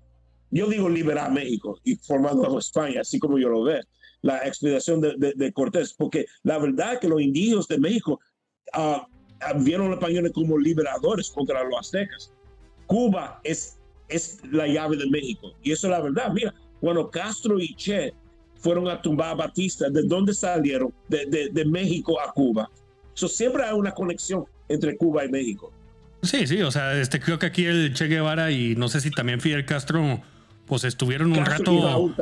yo 0.50 0.66
digo 0.68 0.88
liberar 0.88 1.32
México 1.32 1.78
y 1.84 1.96
formando 1.96 2.54
a 2.54 2.58
España, 2.58 3.00
así 3.00 3.18
como 3.18 3.38
yo 3.38 3.48
lo 3.48 3.62
veo, 3.62 3.80
la 4.22 4.38
expedición 4.46 5.00
de, 5.00 5.14
de, 5.34 5.52
Cortés, 5.52 5.94
porque 5.94 6.26
la 6.42 6.58
verdad 6.58 6.94
es 6.94 7.00
que 7.00 7.08
los 7.08 7.20
indígenas 7.20 7.68
de 7.68 7.78
México 7.78 8.20
uh, 8.76 9.62
vieron 9.62 9.86
a 9.86 9.90
los 9.90 9.98
españoles 9.98 10.32
como 10.32 10.58
liberadores 10.58 11.30
contra 11.30 11.62
los 11.62 11.78
aztecas. 11.78 12.32
Cuba 12.86 13.40
es 13.44 13.77
es 14.08 14.38
la 14.50 14.66
llave 14.66 14.96
de 14.96 15.08
México. 15.08 15.54
Y 15.62 15.72
eso 15.72 15.86
es 15.86 15.90
la 15.90 16.00
verdad. 16.00 16.32
Mira, 16.32 16.54
cuando 16.80 17.10
Castro 17.10 17.58
y 17.60 17.74
Che 17.74 18.12
fueron 18.56 18.88
a 18.88 19.00
tumbar 19.00 19.30
a 19.30 19.34
Batista, 19.34 19.88
¿de 19.88 20.02
dónde 20.02 20.34
salieron? 20.34 20.92
De, 21.08 21.50
de, 21.52 21.64
México 21.64 22.20
a 22.20 22.32
Cuba. 22.32 22.70
So, 23.14 23.28
siempre 23.28 23.64
hay 23.64 23.74
una 23.74 23.92
conexión 23.92 24.44
entre 24.68 24.96
Cuba 24.96 25.24
y 25.24 25.28
México. 25.28 25.72
Sí, 26.22 26.46
sí, 26.46 26.62
o 26.62 26.70
sea, 26.70 26.98
este, 27.00 27.20
creo 27.20 27.38
que 27.38 27.46
aquí 27.46 27.64
el 27.64 27.94
Che 27.94 28.06
Guevara 28.06 28.50
y 28.50 28.74
no 28.74 28.88
sé 28.88 29.00
si 29.00 29.10
también 29.10 29.40
Fidel 29.40 29.64
Castro, 29.64 30.20
pues 30.66 30.84
estuvieron 30.84 31.30
un 31.30 31.44
rato. 31.44 32.14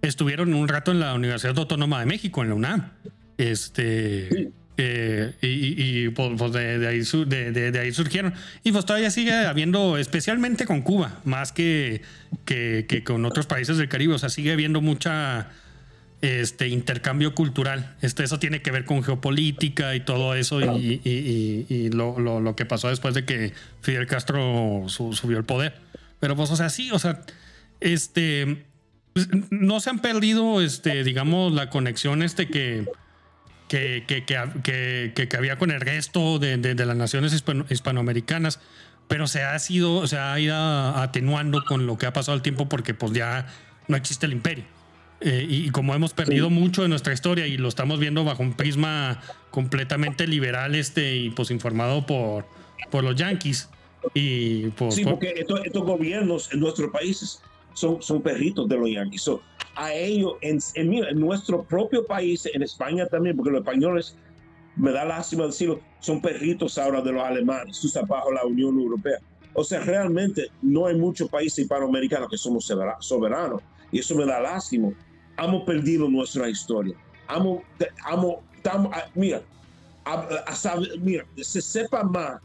Estuvieron 0.00 0.54
un 0.54 0.68
rato 0.68 0.92
en 0.92 1.00
la 1.00 1.14
Universidad 1.14 1.58
Autónoma 1.58 2.00
de 2.00 2.06
México, 2.06 2.42
en 2.42 2.48
la 2.48 2.54
UNAM. 2.54 2.92
Este. 3.36 4.52
Y, 4.76 6.08
de, 6.08 7.78
ahí 7.80 7.92
surgieron. 7.92 8.34
Y 8.64 8.72
pues 8.72 8.84
todavía 8.84 9.10
sigue 9.10 9.32
habiendo, 9.32 9.98
especialmente 9.98 10.66
con 10.66 10.82
Cuba, 10.82 11.20
más 11.24 11.52
que, 11.52 12.02
que, 12.44 13.02
con 13.04 13.24
otros 13.24 13.46
países 13.46 13.76
del 13.76 13.88
Caribe. 13.88 14.14
O 14.14 14.18
sea, 14.18 14.28
sigue 14.28 14.52
habiendo 14.52 14.80
mucha 14.80 15.48
este, 16.22 16.68
intercambio 16.68 17.34
cultural. 17.34 17.94
Este, 18.02 18.24
eso 18.24 18.38
tiene 18.38 18.62
que 18.62 18.72
ver 18.72 18.84
con 18.84 19.04
geopolítica 19.04 19.94
y 19.94 20.00
todo 20.00 20.34
eso. 20.34 20.60
Y, 20.60 21.90
lo, 21.92 22.18
lo, 22.18 22.56
que 22.56 22.66
pasó 22.66 22.88
después 22.88 23.14
de 23.14 23.24
que 23.24 23.52
Fidel 23.80 24.06
Castro 24.06 24.86
subió 24.88 25.38
el 25.38 25.44
poder. 25.44 25.74
Pero 26.18 26.34
pues, 26.34 26.50
o 26.50 26.56
sea, 26.56 26.68
sí, 26.68 26.90
o 26.90 26.98
sea, 26.98 27.20
este. 27.80 28.64
Pues, 29.12 29.28
no 29.50 29.78
se 29.78 29.90
han 29.90 30.00
perdido, 30.00 30.60
este, 30.60 31.04
digamos, 31.04 31.52
la 31.52 31.70
conexión 31.70 32.24
este 32.24 32.48
que 32.48 32.84
que, 33.68 34.04
que, 34.06 34.24
que, 34.24 35.28
que, 35.28 35.36
había 35.36 35.58
con 35.58 35.70
el 35.70 35.80
resto 35.80 36.38
de, 36.38 36.56
de, 36.56 36.86
las 36.86 36.96
naciones 36.96 37.32
hispanoamericanas, 37.70 38.60
pero 39.08 39.26
se 39.26 39.42
ha 39.42 39.58
sido, 39.58 40.06
se 40.06 40.18
ha 40.18 40.38
ido 40.38 40.56
atenuando 40.56 41.64
con 41.64 41.86
lo 41.86 41.98
que 41.98 42.06
ha 42.06 42.12
pasado 42.12 42.36
el 42.36 42.42
tiempo 42.42 42.68
porque 42.68 42.94
pues 42.94 43.12
ya 43.12 43.46
no 43.88 43.96
existe 43.96 44.26
el 44.26 44.32
imperio. 44.32 44.64
Eh, 45.20 45.46
y, 45.48 45.70
como 45.70 45.94
hemos 45.94 46.12
perdido 46.12 46.50
mucho 46.50 46.82
de 46.82 46.88
nuestra 46.88 47.14
historia 47.14 47.46
y 47.46 47.56
lo 47.56 47.68
estamos 47.68 47.98
viendo 47.98 48.24
bajo 48.24 48.42
un 48.42 48.52
prisma 48.52 49.22
completamente 49.50 50.26
liberal 50.26 50.74
este 50.74 51.16
y 51.16 51.30
pues 51.30 51.50
informado 51.50 52.04
por, 52.04 52.44
por 52.90 53.04
los 53.04 53.14
yanquis. 53.16 53.70
Y 54.12 54.66
sí, 54.90 55.04
porque 55.04 55.32
estos, 55.36 55.64
estos, 55.64 55.82
gobiernos 55.82 56.52
en 56.52 56.60
nuestros 56.60 56.90
países 56.90 57.40
son, 57.74 58.00
son 58.00 58.22
perritos 58.22 58.68
de 58.68 58.76
los 58.76 58.90
yanquis 58.90 59.28
a 59.76 59.92
ellos 59.92 60.34
en, 60.40 60.60
en, 60.74 61.20
nuestro 61.20 61.64
propio 61.64 62.06
país, 62.06 62.48
en 62.52 62.62
España 62.62 63.06
también, 63.06 63.36
porque 63.36 63.50
los 63.50 63.60
españoles, 63.60 64.16
me 64.76 64.92
da 64.92 65.04
lástima 65.04 65.46
decirlo, 65.46 65.80
son 66.00 66.20
perritos 66.20 66.78
ahora 66.78 67.00
de 67.00 67.12
los 67.12 67.22
alemanes, 67.22 67.84
estás 67.84 68.06
bajo 68.06 68.32
la 68.32 68.44
Unión 68.44 68.78
Europea. 68.78 69.18
O 69.52 69.62
sea, 69.62 69.80
realmente 69.80 70.48
no 70.62 70.86
hay 70.86 70.96
muchos 70.96 71.28
países 71.28 71.60
hispanoamericanos 71.60 72.28
que 72.28 72.36
somos 72.36 72.70
soberanos 73.00 73.62
y 73.92 74.00
eso 74.00 74.14
me 74.16 74.26
da 74.26 74.40
lástima. 74.40 74.90
Hemos 75.38 75.62
perdido 75.64 76.08
nuestra 76.08 76.48
historia. 76.48 76.96
Hemos, 77.28 77.62
amo, 78.04 78.42
mira, 79.14 79.42
mira, 81.00 81.26
se 81.36 81.60
sepa 81.60 82.02
más 82.02 82.40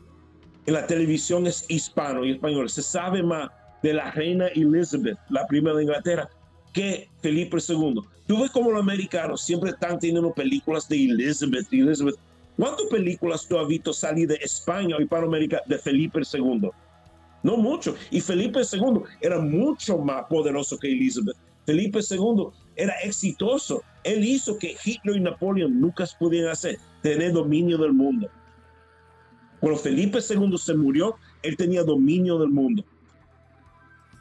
en 0.65 0.75
la 0.75 0.85
televisión 0.85 1.47
es 1.47 1.65
hispano 1.67 2.23
y 2.23 2.31
español, 2.31 2.69
se 2.69 2.83
sabe 2.83 3.23
más 3.23 3.49
de 3.81 3.93
la 3.93 4.11
reina 4.11 4.47
Elizabeth, 4.47 5.17
la 5.29 5.47
primera 5.47 5.75
de 5.75 5.83
Inglaterra, 5.83 6.29
que 6.73 7.09
Felipe 7.21 7.57
II. 7.67 8.01
Tú 8.27 8.41
ves 8.41 8.51
como 8.51 8.71
los 8.71 8.81
americanos 8.81 9.41
siempre 9.41 9.71
están 9.71 9.99
teniendo 9.99 10.33
películas 10.33 10.87
de 10.87 11.05
Elizabeth, 11.05 11.67
Elizabeth. 11.71 12.15
¿Cuántas 12.57 12.87
películas 12.87 13.47
tú 13.47 13.57
has 13.57 13.67
visto 13.67 13.93
salir 13.93 14.27
de 14.27 14.35
España 14.35 14.97
y 14.99 15.05
para 15.05 15.25
América 15.25 15.61
de 15.65 15.79
Felipe 15.79 16.21
II? 16.31 16.69
No 17.41 17.57
mucho. 17.57 17.95
Y 18.11 18.19
Felipe 18.19 18.59
II 18.59 19.01
era 19.21 19.39
mucho 19.39 19.97
más 19.97 20.25
poderoso 20.25 20.77
que 20.77 20.91
Elizabeth. 20.91 21.37
Felipe 21.65 21.99
II 22.07 22.47
era 22.75 22.93
exitoso. 23.01 23.81
Él 24.03 24.25
hizo 24.25 24.57
que 24.57 24.75
Hitler 24.83 25.17
y 25.17 25.21
Napoleón 25.21 25.79
nunca 25.79 26.05
pudieran 26.17 26.51
hacer, 26.51 26.77
tener 27.01 27.31
dominio 27.33 27.77
del 27.77 27.93
mundo. 27.93 28.29
Cuando 29.59 29.79
Felipe 29.79 30.19
II 30.19 30.57
se 30.57 30.73
murió, 30.73 31.15
él 31.43 31.55
tenía 31.57 31.83
dominio 31.83 32.37
del 32.37 32.49
mundo. 32.49 32.83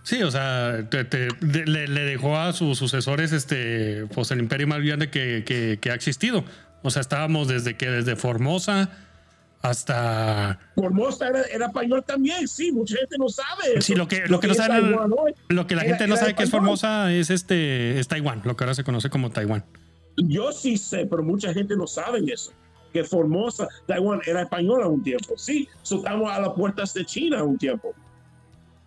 Sí, 0.02 0.22
o 0.22 0.30
sea, 0.30 0.88
le, 0.90 1.86
dejó 1.88 2.38
a 2.38 2.52
sus 2.52 2.78
sucesores 2.78 3.32
este, 3.32 4.06
pues 4.14 4.30
el 4.30 4.38
imperio 4.38 4.66
más 4.66 4.82
grande 4.82 5.10
que, 5.10 5.44
que, 5.80 5.90
ha 5.90 5.94
existido. 5.94 6.44
O 6.82 6.90
sea, 6.90 7.00
estábamos 7.00 7.48
desde 7.48 7.76
que 7.76 7.90
desde 7.90 8.16
Formosa 8.16 8.90
hasta. 9.62 10.58
Formosa 10.74 11.28
era, 11.28 11.66
español 11.66 12.04
también, 12.06 12.46
sí, 12.48 12.72
mucha 12.72 12.96
gente 12.96 13.16
no 13.18 13.28
sabe. 13.28 13.80
Sí, 13.80 13.94
lo 13.94 14.08
que, 14.08 14.26
lo, 14.26 14.40
que, 14.40 14.48
no 14.48 14.54
sabe, 14.54 14.96
lo 15.48 15.66
que 15.66 15.74
la 15.74 15.82
gente 15.82 16.06
no 16.06 16.16
sabe 16.16 16.34
que 16.34 16.44
es 16.44 16.50
Formosa 16.50 17.12
es 17.12 17.30
este 17.30 17.98
es 17.98 18.08
Taiwán, 18.08 18.42
lo 18.44 18.56
que 18.56 18.64
ahora 18.64 18.74
se 18.74 18.84
conoce 18.84 19.10
como 19.10 19.30
Taiwán. 19.30 19.64
Yo 20.16 20.52
sí 20.52 20.76
sé, 20.76 21.06
pero 21.06 21.22
mucha 21.22 21.52
gente 21.52 21.76
no 21.76 21.86
sabe 21.86 22.20
eso. 22.26 22.52
Que 22.92 23.04
Formosa, 23.04 23.68
Taiwán 23.86 24.20
era 24.26 24.42
español 24.42 24.82
a 24.82 24.88
un 24.88 25.02
tiempo. 25.02 25.34
Sí, 25.36 25.68
estamos 25.82 26.30
a 26.30 26.40
las 26.40 26.50
puertas 26.50 26.94
de 26.94 27.04
China 27.04 27.40
a 27.40 27.44
un 27.44 27.58
tiempo. 27.58 27.94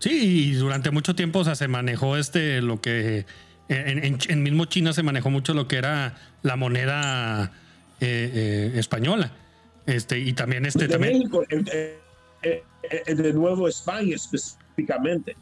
Sí, 0.01 0.49
y 0.49 0.53
durante 0.55 0.89
mucho 0.89 1.13
tiempo 1.15 1.39
o 1.39 1.43
sea, 1.43 1.53
se 1.55 1.67
manejó 1.67 2.17
este, 2.17 2.59
lo 2.61 2.81
que 2.81 3.25
en, 3.69 4.17
en, 4.27 4.43
mismo 4.43 4.65
China 4.65 4.93
se 4.93 5.03
manejó 5.03 5.29
mucho 5.29 5.53
lo 5.53 5.67
que 5.67 5.77
era 5.77 6.15
la 6.41 6.55
moneda 6.55 7.51
eh, 8.01 8.31
eh, 8.33 8.79
española. 8.79 9.31
Este, 9.85 10.17
y 10.19 10.33
también 10.33 10.65
este 10.65 10.87
de 10.87 10.93
también. 10.93 11.19
México, 11.19 11.43
el 11.49 13.17
de 13.17 13.33
Nuevo 13.33 13.67
España 13.67 14.15
específicamente. 14.15 15.35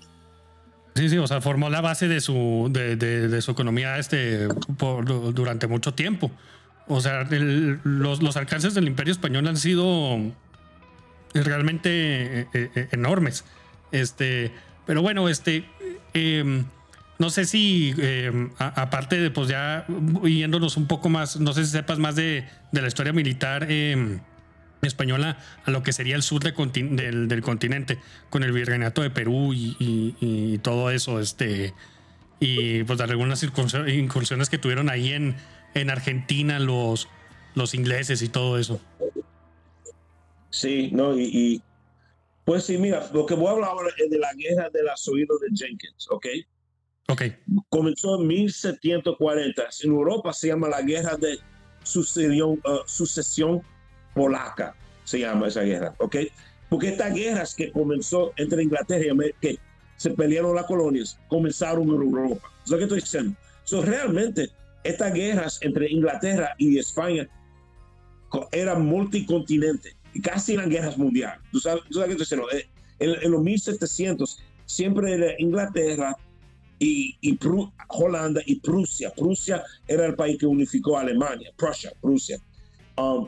Sí, 0.95 1.07
sí, 1.07 1.17
o 1.17 1.25
sea, 1.27 1.39
formó 1.39 1.69
la 1.69 1.79
base 1.79 2.09
de 2.09 2.19
su, 2.19 2.67
de, 2.71 2.97
de- 2.97 3.29
de 3.29 3.41
su 3.41 3.51
economía 3.51 3.97
este, 3.97 4.49
por- 4.77 5.33
durante 5.33 5.67
mucho 5.67 5.93
tiempo. 5.93 6.29
O 6.87 6.99
sea, 6.99 7.21
el- 7.21 7.79
los, 7.85 8.21
los 8.21 8.35
alcances 8.35 8.73
del 8.73 8.87
Imperio 8.87 9.13
Español 9.13 9.47
han 9.47 9.55
sido 9.57 10.19
realmente 11.33 12.41
eh, 12.41 12.47
eh, 12.53 12.87
enormes. 12.91 13.45
Este, 13.91 14.51
pero 14.85 15.01
bueno, 15.01 15.29
este, 15.29 15.65
em, 16.13 16.65
no 17.17 17.29
sé 17.29 17.45
si, 17.45 17.93
em, 17.97 18.51
aparte 18.57 19.19
de, 19.19 19.31
pues 19.31 19.49
ya 19.49 19.85
yéndonos 20.23 20.77
un 20.77 20.87
poco 20.87 21.09
más, 21.09 21.39
no 21.39 21.53
sé 21.53 21.65
si 21.65 21.71
sepas 21.71 21.99
más 21.99 22.15
de, 22.15 22.47
de 22.71 22.81
la 22.81 22.87
historia 22.87 23.13
militar 23.13 23.69
em, 23.71 24.19
española 24.81 25.37
a 25.65 25.71
lo 25.71 25.83
que 25.83 25.91
sería 25.91 26.15
el 26.15 26.23
sur 26.23 26.41
del, 26.41 27.27
del 27.27 27.41
continente, 27.41 27.99
con 28.29 28.43
el 28.43 28.51
virreinato 28.51 29.01
de 29.01 29.09
Perú 29.09 29.53
y, 29.53 30.57
todo 30.63 30.89
eso, 30.91 31.19
este, 31.19 31.73
y 32.39 32.83
pues 32.83 33.01
algunas 33.01 33.43
incursiones 33.43 34.49
que 34.49 34.57
tuvieron 34.57 34.89
ahí 34.89 35.11
en, 35.13 35.35
en 35.73 35.89
Argentina 35.89 36.59
los, 36.59 37.09
los 37.55 37.73
ingleses 37.73 38.21
y 38.21 38.29
todo 38.29 38.57
eso. 38.57 38.79
Sí, 40.49 40.89
no, 40.93 41.17
y- 41.19 41.61
pues 42.49 42.63
sí, 42.63 42.79
mira, 42.79 43.07
lo 43.13 43.27
que 43.27 43.35
voy 43.35 43.45
a 43.45 43.51
hablar 43.51 43.69
ahora 43.69 43.89
es 43.95 44.09
de 44.09 44.17
la 44.17 44.33
guerra 44.33 44.71
de 44.71 44.81
las 44.81 45.07
oídos 45.07 45.39
de 45.39 45.49
Jenkins, 45.53 46.07
¿ok? 46.09 46.25
Ok, 47.09 47.21
Comenzó 47.69 48.19
en 48.19 48.25
1740. 48.25 49.63
En 49.83 49.91
Europa 49.91 50.33
se 50.33 50.47
llama 50.47 50.67
la 50.67 50.81
guerra 50.81 51.15
de 51.15 51.37
sucesión, 51.83 52.53
uh, 52.53 52.87
sucesión 52.87 53.61
polaca, 54.15 54.75
se 55.03 55.19
llama 55.19 55.49
esa 55.49 55.61
guerra, 55.61 55.93
¿ok? 55.99 56.15
Porque 56.71 56.87
estas 56.87 57.13
guerras 57.13 57.53
que 57.53 57.71
comenzó 57.71 58.33
entre 58.35 58.63
Inglaterra 58.63 59.05
y 59.05 59.09
América, 59.09 59.37
que 59.41 59.59
se 59.97 60.09
pelearon 60.09 60.55
las 60.55 60.65
colonias, 60.65 61.19
comenzaron 61.27 61.83
en 61.83 62.01
Europa. 62.01 62.51
Es 62.65 62.71
lo 62.71 62.77
que 62.77 62.83
estoy 62.85 63.01
diciendo. 63.01 63.37
So, 63.63 63.83
realmente, 63.83 64.49
estas 64.83 65.13
guerras 65.13 65.59
entre 65.61 65.91
Inglaterra 65.91 66.55
y 66.57 66.79
España 66.79 67.29
eran 68.51 68.87
multicontinentes 68.87 69.95
y 69.98 69.98
casi 70.23 70.53
eran 70.53 70.69
guerras 70.69 70.97
mundiales. 70.97 71.39
¿Tú 71.51 71.59
sabes, 71.59 71.83
tú 71.89 71.93
sabes 71.99 72.09
estoy 72.21 72.39
diciendo? 72.39 72.47
Eh, 72.51 72.67
En, 72.99 73.23
en 73.23 73.31
los 73.31 73.41
1700 73.41 74.39
siempre 74.65 75.13
era 75.13 75.27
Inglaterra 75.39 76.15
y, 76.79 77.15
Holanda 77.89 78.41
y 78.45 78.55
Prusia. 78.59 79.11
Prusia 79.15 79.63
era 79.87 80.05
el 80.05 80.15
país 80.15 80.37
que 80.37 80.45
unificó 80.45 80.97
a 80.97 81.01
Alemania, 81.01 81.51
Prusia, 81.57 81.91
Prusia, 82.01 82.37
um, 82.97 83.27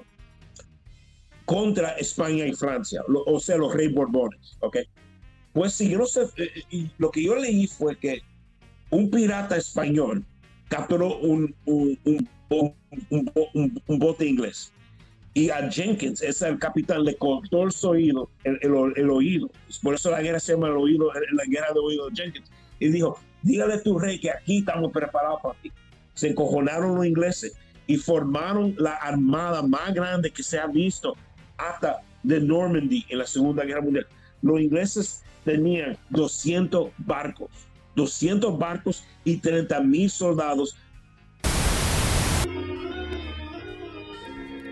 contra 1.45 1.89
España 1.97 2.45
y 2.45 2.53
Francia, 2.53 3.01
lo- 3.07 3.23
o 3.25 3.39
sea, 3.39 3.57
los 3.57 3.73
reyes 3.73 3.93
Borbones, 3.93 4.57
¿ok? 4.59 4.77
Pues 5.53 5.73
sí, 5.73 5.89
yo 5.89 5.97
no 5.97 6.05
sé, 6.05 6.23
eh, 6.37 6.49
eh, 6.71 6.89
lo 6.97 7.11
que 7.11 7.23
yo 7.23 7.35
leí 7.35 7.67
fue 7.67 7.97
que 7.97 8.21
un 8.89 9.09
pirata 9.09 9.57
español 9.57 10.23
capturó 10.69 11.17
un- 11.19 11.53
un- 11.65 11.99
un- 12.03 13.81
un 13.87 13.99
bote 13.99 14.25
inglés. 14.25 14.71
Y 15.33 15.49
a 15.49 15.69
Jenkins, 15.71 16.21
es 16.21 16.41
el 16.41 16.59
capitán, 16.59 17.05
le 17.05 17.15
cortó 17.15 17.63
el 17.63 17.71
oído, 17.83 18.29
el, 18.43 18.59
el- 18.61 18.93
el 18.97 19.09
oído. 19.09 19.49
Por 19.81 19.95
eso 19.95 20.11
la 20.11 20.21
guerra 20.21 20.39
se 20.39 20.53
llama 20.53 20.67
el 20.67 20.75
oído, 20.75 21.09
la 21.13 21.45
guerra 21.45 21.67
de 21.73 21.79
oído 21.79 22.09
de 22.09 22.15
Jenkins. 22.21 22.51
Y 22.79 22.89
dijo, 22.89 23.17
dígale 23.41 23.75
a 23.75 23.81
tu 23.83 23.97
rey 23.97 24.19
que 24.19 24.29
aquí 24.29 24.59
estamos 24.59 24.91
preparados 24.91 25.39
para 25.41 25.55
ti. 25.61 25.71
Se 26.15 26.27
encojonaron 26.29 26.95
los 26.95 27.05
ingleses 27.05 27.53
y 27.87 27.95
formaron 27.97 28.75
la 28.77 28.95
armada 28.95 29.61
más 29.61 29.93
grande 29.93 30.31
que 30.31 30.43
se 30.43 30.59
ha 30.59 30.67
visto 30.67 31.15
hasta 31.57 32.01
de 32.23 32.41
Normandy 32.41 33.05
en 33.09 33.19
la 33.19 33.25
Segunda 33.25 33.63
Guerra 33.63 33.81
Mundial. 33.81 34.07
Los 34.41 34.59
ingleses 34.59 35.23
tenían 35.45 35.97
200 36.09 36.89
barcos, 36.97 37.49
200 37.95 38.57
barcos 38.59 39.03
y 39.23 39.37
30 39.37 39.79
mil 39.81 40.09
soldados 40.09 40.75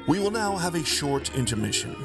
We 0.10 0.18
will 0.18 0.32
now 0.32 0.57
have 0.57 0.74
a 0.74 0.84
short 0.84 1.36
intermission. 1.36 1.95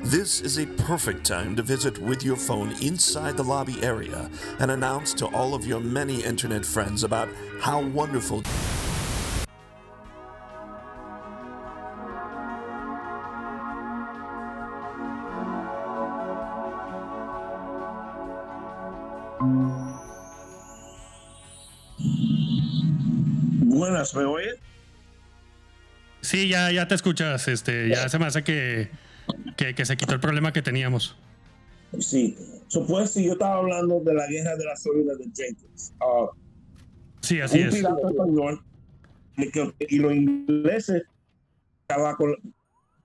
This 0.00 0.40
is 0.40 0.58
a 0.58 0.64
perfect 0.64 1.26
time 1.26 1.54
to 1.56 1.62
visit 1.62 1.98
with 1.98 2.24
your 2.24 2.34
phone 2.34 2.72
inside 2.80 3.36
the 3.36 3.44
lobby 3.44 3.76
area 3.82 4.30
and 4.58 4.70
announce 4.70 5.12
to 5.12 5.26
all 5.26 5.52
of 5.52 5.66
your 5.66 5.78
many 5.78 6.24
internet 6.24 6.64
friends 6.64 7.04
about 7.04 7.28
how 7.60 7.82
wonderful 7.82 8.42
Buenas, 23.68 24.14
¿me 24.14 24.24
oyen? 24.24 24.71
Sí, 26.22 26.48
ya, 26.48 26.70
ya 26.72 26.88
te 26.88 26.94
escuchas, 26.94 27.46
este, 27.48 27.88
ya 27.90 28.08
se 28.08 28.18
me 28.18 28.24
hace 28.26 28.42
que, 28.42 28.88
que, 29.56 29.74
que 29.74 29.84
se 29.84 29.96
quitó 29.98 30.14
el 30.14 30.20
problema 30.20 30.52
que 30.52 30.62
teníamos. 30.62 31.16
Sí. 31.98 32.36
So, 32.68 32.86
pues, 32.86 33.10
sí, 33.10 33.26
yo 33.26 33.32
estaba 33.34 33.56
hablando 33.58 34.00
de 34.00 34.14
la 34.14 34.26
guerra 34.26 34.56
de 34.56 34.64
las 34.64 34.86
oídas 34.86 35.18
de 35.18 35.24
Jenkins. 35.34 35.92
Ah, 36.00 36.26
Sí, 37.20 37.40
así 37.40 37.60
un 37.60 37.68
es. 37.68 37.74
pirata 37.76 38.08
español 38.10 38.64
y 39.36 39.94
y 39.94 39.98
los 39.98 40.12
ingleses 40.12 41.02
con- 42.16 42.36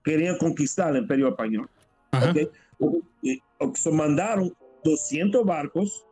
querían 0.04 0.38
conquistar 0.38 0.92
el 0.96 1.02
imperio 1.04 1.30
español. 1.30 1.70
Ajá. 2.12 2.32
¿ok? 2.80 2.98
Y, 3.22 3.42
so, 3.76 3.92
mandaron 3.92 4.56
200 4.84 5.46
barcos 5.46 6.06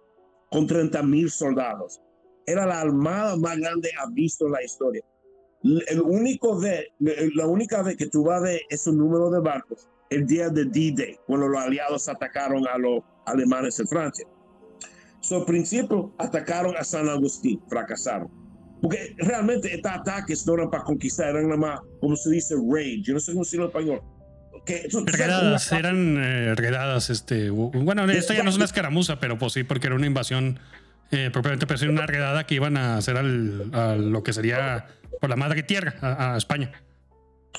con 0.51 0.67
30 0.67 1.01
mil 1.01 1.31
soldados. 1.31 1.99
Era 2.45 2.65
la 2.65 2.81
armada 2.81 3.35
más 3.37 3.57
grande 3.57 3.89
ha 3.97 4.07
visto 4.11 4.45
en 4.45 4.51
la 4.51 4.63
historia. 4.63 5.03
El 5.87 6.01
único 6.01 6.59
vez, 6.59 6.85
la 6.99 7.47
única 7.47 7.81
vez 7.81 7.97
que 7.97 8.05
tú 8.05 8.23
vas 8.23 8.37
a 8.37 8.43
ver 8.43 8.61
ese 8.69 8.91
número 8.91 9.31
de 9.31 9.39
barcos, 9.39 9.89
el 10.11 10.27
día 10.27 10.49
de 10.49 10.65
D-Day, 10.65 11.17
cuando 11.25 11.47
los 11.47 11.59
aliados 11.59 12.07
atacaron 12.07 12.67
a 12.67 12.77
los 12.77 13.01
alemanes 13.25 13.79
en 13.79 13.87
Francia. 13.87 14.27
So, 15.21 15.37
al 15.37 15.45
principio 15.45 16.13
atacaron 16.19 16.77
a 16.77 16.83
San 16.83 17.09
Agustín, 17.09 17.59
fracasaron. 17.67 18.29
Porque 18.79 19.15
realmente 19.17 19.73
estos 19.73 19.91
ataques 19.91 20.45
no 20.45 20.53
eran 20.53 20.69
para 20.69 20.83
conquistar, 20.83 21.29
eran 21.29 21.45
nada 21.49 21.57
más, 21.57 21.79
como 21.99 22.15
se 22.15 22.29
dice, 22.29 22.53
raid. 22.71 23.01
Yo 23.03 23.15
no 23.15 23.19
sé 23.19 23.31
cómo 23.31 23.43
decirlo 23.43 23.65
en 23.65 23.69
español. 23.69 24.01
Que, 24.67 24.87
Redadas, 25.05 25.71
eran 25.71 26.17
eh, 26.17 26.55
redadas, 26.55 27.09
este, 27.09 27.49
bueno, 27.49 28.09
esta 28.11 28.33
ya 28.35 28.43
no 28.43 28.49
es 28.49 28.55
una 28.55 28.65
escaramuza, 28.65 29.19
pero 29.19 29.37
pues 29.37 29.53
sí, 29.53 29.63
porque 29.63 29.87
era 29.87 29.95
una 29.95 30.07
invasión 30.07 30.59
eh, 31.11 31.29
propiamente, 31.31 31.67
pero 31.67 31.91
una 31.91 32.05
redada 32.05 32.45
que 32.45 32.55
iban 32.55 32.77
a 32.77 32.97
hacer 32.97 33.17
al, 33.17 33.69
a 33.73 33.95
lo 33.95 34.23
que 34.23 34.33
sería 34.33 34.87
por 35.21 35.29
la 35.29 35.35
madre 35.35 35.63
tierra, 35.63 35.95
a, 36.01 36.33
a 36.33 36.37
España. 36.37 36.71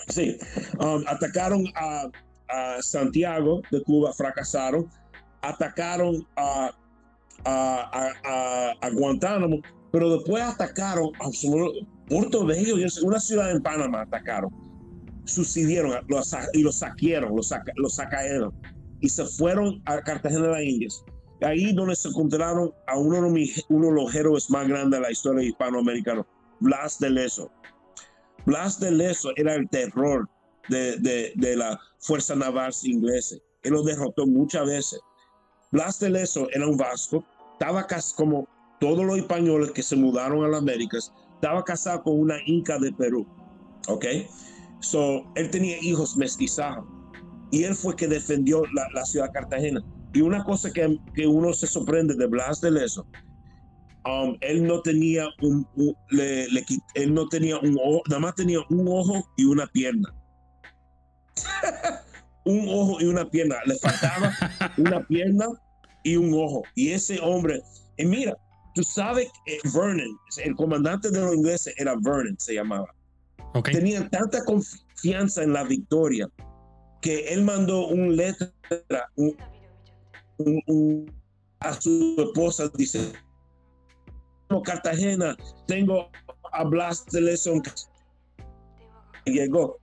Sí, 0.08 0.38
um, 0.78 1.02
atacaron 1.06 1.64
a, 1.74 2.08
a 2.48 2.82
Santiago 2.82 3.62
de 3.70 3.82
Cuba, 3.82 4.12
fracasaron. 4.12 4.88
Atacaron 5.42 6.26
a, 6.36 6.72
a, 7.44 8.90
Guantánamo, 8.92 9.60
pero 9.92 10.16
después 10.16 10.42
atacaron 10.42 11.10
a 11.20 11.28
Puerto 12.08 12.44
Bello, 12.44 12.76
una 13.02 13.20
ciudad 13.20 13.50
en 13.50 13.62
Panamá, 13.62 14.02
atacaron. 14.02 14.50
Sucedieron 15.24 15.92
y 16.52 16.62
lo 16.62 16.72
saquearon, 16.72 17.34
lo, 17.34 17.42
saca, 17.42 17.72
lo 17.76 17.88
sacaron 17.88 18.54
y 19.00 19.08
se 19.08 19.24
fueron 19.24 19.82
a 19.84 20.00
Cartagena 20.00 20.42
de 20.42 20.48
las 20.48 20.62
Indias. 20.62 21.04
Ahí 21.42 21.72
donde 21.72 21.94
se 21.96 22.08
encontraron 22.08 22.72
a 22.86 22.98
uno 22.98 23.30
de, 23.30 23.64
los 23.68 24.14
héroes 24.14 24.50
más 24.50 24.66
grandes 24.66 24.98
de 24.98 25.00
la 25.00 25.12
historia 25.12 25.46
hispanoamericana, 25.46 26.26
Blas 26.60 26.98
de 26.98 27.10
Leso. 27.10 27.50
Blas 28.46 28.80
de 28.80 28.90
Leso 28.90 29.30
era 29.36 29.54
el 29.54 29.68
terror 29.68 30.28
de, 30.68 31.54
la 31.56 31.78
fuerza 31.98 32.34
naval 32.34 32.72
inglesa. 32.84 33.36
Él 33.62 33.72
lo 33.72 33.82
derrotó 33.82 34.26
muchas 34.26 34.66
veces. 34.66 35.00
Blas 35.72 35.98
de 36.00 36.10
Leso 36.10 36.48
era 36.52 36.66
un 36.66 36.76
vasco, 36.76 37.24
estaba 37.52 37.86
casi 37.86 38.14
como 38.14 38.48
todos 38.80 39.04
los 39.04 39.18
españoles 39.18 39.72
que 39.72 39.82
se 39.82 39.96
mudaron 39.96 40.44
a 40.44 40.48
las 40.48 40.60
Américas, 40.60 41.12
estaba 41.34 41.64
casado 41.64 42.02
con 42.02 42.20
una 42.20 42.36
inca 42.46 42.78
de 42.78 42.92
Perú. 42.92 43.26
¿Ok? 43.88 44.04
So, 44.80 45.24
él 45.34 45.50
tenía 45.50 45.78
hijos 45.82 46.16
mestizados 46.16 46.84
y 47.50 47.64
él 47.64 47.74
fue 47.74 47.96
que 47.96 48.06
defendió 48.06 48.62
la, 48.74 48.88
la 48.94 49.04
ciudad 49.04 49.26
de 49.26 49.32
Cartagena. 49.32 49.84
Y 50.16 50.22
una 50.22 50.42
cosa 50.44 50.70
que, 50.72 50.98
que 51.14 51.26
uno 51.26 51.52
se 51.52 51.66
sorprende 51.66 52.14
de 52.14 52.26
Blas 52.26 52.60
de 52.62 52.70
Leso, 52.70 53.06
um, 54.06 54.34
él 54.40 54.64
no 54.66 54.80
tenía 54.80 55.26
un, 55.42 55.66
un- 55.76 55.94
le- 56.10 56.48
le 56.48 56.64
él 56.94 57.12
no 57.12 57.28
tenía 57.28 57.58
un 57.58 57.76
ojo, 57.84 58.02
nada 58.08 58.20
más 58.20 58.34
tenía 58.34 58.60
un 58.70 58.88
ojo 58.88 59.28
y 59.36 59.44
una 59.44 59.66
pierna. 59.66 60.14
un 62.44 62.66
ojo 62.68 62.96
y 63.00 63.04
una 63.04 63.28
pierna. 63.28 63.56
Le 63.66 63.76
faltaba 63.76 64.32
una 64.78 65.06
pierna 65.06 65.46
y 66.02 66.16
un 66.16 66.32
ojo. 66.32 66.62
Y 66.74 66.92
ese 66.92 67.18
hombre, 67.20 67.60
y 67.98 68.06
mira, 68.06 68.36
tú 68.74 68.82
sabes 68.82 69.28
que 69.44 69.58
Vernon, 69.74 70.00
el 70.44 70.54
comandante 70.54 71.10
de 71.10 71.20
los 71.20 71.34
ingleses 71.34 71.74
era 71.76 71.94
Vernon, 72.00 72.36
se 72.38 72.54
llamaba 72.54 72.86
Ok. 73.54 73.70
tenían 73.70 74.08
tanta 74.10 74.44
confianza 74.44 75.42
en 75.42 75.52
la 75.52 75.64
victoria 75.64 76.28
que 77.02 77.28
él 77.34 77.42
mandó 77.44 77.86
un 77.88 78.16
letra 78.16 78.50
a 81.60 81.72
su 81.80 82.14
esposa, 82.18 82.68
dice, 82.74 83.12
Cartagena, 84.64 85.36
tengo 85.66 86.10
a 86.52 86.64
Blas 86.64 87.04
de 87.06 87.20
Leson. 87.20 87.62
Llegó. 89.24 89.78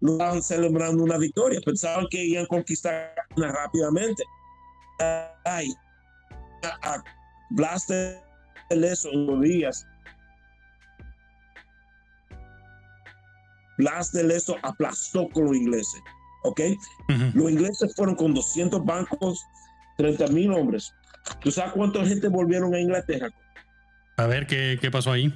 Lo 0.00 0.12
estaban 0.12 0.42
celebrando 0.42 1.02
una 1.04 1.18
victoria. 1.18 1.60
Pensaban 1.64 2.06
que 2.10 2.24
iban 2.24 2.44
a 2.44 2.48
conquistar 2.48 3.14
rápidamente. 3.36 4.22
Ay, 5.44 5.68
a, 6.82 7.02
Blas 7.50 7.86
de 7.86 8.20
días. 9.40 9.86
Blas 13.78 14.12
de 14.12 14.24
aplastó 14.62 15.28
con 15.30 15.46
los 15.46 15.56
ingleses. 15.56 16.00
¿Ok? 16.42 16.60
Los 17.34 17.50
ingleses 17.50 17.94
fueron 17.94 18.14
con 18.14 18.34
200 18.34 18.84
bancos, 18.84 19.44
30 19.96 20.28
mil 20.28 20.52
hombres. 20.52 20.92
¿Tú 21.40 21.50
sabes 21.50 21.72
cuánta 21.72 22.04
gente 22.04 22.28
volvieron 22.28 22.74
a 22.74 22.80
Inglaterra? 22.80 23.28
A 24.16 24.26
ver, 24.26 24.46
¿qué, 24.46 24.78
qué 24.80 24.90
pasó 24.90 25.12
ahí? 25.12 25.32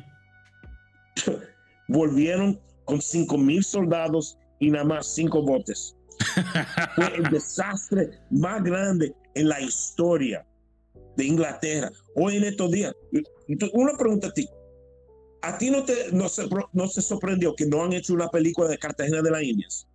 volvieron 1.89 2.61
con 2.85 3.01
5 3.01 3.39
mil 3.39 3.63
soldados 3.63 4.39
y 4.59 4.71
nada 4.71 4.85
más 4.85 5.15
5 5.15 5.43
botes. 5.43 5.97
Fue 6.95 7.17
el 7.17 7.25
desastre 7.25 8.11
más 8.31 8.63
grande 8.63 9.15
en 9.35 9.49
la 9.49 9.61
historia 9.61 10.47
de 11.17 11.25
Inglaterra. 11.25 11.91
Hoy 12.17 12.37
en 12.37 12.45
estos 12.45 12.71
días, 12.71 12.95
una 13.73 13.97
pregunta 13.97 14.29
a 14.29 14.33
ti. 14.33 14.49
¿A 15.43 15.59
ti 15.59 15.71
no, 15.71 15.85
te, 15.85 16.13
no, 16.13 16.29
se, 16.29 16.45
no 16.73 16.87
se 16.87 17.03
sorprendió 17.03 17.55
que 17.57 17.67
no 17.67 17.83
han 17.85 17.93
hecho 17.93 18.15
una 18.15 18.29
película 18.29 18.69
de 18.69 18.79
Cartagena 18.79 19.23
de 19.23 19.31
las 19.31 19.43
Indias? 19.43 19.89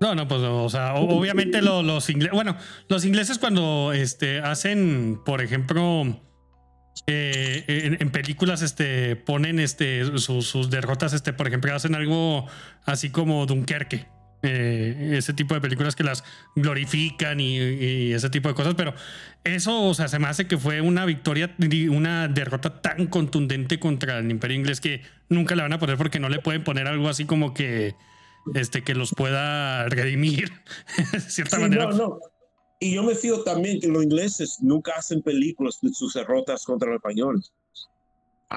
No, 0.00 0.14
no, 0.14 0.26
pues, 0.26 0.40
o 0.40 0.68
sea, 0.70 0.94
obviamente 0.94 1.60
los, 1.60 2.08
ingleses, 2.08 2.32
bueno, 2.32 2.56
los 2.88 3.04
ingleses 3.04 3.38
cuando 3.38 3.92
este, 3.92 4.38
hacen, 4.38 5.20
por 5.26 5.42
ejemplo, 5.42 6.18
eh, 7.06 7.98
en, 8.00 8.10
películas, 8.10 8.62
este, 8.62 9.14
ponen 9.16 9.60
este, 9.60 10.06
sus, 10.18 10.70
derrotas, 10.70 11.12
este, 11.12 11.34
por 11.34 11.48
ejemplo, 11.48 11.74
hacen 11.74 11.94
algo 11.94 12.46
así 12.86 13.10
como 13.10 13.44
Dunkerque. 13.44 14.06
Eh, 14.42 15.16
ese 15.18 15.34
tipo 15.34 15.52
de 15.52 15.60
películas 15.60 15.94
que 15.94 16.02
las 16.02 16.24
glorifican 16.56 17.38
y, 17.38 17.58
y, 17.58 18.12
ese 18.14 18.30
tipo 18.30 18.48
de 18.48 18.54
cosas, 18.54 18.74
pero 18.74 18.94
eso, 19.44 19.82
o 19.82 19.92
sea, 19.92 20.08
se 20.08 20.18
me 20.18 20.28
hace 20.28 20.46
que 20.46 20.56
fue 20.56 20.80
una 20.80 21.04
victoria, 21.04 21.54
una 21.90 22.26
derrota 22.26 22.80
tan 22.80 23.06
contundente 23.06 23.78
contra 23.78 24.16
el 24.16 24.30
imperio 24.30 24.56
inglés 24.56 24.80
que 24.80 25.02
nunca 25.28 25.54
le 25.56 25.62
van 25.62 25.74
a 25.74 25.78
poner 25.78 25.98
porque 25.98 26.20
no 26.20 26.30
le 26.30 26.38
pueden 26.38 26.64
poner 26.64 26.86
algo 26.86 27.10
así 27.10 27.26
como 27.26 27.52
que 27.52 27.96
este, 28.54 28.82
que 28.82 28.94
los 28.94 29.14
pueda 29.14 29.88
redimir 29.88 30.50
de 31.12 31.20
cierta 31.20 31.58
manera. 31.58 31.86
No, 31.86 31.96
no. 31.96 32.18
Y 32.80 32.94
yo 32.94 33.02
me 33.02 33.14
fío 33.14 33.42
también 33.42 33.78
que 33.78 33.88
los 33.88 34.02
ingleses 34.02 34.58
nunca 34.60 34.92
hacen 34.96 35.20
películas 35.22 35.78
de 35.82 35.92
sus 35.92 36.14
derrotas 36.14 36.64
contra 36.64 36.88
los 36.88 36.96
españoles. 36.96 37.52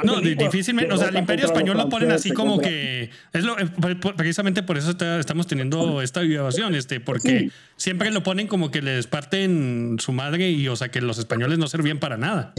No, 0.02 0.22
difícilmente. 0.22 0.92
O 0.92 0.98
sea, 0.98 1.10
el 1.10 1.18
Imperio 1.18 1.46
Español 1.46 1.78
lo 1.78 1.88
ponen 1.88 2.12
así 2.12 2.32
como 2.32 2.58
que 2.58 3.12
es 3.32 3.44
lo, 3.44 3.60
eh, 3.60 3.70
precisamente 4.18 4.64
por 4.64 4.78
eso 4.78 4.96
estamos 5.20 5.46
teniendo 5.46 6.02
esta 6.02 6.22
violación, 6.22 6.74
este, 6.74 7.00
porque 7.00 7.52
siempre 7.76 8.10
lo 8.10 8.24
ponen 8.24 8.48
como 8.48 8.72
que 8.72 8.82
les 8.82 9.06
parten 9.06 9.98
su 10.00 10.12
madre 10.12 10.50
y, 10.50 10.68
o 10.68 10.76
sea, 10.76 10.90
que 10.90 11.00
los 11.00 11.20
españoles 11.20 11.60
no 11.60 11.68
servían 11.68 12.00
para 12.00 12.18
nada. 12.18 12.56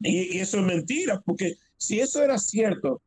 Y, 0.00 0.36
y 0.36 0.40
eso 0.40 0.58
es 0.58 0.64
mentira, 0.64 1.20
porque 1.24 1.56
si 1.76 2.00
eso 2.00 2.20
era 2.24 2.38
cierto, 2.38 3.00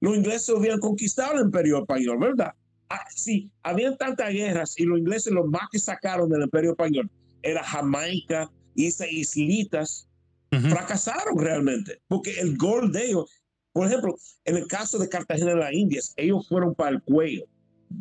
los 0.00 0.16
ingleses 0.16 0.48
hubieran 0.50 0.80
conquistado 0.80 1.34
el 1.34 1.46
Imperio 1.46 1.80
Español, 1.80 2.18
¿verdad? 2.18 2.54
Ah, 2.90 3.04
sí, 3.14 3.50
habían 3.62 3.96
tantas 3.98 4.32
guerras 4.32 4.74
y 4.78 4.84
los 4.84 4.98
ingleses 4.98 5.32
lo 5.32 5.46
más 5.46 5.68
que 5.70 5.78
sacaron 5.78 6.30
del 6.30 6.42
imperio 6.42 6.70
español 6.70 7.10
era 7.42 7.62
Jamaica 7.62 8.50
y 8.74 8.86
esas 8.86 9.10
islitas. 9.10 10.04
Fracasaron 10.50 11.38
realmente, 11.38 12.00
porque 12.08 12.40
el 12.40 12.56
gol 12.56 12.90
de 12.90 13.04
ellos, 13.04 13.30
por 13.70 13.86
ejemplo, 13.86 14.16
en 14.46 14.56
el 14.56 14.66
caso 14.66 14.98
de 14.98 15.06
Cartagena 15.06 15.50
de 15.50 15.56
las 15.56 15.72
Indias, 15.74 16.14
ellos 16.16 16.48
fueron 16.48 16.74
para 16.74 16.92
el 16.92 17.02
cuello 17.02 17.44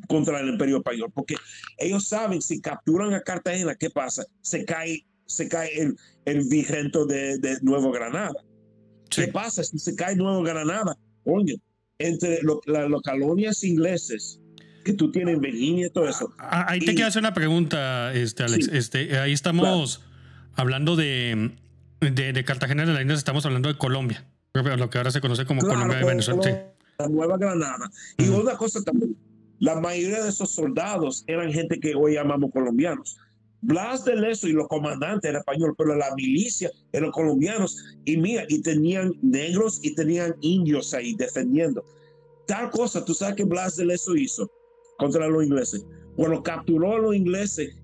contra 0.08 0.40
el 0.40 0.48
imperio 0.48 0.78
español, 0.78 1.12
porque 1.14 1.36
ellos 1.78 2.08
saben 2.08 2.42
si 2.42 2.62
capturan 2.62 3.14
a 3.14 3.22
Cartagena, 3.22 3.76
¿qué 3.76 3.90
pasa? 3.90 4.26
Se 4.40 4.64
cae, 4.64 5.06
se 5.26 5.50
cae 5.50 5.78
el, 5.78 5.98
el 6.24 6.48
vigento 6.48 7.06
de, 7.06 7.38
de 7.38 7.58
Nuevo 7.64 7.92
Granada. 7.92 8.42
¿Qué 9.10 9.28
pasa 9.28 9.62
si 9.62 9.78
se 9.78 9.96
cae 9.96 10.16
Nuevo 10.16 10.42
Granada? 10.42 10.98
Oye, 11.26 11.60
entre 12.00 12.42
los 12.44 12.62
colonias 13.04 13.62
ingleses 13.66 14.40
que 14.88 14.94
tú 14.94 15.12
tienes 15.12 15.36
en 15.36 15.42
Virginia 15.42 15.88
y 15.88 15.90
todo 15.90 16.08
eso. 16.08 16.34
Ah, 16.40 16.66
ahí 16.70 16.80
te 16.80 16.94
quiero 16.94 17.10
hacer 17.10 17.22
una 17.22 17.34
pregunta, 17.34 18.14
este, 18.14 18.44
Alex. 18.44 18.70
Este, 18.70 19.20
ahí 19.20 19.34
estamos 19.34 20.02
hablando 20.56 20.96
de, 20.96 21.52
de, 22.00 22.44
Cartagena 22.46 22.86
de 22.86 22.94
la 22.94 23.02
India, 23.02 23.16
estamos 23.16 23.46
hablando 23.46 23.68
de 23.68 23.78
Colombia, 23.78 24.26
lo 24.54 24.90
que 24.90 24.98
ahora 24.98 25.12
se 25.12 25.20
conoce 25.20 25.46
como 25.46 25.62
Colombia 25.62 25.98
de 25.98 26.06
Venezuela. 26.06 26.74
La 27.00 27.10
Nueva 27.10 27.38
Granada. 27.38 27.92
Y 28.18 28.30
una 28.30 28.56
cosa 28.56 28.82
también, 28.82 29.18
la 29.60 29.76
mayoría 29.80 30.24
de 30.24 30.30
esos 30.30 30.52
soldados 30.52 31.26
eran 31.28 31.52
gente 31.52 31.80
que 31.80 31.94
hoy 31.94 32.14
llamamos 32.14 32.52
colombianos. 32.52 33.18
Blas 33.60 34.06
de 34.06 34.16
Leso 34.16 34.48
y 34.48 34.54
los 34.54 34.70
comandantes 34.70 35.30
eran 35.30 35.42
españoles, 35.42 35.76
pero 35.78 35.96
la 35.96 36.16
milicia 36.16 36.72
eran 36.94 37.12
colombianos. 37.12 37.76
Y 38.06 38.16
mira, 38.16 38.46
y 38.48 38.62
tenían 38.62 39.14
negros 39.22 39.82
y 39.84 39.94
tenían 39.96 40.36
indios 40.42 40.94
ahí 40.94 41.14
defendiendo. 41.16 41.84
Tal 42.48 42.70
cosa, 42.70 43.04
tú 43.04 43.14
sabes 43.14 43.36
que 43.36 43.44
Blas 43.44 43.76
de 43.76 43.86
Leso 43.86 44.16
hizo 44.16 44.50
contra 44.98 45.28
los 45.28 45.44
ingleses. 45.44 45.86
Cuando 46.16 46.42
capturó 46.44 46.96
a 46.96 47.00
los 47.00 47.16
ingleses, 47.16 47.76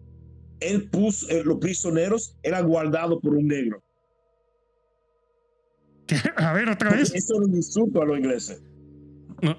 él 0.59 0.89
puso, 0.89 1.29
eh, 1.29 1.43
los 1.43 1.57
prisioneros 1.57 2.35
eran 2.43 2.67
guardados 2.67 3.19
por 3.21 3.35
un 3.35 3.47
negro. 3.47 3.83
A 6.37 6.53
ver, 6.53 6.69
otra 6.69 6.91
vez. 6.91 7.13
Eso 7.13 7.35
era 7.35 7.45
un 7.45 7.55
insulto 7.55 8.01
a 8.01 8.05
los 8.05 8.17
ingleses. 8.17 8.61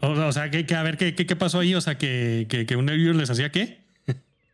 O, 0.00 0.32
sea, 0.32 0.50
que, 0.50 0.74
a 0.74 0.82
ver, 0.82 0.96
¿qué, 0.96 1.14
¿qué, 1.14 1.36
pasó 1.36 1.58
ahí? 1.58 1.74
O 1.74 1.80
sea, 1.80 1.98
que, 1.98 2.46
que, 2.48 2.76
un 2.76 2.86
negro 2.86 3.12
les 3.12 3.28
hacía 3.28 3.52
qué? 3.52 3.84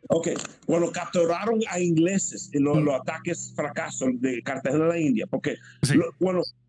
Ok, 0.09 0.31
cuando 0.67 0.91
capturaron 0.91 1.61
a 1.71 1.79
ingleses 1.79 2.51
en 2.53 2.65
los, 2.65 2.83
mm. 2.83 2.89
ataques 2.91 3.53
fracasos 3.55 4.09
de 4.21 4.43
Cartagena 4.43 4.87
de 4.87 4.91
la 4.91 4.99
India, 4.99 5.27
porque 5.29 5.57
bueno, 6.19 6.41
eh, 6.41 6.60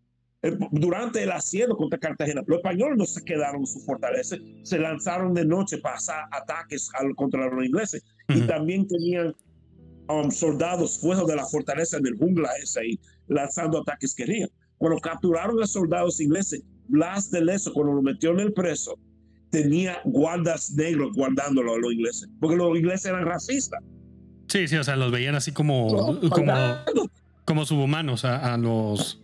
durante 0.72 1.22
el 1.22 1.30
asedio 1.30 1.76
contra 1.76 1.98
Cartagena. 1.98 2.42
Los 2.46 2.58
españoles 2.58 2.98
no 2.98 3.06
se 3.06 3.24
quedaron 3.24 3.60
en 3.60 3.66
su 3.66 3.80
fortaleza, 3.80 4.36
se 4.62 4.78
lanzaron 4.78 5.34
de 5.34 5.44
noche 5.44 5.78
para 5.78 5.96
hacer 5.96 6.16
ataques 6.32 6.90
contra 7.16 7.48
los 7.48 7.64
ingleses 7.64 8.02
y 8.28 8.40
también 8.42 8.86
tenían 8.86 9.34
um, 10.08 10.30
soldados 10.30 10.98
fuera 10.98 11.22
de 11.24 11.36
la 11.36 11.46
fortaleza 11.46 11.98
del 12.00 12.16
jungla 12.16 12.50
esa 12.60 12.80
ahí, 12.80 12.98
lanzando 13.28 13.80
ataques 13.80 14.14
querían. 14.14 14.48
Cuando 14.78 14.98
capturaron 15.00 15.62
a 15.62 15.66
soldados 15.66 16.20
ingleses, 16.20 16.62
Blas 16.88 17.30
de 17.30 17.44
Leso, 17.44 17.72
cuando 17.72 17.92
lo 17.92 18.02
metió 18.02 18.32
en 18.32 18.40
el 18.40 18.52
preso, 18.52 18.98
tenía 19.50 20.00
guardas 20.04 20.72
negros 20.72 21.12
guardándolo 21.14 21.74
a 21.74 21.78
los 21.78 21.92
ingleses, 21.92 22.28
porque 22.40 22.56
los 22.56 22.76
ingleses 22.76 23.06
eran 23.06 23.24
racistas. 23.24 23.80
Sí, 24.48 24.66
sí, 24.66 24.76
o 24.76 24.82
sea, 24.82 24.96
los 24.96 25.12
veían 25.12 25.36
así 25.36 25.52
como, 25.52 26.18
como, 26.30 26.52
como 27.44 27.64
subhumanos 27.64 28.24
a 28.24 28.56
los 28.56 29.22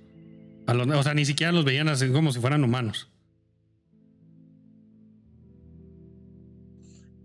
o 0.68 1.02
sea, 1.02 1.14
ni 1.14 1.24
siquiera 1.24 1.52
los 1.52 1.64
veían 1.64 1.88
así 1.88 2.10
como 2.10 2.30
si 2.32 2.40
fueran 2.40 2.62
humanos. 2.62 3.10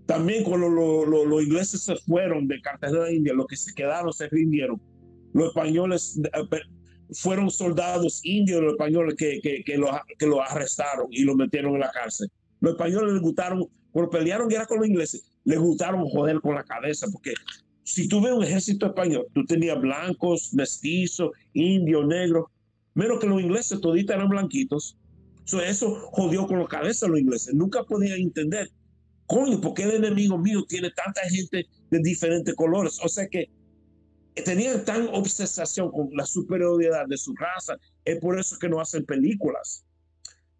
También 0.06 0.44
cuando 0.44 0.70
los 0.70 1.44
ingleses 1.44 1.82
se 1.82 1.96
fueron 1.96 2.48
de 2.48 2.62
Cartagena 2.62 3.06
de 3.06 3.16
India, 3.16 3.34
los 3.34 3.48
que 3.48 3.56
se 3.56 3.74
quedaron 3.74 4.14
se 4.14 4.28
rindieron. 4.30 4.82
Los 5.34 5.48
españoles 5.48 6.20
eh, 6.22 6.60
fueron 7.12 7.50
soldados 7.50 8.22
indios, 8.24 8.62
los 8.62 8.74
españoles 8.74 9.16
que, 9.16 9.40
que, 9.42 9.64
que, 9.64 9.78
lo, 9.78 10.42
arrestaron 10.42 11.08
y 11.10 11.24
lo 11.24 11.36
metieron 11.36 11.74
en 11.74 11.82
la 11.82 11.92
cárcel. 11.92 12.30
Los 12.60 12.74
españoles 12.74 13.14
les 13.14 13.22
gustaron, 13.22 13.66
cuando 13.92 14.12
pelearon 14.12 14.48
guerra 14.48 14.66
con 14.66 14.80
los 14.80 14.88
ingleses, 14.88 15.24
les 15.46 15.60
gustaron 15.60 16.06
joder 16.06 16.40
con 16.42 16.56
la 16.56 16.64
cabeza, 16.64 17.08
porque 17.12 17.34
si 17.84 18.08
tú 18.08 18.22
ves 18.22 18.34
un 18.34 18.44
ejército 18.44 18.86
español, 18.86 19.26
tú 19.34 19.46
tenías 19.46 19.80
blancos, 19.80 20.54
mestizos, 20.54 21.32
indios, 21.54 22.06
negros, 22.08 22.46
menos 22.94 23.20
que 23.20 23.28
los 23.28 23.42
ingleses 23.42 23.80
toditos 23.82 24.16
eran 24.16 24.30
blanquitos. 24.30 24.98
eso 25.66 25.96
jodió 26.12 26.48
con 26.48 26.60
la 26.60 26.68
cabeza 26.68 27.06
a 27.06 27.10
los 27.10 27.20
ingleses. 27.20 27.54
Nunca 27.54 27.84
podían 27.84 28.20
entender, 28.20 28.70
coño, 29.26 29.60
¿por 29.60 29.74
qué 29.74 29.84
el 29.84 29.92
enemigo 29.92 30.38
mío 30.38 30.64
tiene 30.68 30.90
tanta 30.92 31.22
gente 31.30 31.68
de 31.90 32.00
diferentes 32.00 32.54
colores? 32.56 33.00
O 33.04 33.10
sea 33.10 33.28
que 33.28 33.50
tenían 34.46 34.84
tan 34.86 35.08
obsesación 35.10 35.92
con 35.92 36.10
la 36.14 36.26
superioridad 36.26 37.08
de 37.08 37.18
su 37.18 37.36
raza. 37.36 37.78
Es 38.06 38.20
por 38.20 38.40
eso 38.40 38.58
que 38.60 38.70
no 38.70 38.80
hacen 38.80 39.06
películas 39.06 39.86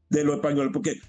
de 0.10 0.24
los 0.24 0.36
españoles, 0.36 0.72
porque 0.72 1.00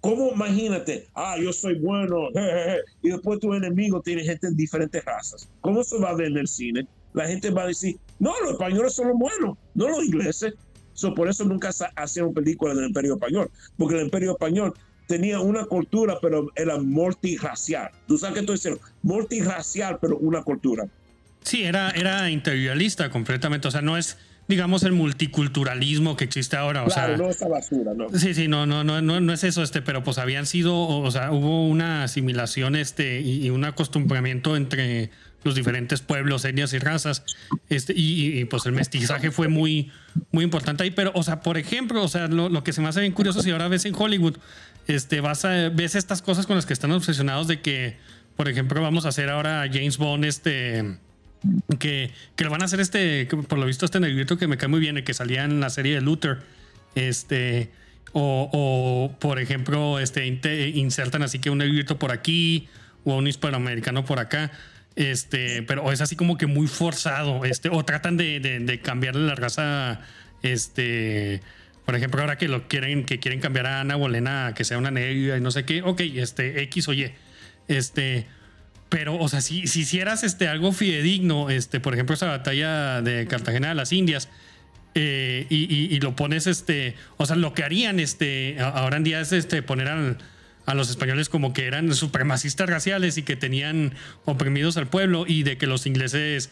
¿cómo 0.00 0.32
imagínate? 0.32 1.08
Ah, 1.14 1.36
yo 1.40 1.52
soy 1.52 1.78
bueno, 1.78 2.28
y 3.02 3.08
después 3.08 3.40
tu 3.40 3.54
enemigo 3.54 4.02
tiene 4.02 4.24
gente 4.24 4.48
de 4.48 4.54
diferentes 4.54 5.04
razas. 5.04 5.48
¿Cómo 5.60 5.82
se 5.84 5.98
va 5.98 6.10
a 6.10 6.14
ver 6.14 6.26
en 6.28 6.38
el 6.38 6.48
cine? 6.48 6.86
la 7.14 7.26
gente 7.26 7.50
va 7.50 7.62
a 7.62 7.66
decir, 7.66 7.98
no, 8.22 8.32
los 8.40 8.52
españoles 8.52 8.94
son 8.94 9.08
los 9.08 9.18
buenos, 9.18 9.58
no 9.74 9.88
los 9.88 10.04
ingleses. 10.04 10.54
So, 10.92 11.12
por 11.12 11.28
eso 11.28 11.44
nunca 11.44 11.70
hacían 11.96 12.32
películas 12.32 12.76
del 12.76 12.86
Imperio 12.86 13.14
Español, 13.14 13.50
porque 13.76 13.96
el 13.96 14.04
Imperio 14.04 14.30
Español 14.30 14.72
tenía 15.08 15.40
una 15.40 15.64
cultura, 15.64 16.18
pero 16.22 16.46
era 16.54 16.78
multirracial. 16.78 17.90
Tú 18.06 18.16
sabes 18.16 18.34
que 18.34 18.40
estoy 18.40 18.54
diciendo, 18.54 18.80
multirracial, 19.02 19.98
pero 20.00 20.18
una 20.18 20.40
cultura. 20.44 20.86
Sí, 21.40 21.64
era, 21.64 21.90
era 21.90 22.30
interiorista 22.30 23.10
completamente. 23.10 23.66
O 23.66 23.72
sea, 23.72 23.82
no 23.82 23.98
es, 23.98 24.16
digamos, 24.46 24.84
el 24.84 24.92
multiculturalismo 24.92 26.16
que 26.16 26.22
existe 26.22 26.56
ahora. 26.56 26.84
O 26.84 26.86
claro, 26.86 27.16
sea, 27.16 27.24
no 27.24 27.28
esa 27.28 27.48
basura, 27.48 27.92
¿no? 27.92 28.08
Sí, 28.16 28.34
sí, 28.34 28.46
no, 28.46 28.66
no, 28.66 28.84
no, 28.84 29.02
no, 29.02 29.20
no 29.20 29.32
es 29.32 29.42
eso, 29.42 29.64
este, 29.64 29.82
pero 29.82 30.04
pues 30.04 30.18
habían 30.18 30.46
sido, 30.46 30.78
o 30.78 31.10
sea, 31.10 31.32
hubo 31.32 31.66
una 31.66 32.04
asimilación, 32.04 32.76
este, 32.76 33.20
y, 33.20 33.44
y 33.44 33.50
un 33.50 33.64
acostumbramiento 33.64 34.54
entre 34.56 35.10
los 35.44 35.54
diferentes 35.54 36.00
pueblos, 36.00 36.44
etnias 36.44 36.72
y 36.72 36.78
razas. 36.78 37.24
Este, 37.68 37.92
y, 37.96 38.40
y, 38.40 38.44
pues 38.44 38.66
el 38.66 38.72
mestizaje 38.72 39.30
fue 39.30 39.48
muy, 39.48 39.90
muy 40.30 40.44
importante 40.44 40.84
ahí. 40.84 40.90
Pero, 40.90 41.12
o 41.14 41.22
sea, 41.22 41.40
por 41.40 41.58
ejemplo, 41.58 42.02
o 42.02 42.08
sea, 42.08 42.28
lo, 42.28 42.48
lo, 42.48 42.64
que 42.64 42.72
se 42.72 42.80
me 42.80 42.88
hace 42.88 43.00
bien 43.00 43.12
curioso 43.12 43.42
si 43.42 43.50
ahora 43.50 43.68
ves 43.68 43.84
en 43.84 43.94
Hollywood, 43.94 44.36
este, 44.86 45.20
vas 45.20 45.44
a, 45.44 45.68
ves 45.70 45.94
estas 45.94 46.22
cosas 46.22 46.46
con 46.46 46.56
las 46.56 46.66
que 46.66 46.72
están 46.72 46.92
obsesionados 46.92 47.48
de 47.48 47.60
que, 47.60 47.96
por 48.36 48.48
ejemplo, 48.48 48.80
vamos 48.80 49.04
a 49.06 49.08
hacer 49.08 49.30
ahora 49.30 49.68
James 49.72 49.98
Bond, 49.98 50.24
este. 50.24 50.98
Que, 51.80 52.12
que 52.36 52.44
lo 52.44 52.50
van 52.50 52.62
a 52.62 52.66
hacer 52.66 52.78
este, 52.78 53.26
por 53.26 53.58
lo 53.58 53.66
visto, 53.66 53.84
este 53.84 53.98
negrito 53.98 54.38
que 54.38 54.46
me 54.46 54.56
cae 54.56 54.68
muy 54.68 54.78
bien, 54.78 54.96
el 54.96 55.02
que 55.02 55.12
salía 55.12 55.42
en 55.42 55.58
la 55.58 55.70
serie 55.70 55.94
de 55.94 56.00
Luther. 56.00 56.38
Este. 56.94 57.70
O, 58.12 58.48
o 58.52 59.18
por 59.18 59.40
ejemplo, 59.40 59.98
este, 59.98 60.26
insertan 60.26 61.22
así 61.22 61.38
que 61.38 61.50
un 61.50 61.58
negrito 61.58 61.98
por 61.98 62.12
aquí 62.12 62.68
o 63.04 63.16
un 63.16 63.26
hispanoamericano 63.26 64.04
por 64.04 64.18
acá. 64.18 64.52
Este, 64.96 65.62
pero 65.62 65.90
es 65.90 66.00
así 66.00 66.16
como 66.16 66.36
que 66.36 66.46
muy 66.46 66.66
forzado. 66.66 67.44
Este, 67.44 67.68
o 67.70 67.84
tratan 67.84 68.16
de, 68.16 68.40
de, 68.40 68.80
cambiarle 68.80 69.26
la 69.26 69.34
raza. 69.34 70.00
Este. 70.42 71.40
Por 71.84 71.96
ejemplo, 71.96 72.20
ahora 72.20 72.38
que 72.38 72.48
lo 72.48 72.68
quieren, 72.68 73.04
que 73.04 73.18
quieren 73.18 73.40
cambiar 73.40 73.66
a 73.66 73.80
Ana 73.80 73.96
Bolena 73.96 74.48
a 74.48 74.54
que 74.54 74.64
sea 74.64 74.78
una 74.78 74.90
negra 74.90 75.36
y 75.36 75.40
no 75.40 75.50
sé 75.50 75.64
qué. 75.64 75.82
Ok, 75.82 76.00
este, 76.00 76.62
X 76.62 76.88
o 76.88 76.92
Y. 76.92 77.10
Este. 77.68 78.26
Pero, 78.88 79.16
o 79.18 79.28
sea, 79.28 79.40
si, 79.40 79.66
si 79.66 79.80
hicieras 79.80 80.22
este, 80.22 80.48
algo 80.48 80.70
fidedigno, 80.72 81.48
este, 81.48 81.80
por 81.80 81.94
ejemplo, 81.94 82.14
esa 82.14 82.26
batalla 82.26 83.00
de 83.00 83.26
Cartagena 83.26 83.68
de 83.70 83.74
las 83.74 83.90
Indias, 83.90 84.28
eh, 84.94 85.46
y, 85.48 85.74
y, 85.74 85.94
y, 85.94 86.00
lo 86.00 86.14
pones, 86.14 86.46
este, 86.46 86.94
o 87.16 87.24
sea, 87.24 87.36
lo 87.36 87.54
que 87.54 87.64
harían 87.64 87.98
este, 87.98 88.58
ahora 88.60 88.98
en 88.98 89.04
día 89.04 89.22
es 89.22 89.32
este, 89.32 89.62
poner 89.62 89.88
al, 89.88 90.18
a 90.66 90.74
los 90.74 90.90
españoles 90.90 91.28
como 91.28 91.52
que 91.52 91.66
eran 91.66 91.94
supremacistas 91.94 92.68
raciales 92.68 93.18
y 93.18 93.22
que 93.22 93.36
tenían 93.36 93.94
oprimidos 94.24 94.76
al 94.76 94.86
pueblo 94.86 95.24
y 95.26 95.42
de 95.42 95.58
que 95.58 95.66
los 95.66 95.86
ingleses 95.86 96.50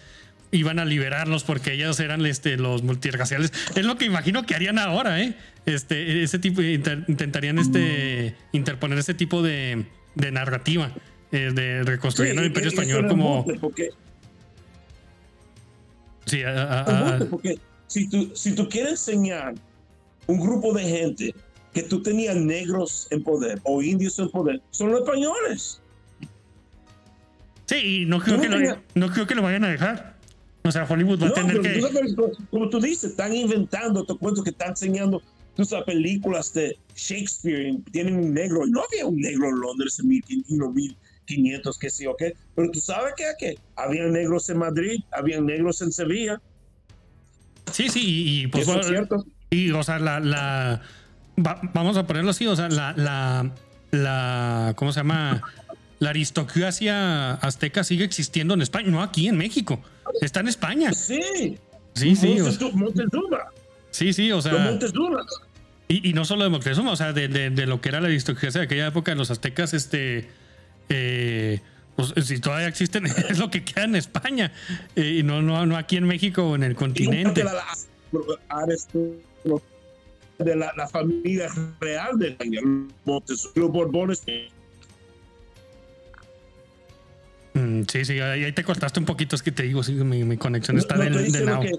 iban 0.52 0.78
a 0.78 0.84
liberarlos 0.84 1.44
porque 1.44 1.72
ellos 1.72 2.00
eran 2.00 2.26
este, 2.26 2.56
los 2.56 2.82
multirraciales. 2.82 3.52
Es 3.74 3.84
lo 3.84 3.96
que 3.96 4.04
imagino 4.04 4.44
que 4.46 4.54
harían 4.54 4.78
ahora, 4.78 5.22
¿eh? 5.22 5.36
Este, 5.66 6.22
ese 6.22 6.38
tipo, 6.38 6.62
inter, 6.62 7.04
intentarían 7.06 7.58
este, 7.58 8.34
interponer 8.52 8.98
ese 8.98 9.14
tipo 9.14 9.42
de, 9.42 9.84
de 10.14 10.32
narrativa, 10.32 10.92
eh, 11.30 11.52
de 11.54 11.84
reconstruir 11.84 12.32
sí, 12.32 12.38
el 12.38 12.46
imperio 12.46 12.70
español 12.70 13.06
como... 13.06 13.46
Porque, 13.60 13.90
sí, 16.26 16.42
a, 16.42 16.50
a, 16.50 17.16
a, 17.16 17.18
porque 17.18 17.58
si 17.86 18.08
tú, 18.08 18.32
si 18.34 18.54
tú 18.54 18.68
quieres 18.68 19.06
enseñar 19.06 19.54
un 20.26 20.40
grupo 20.40 20.72
de 20.72 20.84
gente 20.84 21.34
que 21.72 21.82
tú 21.82 22.02
tenías 22.02 22.36
negros 22.36 23.06
en 23.10 23.22
poder 23.22 23.60
o 23.64 23.82
indios 23.82 24.18
en 24.18 24.30
poder, 24.30 24.60
son 24.70 24.90
los 24.90 25.00
españoles. 25.00 25.80
Sí, 27.66 28.02
y 28.02 28.06
no 28.06 28.18
creo, 28.20 28.36
no, 28.36 28.42
que, 28.42 28.48
lo, 28.48 28.76
no 28.94 29.10
creo 29.10 29.26
que 29.26 29.34
lo 29.34 29.42
vayan 29.42 29.64
a 29.64 29.68
dejar. 29.68 30.16
O 30.64 30.72
sea, 30.72 30.84
Hollywood 30.84 31.22
va 31.22 31.26
no, 31.26 31.32
a 31.32 31.34
tener 31.34 31.60
que. 31.60 31.80
Tú, 32.14 32.32
como 32.50 32.68
tú 32.68 32.80
dices, 32.80 33.10
están 33.10 33.32
inventando, 33.32 34.04
te 34.04 34.14
cuento 34.14 34.42
que 34.42 34.50
están 34.50 34.70
enseñando 34.70 35.22
sabes, 35.64 35.84
películas 35.86 36.52
de 36.54 36.76
Shakespeare, 36.94 37.76
tienen 37.92 38.16
un 38.16 38.34
negro. 38.34 38.66
No 38.66 38.82
había 38.82 39.06
un 39.06 39.16
negro 39.16 39.48
en 39.48 39.60
Londres 39.60 39.98
en 40.00 40.08
1500, 40.08 41.78
que 41.78 41.90
sí 41.90 42.06
o 42.06 42.16
qué. 42.16 42.34
Pero 42.54 42.70
tú 42.70 42.80
sabes 42.80 43.14
que, 43.16 43.24
que 43.38 43.58
había 43.76 44.04
negros 44.04 44.48
en 44.50 44.58
Madrid, 44.58 45.00
había 45.12 45.40
negros 45.40 45.80
en 45.82 45.92
Sevilla. 45.92 46.40
Sí, 47.72 47.88
sí, 47.88 48.00
y, 48.02 48.42
y 48.42 48.46
pues. 48.48 48.66
¿Eso 48.68 48.80
es 48.80 48.86
cierto? 48.86 49.24
Y, 49.50 49.70
o 49.72 49.82
sea, 49.82 49.98
la, 49.98 50.20
la 50.20 50.82
va, 51.46 51.60
vamos 51.74 51.96
a 51.96 52.06
ponerlo 52.06 52.30
así, 52.30 52.46
o 52.46 52.56
sea, 52.56 52.68
la, 52.68 52.92
la, 52.96 53.50
la, 53.90 54.72
¿cómo 54.76 54.92
se 54.92 55.00
llama? 55.00 55.42
La 55.98 56.10
aristocracia 56.10 57.34
azteca 57.34 57.84
sigue 57.84 58.04
existiendo 58.04 58.54
en 58.54 58.62
España, 58.62 58.88
no 58.90 59.02
aquí 59.02 59.28
en 59.28 59.36
México, 59.36 59.80
está 60.20 60.40
en 60.40 60.48
España. 60.48 60.92
Sí, 60.92 61.58
sí, 61.94 62.16
sí. 62.16 62.36
Montezuma. 62.72 63.38
Sí, 63.90 64.12
sí, 64.12 64.32
o 64.32 64.40
sea. 64.40 64.52
Montezuma. 64.52 65.24
Y, 65.88 66.08
y, 66.08 66.12
no 66.12 66.24
solo 66.24 66.44
de 66.44 66.50
Moctezuma, 66.50 66.92
o 66.92 66.96
sea, 66.96 67.12
de, 67.12 67.26
de, 67.26 67.50
de, 67.50 67.66
lo 67.66 67.80
que 67.80 67.88
era 67.88 68.00
la 68.00 68.06
aristocracia 68.06 68.60
de 68.60 68.66
aquella 68.66 68.86
época, 68.86 69.14
los 69.16 69.30
aztecas, 69.30 69.74
este. 69.74 70.28
Eh, 70.88 71.60
pues, 71.96 72.14
si 72.26 72.38
todavía 72.38 72.68
existen, 72.68 73.06
es 73.06 73.38
lo 73.38 73.50
que 73.50 73.64
queda 73.64 73.84
en 73.84 73.96
España, 73.96 74.52
eh, 74.94 75.16
y 75.18 75.22
no, 75.22 75.42
no, 75.42 75.66
no 75.66 75.76
aquí 75.76 75.96
en 75.96 76.04
México 76.04 76.44
o 76.44 76.54
en 76.54 76.62
el 76.62 76.76
continente. 76.76 77.44
De 80.44 80.56
la, 80.56 80.72
la, 80.76 80.88
familia 80.88 81.48
real 81.80 82.18
de 82.18 82.36
Montezuma, 83.04 83.52
los 83.56 83.70
Borbones. 83.70 84.22
Mm, 87.54 87.82
sí, 87.86 88.04
sí, 88.04 88.20
ahí 88.20 88.52
te 88.52 88.64
cortaste 88.64 89.00
un 89.00 89.06
poquito, 89.06 89.36
es 89.36 89.42
que 89.42 89.52
te 89.52 89.64
digo, 89.64 89.82
sí, 89.82 89.92
mi, 89.92 90.24
mi 90.24 90.36
conexión 90.36 90.78
está 90.78 90.96
no, 90.96 91.04
de, 91.04 91.30
de 91.30 91.44
lo, 91.44 91.60
que, 91.60 91.72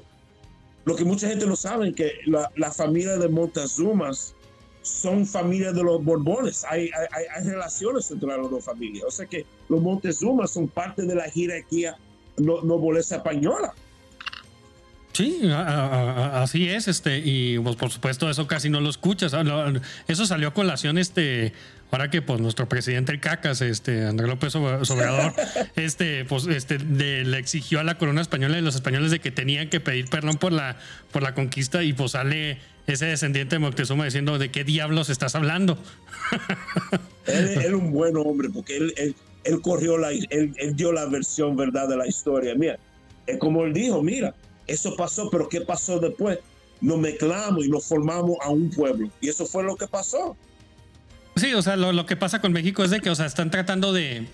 lo 0.86 0.96
que 0.96 1.06
mucha 1.06 1.28
gente 1.28 1.48
no 1.48 1.56
sabe, 1.56 1.94
que 1.94 2.14
la, 2.26 2.52
la 2.56 2.72
familia 2.72 3.18
de 3.18 3.30
Montezumas 3.30 4.36
son 4.82 5.26
familias 5.26 5.76
de 5.76 5.84
los 5.84 6.04
Borbones. 6.04 6.66
Hay, 6.70 6.90
hay, 7.12 7.24
hay, 7.36 7.50
relaciones 7.50 8.10
entre 8.12 8.30
las 8.30 8.50
dos 8.50 8.66
familias. 8.66 9.06
O 9.08 9.12
sea 9.12 9.26
que 9.26 9.46
los 9.70 9.82
Montezumas 9.82 10.52
son 10.52 10.68
parte 10.68 11.04
de 11.04 11.16
la 11.16 11.30
jerarquía 11.30 11.98
no, 12.38 12.62
nobleza 12.62 13.18
española. 13.18 13.74
Sí, 15.14 15.42
a, 15.52 15.60
a, 15.60 16.44
así 16.44 16.70
es, 16.70 16.88
este, 16.88 17.22
y 17.24 17.60
pues 17.60 17.76
por 17.76 17.92
supuesto 17.92 18.30
eso 18.30 18.48
casi 18.48 18.70
no 18.70 18.80
lo 18.80 18.90
escuchas. 18.90 19.36
Eso 20.08 20.26
salió 20.26 20.50
a 20.50 20.54
colación, 20.54 20.98
este, 20.98 21.52
ahora 21.92 22.10
que 22.10 22.22
pues 22.22 22.40
nuestro 22.40 22.70
presidente 22.70 23.12
el 23.12 23.20
Cacas, 23.20 23.62
este, 23.62 24.06
Andrés 24.06 24.30
López 24.30 24.56
Obrador, 24.56 25.34
este, 25.76 26.24
pues, 26.26 26.48
este, 26.48 26.78
de, 26.78 27.26
le 27.26 27.38
exigió 27.38 27.82
a 27.82 27.84
la 27.84 27.98
corona 27.98 28.22
española 28.22 28.58
y 28.58 28.62
los 28.62 28.76
españoles 28.76 29.12
de 29.12 29.20
que 29.20 29.32
tenían 29.32 29.70
que 29.70 29.82
pedir 29.82 30.10
perdón 30.10 30.38
por 30.38 30.54
la, 30.54 30.78
por 31.12 31.24
la 31.24 31.34
conquista, 31.34 31.84
y 31.84 31.92
pues 31.92 32.12
sale 32.12 32.60
ese 32.88 33.06
descendiente 33.06 33.56
de 33.56 33.60
Moctezuma 33.60 34.06
diciendo 34.06 34.38
de 34.38 34.50
qué 34.50 34.64
diablos 34.64 35.10
estás 35.10 35.36
hablando. 35.36 35.78
él 37.26 37.50
era 37.62 37.76
un 37.76 37.92
buen 37.92 38.16
hombre, 38.16 38.50
porque 38.50 38.78
él, 38.78 38.94
él, 38.96 39.16
él 39.44 39.62
corrió 39.62 39.98
la, 39.98 40.12
él, 40.12 40.54
él 40.56 40.76
dio 40.76 40.94
la 40.94 41.06
versión 41.08 41.58
verdad 41.58 41.90
de 41.90 41.98
la 41.98 42.08
historia. 42.08 42.56
Mira, 42.56 42.80
es 43.28 43.38
como 43.38 43.66
él 43.66 43.74
dijo, 43.74 44.02
mira 44.02 44.34
eso 44.72 44.96
pasó, 44.96 45.30
pero 45.30 45.50
¿qué 45.50 45.62
pasó 45.62 46.00
después? 46.00 46.40
Nos 46.80 46.98
mezclamos 46.98 47.66
y 47.66 47.70
nos 47.70 47.86
formamos 47.86 48.38
a 48.42 48.50
un 48.50 48.70
pueblo. 48.70 49.10
Y 49.22 49.30
eso 49.30 49.46
fue 49.46 49.64
lo 49.64 49.76
que 49.76 49.88
pasó. 49.88 50.36
Sí, 51.36 51.54
o 51.54 51.62
sea, 51.62 51.76
lo, 51.76 51.92
lo 51.94 52.06
que 52.06 52.16
pasa 52.16 52.42
con 52.42 52.52
México 52.52 52.84
es 52.84 52.90
de 52.90 53.00
que, 53.00 53.10
o 53.10 53.16
sea, 53.16 53.26
están 53.26 53.52
tratando 53.52 53.94
de. 53.94 54.28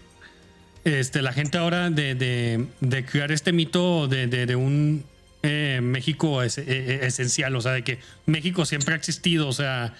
Este, 0.83 1.21
la 1.21 1.33
gente 1.33 1.57
ahora 1.57 1.89
de, 1.89 2.15
de, 2.15 2.65
de 2.79 3.05
crear 3.05 3.31
este 3.33 3.51
mito 3.51 4.07
de, 4.07 4.27
de 4.27 4.55
un 4.55 5.03
eh, 5.43 5.79
México 5.81 6.41
es, 6.41 6.57
eh, 6.57 7.05
esencial, 7.05 7.55
o 7.55 7.61
sea, 7.61 7.73
de 7.73 7.83
que 7.83 7.99
México 8.25 8.65
siempre 8.65 8.95
ha 8.95 8.97
existido, 8.97 9.47
o 9.47 9.53
sea, 9.53 9.93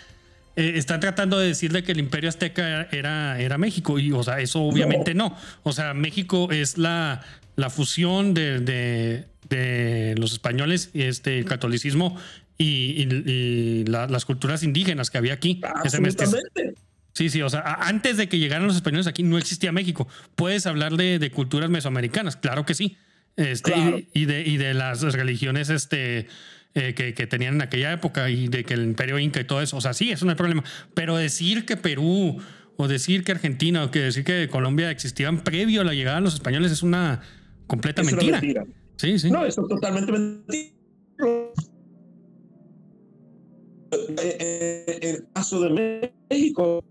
eh, 0.56 0.74
están 0.76 1.00
tratando 1.00 1.38
de 1.38 1.48
decirle 1.48 1.84
que 1.84 1.92
el 1.92 2.00
imperio 2.00 2.30
azteca 2.30 2.88
era, 2.92 3.40
era 3.40 3.58
México, 3.58 4.00
y, 4.00 4.12
o 4.12 4.24
sea, 4.24 4.40
eso 4.40 4.64
obviamente 4.64 5.14
no. 5.14 5.30
no. 5.30 5.38
O 5.64 5.74
sea, 5.74 5.94
México 5.94 6.50
es 6.52 6.78
la, 6.78 7.22
la 7.56 7.70
fusión 7.70 8.34
de, 8.34 9.26
de, 9.50 10.16
los 10.18 10.34
españoles, 10.34 10.90
este, 10.94 11.40
el 11.40 11.46
catolicismo 11.46 12.18
y, 12.58 12.66
y, 12.66 13.32
y 13.32 13.86
la, 13.86 14.08
las 14.08 14.26
culturas 14.26 14.64
indígenas 14.64 15.10
que 15.10 15.18
había 15.18 15.34
aquí. 15.34 15.62
Absolutamente. 15.64 16.76
Sí, 17.14 17.30
sí, 17.30 17.42
o 17.42 17.50
sea, 17.50 17.64
antes 17.82 18.18
de 18.18 18.30
que 18.30 18.38
llegaran 18.38 18.68
los 18.68 18.76
españoles 18.76 19.08
aquí 19.08 19.24
no 19.24 19.40
existía 19.40 19.72
México. 19.72 20.08
Puedes 20.36 20.68
hablar 20.68 20.98
de, 20.98 21.18
de 21.18 21.32
culturas 21.32 21.70
mesoamericanas, 21.70 22.36
claro 22.36 22.64
que 22.64 22.76
sí. 22.76 22.96
Este, 23.38 23.72
claro. 23.72 23.98
y, 23.98 24.08
y, 24.14 24.26
de, 24.26 24.42
y 24.42 24.58
de 24.58 24.76
las 24.76 25.02
religiones 25.02 25.70
este, 25.70 26.28
eh, 26.76 26.94
que, 26.94 27.16
que, 27.16 27.26
tenían 27.26 27.56
en 27.56 27.62
aquella 27.64 27.92
época 27.92 28.30
y 28.30 28.50
de 28.50 28.64
que 28.64 28.76
el 28.76 28.84
imperio 28.84 29.18
inca 29.18 29.40
y 29.40 29.46
todo 29.46 29.64
eso. 29.64 29.78
O 29.78 29.82
sea, 29.82 29.96
sí, 29.96 30.12
eso 30.12 30.26
no 30.26 30.32
hay 30.32 30.38
problema. 30.38 30.64
Pero 30.94 31.18
decir 31.18 31.66
que 31.66 31.76
Perú 31.76 32.40
o 32.76 32.88
decir 32.88 33.24
que 33.24 33.32
Argentina 33.32 33.84
o 33.84 33.90
que 33.90 34.00
decir 34.00 34.24
que 34.24 34.48
Colombia 34.48 34.92
existían 34.92 35.44
previo 35.44 35.82
a 35.82 35.84
la 35.84 35.94
llegada 35.94 36.18
de 36.18 36.22
los 36.22 36.36
españoles 36.36 36.72
es 36.72 36.84
una 36.84 37.22
completa 37.66 38.04
es 38.04 38.12
mentira. 38.12 38.38
Una 38.38 38.42
mentira. 38.42 38.66
Sí, 38.98 39.20
sí. 39.20 39.32
No, 39.32 39.46
eso 39.46 39.62
es 39.62 39.68
totalmente 39.68 40.12
mentira. 40.12 40.72
El 43.92 45.28
caso 45.34 45.62
de 45.62 46.12
México, 46.30 46.84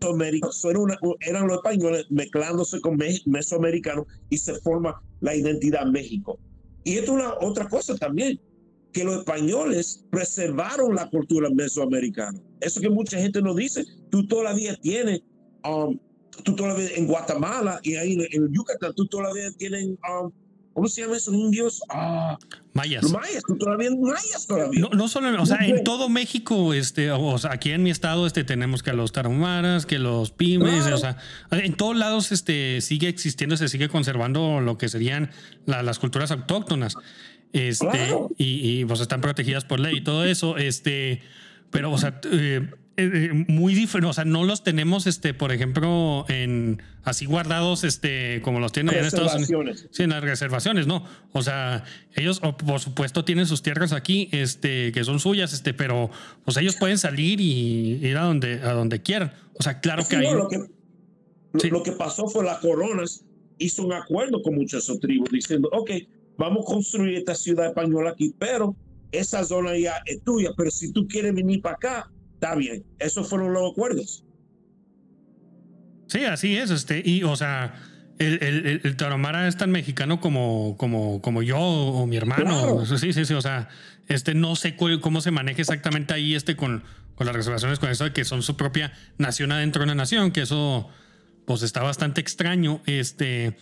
eran, 0.00 0.96
eran 1.20 1.46
los 1.46 1.56
españoles 1.58 2.06
mezclándose 2.10 2.80
con 2.80 2.98
mesoamericanos 3.26 4.06
y 4.30 4.38
se 4.38 4.54
forma 4.60 5.00
la 5.20 5.34
identidad 5.36 5.86
México. 5.86 6.38
Y 6.84 6.94
esto 6.94 7.12
es 7.12 7.18
una 7.18 7.34
otra 7.40 7.68
cosa 7.68 7.94
también. 7.96 8.40
que 8.92 9.04
los 9.04 9.18
españoles 9.18 10.04
preservaron 10.10 10.96
la 10.96 11.08
cultura 11.10 11.48
mesoamericana. 11.50 12.40
Eso 12.60 12.80
que 12.80 12.90
mucha 12.90 13.18
gente 13.18 13.40
nos 13.40 13.54
dice, 13.54 13.84
tú 14.10 14.26
todavía 14.26 14.74
tienes, 14.80 15.22
um, 15.64 15.96
tú 16.44 16.54
todavía 16.54 16.88
en 16.94 17.06
Guatemala 17.06 17.80
y 17.82 17.96
ahí 17.96 18.18
en, 18.30 18.52
Yucatán, 18.52 18.92
tú 18.94 19.06
todavía 19.06 19.50
tienes, 19.56 19.86
um, 19.86 20.30
¿cómo 20.72 20.88
se 20.88 21.02
llaman 21.02 21.16
esos 21.16 21.34
indios? 21.34 21.82
Ah, 21.88 22.38
mayas. 22.72 23.02
Los 23.02 23.12
mayas, 23.12 23.42
tú 23.46 23.56
todavía 23.56 23.90
mayas 23.90 24.46
todavía. 24.46 24.80
No, 24.80 24.88
no 24.90 25.08
solo, 25.08 25.42
o 25.42 25.46
sea, 25.46 25.58
en 25.66 25.84
todo 25.84 26.08
México, 26.08 26.74
este, 26.74 27.10
o 27.10 27.38
sea, 27.38 27.52
aquí 27.52 27.70
en 27.72 27.82
mi 27.82 27.90
estado, 27.90 28.26
este, 28.26 28.44
tenemos 28.44 28.82
que 28.82 28.90
a 28.90 28.94
los 28.94 29.12
tarahumaras, 29.12 29.86
que 29.86 29.98
los 29.98 30.30
pimes, 30.30 30.86
o 30.86 30.98
sea, 30.98 31.16
en 31.50 31.74
todos 31.74 31.96
lados, 31.96 32.32
este, 32.32 32.80
sigue 32.80 33.08
existiendo, 33.08 33.56
se 33.56 33.68
sigue 33.68 33.88
conservando 33.88 34.60
lo 34.60 34.78
que 34.78 34.88
serían 34.88 35.30
las 35.66 35.98
culturas 35.98 36.30
autóctonas. 36.30 36.96
Este, 37.52 38.16
y, 38.38 38.84
pues 38.84 39.00
están 39.00 39.20
protegidas 39.20 39.64
por 39.64 39.80
ley 39.80 39.96
y 39.96 40.00
todo 40.04 40.24
eso. 40.24 40.56
Este, 40.56 41.22
pero, 41.70 41.90
o 41.92 41.98
sea, 41.98 42.20
eh, 42.24 42.70
eh, 43.02 43.44
muy 43.48 43.74
diferente. 43.74 44.10
O 44.10 44.12
sea, 44.12 44.24
no 44.24 44.44
los 44.44 44.62
tenemos, 44.62 45.06
este, 45.06 45.34
por 45.34 45.52
ejemplo, 45.52 46.24
en 46.28 46.82
así 47.02 47.26
guardados, 47.26 47.84
este, 47.84 48.40
como 48.42 48.60
los 48.60 48.72
tienen 48.72 48.96
en 48.96 49.04
Estados 49.04 49.34
Unidos. 49.34 49.86
Sí, 49.90 50.02
en 50.02 50.10
las 50.10 50.22
reservaciones, 50.22 50.86
no. 50.86 51.04
O 51.32 51.42
sea, 51.42 51.84
ellos, 52.14 52.40
por 52.40 52.80
supuesto, 52.80 53.24
tienen 53.24 53.46
sus 53.46 53.62
tierras 53.62 53.92
aquí, 53.92 54.28
este, 54.32 54.92
que 54.92 55.04
son 55.04 55.20
suyas, 55.20 55.52
este, 55.52 55.74
pero 55.74 56.10
pues 56.44 56.56
ellos 56.56 56.76
pueden 56.76 56.98
salir 56.98 57.40
y 57.40 57.98
ir 58.02 58.16
a 58.16 58.22
donde, 58.22 58.54
a 58.62 58.72
donde 58.72 59.02
quieran. 59.02 59.32
O 59.54 59.62
sea, 59.62 59.80
claro 59.80 60.04
que 60.08 60.16
hay. 60.16 60.32
lo, 60.32 60.48
que, 60.48 61.68
lo 61.70 61.82
que 61.82 61.92
pasó 61.92 62.28
fue 62.28 62.44
la 62.44 62.58
coronas 62.60 63.24
hizo 63.58 63.84
un 63.84 63.92
acuerdo 63.92 64.42
con 64.42 64.54
muchas 64.54 64.90
tribus 65.00 65.30
diciendo, 65.30 65.68
ok, 65.72 65.90
vamos 66.36 66.64
a 66.66 66.72
construir 66.72 67.18
esta 67.18 67.34
ciudad 67.34 67.66
española 67.66 68.10
aquí, 68.10 68.34
pero 68.38 68.74
esa 69.12 69.44
zona 69.44 69.76
ya 69.76 70.02
es 70.06 70.22
tuya, 70.22 70.50
pero 70.56 70.70
si 70.70 70.92
tú 70.92 71.06
quieres 71.06 71.34
venir 71.34 71.60
para 71.60 71.74
acá, 71.74 72.10
está 72.40 72.54
bien. 72.54 72.84
Esos 72.98 73.28
fueron 73.28 73.52
los 73.52 73.70
acuerdos. 73.72 74.24
Sí, 76.08 76.24
así 76.24 76.56
es, 76.56 76.70
este, 76.70 77.02
y 77.04 77.22
o 77.22 77.36
sea, 77.36 77.74
el, 78.18 78.42
el, 78.42 78.80
el, 78.82 78.96
Tarahumara 78.96 79.46
es 79.46 79.56
tan 79.56 79.70
mexicano 79.70 80.20
como, 80.20 80.76
como, 80.76 81.22
como 81.22 81.42
yo 81.42 81.58
o 81.58 82.06
mi 82.06 82.16
hermano. 82.16 82.84
Sí, 82.84 83.12
sí, 83.12 83.24
sí, 83.24 83.34
o 83.34 83.42
sea, 83.42 83.68
este, 84.08 84.34
no 84.34 84.56
sé 84.56 84.74
cómo 84.76 85.20
se 85.20 85.30
maneja 85.30 85.60
exactamente 85.60 86.12
ahí 86.14 86.34
este 86.34 86.56
con, 86.56 86.82
con 87.14 87.26
las 87.26 87.36
reservaciones, 87.36 87.78
con 87.78 87.90
eso 87.90 88.04
de 88.04 88.12
que 88.12 88.24
son 88.24 88.42
su 88.42 88.56
propia 88.56 88.92
nación 89.18 89.52
adentro 89.52 89.80
de 89.80 89.84
una 89.84 89.94
nación, 89.94 90.32
que 90.32 90.42
eso 90.42 90.88
pues 91.44 91.62
está 91.62 91.82
bastante 91.82 92.20
extraño. 92.20 92.82
Este, 92.86 93.56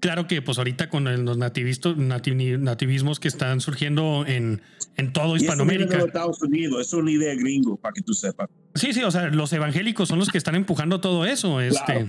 claro 0.00 0.26
que 0.26 0.42
pues 0.42 0.58
ahorita 0.58 0.88
con 0.88 1.24
los 1.24 1.38
nativistas, 1.38 1.96
nativismos 1.96 3.20
que 3.20 3.28
están 3.28 3.60
surgiendo 3.60 4.24
en, 4.26 4.62
en 4.96 5.12
todo 5.12 5.36
Hispanoamérica. 5.36 5.98
Es 5.98 6.04
Estados 6.04 6.42
Unidos, 6.42 6.86
es 6.86 6.92
una 6.92 7.10
idea 7.10 7.34
gringo, 7.34 7.76
para 7.76 7.92
que 7.92 8.02
tú 8.02 8.14
sepas. 8.14 8.48
Sí, 8.74 8.92
sí, 8.92 9.02
o 9.02 9.10
sea, 9.10 9.28
los 9.28 9.52
evangélicos 9.52 10.08
son 10.08 10.18
los 10.18 10.30
que 10.30 10.38
están 10.38 10.54
empujando 10.54 11.00
todo 11.00 11.24
eso, 11.24 11.60
este, 11.60 11.98
eh, 11.98 12.08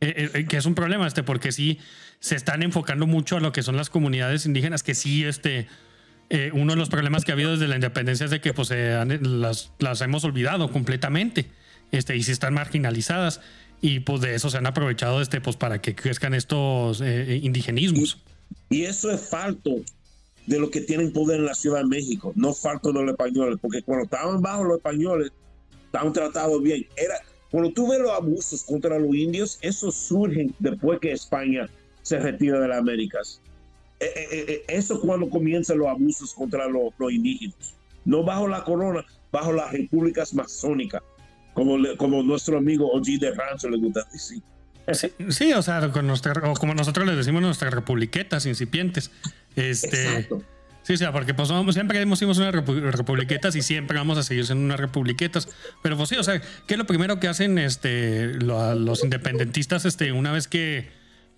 eh, 0.00 0.30
eh, 0.34 0.46
que 0.46 0.56
es 0.56 0.66
un 0.66 0.74
problema, 0.74 1.06
este, 1.06 1.22
porque 1.22 1.52
sí 1.52 1.78
se 2.20 2.36
están 2.36 2.62
enfocando 2.62 3.06
mucho 3.06 3.36
a 3.36 3.40
lo 3.40 3.52
que 3.52 3.62
son 3.62 3.76
las 3.76 3.90
comunidades 3.90 4.46
indígenas, 4.46 4.82
que 4.82 4.94
sí, 4.94 5.24
este, 5.24 5.68
uno 6.52 6.72
de 6.72 6.78
los 6.78 6.88
problemas 6.88 7.24
que 7.24 7.32
ha 7.32 7.34
habido 7.34 7.52
desde 7.52 7.68
la 7.68 7.74
independencia 7.74 8.24
es 8.24 8.30
de 8.30 8.40
que 8.40 8.54
pues 8.54 8.70
las, 8.70 9.72
las 9.78 10.00
hemos 10.00 10.24
olvidado 10.24 10.70
completamente, 10.70 11.50
este, 11.90 12.16
y 12.16 12.22
si 12.22 12.32
están 12.32 12.54
marginalizadas 12.54 13.40
y 13.82 13.98
pues 14.00 14.20
de 14.20 14.34
eso 14.36 14.48
se 14.48 14.56
han 14.56 14.66
aprovechado 14.66 15.20
este, 15.20 15.40
pues, 15.40 15.56
para 15.56 15.82
que 15.82 15.94
crezcan 15.96 16.34
estos 16.34 17.00
eh, 17.00 17.34
eh, 17.34 17.40
indigenismos. 17.42 18.22
Y, 18.70 18.84
eso 18.84 19.10
es 19.10 19.20
falto 19.20 19.70
de 20.46 20.60
lo 20.60 20.70
que 20.70 20.80
tienen 20.80 21.12
poder 21.12 21.40
en 21.40 21.46
la 21.46 21.54
Ciudad 21.54 21.80
de 21.80 21.86
México, 21.86 22.32
no 22.36 22.54
falto 22.54 22.92
de 22.92 23.02
los 23.02 23.10
españoles, 23.10 23.58
porque 23.60 23.82
cuando 23.82 24.04
estaban 24.04 24.40
bajo 24.40 24.62
los 24.62 24.76
españoles, 24.76 25.32
estaban 25.86 26.12
tratados 26.12 26.62
bien. 26.62 26.86
Era, 26.96 27.16
cuando 27.50 27.72
tú 27.72 27.90
ves 27.90 27.98
los 27.98 28.12
abusos 28.12 28.62
contra 28.62 29.00
los 29.00 29.14
indios, 29.16 29.58
esos 29.62 29.96
surgen 29.96 30.54
después 30.60 31.00
que 31.00 31.10
España 31.10 31.68
se 32.02 32.20
retira 32.20 32.60
de 32.60 32.68
las 32.68 32.78
Américas. 32.78 33.40
Eh, 33.98 34.64
eso 34.68 35.00
cuando 35.00 35.28
comienzan 35.28 35.78
los 35.78 35.88
abusos 35.88 36.34
contra 36.34 36.68
los, 36.68 36.92
los 36.98 37.12
indígenas. 37.12 37.74
No 38.04 38.22
bajo 38.22 38.46
la 38.46 38.62
corona, 38.62 39.04
bajo 39.32 39.52
las 39.52 39.72
repúblicas 39.72 40.34
masónicas 40.34 41.02
como, 41.54 41.76
como 41.96 42.22
nuestro 42.22 42.58
amigo 42.58 42.90
OG 42.92 43.18
de 43.20 43.32
Rancho 43.32 43.68
le 43.68 43.78
gusta 43.78 44.06
decir. 44.12 44.42
Sí, 45.28 45.52
o 45.52 45.62
sea, 45.62 45.88
con 45.90 46.06
nuestra, 46.06 46.34
como 46.54 46.74
nosotros 46.74 47.06
le 47.06 47.14
decimos 47.14 47.40
nuestras 47.42 47.72
republiquetas 47.72 48.46
incipientes. 48.46 49.10
Este, 49.54 50.04
Exacto. 50.04 50.42
Sí, 50.82 50.94
o 50.94 50.96
sea, 50.96 51.12
porque 51.12 51.32
pues 51.32 51.48
siempre 51.72 52.00
hemos 52.00 52.18
sido 52.18 52.32
unas 52.32 52.52
republiquetas 52.52 53.54
y 53.54 53.62
siempre 53.62 53.96
vamos 53.98 54.18
a 54.18 54.24
seguir 54.24 54.44
siendo 54.46 54.64
unas 54.64 54.80
republiquetas. 54.80 55.48
Pero 55.82 55.96
pues 55.96 56.08
sí, 56.08 56.16
o 56.16 56.24
sea, 56.24 56.40
¿qué 56.40 56.74
es 56.74 56.78
lo 56.78 56.86
primero 56.86 57.20
que 57.20 57.28
hacen 57.28 57.58
este, 57.58 58.34
los 58.34 59.04
independentistas 59.04 59.84
este, 59.84 60.10
una 60.10 60.32
vez 60.32 60.48
que 60.48 60.90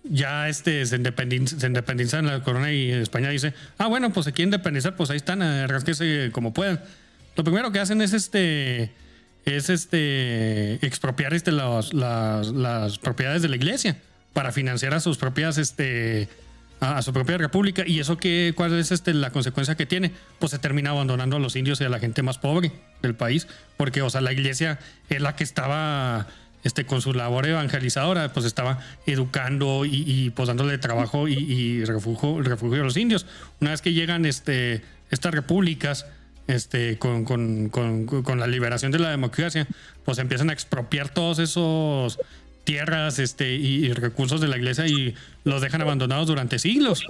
ya 0.03 0.49
este, 0.49 0.85
se, 0.85 0.95
independizan 0.95 2.25
la 2.25 2.41
corona 2.41 2.71
y 2.73 2.91
España 2.91 3.29
dice, 3.29 3.53
ah, 3.77 3.87
bueno, 3.87 4.11
pues 4.11 4.25
se 4.25 4.33
quieren 4.33 4.47
independizar, 4.47 4.95
pues 4.95 5.11
ahí 5.11 5.17
están, 5.17 5.41
rasquese 5.67 6.29
como 6.31 6.51
puedan. 6.51 6.81
Lo 7.35 7.43
primero 7.43 7.71
que 7.71 7.79
hacen 7.79 8.01
es 8.01 8.13
este 8.13 8.93
es 9.45 9.69
este 9.69 10.85
expropiar 10.85 11.33
este, 11.33 11.51
las, 11.51 11.93
las, 11.93 12.97
propiedades 12.99 13.41
de 13.41 13.49
la 13.49 13.55
iglesia 13.55 13.97
para 14.33 14.51
financiar 14.51 14.93
a 14.93 14.99
sus 14.99 15.17
propias 15.17 15.57
este 15.57 16.27
a, 16.79 17.01
su 17.01 17.13
propia 17.13 17.37
república. 17.37 17.83
Y 17.85 17.99
eso 17.99 18.17
que 18.17 18.53
cuál 18.55 18.77
es 18.77 18.91
este 18.91 19.13
la 19.13 19.29
consecuencia 19.29 19.75
que 19.75 19.85
tiene 19.85 20.11
pues 20.39 20.51
se 20.51 20.59
termina 20.59 20.89
abandonando 20.89 21.37
a 21.37 21.39
los 21.39 21.55
indios 21.55 21.79
y 21.79 21.83
a 21.83 21.89
la 21.89 21.99
gente 21.99 22.23
más 22.23 22.37
pobre 22.37 22.71
del 23.01 23.15
país 23.15 23.47
porque 23.77 24.01
o 24.01 24.09
sea 24.09 24.21
la 24.21 24.33
iglesia 24.33 24.79
es 25.09 25.21
la 25.21 25.35
que 25.35 25.43
estaba 25.43 26.27
este 26.63 26.85
con 26.85 27.01
su 27.01 27.13
labor 27.13 27.45
evangelizadora 27.45 28.33
pues 28.33 28.45
estaba 28.45 28.79
educando 29.05 29.85
y, 29.85 30.31
pues 30.31 30.47
dándole 30.47 30.79
trabajo 30.79 31.27
y, 31.27 31.85
refugio 31.85 32.41
refugio 32.41 32.81
a 32.81 32.85
los 32.85 32.97
indios. 32.97 33.27
Una 33.61 33.71
vez 33.71 33.81
que 33.83 33.93
llegan 33.93 34.25
este 34.25 34.83
estas 35.11 35.33
repúblicas 35.33 36.07
este, 36.47 36.97
con, 36.97 37.25
con, 37.25 37.69
con, 37.69 38.39
la 38.39 38.47
liberación 38.47 38.91
de 38.91 38.99
la 38.99 39.09
democracia, 39.09 39.67
pues 40.03 40.17
empiezan 40.19 40.49
a 40.49 40.53
expropiar 40.53 41.09
todos 41.09 41.39
esos 41.39 42.19
tierras 42.63 43.19
este, 43.19 43.53
y, 43.53 43.91
recursos 43.93 44.41
de 44.41 44.47
la 44.47 44.57
iglesia 44.57 44.87
y 44.87 45.15
los 45.43 45.61
dejan 45.61 45.81
abandonados 45.81 46.27
durante 46.27 46.59
siglos. 46.59 47.05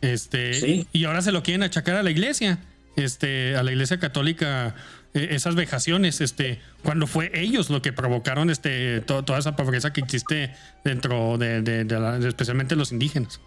Este, 0.00 0.86
Y 0.92 1.04
ahora 1.04 1.22
se 1.22 1.32
lo 1.32 1.42
quieren 1.42 1.62
achacar 1.62 1.96
a 1.96 2.02
la 2.02 2.10
iglesia, 2.10 2.58
este, 2.96 3.56
a 3.56 3.62
la 3.62 3.72
iglesia 3.72 3.98
católica, 3.98 4.74
e, 5.14 5.34
esas 5.34 5.54
vejaciones, 5.54 6.20
este, 6.20 6.60
cuando 6.82 7.06
fue 7.06 7.30
ellos 7.34 7.70
lo 7.70 7.80
que 7.80 7.92
provocaron 7.92 8.50
este, 8.50 9.00
toda 9.00 9.38
esa 9.38 9.56
pobreza 9.56 9.92
que 9.92 10.02
existe 10.02 10.54
dentro 10.84 11.38
de, 11.38 11.62
de, 11.62 12.28
especialmente 12.28 12.76
los 12.76 12.92
indígenas. 12.92 13.40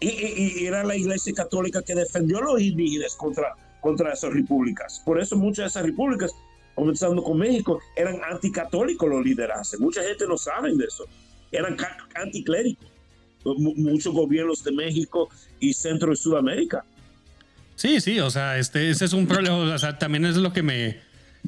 Y, 0.00 0.08
y, 0.08 0.66
era 0.66 0.84
la 0.84 0.96
iglesia 0.96 1.32
católica 1.32 1.82
que 1.82 1.94
defendió 1.94 2.38
a 2.38 2.42
los 2.42 2.60
indígenas 2.60 3.14
contra 3.16 3.54
contra 3.82 4.12
esas 4.12 4.32
repúblicas. 4.32 5.02
Por 5.04 5.20
eso 5.20 5.36
muchas 5.36 5.64
de 5.64 5.66
esas 5.66 5.82
repúblicas, 5.84 6.32
comenzando 6.74 7.22
con 7.22 7.36
México, 7.36 7.80
eran 7.96 8.18
anticatólicos 8.24 9.06
los 9.06 9.22
liderazgos. 9.22 9.78
Mucha 9.80 10.02
gente 10.02 10.24
no 10.26 10.38
sabe 10.38 10.74
de 10.74 10.84
eso. 10.86 11.04
Eran 11.50 11.76
anticléricos. 12.14 12.88
Muchos 13.44 14.14
gobiernos 14.14 14.64
de 14.64 14.72
México 14.72 15.28
y 15.60 15.74
Centro 15.74 16.12
y 16.12 16.16
Sudamérica. 16.16 16.84
Sí, 17.74 18.00
sí, 18.00 18.20
o 18.20 18.30
sea, 18.30 18.56
este, 18.56 18.88
ese 18.88 19.04
es 19.04 19.12
un 19.12 19.26
problema, 19.26 19.56
o 19.56 19.78
sea, 19.78 19.98
también 19.98 20.24
es 20.24 20.36
lo 20.36 20.52
que 20.52 20.62
me, 20.62 21.00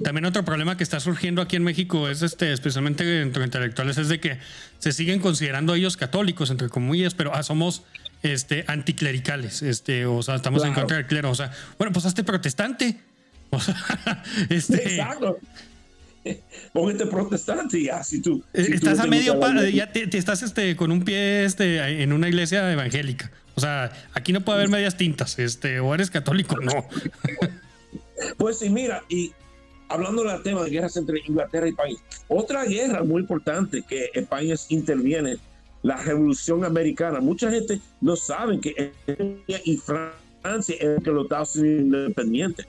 también 0.03 0.25
otro 0.25 0.45
problema 0.45 0.77
que 0.77 0.83
está 0.83 0.99
surgiendo 0.99 1.41
aquí 1.41 1.55
en 1.55 1.63
México 1.63 2.09
es 2.09 2.23
este, 2.23 2.53
especialmente 2.53 3.21
entre 3.21 3.45
intelectuales, 3.45 3.97
es 3.99 4.09
de 4.09 4.19
que 4.19 4.39
se 4.79 4.93
siguen 4.93 5.21
considerando 5.21 5.75
ellos 5.75 5.97
católicos, 5.97 6.51
entre 6.51 6.69
comillas, 6.69 7.15
pero 7.15 7.33
ah, 7.33 7.45
somos 7.45 7.85
este, 8.25 8.65
anticlericales, 8.67 9.63
este, 9.63 10.07
o 10.07 10.23
sea, 10.23 10.37
estamos 10.37 10.65
en 10.65 10.75
contra 10.75 10.97
del 10.97 11.07
clero, 11.07 11.31
o 11.31 11.35
sea, 11.35 11.53
bueno, 11.79 11.93
pues 11.93 12.07
hazte 12.07 12.25
protestante. 12.25 12.97
O 13.51 13.61
sea, 13.61 14.25
este, 14.49 14.97
Exacto. 14.97 15.39
Póngete 16.73 17.07
protestante 17.07 17.79
y 17.79 17.89
así 17.89 18.21
tú. 18.21 18.43
estás 18.53 18.99
a 18.99 19.07
medio, 19.07 19.39
ya 19.69 19.93
te, 19.93 20.19
estás 20.19 20.43
este, 20.43 20.75
con 20.75 20.91
un 20.91 21.05
pie 21.05 21.45
este, 21.45 22.03
en 22.03 22.13
una 22.13 22.29
iglesia 22.29 22.73
evangélica. 22.73 23.31
O 23.55 23.61
sea, 23.61 23.93
aquí 24.13 24.33
no 24.33 24.41
puede 24.41 24.59
haber 24.59 24.71
medias 24.71 24.97
tintas, 24.97 25.39
este, 25.39 25.79
o 25.79 25.95
eres 25.95 26.11
católico, 26.11 26.57
no. 26.61 26.89
Pues 28.39 28.59
sí, 28.59 28.71
mira, 28.71 29.05
y 29.09 29.33
hablando 29.89 30.25
del 30.25 30.43
tema 30.43 30.65
de 30.65 30.71
guerras 30.71 30.97
entre 30.97 31.21
Inglaterra 31.27 31.69
y 31.69 31.73
país, 31.73 31.99
otra 32.27 32.65
guerra 32.65 33.05
muy 33.05 33.21
importante 33.21 33.83
que 33.83 34.11
España 34.15 34.55
interviene 34.69 35.37
la 35.85 35.97
Revolución 35.99 36.65
Americana. 36.65 37.21
Mucha 37.21 37.51
gente 37.51 37.79
no 38.01 38.17
sabe 38.17 38.59
que 38.59 38.93
España 39.07 39.61
y 39.65 39.77
Francia 39.77 40.75
eran 40.81 41.03
que 41.03 41.11
los 41.11 41.25
Estados 41.25 41.57
Unidos 41.57 41.83
independientes. 41.83 42.67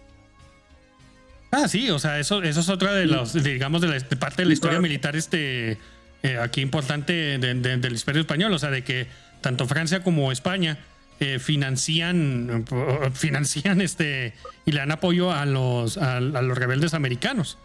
Ah, 1.49 1.67
sí, 1.69 1.89
o 1.89 1.97
sea, 1.97 2.19
eso, 2.19 2.43
eso 2.43 2.59
es 2.59 2.69
otra 2.69 2.93
de 2.93 3.05
los, 3.05 3.41
digamos, 3.41 3.81
de, 3.81 3.87
la, 3.87 3.99
parte 4.19 4.41
de 4.41 4.47
la 4.47 4.53
historia 4.53 4.81
militar 4.81 5.15
este, 5.15 5.77
eh, 6.23 6.37
aquí 6.41 6.59
importante 6.59 7.37
del 7.37 7.93
Imperio 7.95 8.21
Español, 8.21 8.51
o 8.51 8.59
sea, 8.59 8.69
de 8.69 8.83
que 8.83 9.07
tanto 9.39 9.65
Francia 9.65 10.03
como 10.03 10.33
España 10.33 10.77
eh, 11.21 11.39
financian, 11.39 12.65
financian 13.13 13.79
este 13.79 14.33
y 14.65 14.73
le 14.73 14.79
dan 14.79 14.91
apoyo 14.91 15.31
a 15.31 15.45
los, 15.45 15.97
a, 15.97 16.19
los 16.19 16.57
rebeldes 16.57 16.93
americanos. 16.93 17.57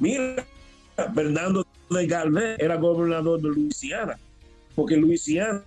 Mira, 0.00 0.44
Fernando 1.14 1.64
de 1.90 2.06
Galvez 2.06 2.58
era 2.58 2.76
gobernador 2.76 3.40
de 3.40 3.48
Luisiana, 3.48 4.18
porque 4.74 4.96
Luisiana 4.96 5.62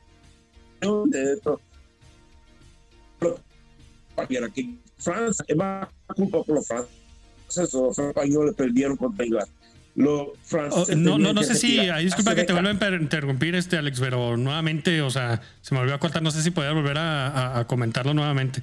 que 4.53 4.75
Francia 4.97 5.45
es 5.47 5.55
más 5.55 5.87
culpa 6.15 6.43
por 6.43 6.55
los 6.55 6.67
franceses, 6.67 7.73
los 7.73 7.97
españoles 7.97 8.53
perdieron 8.55 8.97
contra 8.97 9.25
Inglaterra. 9.25 9.55
Los 9.95 10.27
franceses 10.43 10.95
oh, 10.95 10.99
no, 10.99 11.17
no, 11.17 11.33
no 11.33 11.43
sé 11.43 11.55
si, 11.55 11.79
disculpa 12.01 12.35
que 12.35 12.43
te 12.43 12.53
vuelva 12.53 12.69
a 12.69 12.95
interrumpir, 12.95 13.55
este 13.55 13.77
Alex, 13.77 13.99
pero 13.99 14.37
nuevamente, 14.37 15.01
o 15.01 15.09
sea, 15.09 15.41
se 15.61 15.73
me 15.73 15.81
volvió 15.81 15.95
a 15.95 15.99
cortar, 15.99 16.21
no 16.21 16.31
sé 16.31 16.41
si 16.41 16.51
podía 16.51 16.71
volver 16.71 16.97
a, 16.97 17.65
comentarlo 17.67 18.13
nuevamente. 18.13 18.61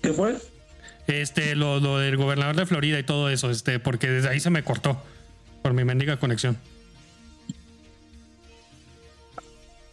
¿Qué 0.00 0.12
fue? 0.12 0.36
Este, 1.06 1.56
lo, 1.56 1.80
lo, 1.80 1.98
del 1.98 2.16
gobernador 2.16 2.56
de 2.56 2.66
Florida 2.66 2.98
y 2.98 3.02
todo 3.02 3.28
eso, 3.28 3.50
este, 3.50 3.78
porque 3.78 4.08
desde 4.08 4.28
ahí 4.28 4.40
se 4.40 4.50
me 4.50 4.62
cortó 4.62 5.02
por 5.62 5.72
mi 5.72 5.84
mendiga 5.84 6.18
conexión. 6.18 6.56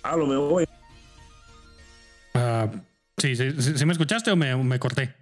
Ah, 0.04 0.16
lo 0.16 0.26
me 0.26 0.38
voy. 0.38 0.66
Ah, 2.34 2.70
sí, 3.18 3.36
sí, 3.36 3.86
me 3.86 3.92
escuchaste 3.92 4.32
o 4.32 4.36
me, 4.36 4.56
me 4.56 4.80
corté? 4.80 5.14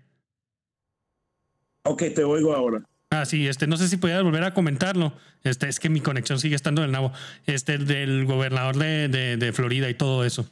Ok, 1.84 2.04
te 2.14 2.24
oigo 2.24 2.54
ahora. 2.54 2.84
Ah, 3.10 3.26
sí, 3.26 3.48
este, 3.48 3.68
no 3.68 3.78
sé 3.78 3.88
si 3.88 3.98
podías 3.98 4.22
volver 4.24 4.44
a 4.44 4.54
comentarlo. 4.54 5.14
Este, 5.44 5.70
es 5.70 5.80
que 5.80 5.90
mi 5.90 6.02
conexión 6.02 6.40
sigue 6.40 6.56
estando 6.56 6.82
del 6.82 6.92
nabo. 6.92 7.14
Este, 7.46 7.78
del 7.78 8.26
gobernador 8.26 8.76
de, 8.76 9.38
de, 9.38 9.54
Florida 9.54 9.90
y 9.90 9.94
todo 9.94 10.26
eso. 10.26 10.50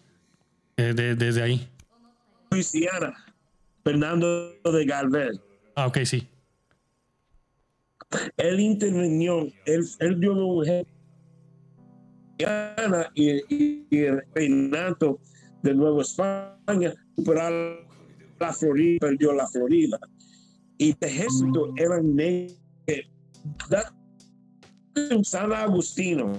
Eh, 0.78 0.94
desde 0.94 1.42
ahí. 1.42 1.68
Luisiana, 2.52 3.25
Fernando 3.86 4.52
de 4.64 4.86
Galvez. 4.86 5.40
Ah, 5.76 5.86
ok, 5.86 6.00
sí. 6.06 6.28
Él 8.36 8.60
intervino, 8.60 9.48
él, 9.66 9.86
él 10.00 10.20
dio 10.20 10.34
un 10.34 10.66
y, 13.14 13.32
y, 13.54 13.88
y, 13.90 13.98
el 14.00 14.24
reinato 14.34 15.20
de 15.62 15.74
Nueva 15.74 16.02
España, 16.02 16.94
pero 17.26 17.86
la 18.40 18.52
Florida, 18.52 18.98
perdió 19.00 19.34
la 19.34 19.48
Florida 19.48 20.00
y 20.78 20.90
el 20.90 20.98
ejército 21.00 21.72
eran 21.78 22.16
negros. 22.16 22.58
San 25.24 25.54
Agustino. 25.54 26.34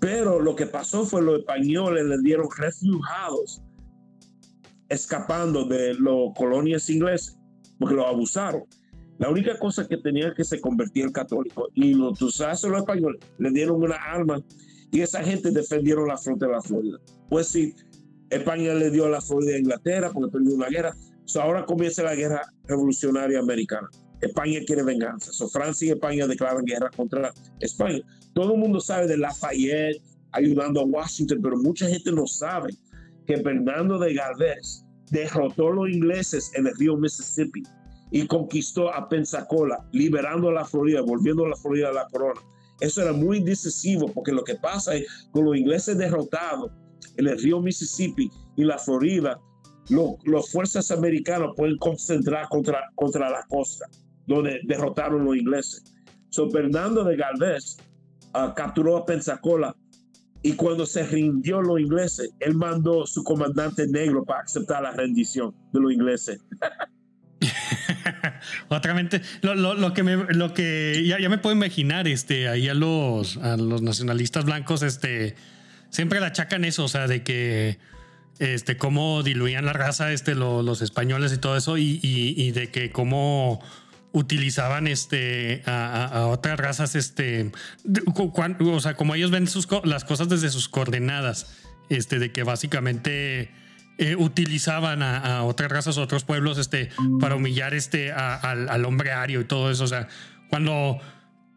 Pero 0.00 0.40
lo 0.40 0.54
que 0.54 0.66
pasó 0.66 1.04
fue 1.04 1.22
los 1.22 1.40
españoles 1.40 2.04
le 2.04 2.18
dieron 2.18 2.48
refugiados 2.56 3.62
escapando 4.88 5.64
de 5.64 5.94
los 5.94 6.32
colonias 6.34 6.88
ingleses 6.88 7.38
porque 7.78 7.94
lo 7.94 8.06
abusaron. 8.06 8.62
La 9.18 9.28
única 9.28 9.58
cosa 9.58 9.86
que 9.86 9.96
tenía 9.96 10.32
que 10.32 10.44
se 10.44 10.60
convertir 10.60 11.04
en 11.04 11.12
católico 11.12 11.68
y 11.74 11.94
los 11.94 12.20
los 12.20 12.40
españoles 12.40 13.20
le 13.38 13.50
dieron 13.50 13.82
una 13.82 13.96
arma 13.96 14.40
y 14.90 15.00
esa 15.00 15.22
gente 15.22 15.50
defendieron 15.50 16.06
la 16.06 16.16
frontera 16.16 16.52
de 16.52 16.56
la 16.56 16.62
Florida. 16.62 16.98
Pues 17.28 17.48
sí, 17.48 17.74
España 18.30 18.74
le 18.74 18.90
dio 18.90 19.08
la 19.08 19.20
Florida 19.20 19.56
a 19.56 19.58
Inglaterra 19.58 20.10
porque 20.12 20.30
perdió 20.30 20.54
una 20.54 20.68
guerra. 20.68 20.94
ahora 21.34 21.66
comienza 21.66 22.02
la 22.02 22.14
guerra 22.14 22.42
revolucionaria 22.64 23.40
americana. 23.40 23.88
España 24.20 24.60
quiere 24.66 24.82
venganza. 24.82 25.32
So, 25.32 25.48
Francia 25.48 25.88
y 25.88 25.90
España 25.90 26.26
declaran 26.26 26.64
guerra 26.64 26.90
contra 26.96 27.32
España. 27.60 28.00
Todo 28.34 28.54
el 28.54 28.60
mundo 28.60 28.80
sabe 28.80 29.06
de 29.06 29.16
Lafayette 29.16 30.02
ayudando 30.32 30.80
a 30.80 30.84
Washington, 30.84 31.40
pero 31.42 31.56
mucha 31.56 31.88
gente 31.88 32.12
no 32.12 32.26
sabe 32.26 32.74
que 33.26 33.36
Fernando 33.38 33.98
de 33.98 34.14
Galvez 34.14 34.84
derrotó 35.10 35.68
a 35.68 35.74
los 35.74 35.90
ingleses 35.90 36.50
en 36.54 36.66
el 36.66 36.76
río 36.76 36.96
Mississippi 36.96 37.62
y 38.10 38.26
conquistó 38.26 38.92
a 38.92 39.08
Pensacola, 39.08 39.86
liberando 39.92 40.50
la 40.50 40.64
Florida, 40.64 41.02
volviendo 41.02 41.44
a 41.44 41.50
la 41.50 41.56
Florida 41.56 41.88
a 41.88 41.92
la 41.92 42.08
corona. 42.08 42.40
Eso 42.80 43.02
era 43.02 43.12
muy 43.12 43.40
decisivo 43.40 44.10
porque 44.12 44.32
lo 44.32 44.44
que 44.44 44.54
pasa 44.54 44.94
es 44.94 45.28
con 45.30 45.44
los 45.44 45.56
ingleses 45.56 45.98
derrotados, 45.98 46.70
en 47.16 47.26
el 47.26 47.38
río 47.38 47.60
Mississippi 47.60 48.30
y 48.56 48.64
la 48.64 48.78
Florida, 48.78 49.40
las 50.24 50.50
fuerzas 50.50 50.90
americanas 50.90 51.50
pueden 51.56 51.76
concentrar 51.78 52.48
contra, 52.48 52.90
contra 52.94 53.28
la 53.28 53.44
costa, 53.48 53.86
donde 54.28 54.60
derrotaron 54.64 55.24
los 55.24 55.36
ingleses. 55.36 55.82
So, 56.30 56.48
Fernando 56.50 57.02
de 57.02 57.16
Galvez 57.16 57.78
ah, 58.34 58.52
capturó 58.54 58.98
a 58.98 59.06
Pensacola 59.06 59.74
y 60.42 60.52
cuando 60.52 60.86
se 60.86 61.04
rindió 61.04 61.60
los 61.60 61.80
ingleses, 61.80 62.30
él 62.38 62.54
mandó 62.54 63.06
su 63.06 63.24
comandante 63.24 63.88
negro 63.88 64.24
para 64.24 64.42
aceptar 64.42 64.82
la 64.82 64.92
rendición 64.92 65.54
de 65.72 65.80
los 65.80 65.92
ingleses. 65.92 66.40
Otra 68.68 68.94
lo, 69.42 69.54
lo, 69.54 69.74
lo, 69.74 69.92
que 69.94 70.02
me, 70.02 70.16
lo 70.34 70.54
que 70.54 71.04
ya, 71.06 71.18
ya, 71.18 71.28
me 71.28 71.38
puedo 71.38 71.56
imaginar, 71.56 72.06
este, 72.06 72.48
ahí 72.48 72.68
a 72.68 72.74
los, 72.74 73.36
a 73.38 73.56
los 73.56 73.82
nacionalistas 73.82 74.44
blancos, 74.44 74.82
este, 74.82 75.34
siempre 75.90 76.20
le 76.20 76.26
achacan 76.26 76.64
eso, 76.64 76.84
o 76.84 76.88
sea, 76.88 77.06
de 77.06 77.22
que 77.22 77.78
este, 78.38 78.76
cómo 78.76 79.22
diluían 79.22 79.64
la 79.64 79.72
raza 79.72 80.12
este, 80.12 80.34
los 80.34 80.82
españoles 80.82 81.32
y 81.32 81.38
todo 81.38 81.56
eso, 81.56 81.76
y, 81.78 82.50
de 82.52 82.70
que 82.70 82.90
cómo 82.90 83.60
utilizaban 84.18 84.86
este, 84.86 85.62
a, 85.66 86.26
otras 86.26 86.58
razas, 86.58 86.94
este, 86.94 87.52
o 88.16 88.80
sea, 88.80 88.94
como 88.94 89.14
ellos 89.14 89.30
ven 89.30 89.46
sus, 89.46 89.68
las 89.84 90.04
cosas 90.04 90.28
desde 90.28 90.50
sus 90.50 90.68
coordenadas, 90.68 91.54
este, 91.88 92.18
de 92.18 92.32
que 92.32 92.42
básicamente 92.42 93.50
eh, 93.98 94.16
utilizaban 94.16 95.02
a, 95.02 95.44
otras 95.44 95.70
razas, 95.70 95.98
otros 95.98 96.24
pueblos, 96.24 96.58
este, 96.58 96.90
para 97.20 97.36
humillar 97.36 97.74
este, 97.74 98.12
al, 98.12 98.68
al 98.68 98.84
hombre 98.84 99.12
ario 99.12 99.40
y 99.40 99.44
todo 99.44 99.70
eso, 99.70 99.84
o 99.84 99.88
sea, 99.88 100.08
cuando 100.50 101.00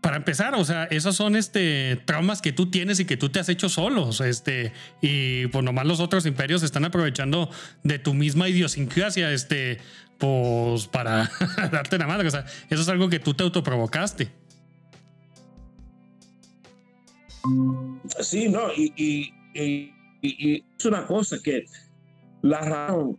para 0.02 0.18
empezar, 0.18 0.56
o 0.56 0.66
sea, 0.66 0.86
esos 0.86 1.16
son 1.16 1.36
este 1.36 2.02
traumas 2.06 2.42
que 2.42 2.52
tú 2.52 2.72
tienes 2.72 3.00
y 3.00 3.06
que 3.06 3.18
tú 3.18 3.30
te 3.30 3.40
has 3.40 3.50
hecho 3.50 3.70
solos, 3.70 4.20
este, 4.20 4.74
y 5.00 5.46
pues 5.48 5.64
nomás 5.64 5.86
los 5.86 6.00
otros 6.00 6.26
imperios 6.26 6.64
están 6.64 6.86
aprovechando 6.86 7.52
de 7.84 8.00
tu 8.00 8.16
misma 8.16 8.50
idiosincrasia, 8.50 9.32
este, 9.32 9.80
pues 10.22 10.88
para 10.88 11.30
darte 11.72 11.98
la 11.98 12.06
madre, 12.06 12.28
o 12.28 12.32
sea, 12.32 12.46
eso 12.70 12.82
es 12.82 12.90
algo 12.90 13.10
que 13.10 13.20
tú 13.20 13.34
te 13.34 13.44
autoprovocaste. 13.44 14.32
Sí, 18.20 18.48
no, 18.48 18.72
y, 18.78 19.34
es 20.22 20.86
una 20.86 21.08
cosa 21.08 21.38
que 21.44 21.66
la 22.44 22.62
razón 22.62 23.18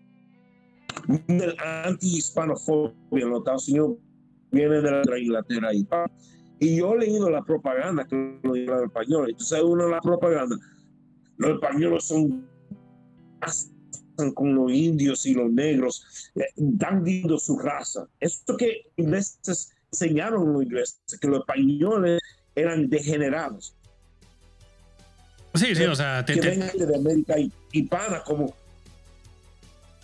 del 1.26 1.56
anti-hispanofobia 1.58 2.94
en 3.10 3.30
los 3.30 3.38
Estados 3.40 3.68
Unidos 3.68 3.96
viene 4.52 4.80
de 4.80 5.04
la 5.04 5.18
Inglaterra 5.18 5.74
y 5.74 5.84
y 6.60 6.76
yo 6.76 6.94
he 6.94 6.98
leído 6.98 7.28
la 7.28 7.42
propaganda 7.42 8.04
que 8.04 8.38
lo 8.44 8.54
en 8.54 8.84
español. 8.84 9.30
Entonces, 9.30 9.60
uno 9.64 9.88
la 9.88 10.00
propaganda, 10.00 10.56
los 11.38 11.54
españoles 11.54 12.04
son 12.04 12.46
con 14.34 14.54
los 14.54 14.72
indios 14.72 15.26
y 15.26 15.34
los 15.34 15.50
negros, 15.50 16.30
eh, 16.34 16.46
dan 16.56 17.02
viendo 17.02 17.38
su 17.38 17.58
raza. 17.58 18.06
Esto 18.20 18.56
que 18.56 18.90
ingleses 18.96 19.72
enseñaron 19.90 20.52
los 20.52 20.62
ingleses, 20.62 21.00
que 21.20 21.28
los 21.28 21.40
españoles 21.40 22.20
eran 22.54 22.88
degenerados. 22.88 23.74
Sí, 25.54 25.74
sí, 25.74 25.84
o 25.84 25.94
sea, 25.94 26.24
que 26.24 26.40
vengan 26.40 26.70
de 26.76 26.96
América 26.96 27.34
hispana 27.72 28.22
como 28.24 28.54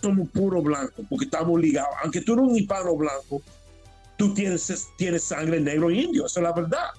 somos 0.01 0.29
puro 0.29 0.61
blanco, 0.61 1.03
porque 1.09 1.25
estamos 1.25 1.59
ligados. 1.59 1.93
Aunque 2.03 2.21
tú 2.21 2.33
eres 2.33 2.45
un 2.45 2.55
hispano 2.55 2.95
blanco, 2.95 3.41
tú 4.17 4.33
tienes, 4.33 4.87
tienes 4.97 5.23
sangre 5.23 5.59
negro 5.59 5.89
e 5.89 5.95
indio, 5.95 6.25
eso 6.25 6.39
es 6.39 6.43
la 6.43 6.53
verdad. 6.53 6.89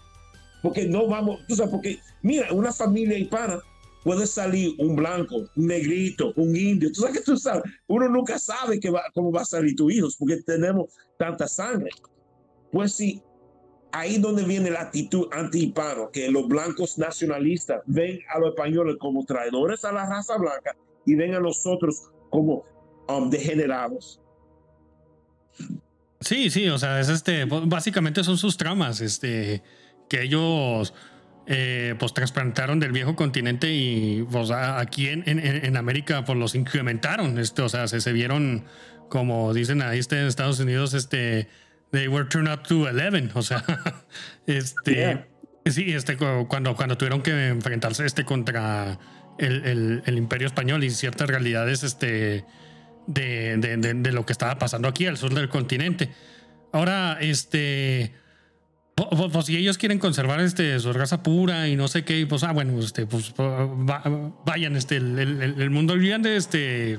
Porque 0.63 0.87
no 0.87 1.07
vamos, 1.07 1.41
tú 1.47 1.55
sabes, 1.55 1.71
porque 1.71 2.01
mira, 2.23 2.53
una 2.53 2.73
familia 2.73 3.17
hispana 3.17 3.61
puede 4.03 4.27
salir 4.27 4.75
un 4.79 4.97
blanco, 4.97 5.37
un 5.57 5.67
negrito, 5.67 6.33
un 6.37 6.57
indio. 6.57 6.91
Tú 6.93 7.03
sabes 7.03 7.19
que 7.19 7.25
tú 7.25 7.37
sabes, 7.37 7.63
uno 7.87 8.09
nunca 8.09 8.39
sabe 8.39 8.81
va, 8.91 9.03
cómo 9.15 9.33
va 9.33 9.43
a 9.43 9.45
salir 9.45 9.77
tu 9.77 9.91
hijo 9.91 10.09
porque 10.19 10.39
tenemos 10.43 10.93
tanta 11.19 11.47
sangre. 11.47 11.91
Pues 12.73 12.93
sí, 12.93 13.23
ahí 13.93 14.19
donde 14.19 14.45
viene 14.45 14.71
la 14.71 14.83
actitud 14.83 15.29
anti-hispano, 15.33 16.11
que 16.11 16.31
los 16.31 16.49
blancos 16.49 16.99
nacionalistas 16.99 17.83
ven 17.87 18.21
a 18.35 18.39
los 18.39 18.51
españoles 18.51 18.97
como 18.99 19.25
traidores 19.25 19.85
a 19.85 19.93
la 19.93 20.07
raza 20.07 20.37
blanca 20.39 20.77
y 21.07 21.15
ven 21.15 21.35
a 21.35 21.41
nosotros 21.41 22.11
como 22.31 22.65
um, 23.09 23.31
degenerados. 23.31 24.21
Sí, 26.21 26.51
sí, 26.51 26.69
o 26.69 26.79
sea, 26.79 27.01
es 27.01 27.09
este, 27.09 27.45
básicamente 27.45 28.23
son 28.23 28.37
sus 28.37 28.57
tramas, 28.57 29.01
este, 29.01 29.63
que 30.09 30.23
ellos 30.23 30.93
eh, 31.47 31.95
pues 31.99 32.15
trasplantaron 32.15 32.81
del 32.81 32.93
viejo 32.93 33.17
continente 33.17 33.73
y 33.73 34.27
pues 34.31 34.51
aquí 34.51 35.09
en, 35.09 35.25
en, 35.27 35.77
América 35.77 36.25
pues 36.25 36.39
los 36.39 36.55
incrementaron, 36.55 37.39
este, 37.39 37.63
o 37.63 37.69
sea, 37.69 37.89
se, 37.89 38.01
se 38.01 38.13
vieron 38.13 38.65
como 39.09 39.53
dicen 39.53 39.83
ahí 39.83 39.99
este, 39.99 40.21
en 40.21 40.27
Estados 40.27 40.61
Unidos, 40.61 40.95
este, 40.95 41.49
they 41.91 42.07
were 42.09 42.29
turned 42.29 42.53
up 42.53 42.63
to 42.63 42.83
11, 42.85 43.31
o 43.35 43.43
sea, 43.43 43.65
este, 44.47 45.27
Sí, 45.67 45.93
este, 45.93 46.17
cuando, 46.17 46.75
cuando 46.75 46.97
tuvieron 46.97 47.23
que 47.23 47.49
enfrentarse 47.49 48.07
este 48.07 48.25
contra 48.25 48.99
el, 49.39 50.03
el, 50.07 50.19
imperio 50.19 50.47
español 50.47 50.83
y 50.85 50.91
ciertas 50.91 51.29
realidades 51.29 51.83
este, 51.83 52.45
de, 53.07 53.57
de, 53.59 53.77
de, 53.77 54.13
lo 54.13 54.25
que 54.25 54.33
estaba 54.33 54.59
pasando 54.59 54.89
aquí 54.89 55.07
al 55.07 55.19
sur 55.19 55.35
del 55.35 55.51
continente. 55.51 56.11
Ahora, 56.73 57.19
este, 57.21 58.15
pues, 59.09 59.47
si 59.47 59.57
ellos 59.57 59.79
quieren 59.79 59.99
conservar 59.99 60.41
este, 60.41 60.79
su 60.81 60.93
raza 60.93 61.23
pura 61.23 61.69
y 61.69 61.77
no 61.77 61.89
sé 61.89 62.05
qué, 62.05 62.27
pues, 62.27 62.43
ah, 62.45 62.53
bueno, 62.53 62.79
este, 62.81 63.07
pues 63.07 63.35
vayan, 63.37 64.77
este, 64.77 64.97
el, 64.97 65.71
mundo 65.71 65.95
viviente, 65.95 66.37
este, 66.37 66.99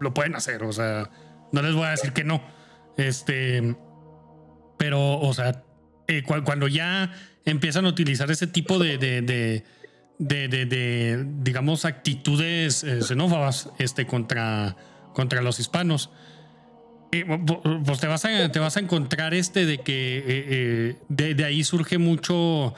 lo 0.00 0.14
pueden 0.14 0.36
hacer, 0.36 0.62
o 0.62 0.72
sea, 0.72 1.10
no 1.52 1.62
les 1.62 1.74
voy 1.74 1.84
a 1.84 1.90
decir 1.90 2.12
que 2.12 2.24
no. 2.24 2.42
Este, 2.96 3.76
pero, 4.78 5.18
o 5.20 5.34
sea, 5.34 5.62
eh, 6.08 6.22
cuando 6.22 6.68
ya 6.68 7.12
empiezan 7.44 7.86
a 7.86 7.88
utilizar 7.88 8.30
ese 8.30 8.46
tipo 8.46 8.78
de, 8.78 8.98
de, 8.98 9.22
de, 10.18 10.48
de 10.48 11.26
digamos, 11.38 11.84
actitudes 11.84 12.84
eh, 12.84 13.02
xenófobas 13.02 13.70
este, 13.78 14.06
contra, 14.06 14.76
contra 15.12 15.42
los 15.42 15.60
hispanos, 15.60 16.10
eh, 17.20 17.80
pues 17.84 18.00
te 18.00 18.06
vas, 18.06 18.24
a, 18.24 18.50
te 18.50 18.58
vas 18.58 18.76
a 18.76 18.80
encontrar 18.80 19.34
este 19.34 19.66
de 19.66 19.78
que 19.78 20.96
de, 21.08 21.44
ahí 21.44 21.64
surge 21.64 21.98
mucho 21.98 22.74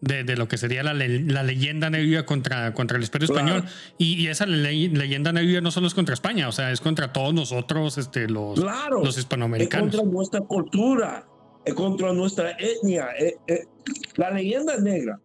de, 0.00 0.24
de, 0.24 0.36
lo 0.36 0.48
que 0.48 0.56
sería 0.56 0.82
la, 0.82 0.94
la 0.94 1.42
leyenda 1.42 1.90
negra 1.90 2.24
contra, 2.24 2.72
contra 2.74 2.96
el 2.96 3.04
imperio 3.04 3.26
español. 3.26 3.64
Y, 3.98 4.26
esa 4.28 4.46
leyenda 4.46 5.32
negra 5.32 5.60
no 5.60 5.70
solo 5.70 5.86
es 5.86 5.94
contra 5.94 6.14
España, 6.14 6.48
o 6.48 6.52
sea, 6.52 6.72
es 6.72 6.80
contra 6.80 7.12
todos 7.12 7.34
nosotros, 7.34 7.98
este, 7.98 8.28
los, 8.28 8.58
los 8.58 9.18
hispanoamericanos. 9.18 9.88
Es 9.88 9.96
contra 9.96 10.12
nuestra 10.12 10.40
cultura, 10.40 11.26
es 11.64 11.74
contra 11.74 12.12
nuestra 12.12 12.56
etnia. 12.58 13.08
la 14.16 14.30
leyenda 14.30 14.78
negra 14.78 15.20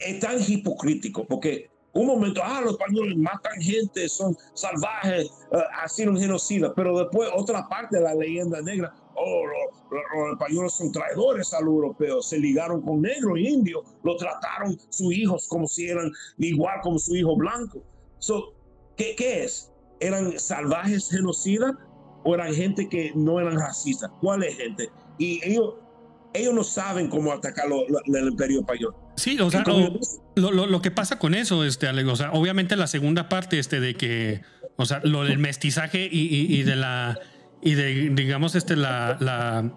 es 0.00 0.20
tan 0.20 0.38
hipocrítico 0.46 1.26
porque 1.26 1.69
un 1.92 2.06
momento, 2.06 2.40
ah, 2.44 2.60
los 2.60 2.72
españoles 2.72 3.16
matan 3.16 3.60
gente, 3.60 4.08
son 4.08 4.36
salvajes, 4.54 5.30
uh, 5.50 5.58
así 5.82 6.06
un 6.06 6.16
genocida, 6.16 6.72
pero 6.74 6.96
después 6.96 7.28
otra 7.34 7.68
parte 7.68 7.96
de 7.96 8.04
la 8.04 8.14
leyenda 8.14 8.62
negra, 8.62 8.94
oh, 9.16 9.42
los, 9.46 10.32
españoles 10.32 10.72
son 10.72 10.92
traidores 10.92 11.52
a 11.52 11.60
los 11.60 11.74
europeos, 11.74 12.28
se 12.28 12.38
ligaron 12.38 12.80
con 12.82 13.02
negros 13.02 13.38
e 13.38 13.42
indios, 13.42 13.84
lo 14.04 14.16
trataron 14.16 14.78
sus 14.88 15.12
hijos 15.12 15.48
como 15.48 15.66
si 15.66 15.88
eran 15.88 16.12
igual 16.38 16.80
como 16.82 16.98
su 16.98 17.16
hijo 17.16 17.36
blanco. 17.36 17.82
So, 18.18 18.54
¿qué, 18.96 19.16
¿Qué 19.16 19.44
es? 19.44 19.72
¿Eran 19.98 20.38
salvajes 20.38 21.10
genocidas 21.10 21.72
o 22.22 22.34
eran 22.34 22.54
gente 22.54 22.88
que 22.88 23.12
no 23.16 23.40
eran 23.40 23.58
racistas? 23.58 24.10
¿Cuál 24.20 24.44
es 24.44 24.56
gente? 24.56 24.90
Y 25.18 25.40
ellos, 25.44 25.74
ellos 26.32 26.54
no 26.54 26.64
saben 26.64 27.08
cómo 27.08 27.32
atacar 27.32 27.66
el 28.06 28.28
imperio 28.28 28.60
español. 28.60 28.94
Sí, 29.16 29.38
o 29.40 29.50
sea, 29.50 29.64
lo, 29.66 30.50
lo, 30.50 30.66
lo, 30.66 30.82
que 30.82 30.90
pasa 30.90 31.18
con 31.18 31.34
eso, 31.34 31.64
este, 31.64 31.88
o 31.88 32.16
sea, 32.16 32.32
obviamente 32.32 32.76
la 32.76 32.86
segunda 32.86 33.28
parte, 33.28 33.58
este, 33.58 33.80
de 33.80 33.94
que, 33.94 34.42
o 34.76 34.86
sea, 34.86 35.00
lo 35.04 35.24
del 35.24 35.38
mestizaje 35.38 36.08
y, 36.10 36.54
y, 36.54 36.62
de 36.62 36.76
la, 36.76 37.18
y 37.62 37.74
de, 37.74 38.10
digamos, 38.10 38.54
este, 38.54 38.76
la, 38.76 39.16
la, 39.20 39.72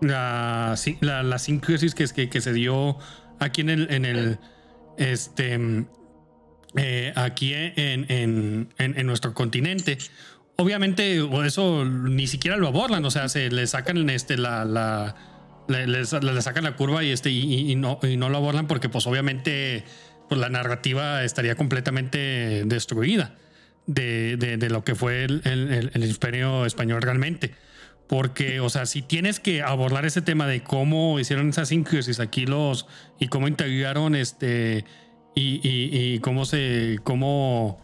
la, 0.00 0.74
la, 1.00 1.22
la 1.22 1.38
sincresis 1.38 1.94
que, 1.94 2.06
que, 2.06 2.28
que, 2.28 2.40
se 2.40 2.52
dio 2.52 2.98
aquí 3.40 3.62
en 3.62 3.70
el, 3.70 3.90
en 3.90 4.04
el, 4.04 4.38
este, 4.98 5.58
eh, 6.76 7.12
aquí 7.16 7.54
en, 7.54 8.06
en, 8.08 8.68
en, 8.78 9.06
nuestro 9.06 9.32
continente. 9.32 9.98
Obviamente, 10.56 11.24
eso 11.44 11.84
ni 11.84 12.26
siquiera 12.26 12.56
lo 12.56 12.68
abordan, 12.68 13.04
o 13.04 13.10
sea, 13.10 13.28
se 13.28 13.50
le 13.50 13.66
sacan 13.66 14.10
este, 14.10 14.36
la, 14.36 14.64
la 14.64 15.37
le, 15.68 16.04
sacan 16.42 16.64
la 16.64 16.76
curva 16.76 17.04
y, 17.04 17.10
este, 17.10 17.30
y, 17.30 17.74
no, 17.76 18.00
y 18.02 18.16
no 18.16 18.28
lo 18.28 18.38
abordan 18.38 18.66
porque 18.66 18.88
pues 18.88 19.06
obviamente 19.06 19.84
pues, 20.28 20.40
la 20.40 20.48
narrativa 20.48 21.22
estaría 21.24 21.54
completamente 21.54 22.64
destruida 22.64 23.34
de, 23.86 24.36
de, 24.36 24.70
lo 24.70 24.84
que 24.84 24.94
fue 24.94 25.24
el, 25.24 25.42
el, 25.44 26.04
imperio 26.04 26.66
español 26.66 27.02
realmente. 27.02 27.54
Porque, 28.06 28.60
o 28.60 28.70
sea, 28.70 28.86
si 28.86 29.02
tienes 29.02 29.38
que 29.38 29.62
abordar 29.62 30.06
ese 30.06 30.22
tema 30.22 30.46
de 30.46 30.62
cómo 30.62 31.20
hicieron 31.20 31.50
esas 31.50 31.72
incursiones 31.72 32.20
aquí 32.20 32.46
los 32.46 32.86
y 33.18 33.28
cómo 33.28 33.48
integraron 33.48 34.14
este 34.14 34.84
y, 35.34 35.60
y, 35.62 36.18
cómo 36.20 36.46
se 36.46 36.98
cómo, 37.04 37.82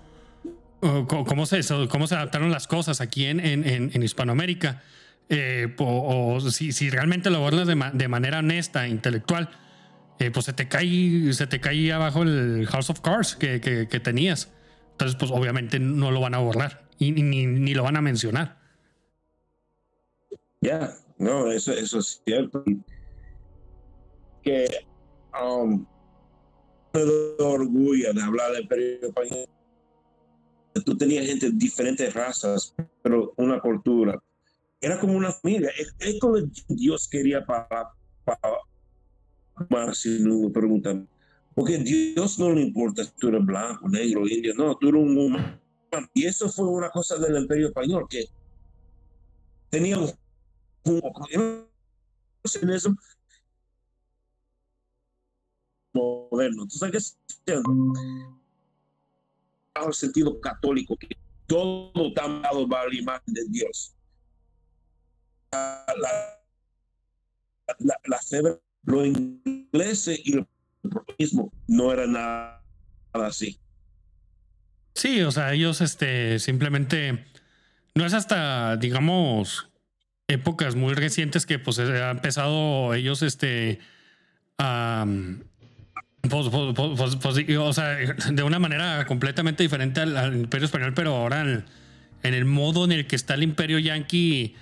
cómo 0.80 1.46
se 1.46 1.60
cómo 1.88 2.06
se 2.06 2.14
adaptaron 2.14 2.50
las 2.50 2.66
cosas 2.66 3.02
aquí 3.02 3.26
en, 3.26 3.40
en, 3.40 3.64
en 3.66 4.02
Hispanoamérica, 4.02 4.82
eh, 5.28 5.74
o, 5.78 6.38
si, 6.40 6.72
si, 6.72 6.90
realmente 6.90 7.30
lo 7.30 7.38
abordas 7.38 7.66
de, 7.66 8.08
manera 8.08 8.38
honesta, 8.40 8.86
intelectual, 8.86 9.50
eh, 10.18 10.30
pues 10.30 10.46
se 10.46 10.52
te 10.52 10.68
cae, 10.68 11.32
se 11.32 11.46
te 11.46 11.60
cae 11.60 11.92
abajo 11.92 12.22
el 12.22 12.66
House 12.66 12.90
of 12.90 13.00
Cards 13.00 13.34
que, 13.36 13.60
que, 13.60 14.00
tenías. 14.00 14.52
Entonces, 14.92 15.16
pues 15.18 15.30
obviamente 15.30 15.78
no 15.78 16.10
lo 16.10 16.20
van 16.20 16.34
a 16.34 16.38
borrar 16.38 16.88
y 16.98 17.12
ni, 17.12 17.46
ni 17.46 17.74
lo 17.74 17.82
van 17.82 17.96
a 17.96 18.02
mencionar. 18.02 18.58
Ya, 20.60 20.94
no, 21.18 21.50
eso, 21.50 21.72
eso 21.72 21.98
es 21.98 22.22
cierto. 22.24 22.62
Que 24.42 24.66
um, 25.42 25.84
orgullo 27.38 28.12
de 28.12 28.22
hablar 28.22 28.52
del 28.52 28.68
periodo 28.68 29.08
español. 29.08 29.46
Tú 30.84 30.96
tenías 30.96 31.26
gente 31.26 31.50
de 31.50 31.56
diferentes 31.56 32.12
razas, 32.12 32.74
pero 33.02 33.32
una 33.36 33.60
cultura 33.60 34.20
era 34.84 35.00
como 35.00 35.14
una 35.14 35.32
familia. 35.32 35.70
Es, 35.78 36.20
como 36.20 36.36
Dios 36.68 37.08
quería 37.08 37.44
para, 37.44 37.90
para 38.24 38.62
me 39.70 40.50
preguntan. 40.50 41.08
Porque 41.54 41.78
Dios 41.78 42.38
no 42.38 42.52
le 42.52 42.60
importa 42.62 43.04
si 43.04 43.12
tú 43.12 43.28
eres 43.28 43.46
blanco, 43.46 43.88
negro, 43.88 44.26
indio, 44.28 44.54
no, 44.54 44.76
tú 44.76 44.88
eres 44.88 45.00
un 45.00 45.16
humano. 45.16 45.60
Y 46.12 46.26
eso 46.26 46.50
fue 46.50 46.66
una 46.66 46.90
cosa 46.90 47.16
del 47.16 47.40
imperio 47.40 47.68
español, 47.68 48.06
que 48.10 48.24
teníamos 49.70 50.14
un 50.84 51.00
moderno. 55.94 56.66
¿Tú 56.66 56.76
sabes 56.76 57.16
qué 57.46 57.52
es? 57.52 57.62
el 59.86 59.94
sentido 59.94 60.40
católico, 60.40 60.96
que 60.96 61.08
todo 61.46 62.08
está 62.08 62.28
dado 62.28 62.68
para 62.68 62.88
la 62.88 62.94
imagen 62.96 63.34
de 63.34 63.44
Dios 63.48 63.94
la, 65.54 66.40
la, 67.78 67.94
la 68.04 68.20
los 68.84 69.06
ingleses 69.06 70.20
y 70.24 70.36
el 70.36 70.46
mismo 71.18 71.52
no 71.66 71.92
era 71.92 72.06
nada, 72.06 72.62
así. 73.12 73.58
Sí, 74.94 75.22
o 75.22 75.32
sea, 75.32 75.52
ellos 75.52 75.80
este, 75.80 76.38
simplemente 76.38 77.24
no 77.94 78.04
es 78.06 78.14
hasta, 78.14 78.76
digamos, 78.76 79.70
épocas 80.28 80.76
muy 80.76 80.94
recientes 80.94 81.46
que 81.46 81.58
pues 81.58 81.78
han 81.78 82.16
empezado 82.16 82.94
ellos 82.94 83.22
este 83.22 83.80
a 84.58 85.06
pues, 86.28 86.48
pues, 86.48 87.16
pues, 87.16 87.48
o 87.58 87.72
sea, 87.72 87.96
de 88.32 88.42
una 88.42 88.58
manera 88.58 89.04
completamente 89.06 89.62
diferente 89.62 90.00
al, 90.00 90.34
imperio 90.34 90.64
español, 90.64 90.94
pero 90.94 91.14
ahora 91.14 91.42
en, 91.42 91.64
el 92.22 92.44
modo 92.46 92.84
en 92.84 92.92
el 92.92 93.06
que 93.06 93.16
está 93.16 93.34
el 93.34 93.42
imperio 93.42 93.78
yanqui 93.78 94.54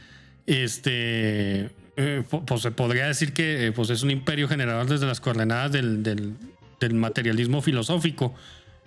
este, 0.46 1.70
eh, 1.96 2.22
pues 2.46 2.62
se 2.62 2.70
podría 2.70 3.06
decir 3.06 3.32
que 3.32 3.66
eh, 3.66 3.72
pues 3.72 3.90
es 3.90 4.02
un 4.02 4.10
imperio 4.10 4.48
generador 4.48 4.86
desde 4.86 5.06
las 5.06 5.20
coordenadas 5.20 5.72
del, 5.72 6.02
del, 6.02 6.94
materialismo 6.94 7.62
filosófico. 7.62 8.34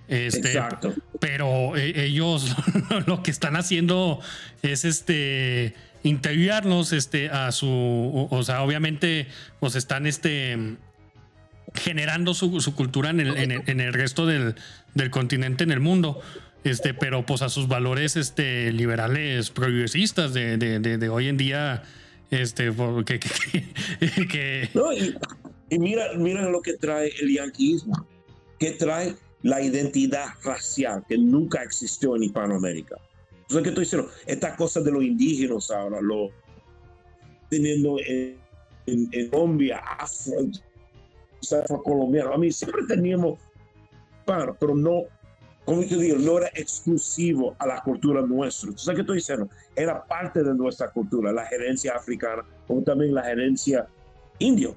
Este, 0.08 0.50
Exacto. 0.50 0.94
Pero 1.20 1.78
eh, 1.78 2.06
ellos 2.06 2.56
lo 3.08 3.24
que 3.24 3.32
están 3.32 3.56
haciendo 3.56 4.20
es 4.62 4.86
este 4.86 5.76
integrarnos 6.04 6.94
este, 6.94 7.30
a 7.30 7.52
su. 7.52 8.28
O, 8.30 8.44
sea, 8.44 8.62
obviamente, 8.64 9.28
pues 9.60 9.76
están 9.76 10.06
este, 10.06 10.76
generando 11.74 12.34
su, 12.34 12.60
su 12.60 12.76
cultura 12.76 13.10
en 13.10 13.22
el, 13.22 13.38
en 13.38 13.80
el, 13.80 13.94
resto 13.94 14.26
del, 14.26 14.56
del, 14.94 15.10
continente, 15.10 15.64
en 15.64 15.72
el 15.72 15.80
mundo 15.80 16.22
este, 16.66 16.94
pero 16.94 17.26
pues 17.26 17.42
a 17.44 17.50
sus 17.50 17.68
valores 17.68 18.16
este, 18.16 18.72
liberales 18.72 19.52
progresistas 19.52 20.34
de, 20.34 20.58
de, 20.58 20.80
de, 20.80 21.10
hoy 21.10 21.28
en 21.28 21.38
día, 21.38 21.84
este, 22.32 22.72
porque 22.72 23.20
que, 23.20 24.70
y, 25.70 25.80
mira, 25.80 26.14
mira 26.18 26.50
lo 26.50 26.62
que 26.62 26.74
trae 26.74 27.14
el 27.22 27.34
yanquismo, 27.34 28.08
que 28.60 28.72
trae 28.72 29.16
la 29.44 29.62
identidad 29.62 30.26
racial 30.44 31.04
que 31.08 31.20
nunca 31.20 31.62
existió 31.62 32.16
en 32.16 32.24
Hispanoamérica. 32.24 32.96
Entonces, 33.42 33.62
¿qué 33.62 33.70
estoy 33.70 33.84
diciendo? 33.84 34.12
Esta 34.26 34.56
cosa 34.56 34.82
de 34.82 34.92
los 34.92 35.04
indígenas 35.04 35.70
ahora, 35.70 36.02
lo 36.02 36.32
teniendo 37.48 37.98
en, 38.00 38.40
en, 38.88 39.30
Colombia, 39.30 39.78
afro, 40.00 40.34
colombiano. 41.84 42.34
A 42.34 42.38
mí 42.40 42.52
siempre 42.52 42.82
teníamos, 42.88 43.40
pero 44.26 44.76
no 44.76 45.04
como 45.66 45.82
yo 45.82 45.98
digo, 45.98 46.18
no 46.18 46.38
era 46.38 46.48
exclusivo 46.54 47.56
a 47.58 47.66
la 47.66 47.82
cultura 47.82 48.22
nuestra. 48.22 48.72
¿Tú 48.72 48.78
sabes 48.78 48.98
qué 48.98 49.02
estoy 49.02 49.18
diciendo? 49.18 49.50
Era 49.76 50.06
parte 50.06 50.44
de 50.44 50.54
nuestra 50.54 50.92
cultura, 50.92 51.32
la 51.34 51.46
gerencia 51.48 51.96
africana, 51.96 52.46
como 52.68 52.84
también 52.84 53.16
la 53.16 53.24
gerencia 53.24 53.88
indio. 54.38 54.76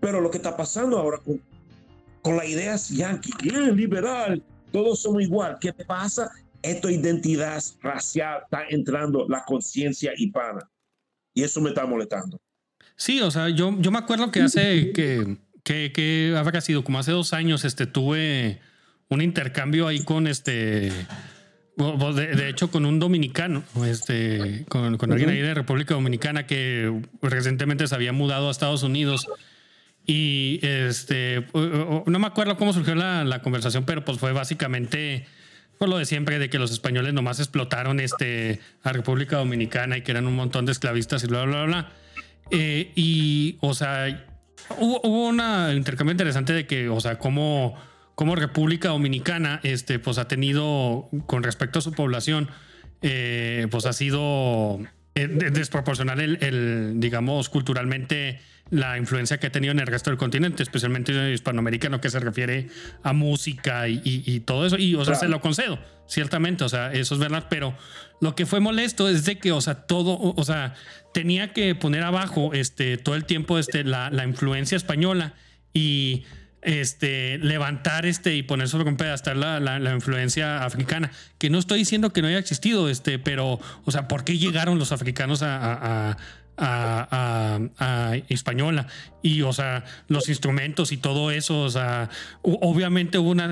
Pero 0.00 0.20
lo 0.20 0.28
que 0.30 0.38
está 0.38 0.56
pasando 0.56 0.98
ahora 0.98 1.18
con, 1.18 1.40
con 2.20 2.36
las 2.36 2.48
ideas 2.48 2.88
yanqui, 2.88 3.30
bien 3.40 3.76
liberal, 3.76 4.42
todos 4.72 5.00
somos 5.00 5.22
igual. 5.22 5.56
¿Qué 5.60 5.72
pasa? 5.72 6.32
Esta 6.62 6.90
identidad 6.90 7.62
racial 7.80 8.40
está 8.42 8.64
entrando 8.68 9.26
la 9.28 9.44
conciencia 9.44 10.12
hispana. 10.16 10.68
Y 11.32 11.44
eso 11.44 11.60
me 11.60 11.68
está 11.68 11.86
molestando. 11.86 12.40
Sí, 12.96 13.20
o 13.20 13.30
sea, 13.30 13.48
yo, 13.50 13.76
yo 13.78 13.90
me 13.92 13.98
acuerdo 13.98 14.32
que 14.32 14.40
hace 14.40 14.92
que, 14.92 15.38
que, 15.62 15.92
que 15.92 16.34
habrá 16.36 16.60
sido 16.60 16.82
como 16.82 16.98
hace 16.98 17.12
dos 17.12 17.32
años, 17.32 17.64
este, 17.64 17.86
tuve 17.86 18.60
un 19.12 19.22
intercambio 19.22 19.88
ahí 19.88 20.04
con 20.04 20.26
este, 20.26 20.92
de, 21.76 22.48
hecho, 22.48 22.70
con 22.70 22.86
un 22.86 22.98
dominicano, 22.98 23.62
este, 23.86 24.64
con, 24.68 24.98
con 24.98 25.12
alguien 25.12 25.30
ahí 25.30 25.40
de 25.40 25.54
República 25.54 25.94
Dominicana 25.94 26.46
que 26.46 26.92
recientemente 27.20 27.86
se 27.86 27.94
había 27.94 28.12
mudado 28.12 28.48
a 28.48 28.50
Estados 28.50 28.82
Unidos. 28.82 29.26
Y 30.04 30.58
este, 30.62 31.46
no 31.54 32.18
me 32.18 32.26
acuerdo 32.26 32.56
cómo 32.56 32.72
surgió 32.72 32.94
la, 32.94 33.24
la 33.24 33.40
conversación, 33.40 33.84
pero 33.84 34.04
pues 34.04 34.18
fue 34.18 34.32
básicamente 34.32 35.26
por 35.82 35.88
lo 35.88 35.98
de 35.98 36.06
siempre, 36.06 36.38
de 36.38 36.48
que 36.48 36.60
los 36.60 36.70
españoles 36.70 37.12
nomás 37.12 37.40
explotaron 37.40 37.98
este, 37.98 38.60
a 38.84 38.92
República 38.92 39.38
Dominicana 39.38 39.96
y 39.96 40.02
que 40.02 40.12
eran 40.12 40.28
un 40.28 40.36
montón 40.36 40.64
de 40.64 40.70
esclavistas 40.70 41.24
y 41.24 41.26
bla, 41.26 41.44
bla, 41.44 41.64
bla. 41.64 41.92
Eh, 42.52 42.92
y, 42.94 43.56
o 43.60 43.74
sea, 43.74 44.24
hubo, 44.78 45.00
hubo 45.02 45.26
un 45.26 45.42
intercambio 45.76 46.12
interesante 46.12 46.52
de 46.52 46.68
que, 46.68 46.88
o 46.88 47.00
sea, 47.00 47.18
cómo, 47.18 47.76
cómo 48.22 48.36
República 48.36 48.90
Dominicana, 48.90 49.58
este, 49.64 49.98
pues 49.98 50.16
ha 50.18 50.28
tenido, 50.28 51.08
con 51.26 51.42
respecto 51.42 51.80
a 51.80 51.82
su 51.82 51.90
población, 51.90 52.48
eh, 53.02 53.66
pues 53.68 53.84
ha 53.84 53.92
sido 53.92 54.78
eh, 55.16 55.26
desproporcional 55.26 56.20
el, 56.20 56.38
el, 56.40 57.00
digamos, 57.00 57.48
culturalmente 57.48 58.38
la 58.70 58.96
influencia 58.96 59.40
que 59.40 59.48
ha 59.48 59.50
tenido 59.50 59.72
en 59.72 59.80
el 59.80 59.88
resto 59.88 60.10
del 60.10 60.18
continente, 60.18 60.62
especialmente 60.62 61.10
en 61.10 61.18
el 61.18 61.34
hispanoamericano, 61.34 62.00
que 62.00 62.10
se 62.10 62.20
refiere 62.20 62.68
a 63.02 63.12
música 63.12 63.88
y, 63.88 64.38
todo 64.46 64.66
eso. 64.66 64.78
Y, 64.78 64.94
o 64.94 65.04
sea, 65.04 65.16
se 65.16 65.26
lo 65.26 65.40
concedo, 65.40 65.80
ciertamente, 66.06 66.62
o 66.62 66.68
sea, 66.68 66.92
eso 66.92 67.14
es 67.14 67.20
verdad, 67.20 67.48
pero 67.50 67.76
lo 68.20 68.36
que 68.36 68.46
fue 68.46 68.60
molesto 68.60 69.08
es 69.08 69.24
de 69.24 69.38
que, 69.38 69.50
o 69.50 69.60
sea, 69.60 69.74
todo, 69.74 70.16
o 70.20 70.44
sea, 70.44 70.74
tenía 71.12 71.52
que 71.52 71.74
poner 71.74 72.04
abajo 72.04 72.54
este, 72.54 72.98
todo 72.98 73.16
el 73.16 73.24
tiempo 73.24 73.58
este, 73.58 73.82
la, 73.82 74.10
la 74.10 74.22
influencia 74.22 74.76
española 74.76 75.34
y 75.74 76.22
este, 76.62 77.38
levantar 77.38 78.06
este 78.06 78.34
y 78.36 78.42
poner 78.42 78.68
sobre 78.68 78.88
un 78.88 78.96
pedestal 78.96 79.40
la, 79.40 79.60
la, 79.60 79.94
influencia 79.94 80.64
africana. 80.64 81.10
Que 81.38 81.50
no 81.50 81.58
estoy 81.58 81.80
diciendo 81.80 82.12
que 82.12 82.22
no 82.22 82.28
haya 82.28 82.38
existido, 82.38 82.88
este, 82.88 83.18
pero, 83.18 83.60
o 83.84 83.90
sea, 83.90 84.08
¿por 84.08 84.24
qué 84.24 84.38
llegaron 84.38 84.78
los 84.78 84.92
africanos 84.92 85.42
a, 85.42 86.16
a, 86.56 87.58
a, 87.78 88.16
española 88.28 88.86
y 89.22 89.42
o 89.42 89.52
sea 89.52 89.84
los 90.08 90.28
instrumentos 90.28 90.92
y 90.92 90.98
todo 90.98 91.30
eso 91.30 91.62
o 91.62 91.70
sea 91.70 92.10
obviamente 92.42 93.18
hubo 93.18 93.30
una 93.30 93.50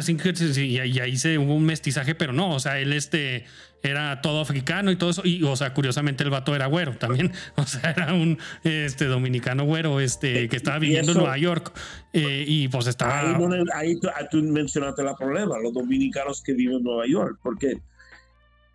y, 0.56 0.60
y 0.60 1.00
ahí 1.00 1.16
se 1.16 1.38
hubo 1.38 1.54
un 1.54 1.64
mestizaje 1.64 2.14
pero 2.14 2.32
no 2.32 2.50
o 2.50 2.60
sea 2.60 2.78
él 2.78 2.92
este 2.92 3.46
era 3.82 4.20
todo 4.20 4.40
africano 4.40 4.90
y 4.90 4.96
todo 4.96 5.10
eso 5.10 5.22
y 5.24 5.42
o 5.42 5.56
sea 5.56 5.72
curiosamente 5.72 6.22
el 6.22 6.30
vato 6.30 6.54
era 6.54 6.66
güero 6.66 6.96
también 6.96 7.32
o 7.56 7.66
sea 7.66 7.90
era 7.90 8.12
un 8.12 8.38
este 8.62 9.06
dominicano 9.06 9.64
güero 9.64 10.00
este 10.00 10.48
que 10.48 10.56
estaba 10.56 10.78
viviendo 10.78 11.12
en 11.12 11.18
Nueva 11.18 11.38
York 11.38 11.72
eh, 12.12 12.44
y 12.46 12.68
pues 12.68 12.86
estaba 12.86 13.20
ahí, 13.20 13.36
ahí 13.74 14.00
tú, 14.00 14.08
tú 14.30 14.42
mencionaste 14.42 15.02
la 15.02 15.16
problema 15.16 15.58
los 15.58 15.72
dominicanos 15.72 16.42
que 16.42 16.52
viven 16.52 16.78
en 16.78 16.84
Nueva 16.84 17.06
York 17.06 17.38
porque 17.42 17.80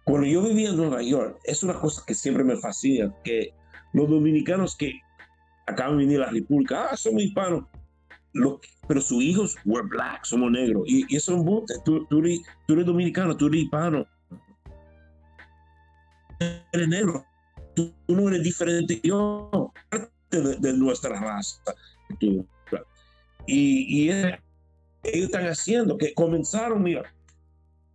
cuando 0.03 0.27
yo 0.27 0.41
vivía 0.41 0.69
en 0.69 0.77
Nueva 0.77 1.02
York 1.02 1.40
es 1.44 1.61
una 1.64 1.76
cosa 1.76 2.03
que 2.06 2.15
siempre 2.15 2.44
me 2.44 2.56
fascina 2.57 3.14
que 3.23 3.53
los 3.94 4.10
dominicanos 4.10 4.76
que 4.76 5.02
acaban 5.65 5.98
de 5.98 6.06
venir 6.06 6.22
a 6.22 6.27
la 6.27 6.32
República, 6.32 6.90
ah, 6.91 6.98
somos 6.98 7.23
hispanos, 7.23 7.64
lo, 8.34 8.60
pero 8.88 9.02
sus 9.02 9.23
hijos 9.23 9.56
were 9.65 9.88
black, 9.88 10.26
somos 10.26 10.52
negros. 10.52 10.84
Y, 10.88 11.06
y 11.07 11.15
eso 11.15 11.34
es 11.34 11.40
un 11.40 11.45
bote. 11.45 11.73
Tú, 11.86 12.06
tú, 12.06 12.19
eres, 12.19 12.41
tú, 12.68 12.73
eres, 12.73 12.86
dominicano, 12.86 13.36
tú 13.36 13.48
eres 13.48 13.64
hispano. 13.64 14.06
Eres 16.40 16.88
negro. 16.88 17.26
Tú, 17.76 17.94
no 18.07 18.30
eres 18.30 18.44
diferente 18.44 18.99
yo. 19.03 19.72
Parte 19.90 20.41
de, 20.60 20.74
nuestra 20.74 21.20
raza. 21.20 21.62
Y, 22.20 22.45
y 23.48 24.10
ellos 24.10 24.40
están 25.03 25.45
haciendo 25.45 25.98
que 25.98 26.14
comenzaron, 26.14 26.82
mira, 26.82 27.03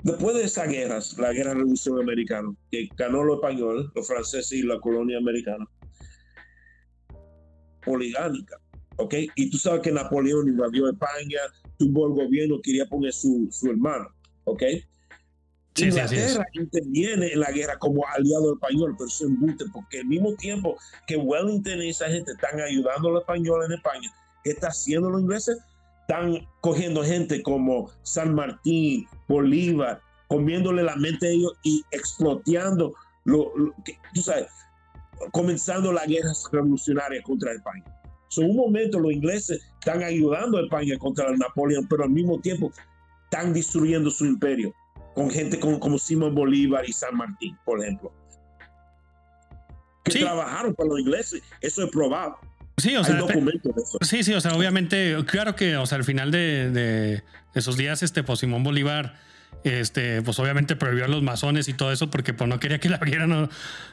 después 0.02 0.36
de 0.36 0.44
esas 0.44 0.68
guerras, 0.68 1.18
la 1.18 1.32
guerra 1.32 1.50
de 1.50 1.54
la 1.56 1.60
Revolución 1.60 2.00
Americana, 2.00 2.54
que 2.70 2.88
ganó 2.96 3.24
los 3.24 3.36
españoles, 3.36 3.86
los 3.94 4.06
franceses 4.06 4.52
y 4.52 4.62
la 4.62 4.78
colonia 4.80 5.18
americana, 5.18 5.66
poligámica. 7.84 8.60
¿ok? 9.00 9.14
Y 9.34 9.50
tú 9.50 9.58
sabes 9.58 9.80
que 9.80 9.92
Napoleón 9.92 10.48
invadió 10.48 10.88
España, 10.88 11.40
tuvo 11.78 12.06
el 12.06 12.24
gobierno, 12.24 12.60
quería 12.62 12.86
poner 12.86 13.12
su, 13.12 13.48
su 13.50 13.70
hermano, 13.70 14.08
¿ok? 14.44 14.62
Sí, 15.74 15.84
Inglaterra 15.86 16.46
sí, 16.52 16.60
interviene 16.60 17.32
en 17.32 17.40
la 17.40 17.50
guerra 17.52 17.78
como 17.78 18.06
aliado 18.06 18.54
español, 18.54 18.94
pero 18.98 19.08
eso 19.08 19.26
embute, 19.26 19.64
porque 19.72 20.00
al 20.00 20.06
mismo 20.06 20.34
tiempo 20.34 20.76
que 21.06 21.16
Wellington 21.16 21.82
y 21.82 21.90
esa 21.90 22.08
gente 22.08 22.32
están 22.32 22.60
ayudando 22.60 23.08
a 23.08 23.12
los 23.12 23.20
españoles 23.22 23.68
en 23.68 23.76
España, 23.76 24.12
¿qué 24.42 24.50
está 24.50 24.68
haciendo 24.68 25.10
los 25.10 25.20
ingleses? 25.20 25.58
Están 26.02 26.46
cogiendo 26.60 27.04
gente 27.04 27.40
como 27.42 27.90
San 28.02 28.34
Martín, 28.34 29.06
Bolívar, 29.28 30.00
comiéndole 30.26 30.82
la 30.82 30.96
mente 30.96 31.28
a 31.28 31.30
ellos 31.30 31.52
y 31.62 31.84
exploteando 31.92 32.94
lo, 33.24 33.56
lo 33.56 33.72
que, 33.84 33.96
tú 34.12 34.22
sabes, 34.22 34.48
comenzando 35.30 35.92
la 35.92 36.04
guerra 36.04 36.32
revolucionaria 36.50 37.22
contra 37.22 37.52
España. 37.52 37.84
En 38.36 38.50
un 38.50 38.56
momento 38.56 38.98
los 38.98 39.12
ingleses 39.12 39.60
están 39.78 40.02
ayudando 40.02 40.58
a 40.58 40.62
España 40.62 40.96
contra 40.98 41.30
Napoleón, 41.36 41.86
pero 41.88 42.04
al 42.04 42.10
mismo 42.10 42.40
tiempo 42.40 42.72
están 43.24 43.52
destruyendo 43.52 44.10
su 44.10 44.24
imperio 44.24 44.74
con 45.14 45.30
gente 45.30 45.58
como, 45.58 45.80
como 45.80 45.98
Simón 45.98 46.34
Bolívar 46.34 46.88
y 46.88 46.92
San 46.92 47.16
Martín, 47.16 47.56
por 47.64 47.82
ejemplo. 47.82 48.12
Que 50.04 50.12
sí. 50.12 50.20
trabajaron 50.20 50.74
para 50.74 50.88
los 50.88 51.00
ingleses, 51.00 51.42
eso 51.60 51.84
es 51.84 51.90
probado. 51.90 52.38
Sí, 52.78 52.96
o 52.96 53.04
sea, 53.04 53.16
documentos 53.16 53.74
de 53.74 53.82
eso. 53.82 53.98
sí, 54.00 54.24
sí, 54.24 54.32
o 54.32 54.40
sea, 54.40 54.54
obviamente, 54.54 55.16
claro 55.26 55.54
que, 55.54 55.76
o 55.76 55.84
sea, 55.84 55.98
al 55.98 56.04
final 56.04 56.30
de, 56.30 56.70
de 56.70 57.22
esos 57.54 57.76
días, 57.76 58.02
este, 58.02 58.22
pues 58.22 58.38
Simón 58.38 58.62
Bolívar 58.62 59.14
este, 59.64 60.22
pues 60.22 60.38
obviamente 60.38 60.76
prohibió 60.76 61.04
a 61.04 61.08
los 61.08 61.22
masones 61.22 61.68
y 61.68 61.74
todo 61.74 61.92
eso 61.92 62.10
porque 62.10 62.32
pues 62.32 62.48
no 62.48 62.58
quería 62.58 62.78
que 62.78 62.88
la 62.88 62.96
abrieran 62.96 63.50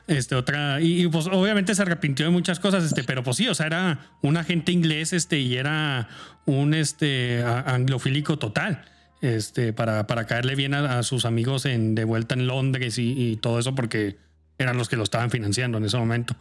este, 0.07 0.35
otra, 0.35 0.79
y, 0.81 1.03
y, 1.03 1.07
pues 1.07 1.27
obviamente 1.27 1.75
se 1.75 1.81
arrepintió 1.81 2.25
de 2.25 2.31
muchas 2.31 2.59
cosas, 2.59 2.83
este, 2.83 3.03
pero 3.03 3.23
pues 3.23 3.37
sí, 3.37 3.47
o 3.47 3.55
sea, 3.55 3.65
era 3.65 3.99
un 4.21 4.37
agente 4.37 4.71
inglés, 4.71 5.13
este, 5.13 5.39
y 5.39 5.57
era 5.57 6.07
un, 6.45 6.73
este, 6.73 7.43
anglofílico 7.43 8.39
total, 8.39 8.85
este, 9.21 9.73
para, 9.73 10.07
para 10.07 10.25
caerle 10.25 10.55
bien 10.55 10.73
a, 10.73 11.01
sus 11.03 11.25
amigos 11.25 11.63
de 11.63 12.03
vuelta 12.03 12.35
en 12.35 12.47
Londres 12.47 12.97
y, 12.97 13.37
todo 13.37 13.59
eso 13.59 13.75
porque 13.75 14.17
eran 14.57 14.77
los 14.77 14.89
que 14.89 14.97
lo 14.97 15.03
estaban 15.03 15.31
financiando 15.31 15.77
en 15.77 15.85
ese 15.85 15.97
momento. 15.97 16.35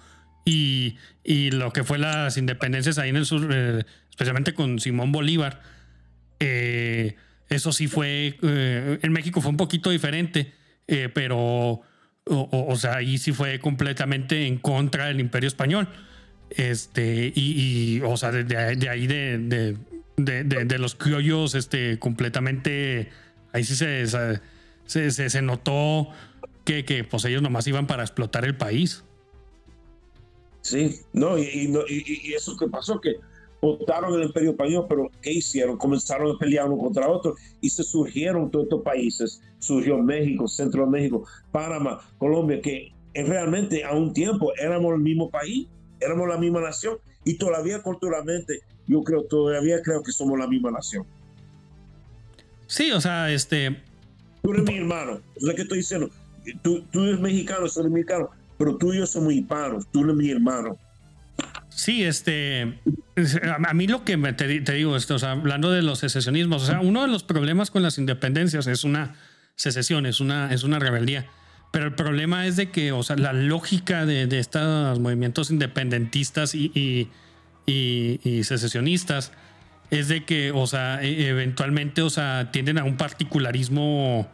Y, 0.44 0.96
y 1.24 1.50
lo 1.50 1.72
que 1.72 1.82
fue 1.82 1.98
las 1.98 2.36
independencias 2.36 2.98
ahí 2.98 3.10
en 3.10 3.16
el 3.16 3.26
sur, 3.26 3.48
eh, 3.52 3.84
especialmente 4.10 4.54
con 4.54 4.78
Simón 4.78 5.10
Bolívar, 5.10 5.60
eh, 6.38 7.16
eso 7.48 7.72
sí 7.72 7.86
fue, 7.86 8.38
eh, 8.42 8.98
en 9.02 9.12
México 9.12 9.40
fue 9.40 9.50
un 9.50 9.56
poquito 9.56 9.90
diferente, 9.90 10.52
eh, 10.88 11.08
pero, 11.12 11.80
o, 12.24 12.76
sea, 12.76 12.96
ahí 12.96 13.18
sí 13.18 13.32
fue 13.32 13.60
completamente 13.60 14.46
en 14.46 14.58
contra 14.58 15.06
del 15.06 15.20
imperio 15.20 15.46
español. 15.46 15.88
Este, 16.50 17.32
y, 17.34 18.00
o 18.04 18.16
sea, 18.16 18.32
de, 18.32 18.44
de 18.44 18.88
ahí 18.88 19.06
de, 19.06 19.76
de, 20.16 20.44
de, 20.44 20.78
los 20.78 20.94
criollos, 20.94 21.54
este, 21.54 21.98
completamente, 21.98 23.10
ahí 23.52 23.64
sí 23.64 23.74
se, 23.74 24.06
se, 24.86 25.10
se, 25.10 25.42
notó 25.42 26.08
que, 26.64 26.84
que, 26.84 27.04
pues 27.04 27.24
ellos 27.24 27.42
nomás 27.42 27.66
iban 27.66 27.86
para 27.86 28.02
explotar 28.02 28.44
el 28.44 28.56
país. 28.56 29.04
Sí, 30.62 31.00
no, 31.12 31.38
y, 31.38 31.42
y, 31.42 32.30
y 32.30 32.34
eso 32.34 32.56
que 32.56 32.66
pasó, 32.66 33.00
que 33.00 33.16
votaron 33.60 34.14
el 34.14 34.24
imperio 34.26 34.50
español, 34.50 34.86
pero 34.88 35.10
¿qué 35.22 35.32
hicieron? 35.32 35.76
Comenzaron 35.76 36.34
a 36.34 36.38
pelear 36.38 36.66
uno 36.66 36.82
contra 36.82 37.08
otro 37.08 37.34
y 37.60 37.70
se 37.70 37.82
surgieron 37.82 38.50
todos 38.50 38.64
estos 38.64 38.82
países. 38.82 39.42
Surgió 39.58 39.98
México, 39.98 40.46
Centro 40.48 40.86
México, 40.86 41.24
Panamá, 41.50 42.00
Colombia, 42.18 42.60
que 42.60 42.92
realmente 43.14 43.84
a 43.84 43.94
un 43.94 44.12
tiempo 44.12 44.52
éramos 44.56 44.94
el 44.94 45.00
mismo 45.00 45.30
país, 45.30 45.66
éramos 46.00 46.28
la 46.28 46.36
misma 46.36 46.60
nación 46.60 46.98
y 47.24 47.38
todavía 47.38 47.82
culturalmente 47.82 48.60
yo 48.86 49.02
creo, 49.02 49.24
todavía 49.24 49.82
creo 49.82 50.02
que 50.02 50.12
somos 50.12 50.38
la 50.38 50.46
misma 50.46 50.70
nación. 50.70 51.04
Sí, 52.66 52.90
o 52.92 53.00
sea, 53.00 53.32
este... 53.32 53.82
Tú 54.42 54.52
eres 54.52 54.64
mi 54.64 54.78
hermano, 54.78 55.20
es 55.34 55.42
lo 55.42 55.54
que 55.54 55.62
estoy 55.62 55.78
diciendo. 55.78 56.10
Tú, 56.62 56.82
tú 56.92 57.02
eres 57.04 57.20
mexicano, 57.20 57.68
soy 57.68 57.90
mexicano, 57.90 58.30
pero 58.58 58.76
tú 58.76 58.92
y 58.92 58.98
yo 58.98 59.06
somos 59.06 59.32
hispanos, 59.32 59.86
tú 59.90 60.04
eres 60.04 60.14
mi 60.14 60.30
hermano. 60.30 60.78
Sí, 61.68 62.04
este, 62.04 62.78
a 63.68 63.74
mí 63.74 63.86
lo 63.86 64.02
que 64.02 64.16
me, 64.16 64.32
te, 64.32 64.60
te, 64.62 64.72
digo, 64.72 64.96
esto, 64.96 65.16
o 65.16 65.18
sea, 65.18 65.32
hablando 65.32 65.70
de 65.70 65.82
los 65.82 65.98
secesionismos, 65.98 66.62
o 66.62 66.66
sea, 66.66 66.80
uno 66.80 67.02
de 67.02 67.08
los 67.08 67.22
problemas 67.22 67.70
con 67.70 67.82
las 67.82 67.98
independencias 67.98 68.66
es 68.66 68.82
una 68.82 69.16
secesión, 69.56 70.06
es 70.06 70.20
una, 70.20 70.52
es 70.54 70.62
una 70.62 70.78
rebeldía. 70.78 71.26
Pero 71.72 71.84
el 71.84 71.94
problema 71.94 72.46
es 72.46 72.56
de 72.56 72.70
que, 72.70 72.92
o 72.92 73.02
sea, 73.02 73.16
la 73.16 73.34
lógica 73.34 74.06
de, 74.06 74.26
de 74.26 74.38
estos 74.38 74.98
movimientos 75.00 75.50
independentistas 75.50 76.54
y, 76.54 76.70
y, 76.74 77.10
y, 77.66 78.44
secesionistas 78.44 79.32
es 79.90 80.08
de 80.08 80.24
que, 80.24 80.52
o 80.52 80.66
sea, 80.66 81.02
e, 81.02 81.28
eventualmente, 81.28 82.02
o 82.02 82.10
sea, 82.10 82.50
tienden 82.52 82.78
a 82.78 82.84
un 82.84 82.96
particularismo 82.96 84.28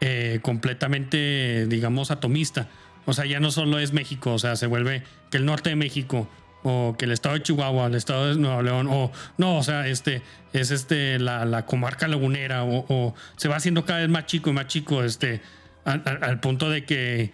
eh, 0.00 0.38
completamente, 0.42 1.66
digamos, 1.66 2.10
atomista. 2.10 2.68
O 3.06 3.14
sea, 3.14 3.24
ya 3.24 3.40
no 3.40 3.50
solo 3.50 3.78
es 3.78 3.92
México, 3.92 4.34
o 4.34 4.38
sea, 4.38 4.56
se 4.56 4.66
vuelve 4.66 5.02
que 5.30 5.38
el 5.38 5.46
norte 5.46 5.70
de 5.70 5.76
México 5.76 6.28
o 6.62 6.96
que 6.98 7.04
el 7.04 7.12
estado 7.12 7.36
de 7.36 7.42
Chihuahua, 7.42 7.86
el 7.86 7.94
estado 7.94 8.28
de 8.28 8.40
Nuevo 8.40 8.62
León, 8.62 8.88
o 8.90 9.10
no, 9.36 9.58
o 9.58 9.62
sea, 9.62 9.86
este 9.86 10.22
es 10.52 10.70
este 10.70 11.18
la, 11.18 11.64
comarca 11.66 12.08
lagunera, 12.08 12.64
o, 12.64 13.14
se 13.36 13.48
va 13.48 13.56
haciendo 13.56 13.84
cada 13.84 14.00
vez 14.00 14.08
más 14.08 14.26
chico 14.26 14.50
y 14.50 14.52
más 14.52 14.66
chico, 14.66 15.02
este, 15.02 15.40
al, 15.84 16.40
punto 16.40 16.68
de 16.68 16.84
que 16.84 17.32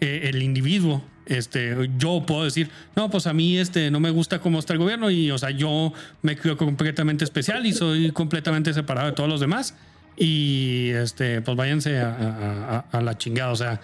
eh, 0.00 0.20
el 0.24 0.42
individuo, 0.42 1.02
este, 1.26 1.90
yo 1.98 2.24
puedo 2.24 2.44
decir, 2.44 2.70
no, 2.94 3.10
pues 3.10 3.26
a 3.26 3.32
mí 3.32 3.58
este 3.58 3.90
no 3.90 4.00
me 4.00 4.10
gusta 4.10 4.38
cómo 4.38 4.58
está 4.58 4.72
el 4.72 4.78
gobierno, 4.78 5.10
y 5.10 5.30
o 5.30 5.38
sea, 5.38 5.50
yo 5.50 5.92
me 6.22 6.36
creo 6.36 6.56
completamente 6.56 7.24
especial 7.24 7.66
y 7.66 7.72
soy 7.72 8.10
completamente 8.12 8.72
separado 8.72 9.08
de 9.08 9.12
todos 9.12 9.28
los 9.28 9.40
demás. 9.40 9.74
Y 10.16 10.90
este, 10.94 11.42
pues 11.42 11.56
váyanse 11.56 11.98
a, 11.98 13.00
la 13.02 13.18
chingada. 13.18 13.52
O 13.52 13.56
sea, 13.56 13.80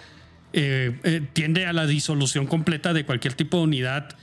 eh, 0.51 0.99
eh, 1.03 1.21
tiende 1.33 1.67
a 1.67 1.73
la 1.73 1.85
disolución 1.85 2.47
completa 2.47 2.91
de 2.93 3.05
cualquier 3.05 3.35
tipo 3.35 3.57
de 3.57 3.63
unidad 3.63 4.15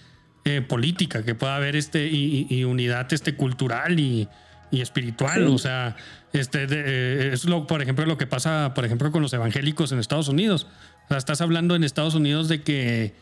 eh, 0.47 0.63
política, 0.63 1.23
que 1.23 1.35
pueda 1.35 1.57
haber 1.57 1.77
este, 1.77 2.07
y, 2.07 2.65
unidad 2.65 3.13
este, 3.13 3.35
cultural 3.35 4.01
y, 4.01 4.27
espiritual. 4.73 5.47
O 5.49 5.59
sea, 5.59 5.97
este, 6.33 6.67
eh, 6.71 7.31
es 7.33 7.45
lo, 7.45 7.67
por 7.67 7.83
ejemplo, 7.83 8.07
lo 8.07 8.17
que 8.17 8.27
pasa, 8.27 8.73
por 8.75 8.87
ejemplo, 8.87 9.13
con 9.13 9.21
los 9.21 9.33
evangélicos 9.35 9.93
en 9.93 9.99
Estados 9.99 10.29
Unidos. 10.29 10.67
O 11.11 11.13
sea, 11.13 11.19
estás 11.19 11.41
hablando 11.41 11.75
en 11.75 11.83
Estados 11.83 12.15
Unidos 12.15 12.49
de 12.49 12.63
que 12.63 13.13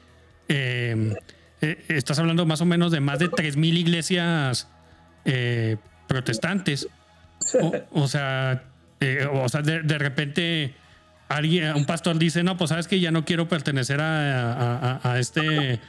em, 0.49 1.15
eh, 1.63 1.85
estás 1.89 2.19
hablando 2.19 2.45
más 2.45 2.61
o 2.61 2.67
menos 2.67 2.93
de 2.93 3.01
más 3.01 3.19
de 3.19 3.31
3.000 3.31 3.79
iglesias 3.79 4.69
protestantes. 6.07 6.87
O, 7.93 8.09
sea, 8.09 8.65
o 9.33 9.49
sea 9.49 9.63
de, 9.63 9.99
repente 9.99 10.75
alguien, 11.29 11.75
un 11.75 11.87
pastor 11.87 12.19
dice, 12.19 12.43
no, 12.43 12.57
pues 12.57 12.71
sabes 12.71 12.89
que 12.89 13.01
ya 13.01 13.11
no 13.11 13.25
quiero 13.25 13.49
pertenecer 13.49 14.01
a 14.03 15.17
este 15.19 15.81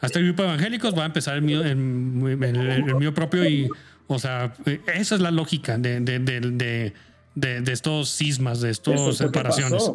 hasta 0.00 0.18
el 0.18 0.26
grupo 0.26 0.42
de 0.42 0.48
evangélicos, 0.48 0.96
va 0.96 1.04
a 1.04 1.06
empezar 1.06 1.36
el 1.36 1.42
mío, 1.42 1.62
el, 1.62 1.76
mío 1.76 3.14
propio 3.14 3.48
y, 3.48 3.68
o 4.06 4.18
sea, 4.18 4.52
esa 4.94 5.14
es 5.14 5.20
la 5.20 5.30
lógica 5.30 5.78
de, 5.78 6.00
de, 6.00 6.92
de, 7.34 7.72
estos 7.72 8.10
sismas, 8.10 8.60
de 8.60 8.70
estas 8.70 9.16
separaciones. 9.16 9.92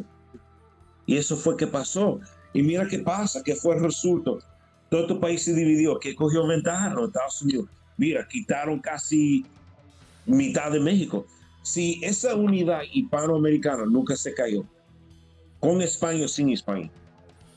Y 1.06 1.18
eso 1.18 1.36
fue 1.36 1.58
que 1.58 1.68
pasó. 1.68 2.20
Y 2.54 2.62
mira 2.62 2.88
qué 2.88 3.00
pasa, 3.00 3.44
que 3.44 3.56
fue 3.56 3.76
el 3.76 3.84
resultado. 3.84 4.40
Todo 4.90 5.08
tu 5.08 5.20
país 5.20 5.44
se 5.44 5.54
dividió, 5.54 6.00
que 6.00 6.16
cogió 6.16 6.46
ventaja 6.46 6.94
los 6.94 7.08
Estados 7.08 7.42
Unidos. 7.42 7.66
Mira, 7.98 8.28
quitaron 8.28 8.80
casi 8.80 9.46
mitad 10.26 10.72
de 10.72 10.80
México. 10.80 11.26
Si 11.62 12.00
esa 12.04 12.36
unidad 12.36 12.82
hispanoamericana 12.92 13.86
nunca 13.86 14.16
se 14.16 14.34
cayó, 14.34 14.66
con 15.60 15.82
España 15.82 16.26
o 16.26 16.28
sin 16.28 16.50
España, 16.50 16.90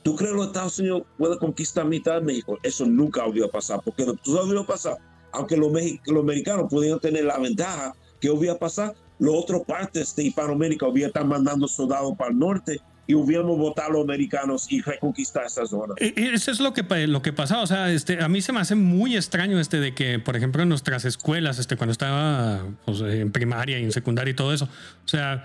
¿Tú 0.05 0.15
crees 0.17 0.33
que 0.33 0.37
los 0.37 0.47
Estados 0.49 0.79
Unidos 0.79 1.03
pueden 1.17 1.39
conquistar 1.39 1.87
mitad 1.87 2.17
de 2.17 2.21
México? 2.21 2.59
Eso 2.63 2.85
nunca 2.85 3.27
hubiera 3.27 3.49
pasado, 3.49 3.81
porque 3.83 4.05
tú 4.23 4.37
sabes 4.37 4.51
lo 4.51 4.67
pasar. 4.67 4.99
Aunque 5.33 5.57
los, 5.57 5.73
los 5.73 6.23
americanos 6.23 6.67
pudieran 6.69 7.01
tener 7.01 7.25
la 7.25 7.39
ventaja 7.39 7.95
que 8.21 8.29
hubiera 8.29 8.59
pasado, 8.59 8.95
las 9.19 9.35
otras 9.35 9.63
partes 9.63 10.15
de 10.15 10.25
Hispanoamérica 10.25 10.87
hubieran 10.87 11.09
estar 11.09 11.25
mandando 11.25 11.67
soldados 11.67 12.15
para 12.19 12.31
el 12.31 12.39
norte 12.39 12.83
y 13.07 13.15
hubiéramos 13.15 13.59
votado 13.59 13.89
a 13.89 13.93
los 13.93 14.03
americanos 14.03 14.71
y 14.71 14.81
reconquistar 14.81 15.47
esa 15.47 15.67
zona. 15.67 15.95
E, 15.99 16.15
e, 16.17 16.35
eso 16.35 16.51
es 16.51 16.61
lo 16.61 16.73
que, 16.73 16.83
lo 17.07 17.23
que 17.23 17.33
pasa. 17.33 17.61
O 17.61 17.67
sea, 17.67 17.91
este, 17.93 18.23
a 18.23 18.29
mí 18.29 18.41
se 18.41 18.53
me 18.53 18.61
hace 18.61 18.75
muy 18.75 19.17
extraño 19.17 19.61
este 19.61 19.81
de 19.81 19.95
que, 19.95 20.19
por 20.19 20.37
ejemplo, 20.37 20.63
en 20.63 20.69
nuestras 20.69 21.05
escuelas, 21.05 21.59
este, 21.59 21.77
cuando 21.77 21.93
estaba 21.93 22.63
pues, 22.85 23.01
en 23.01 23.31
primaria 23.33 23.79
y 23.79 23.85
en 23.85 23.93
secundaria 23.93 24.31
y 24.31 24.35
todo 24.35 24.53
eso, 24.53 24.65
o 24.65 25.09
sea, 25.09 25.45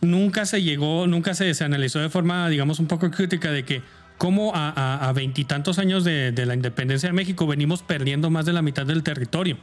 nunca 0.00 0.46
se 0.46 0.62
llegó, 0.62 1.06
nunca 1.06 1.34
se, 1.34 1.52
se 1.54 1.64
analizó 1.64 1.98
de 1.98 2.08
forma, 2.08 2.48
digamos, 2.48 2.78
un 2.78 2.86
poco 2.86 3.10
crítica 3.10 3.50
de 3.50 3.64
que 3.64 3.82
cómo 4.18 4.52
a 4.54 5.12
veintitantos 5.14 5.78
años 5.78 6.04
de, 6.04 6.32
la 6.46 6.54
independencia 6.54 7.08
de 7.08 7.12
México 7.12 7.46
venimos 7.46 7.82
perdiendo 7.82 8.30
más 8.30 8.46
de 8.46 8.52
la 8.52 8.62
mitad 8.62 8.86
del 8.86 9.02
territorio 9.02 9.58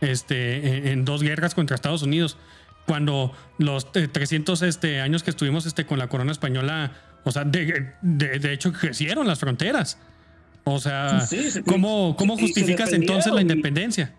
este, 0.00 0.90
en, 0.92 1.04
dos 1.04 1.22
guerras 1.22 1.54
contra 1.54 1.74
Estados 1.74 2.02
Unidos. 2.02 2.36
Cuando 2.88 3.32
los 3.58 3.92
300 3.92 4.62
eh, 4.62 4.68
este, 4.68 5.00
años 5.00 5.22
que 5.22 5.30
estuvimos 5.30 5.66
este, 5.66 5.86
con 5.86 5.98
la 5.98 6.08
corona 6.08 6.32
española, 6.32 6.92
o 7.24 7.30
sea, 7.30 7.44
de, 7.44 7.92
de, 8.02 8.52
hecho 8.52 8.72
crecieron 8.72 9.26
las 9.26 9.38
fronteras. 9.38 9.98
O 10.64 10.80
sea, 10.80 11.24
¿cómo, 11.66 12.16
cómo 12.16 12.36
justificas 12.36 12.92
entonces 12.92 13.32
la 13.32 13.42
independencia? 13.42 14.14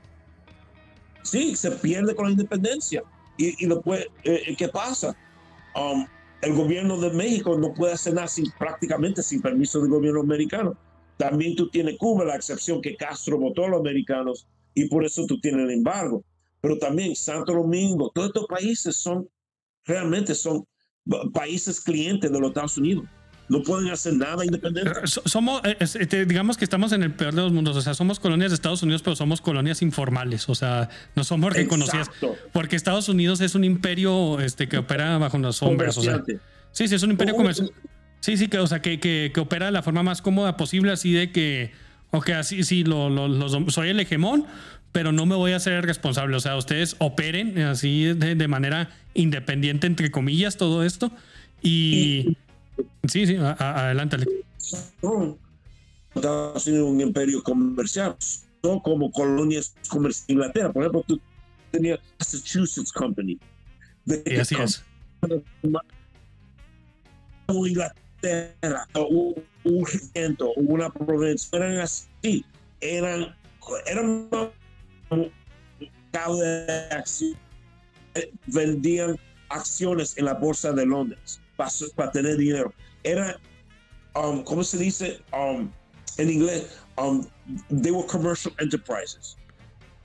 Sí, 1.23 1.55
se 1.55 1.71
pierde 1.71 2.15
con 2.15 2.25
la 2.25 2.31
independencia. 2.31 3.03
Y, 3.37 3.63
y 3.63 3.67
lo 3.67 3.81
puede, 3.81 4.07
eh, 4.23 4.55
¿qué 4.57 4.67
pasa? 4.67 5.15
Um, 5.75 6.05
el 6.41 6.53
gobierno 6.53 6.97
de 6.97 7.11
México 7.11 7.57
no 7.57 7.73
puede 7.73 7.93
hacer 7.93 8.13
nada 8.13 8.27
sin, 8.27 8.49
prácticamente 8.51 9.21
sin 9.21 9.41
permiso 9.41 9.81
del 9.81 9.89
gobierno 9.89 10.21
americano. 10.21 10.77
También 11.17 11.55
tú 11.55 11.69
tienes 11.69 11.97
Cuba, 11.97 12.23
la 12.23 12.35
excepción 12.35 12.81
que 12.81 12.95
Castro 12.95 13.37
votó 13.37 13.65
a 13.65 13.69
los 13.69 13.81
americanos 13.81 14.47
y 14.73 14.87
por 14.87 15.03
eso 15.03 15.25
tú 15.25 15.39
tienes 15.39 15.65
el 15.65 15.71
embargo. 15.71 16.23
Pero 16.61 16.77
también 16.77 17.15
Santo 17.15 17.53
Domingo, 17.53 18.11
todos 18.13 18.27
estos 18.27 18.45
países 18.47 18.95
son 18.95 19.27
realmente 19.85 20.35
son 20.35 20.65
países 21.33 21.79
clientes 21.79 22.31
de 22.31 22.39
los 22.39 22.49
Estados 22.49 22.77
Unidos. 22.77 23.05
No 23.47 23.63
pueden 23.63 23.89
hacer 23.89 24.13
nada 24.13 24.45
independiente. 24.45 24.91
Eh, 24.91 25.07
somos, 25.07 25.61
eh, 25.65 25.75
este, 25.79 26.25
digamos 26.25 26.55
que 26.55 26.63
estamos 26.63 26.91
en 26.91 27.01
el 27.01 27.11
peor 27.11 27.33
de 27.33 27.41
los 27.41 27.51
mundos. 27.51 27.75
O 27.75 27.81
sea, 27.81 27.95
somos 27.95 28.19
colonias 28.19 28.51
de 28.51 28.55
Estados 28.55 28.83
Unidos, 28.83 29.01
pero 29.01 29.15
somos 29.15 29.41
colonias 29.41 29.81
informales. 29.81 30.47
O 30.49 30.55
sea, 30.55 30.89
no 31.15 31.23
somos 31.23 31.53
reconocidas. 31.53 32.11
Porque 32.53 32.75
Estados 32.75 33.09
Unidos 33.09 33.41
es 33.41 33.55
un 33.55 33.63
imperio 33.63 34.39
este, 34.39 34.69
que 34.69 34.77
opera 34.77 35.17
bajo 35.17 35.39
las 35.39 35.55
sombras. 35.55 35.97
O 35.97 36.03
sea, 36.03 36.23
sí, 36.71 36.87
sí, 36.87 36.93
es 36.93 37.01
un 37.01 37.11
imperio 37.11 37.35
comercial. 37.35 37.71
Sí, 38.19 38.37
sí, 38.37 38.49
que, 38.49 38.59
o 38.59 38.67
sea, 38.67 38.81
que, 38.81 38.99
que, 38.99 39.31
que, 39.33 39.39
opera 39.39 39.67
de 39.67 39.71
la 39.71 39.81
forma 39.81 40.03
más 40.03 40.21
cómoda 40.21 40.57
posible, 40.57 40.91
así 40.91 41.13
de 41.13 41.31
que, 41.31 41.71
ok, 42.11 42.31
así, 42.31 42.63
sí, 42.63 42.83
lo, 42.83 43.09
lo, 43.09 43.69
soy 43.71 43.89
el 43.89 43.99
hegemón, 43.99 44.45
pero 44.91 45.11
no 45.11 45.25
me 45.25 45.35
voy 45.35 45.51
a 45.51 45.57
hacer 45.57 45.85
responsable. 45.85 46.35
O 46.35 46.39
sea, 46.39 46.55
ustedes 46.55 46.95
operen 46.99 47.57
así 47.59 48.05
de, 48.13 48.35
de 48.35 48.47
manera 48.47 48.89
independiente, 49.13 49.87
entre 49.87 50.11
comillas, 50.11 50.57
todo 50.57 50.83
esto. 50.83 51.11
Y, 51.61 52.37
Sí, 53.07 53.25
sí, 53.25 53.37
Unidos 56.13 56.89
un 56.89 57.01
imperio 57.01 57.41
comercial, 57.43 58.15
no 58.63 58.81
como 58.81 59.11
colonias 59.11 59.73
comerciales. 59.89 60.29
Inglaterra, 60.29 60.71
por 60.71 60.83
ejemplo, 60.83 61.03
tú 61.07 61.19
tenías 61.71 61.99
Massachusetts 62.19 62.91
Company. 62.91 63.39
y 64.05 64.35
así 64.35 64.55
es. 64.55 64.83
Inglaterra, 67.47 68.87
un, 69.09 69.35
un 69.63 69.87
una 70.57 70.89
provincia, 70.89 71.57
eran 71.57 71.79
así, 71.79 72.45
eran, 72.81 73.35
eran 73.87 74.29
de 75.09 76.87
acción, 76.91 77.37
vendían 78.47 79.19
acciones 79.49 80.17
en 80.17 80.25
la 80.25 80.33
bolsa 80.33 80.71
de 80.71 80.85
Londres 80.85 81.41
para, 81.95 82.11
tener 82.11 82.37
dinero. 82.37 82.73
Era, 83.03 83.39
um, 84.15 84.43
¿cómo 84.43 84.63
se 84.63 84.77
dice 84.77 85.19
um, 85.33 85.69
en 86.17 86.29
inglés? 86.29 86.79
Um, 86.97 87.25
they 87.81 87.91
were 87.91 88.07
commercial 88.07 88.53
enterprises. 88.59 89.37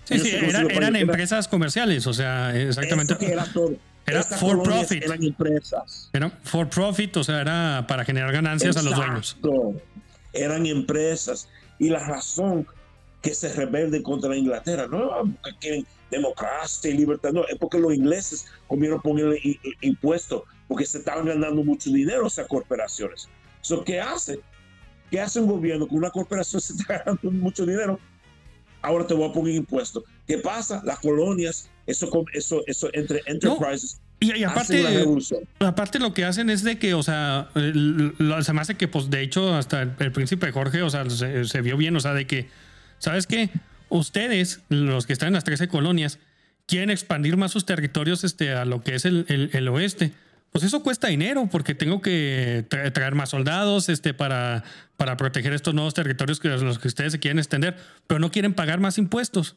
Sí, 0.05 0.19
sí, 0.19 0.35
eran 0.35 0.97
empresas 0.97 1.49
comerciales, 1.49 2.07
o 2.07 2.13
sea, 2.13 2.55
exactamente. 2.55 3.17
era 3.21 3.45
todo. 3.47 3.77
Era 4.07 4.23
for 4.23 4.63
profit. 4.63 5.03
Eran 5.03 5.23
empresas. 5.23 6.11
Era 6.13 6.31
for 6.43 6.69
profit, 6.69 7.17
o 7.17 7.25
sea, 7.25 7.41
era 7.41 7.87
para 7.89 8.05
generar 8.05 8.33
ganancias 8.33 8.77
a 8.77 8.83
los 8.83 8.95
dueños. 8.95 9.37
Eran 10.33 10.67
empresas. 10.67 11.49
Y 11.79 11.89
la 11.89 12.01
razón 12.01 12.67
que 13.25 13.35
se 13.35 13.51
rebelde 13.53 14.03
contra 14.03 14.29
la 14.29 14.37
Inglaterra, 14.37 14.87
no 14.87 15.09
porque 15.43 15.57
quieren 15.59 15.87
democracia 16.11 16.91
y 16.91 16.99
libertad, 16.99 17.33
no, 17.33 17.45
es 17.47 17.57
porque 17.59 17.79
los 17.79 17.95
ingleses 17.95 18.47
comieron 18.69 19.01
poner 19.01 19.41
impuestos 19.81 20.43
porque 20.69 20.85
se 20.85 20.99
estaban 20.99 21.25
ganando 21.25 21.65
mucho 21.65 21.91
dinero 21.91 22.27
esas 22.27 22.47
corporaciones. 22.47 23.29
So, 23.63 23.83
¿Qué 23.83 23.99
hace? 23.99 24.41
¿Qué 25.11 25.21
hace 25.21 25.41
un 25.41 25.49
gobierno 25.49 25.89
con 25.89 25.99
una 25.99 26.11
corporación 26.11 26.61
se 26.61 26.75
está 26.75 26.99
ganando 26.99 27.31
mucho 27.31 27.65
dinero? 27.65 27.99
Ahora 28.83 29.07
te 29.07 29.15
voy 29.15 29.31
a 29.31 29.33
poner 29.33 29.55
impuestos. 29.55 30.05
¿Qué 30.27 30.37
pasa? 30.37 30.83
Las 30.85 30.99
colonias, 30.99 31.71
eso, 31.87 32.11
eso, 32.35 32.63
eso 32.67 32.91
entre 32.93 33.23
enterprises. 33.25 33.99
Y, 34.21 34.45
aparte, 34.45 34.85
aparte 35.61 35.99
lo 35.99 36.15
que 36.15 36.25
hacen 36.25 36.51
es 36.51 36.63
de 36.63 36.79
que, 36.79 36.95
o 36.95 37.03
sea, 37.03 37.49
se 37.55 38.53
me 38.53 38.61
hace 38.61 38.75
que, 38.77 38.89
pues, 38.89 39.11
de 39.11 39.23
hecho, 39.23 39.55
hasta 39.55 39.83
el, 39.83 40.13
príncipe 40.13 40.51
Jorge, 40.53 40.83
o 40.83 40.91
sea, 40.91 41.09
se, 41.11 41.61
vio 41.61 41.77
bien, 41.77 41.97
o 41.97 42.01
sea, 42.01 42.15
de 42.15 42.27
que, 42.27 42.49
¿sabes 42.99 43.27
qué? 43.27 43.51
Ustedes, 43.89 44.61
los 44.69 45.07
que 45.07 45.13
están 45.13 45.29
en 45.29 45.35
las 45.35 45.45
13 45.45 45.69
colonias, 45.69 46.19
quieren 46.67 46.91
expandir 46.91 47.37
más 47.37 47.53
sus 47.53 47.67
territorios 47.67 48.25
este, 48.25 48.53
a 48.53 48.65
lo 48.65 48.83
que 48.83 48.95
es 48.95 49.05
el, 49.05 49.51
el, 49.53 49.69
oeste 49.69 50.13
pues 50.55 50.63
eso 50.63 50.85
cuesta 50.85 51.09
dinero 51.09 51.49
porque 51.51 51.75
tengo 51.75 52.01
que 52.01 52.65
traer 52.69 53.17
más 53.17 53.31
soldados 53.31 53.89
este, 53.89 54.15
para, 54.15 54.63
para 54.97 55.17
proteger 55.17 55.53
estos 55.53 55.75
nuevos 55.75 55.95
territorios 55.95 56.39
que 56.39 56.49
los 56.49 56.79
que 56.79 56.87
ustedes 56.87 57.11
se 57.11 57.19
quieren 57.19 57.41
extender, 57.41 57.77
pero 58.07 58.21
no 58.21 58.31
quieren 58.31 58.55
pagar 58.55 58.79
más 58.79 58.97
impuestos. 58.97 59.57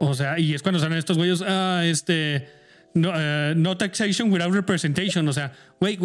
O 0.00 0.14
sea, 0.14 0.38
y 0.38 0.54
es 0.54 0.62
cuando 0.62 0.78
salen 0.80 0.96
estos 0.96 1.18
güeyes, 1.18 1.42
ah, 1.46 1.82
este, 1.84 2.48
no, 2.94 3.12
eh, 3.14 3.76
taxation 3.78 4.32
without 4.32 4.54
representation. 4.54 5.28
O 5.28 5.32
sea, 5.34 5.52
güey, 5.78 5.98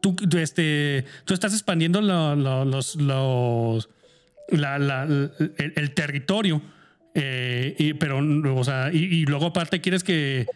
tú, 0.00 0.16
este, 0.38 1.04
tú 1.26 1.34
estás 1.34 1.52
expandiendo 1.52 2.00
los, 2.00 2.96
los, 2.96 3.88
el, 4.50 5.90
territorio, 5.94 6.62
eh, 7.14 7.74
y, 7.78 7.94
pero, 7.94 8.18
o 8.56 8.64
sea, 8.64 8.90
y, 8.92 9.24
luego 9.26 9.46
aparte 9.46 9.80
quieres 9.80 10.04
que, 10.04 10.46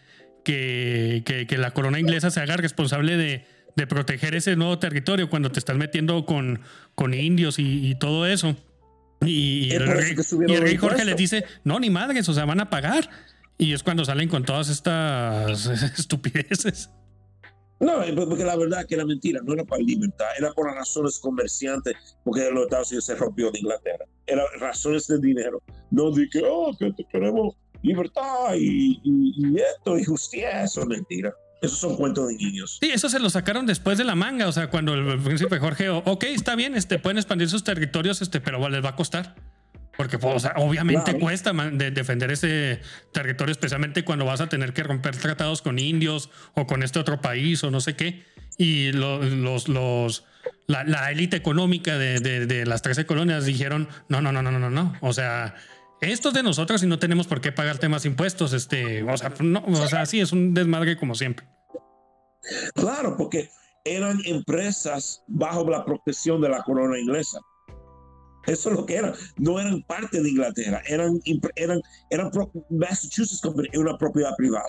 que, 0.44 1.22
que, 1.48 1.58
la 1.58 1.72
corona 1.72 1.98
inglesa 1.98 2.30
se 2.30 2.40
haga 2.40 2.56
responsable 2.56 3.16
de, 3.16 3.44
de, 3.76 3.86
proteger 3.86 4.34
ese 4.34 4.56
nuevo 4.56 4.78
territorio 4.78 5.30
cuando 5.30 5.50
te 5.50 5.58
estás 5.58 5.76
metiendo 5.76 6.26
con, 6.26 6.60
con 6.94 7.14
indios 7.14 7.56
y 7.58 7.94
todo 7.96 8.26
eso. 8.26 8.56
Y, 9.26 9.72
el, 9.72 9.86
rey, 9.86 10.76
Jorge 10.76 11.04
les 11.04 11.16
dice, 11.16 11.44
no, 11.64 11.80
ni 11.80 11.90
madres, 11.90 12.28
o 12.28 12.34
sea, 12.34 12.44
van 12.44 12.60
a 12.60 12.70
pagar. 12.70 13.08
Y 13.56 13.72
es 13.72 13.82
cuando 13.82 14.04
salen 14.04 14.28
con 14.28 14.44
todas 14.44 14.68
estas 14.68 15.66
estupideces. 15.98 16.90
No, 17.80 18.02
eh, 18.02 18.14
porque 18.14 18.44
la 18.44 18.56
verdad 18.56 18.86
que 18.86 18.94
era 18.94 19.04
mentira, 19.04 19.40
no 19.42 19.52
era 19.52 19.64
para 19.64 19.82
libertad, 19.82 20.26
era 20.38 20.52
por 20.52 20.66
las 20.66 20.76
razones 20.76 21.18
comerciantes, 21.18 21.94
porque 22.24 22.50
los 22.50 22.64
Estados 22.64 22.90
Unidos 22.90 23.04
se 23.06 23.16
rompió 23.16 23.50
de 23.50 23.58
Inglaterra. 23.58 24.04
Eran 24.26 24.46
razones 24.58 25.06
de 25.06 25.18
dinero, 25.18 25.62
no 25.90 26.10
de 26.10 26.28
que, 26.28 26.42
oh, 26.44 26.74
que 26.78 26.92
queremos 27.10 27.56
libertad 27.84 28.54
y, 28.56 29.00
y, 29.04 29.56
esto 29.58 29.98
y 29.98 30.04
justicia, 30.04 30.62
eso 30.62 30.80
es 30.80 30.86
mentira. 30.86 31.34
Esos 31.62 31.78
son 31.78 31.96
cuentos 31.96 32.28
de 32.28 32.34
niños. 32.34 32.78
Sí, 32.80 32.90
eso 32.90 33.08
se 33.08 33.18
lo 33.18 33.30
sacaron 33.30 33.64
después 33.64 33.96
de 33.96 34.04
la 34.04 34.14
manga. 34.14 34.48
O 34.48 34.52
sea, 34.52 34.68
cuando 34.68 34.92
el 34.94 35.18
príncipe 35.18 35.58
Jorge, 35.58 35.88
ok, 35.88 36.24
está 36.24 36.56
bien, 36.56 36.74
este, 36.74 36.98
pueden 36.98 37.16
expandir 37.16 37.48
sus 37.48 37.64
territorios, 37.64 38.20
este, 38.20 38.40
pero 38.40 38.68
les 38.68 38.84
va 38.84 38.90
a 38.90 38.96
costar. 38.96 39.34
Porque, 39.96 40.18
pues, 40.18 40.46
obviamente 40.56 41.18
cuesta 41.18 41.52
defender 41.52 42.32
ese 42.32 42.80
territorio, 43.12 43.52
especialmente 43.52 44.04
cuando 44.04 44.24
vas 44.24 44.40
a 44.40 44.48
tener 44.48 44.72
que 44.72 44.82
romper 44.82 45.16
tratados 45.16 45.62
con 45.62 45.78
indios 45.78 46.30
o 46.54 46.66
con 46.66 46.82
este 46.82 46.98
otro 46.98 47.20
país 47.20 47.62
o 47.64 47.70
no 47.70 47.80
sé 47.80 47.94
qué. 47.94 48.24
Y 48.58 48.92
los, 48.92 49.68
los, 49.68 50.24
la 50.66 51.10
élite 51.10 51.36
económica 51.36 51.98
de, 51.98 52.20
de, 52.20 52.66
las 52.66 52.82
13 52.82 53.06
colonias 53.06 53.44
dijeron, 53.44 53.88
no, 54.08 54.20
no, 54.20 54.32
no, 54.32 54.42
no, 54.42 54.50
no, 54.50 54.70
no. 54.70 54.94
O 55.00 55.12
sea, 55.12 55.54
esto 56.00 56.28
es 56.28 56.34
de 56.34 56.42
nosotros 56.42 56.82
y 56.82 56.86
no 56.86 56.98
tenemos 56.98 57.26
por 57.26 57.40
qué 57.40 57.52
pagarte 57.52 57.88
más 57.88 58.04
impuestos. 58.04 58.52
Este, 58.52 59.02
o 59.02 59.16
sea, 59.16 59.32
no, 59.40 59.64
o 59.66 59.88
sea, 59.88 60.06
sí, 60.06 60.20
es 60.20 60.32
un 60.32 60.54
desmadre 60.54 60.96
como 60.96 61.14
siempre. 61.14 61.46
Claro, 62.74 63.16
porque 63.16 63.48
eran 63.84 64.18
empresas 64.24 65.22
bajo 65.26 65.68
la 65.68 65.84
protección 65.84 66.40
de 66.40 66.48
la 66.48 66.62
corona 66.62 66.98
inglesa. 66.98 67.38
Eso 68.46 68.70
es 68.70 68.76
lo 68.76 68.86
que 68.86 68.96
eran. 68.96 69.14
No 69.36 69.58
eran 69.58 69.82
parte 69.82 70.22
de 70.22 70.28
Inglaterra. 70.28 70.82
Eran, 70.86 71.20
eran, 71.56 71.80
eran 72.10 72.30
Massachusetts 72.70 73.40
Company, 73.40 73.68
una 73.76 73.96
propiedad 73.96 74.34
privada. 74.36 74.68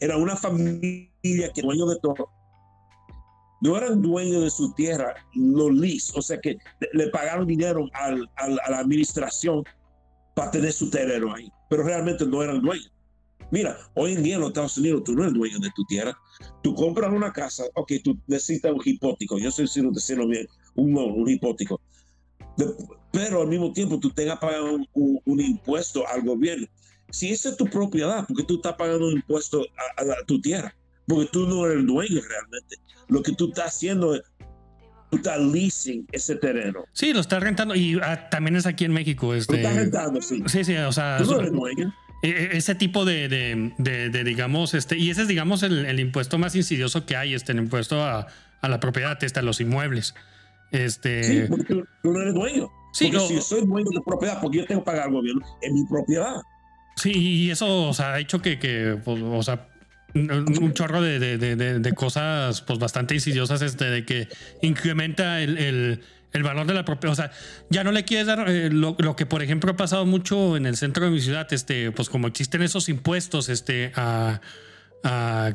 Era 0.00 0.16
una 0.16 0.36
familia 0.36 1.50
que 1.54 1.62
dueño 1.62 1.86
de 1.86 1.98
todo. 2.00 2.28
No 3.62 3.76
eran 3.76 4.02
dueños 4.02 4.42
de 4.42 4.50
su 4.50 4.72
tierra, 4.74 5.14
los 5.34 5.72
lis. 5.72 6.12
O 6.14 6.22
sea 6.22 6.38
que 6.40 6.58
le 6.92 7.08
pagaron 7.08 7.46
dinero 7.46 7.88
al, 7.94 8.28
a 8.36 8.70
la 8.70 8.78
administración 8.78 9.64
para 10.34 10.50
tener 10.50 10.72
su 10.72 10.90
terreno 10.90 11.34
ahí. 11.34 11.50
Pero 11.70 11.82
realmente 11.82 12.26
no 12.26 12.42
eran 12.42 12.60
dueños. 12.60 12.92
Mira, 13.50 13.78
hoy 13.94 14.12
en 14.12 14.22
día 14.22 14.34
en 14.34 14.40
los 14.40 14.48
Estados 14.50 14.76
Unidos 14.76 15.04
tú 15.04 15.14
no 15.14 15.22
eres 15.22 15.34
dueño 15.34 15.58
de 15.60 15.70
tu 15.74 15.84
tierra. 15.84 16.16
Tú 16.62 16.74
compras 16.74 17.12
una 17.12 17.32
casa, 17.32 17.64
ok, 17.74 17.92
tú 18.02 18.18
necesitas 18.26 18.72
un 18.72 18.82
hipótico. 18.84 19.38
Yo 19.38 19.50
sé 19.50 19.66
si 19.66 19.80
no 19.80 19.90
un, 20.74 20.96
un 20.96 21.30
hipótico. 21.30 21.80
Pero 23.12 23.42
al 23.42 23.48
mismo 23.48 23.72
tiempo 23.72 23.98
tú 23.98 24.10
tengas 24.10 24.38
que 24.38 24.46
pagar 24.46 24.62
un, 24.62 25.40
impuesto 25.40 26.06
al 26.06 26.22
gobierno. 26.22 26.66
Si 27.10 27.30
esa 27.30 27.50
es 27.50 27.56
tu 27.56 27.66
propiedad, 27.66 28.26
porque 28.26 28.44
tú 28.44 28.56
estás 28.56 28.74
pagando 28.74 29.06
un 29.06 29.14
impuesto 29.14 29.64
a, 29.96 30.24
tu 30.26 30.40
tierra? 30.40 30.74
Porque 31.06 31.28
tú 31.32 31.46
no 31.46 31.64
eres 31.64 31.78
el 31.78 31.86
dueño 31.86 32.20
realmente. 32.20 32.76
Lo 33.08 33.22
que 33.22 33.32
tú 33.32 33.48
estás 33.48 33.68
haciendo 33.68 34.14
es 34.14 34.22
tú 35.10 35.18
estás 35.18 35.40
leasing 35.40 36.06
ese 36.12 36.36
terreno. 36.36 36.84
Sí, 36.92 37.12
lo 37.12 37.20
estás 37.20 37.42
rentando 37.42 37.74
y 37.74 37.98
ah, 38.02 38.28
también 38.28 38.56
es 38.56 38.66
aquí 38.66 38.84
en 38.84 38.92
México. 38.92 39.34
Este, 39.34 39.52
lo 39.52 39.58
estás 39.58 39.76
rentando, 39.76 40.20
sí. 40.20 40.42
Sí, 40.46 40.64
sí, 40.64 40.76
o 40.76 40.92
sea. 40.92 41.18
Tú 41.18 41.30
no 41.30 41.40
eres 41.40 41.52
dueño. 41.52 41.94
E, 42.22 42.28
e, 42.28 42.56
ese 42.56 42.74
tipo 42.74 43.04
de, 43.04 43.28
de, 43.28 44.24
digamos, 44.24 44.74
este, 44.74 44.98
y 44.98 45.10
ese 45.10 45.22
es, 45.22 45.28
digamos, 45.28 45.62
el, 45.62 46.00
impuesto 46.00 46.38
más 46.38 46.56
insidioso 46.56 47.06
que 47.06 47.16
hay, 47.16 47.34
este, 47.34 47.52
el 47.52 47.58
impuesto 47.58 48.02
a, 48.02 48.26
a 48.60 48.68
la 48.68 48.80
propiedad, 48.80 49.22
este, 49.22 49.38
a 49.38 49.42
los 49.42 49.60
inmuebles. 49.60 50.14
Este... 50.84 51.24
Sí, 51.24 51.42
porque 51.48 51.82
tú, 52.02 52.12
no 52.12 52.20
eres 52.20 52.34
dueño. 52.34 52.70
Sí, 52.92 53.10
porque 53.10 53.26
si 53.28 53.34
yo 53.34 53.40
soy 53.40 53.66
dueño 53.66 53.90
de 53.90 54.00
propiedad, 54.04 54.40
porque 54.40 54.58
yo 54.58 54.66
tengo 54.66 54.82
que 54.82 54.86
pagar 54.86 55.04
al 55.04 55.12
gobierno, 55.12 55.44
es 55.60 55.72
mi 55.72 55.84
propiedad. 55.84 56.36
Sí, 56.96 57.12
y 57.12 57.50
eso, 57.50 57.88
o 57.88 57.94
sea, 57.94 58.14
ha 58.14 58.20
hecho 58.20 58.40
que, 58.40 58.58
que 58.58 58.98
pues, 59.04 59.20
o 59.22 59.42
sea, 59.42 59.68
un 60.14 60.72
chorro 60.72 61.02
de, 61.02 61.18
de, 61.18 61.92
cosas, 61.92 62.62
pues, 62.62 62.78
bastante 62.78 63.14
insidiosas, 63.14 63.60
este, 63.60 63.84
de 63.84 64.06
que 64.06 64.28
incrementa 64.62 65.42
el 65.42 66.00
el 66.36 66.42
valor 66.42 66.66
de 66.66 66.74
la 66.74 66.84
propiedad. 66.84 67.12
O 67.12 67.16
sea, 67.16 67.30
ya 67.70 67.82
no 67.82 67.92
le 67.92 68.04
quieres 68.04 68.26
dar 68.26 68.48
eh, 68.48 68.70
lo, 68.70 68.96
que, 69.16 69.26
por 69.26 69.42
ejemplo, 69.42 69.72
ha 69.72 69.76
pasado 69.76 70.06
mucho 70.06 70.56
en 70.56 70.66
el 70.66 70.76
centro 70.76 71.04
de 71.04 71.10
mi 71.10 71.20
ciudad, 71.20 71.52
este, 71.52 71.90
pues 71.90 72.08
como 72.08 72.28
existen 72.28 72.62
esos 72.62 72.88
impuestos, 72.88 73.48
este, 73.48 73.92
a, 73.96 74.40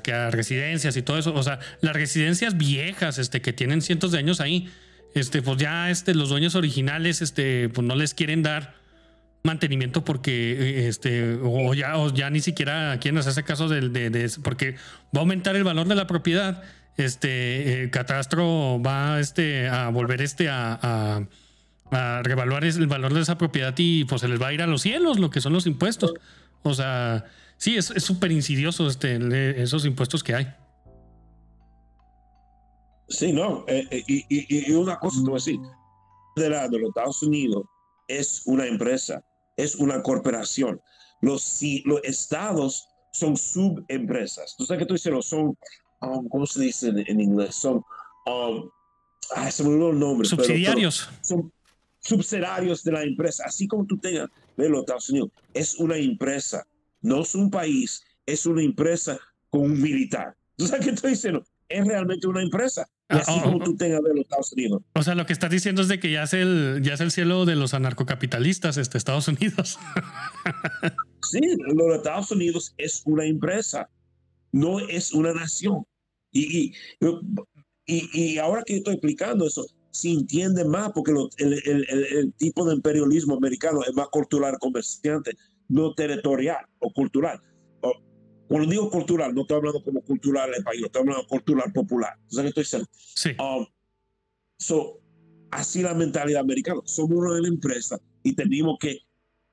que 0.04 0.14
a 0.14 0.32
residencias 0.32 0.96
y 0.98 1.02
todo 1.02 1.18
eso. 1.18 1.34
O 1.34 1.44
sea, 1.44 1.60
las 1.82 1.94
residencias 1.94 2.58
viejas, 2.58 3.18
este, 3.18 3.42
que 3.42 3.54
tienen 3.54 3.82
cientos 3.82 4.12
de 4.12 4.20
años 4.20 4.42
ahí, 4.42 4.70
este, 5.14 5.42
pues 5.42 5.58
ya 5.58 5.90
este, 5.90 6.14
los 6.14 6.30
dueños 6.30 6.56
originales, 6.56 7.22
este, 7.22 7.70
pues 7.70 7.86
no 7.86 7.96
les 7.96 8.14
quieren 8.14 8.44
dar 8.44 8.76
mantenimiento 9.44 10.06
porque 10.06 10.52
eh, 10.52 10.88
este 10.88 11.40
o 11.42 11.74
ya 11.74 11.98
o 11.98 12.14
ya 12.14 12.30
ni 12.30 12.42
siquiera 12.42 13.00
quieren 13.00 13.18
hacerse 13.18 13.44
caso 13.44 13.68
de, 13.68 13.90
de, 13.90 14.32
porque 14.44 14.76
va 15.16 15.18
a 15.18 15.20
aumentar 15.20 15.56
el 15.56 15.64
valor 15.64 15.88
de 15.88 15.96
la 15.96 16.06
propiedad 16.06 16.62
este 16.98 17.84
eh, 17.84 17.90
Catastro 17.90 18.82
va 18.82 19.20
este, 19.20 19.68
a 19.68 19.90
volver 19.90 20.22
este 20.22 20.50
a, 20.50 21.28
a, 21.92 22.22
revaluar 22.24 22.64
el 22.64 22.88
valor 22.88 23.14
de 23.14 23.22
esa 23.22 23.38
propiedad 23.38 23.74
y 23.78 24.06
pues 24.06 24.22
se 24.22 24.28
les 24.28 24.42
va 24.42 24.48
a 24.48 24.54
ir 24.54 24.62
a 24.62 24.68
los 24.68 24.82
cielos 24.82 25.20
lo 25.20 25.30
que 25.30 25.42
son 25.42 25.52
los 25.52 25.68
impuestos. 25.68 26.14
O 26.64 26.74
sea, 26.74 27.26
sí, 27.58 27.76
es 27.76 27.88
súper 27.98 28.32
insidioso 28.32 28.88
este, 28.88 29.62
esos 29.62 29.86
impuestos 29.86 30.24
que 30.24 30.36
hay. 30.36 30.54
Sí, 33.12 33.32
no, 33.32 33.66
eh, 33.68 33.88
eh, 33.92 34.04
y, 34.08 34.72
una 34.72 34.98
cosa 34.98 35.18
te 35.18 35.30
voy 35.30 35.34
a 35.34 35.36
decir, 35.36 35.60
de, 36.36 36.50
la, 36.50 36.68
de 36.68 36.80
los 36.80 36.90
Estados 36.90 37.22
Unidos 37.24 37.66
es 38.08 38.42
una 38.46 38.66
empresa, 38.66 39.24
es 39.58 39.76
una 39.76 40.02
corporación. 40.02 40.82
Los, 41.22 41.60
los 41.86 42.02
estados 42.04 42.88
son 43.14 43.38
subempresas. 43.38 44.56
Tú 44.58 44.66
sabes 44.66 44.80
que 44.80 44.86
tú 44.88 44.94
dices, 44.96 45.26
son 45.26 45.56
Um, 46.02 46.28
¿cómo 46.30 46.46
se 46.48 46.62
dice 46.62 46.90
en, 46.90 47.20
inglés? 47.20 47.56
Son, 47.56 47.84
um, 48.26 48.70
se 49.50 49.64
me 49.64 49.70
olvidó 49.70 49.92
el 49.92 50.00
nombre. 50.00 50.28
Subsidiarios. 50.28 51.10
son 51.22 51.52
subsidiarios 52.00 52.84
de 52.84 52.92
la 52.92 53.04
empresa, 53.04 53.44
así 53.46 53.68
como 53.68 53.86
tú 53.86 53.98
tengas 53.98 54.28
de 54.58 54.70
los 54.70 54.82
Estados 54.82 55.10
Unidos. 55.12 55.30
Es 55.54 55.76
una 55.76 55.98
empresa, 55.98 56.66
no 57.02 57.22
es 57.22 57.36
un 57.36 57.52
país, 57.52 58.04
es 58.26 58.46
una 58.48 58.64
empresa 58.64 59.20
con 59.52 59.62
un 59.62 59.80
militar. 59.80 60.36
¿Tú 60.58 60.68
sabes 60.68 60.86
qué 60.86 60.92
estoy 60.92 61.12
diciendo? 61.12 61.44
Es 61.70 61.86
realmente 61.86 62.28
una 62.28 62.42
empresa. 62.42 62.90
Y 63.12 63.18
así 63.18 63.32
ah, 63.36 63.42
como 63.44 63.58
oh, 63.58 63.64
tú 63.64 63.76
tengas 63.76 64.02
de 64.04 64.10
los 64.10 64.22
Estados 64.22 64.54
Unidos. 64.54 64.82
O 64.94 65.04
sea, 65.04 65.16
lo 65.16 65.26
que 65.26 65.34
estás 65.34 65.50
diciendo 65.50 65.82
es 65.82 65.88
de 65.88 66.00
que 66.00 66.12
ya 66.12 66.24
es 66.24 66.34
el, 66.34 66.82
ya 66.84 66.94
es 66.94 67.02
el 67.02 67.12
cielo 67.12 67.46
de 67.46 67.56
los 67.56 67.74
anarcocapitalistas, 67.74 68.78
este, 68.78 68.98
Estados 68.98 69.28
Unidos. 69.28 69.78
sí, 71.30 71.42
los 71.76 71.96
Estados 71.96 72.32
Unidos 72.32 72.74
es 72.78 73.02
una 73.06 73.26
empresa, 73.26 73.90
no 74.52 74.80
es 74.80 75.12
una 75.14 75.34
nación. 75.34 75.86
Y, 76.32 76.74
y, 77.86 78.10
y, 78.14 78.38
ahora 78.38 78.64
que 78.66 78.78
estoy 78.78 78.94
explicando 78.94 79.46
eso, 79.46 79.66
se 79.92 80.10
entiende 80.10 80.64
más 80.64 80.92
porque 80.94 81.12
el, 81.12 81.62
el, 81.66 81.86
el, 81.90 82.34
tipo 82.34 82.66
de 82.66 82.76
imperialismo 82.76 83.36
americano 83.36 83.82
es 83.84 83.94
más 83.94 84.08
cultural 84.08 84.58
comerciante, 84.60 85.32
no 85.68 85.94
territorial 85.94 86.66
o 86.80 86.94
cultural. 86.94 87.42
Cuando 88.52 88.70
digo 88.70 88.90
cultural, 88.90 89.34
no 89.34 89.42
estoy 89.42 89.58
hablando 89.58 89.84
como 89.84 90.02
cultural 90.02 90.54
español, 90.54 90.86
estoy 90.86 91.02
hablando 91.02 91.28
cultural 91.28 91.72
popular. 91.74 92.14
¿Sabes 92.28 92.54
qué 92.54 92.62
estoy 92.62 92.64
diciendo? 92.64 92.90
Sí. 92.94 93.30
Um, 93.40 93.66
so, 94.58 95.00
así 95.52 95.82
la 95.82 95.94
mentalidad 95.94 96.42
americana. 96.42 96.82
Somos 96.86 97.18
una 97.18 97.36
de 97.36 97.42
la 97.42 97.48
empresa 97.48 98.00
y 98.24 98.34
tenemos 98.34 98.78
que 98.80 99.00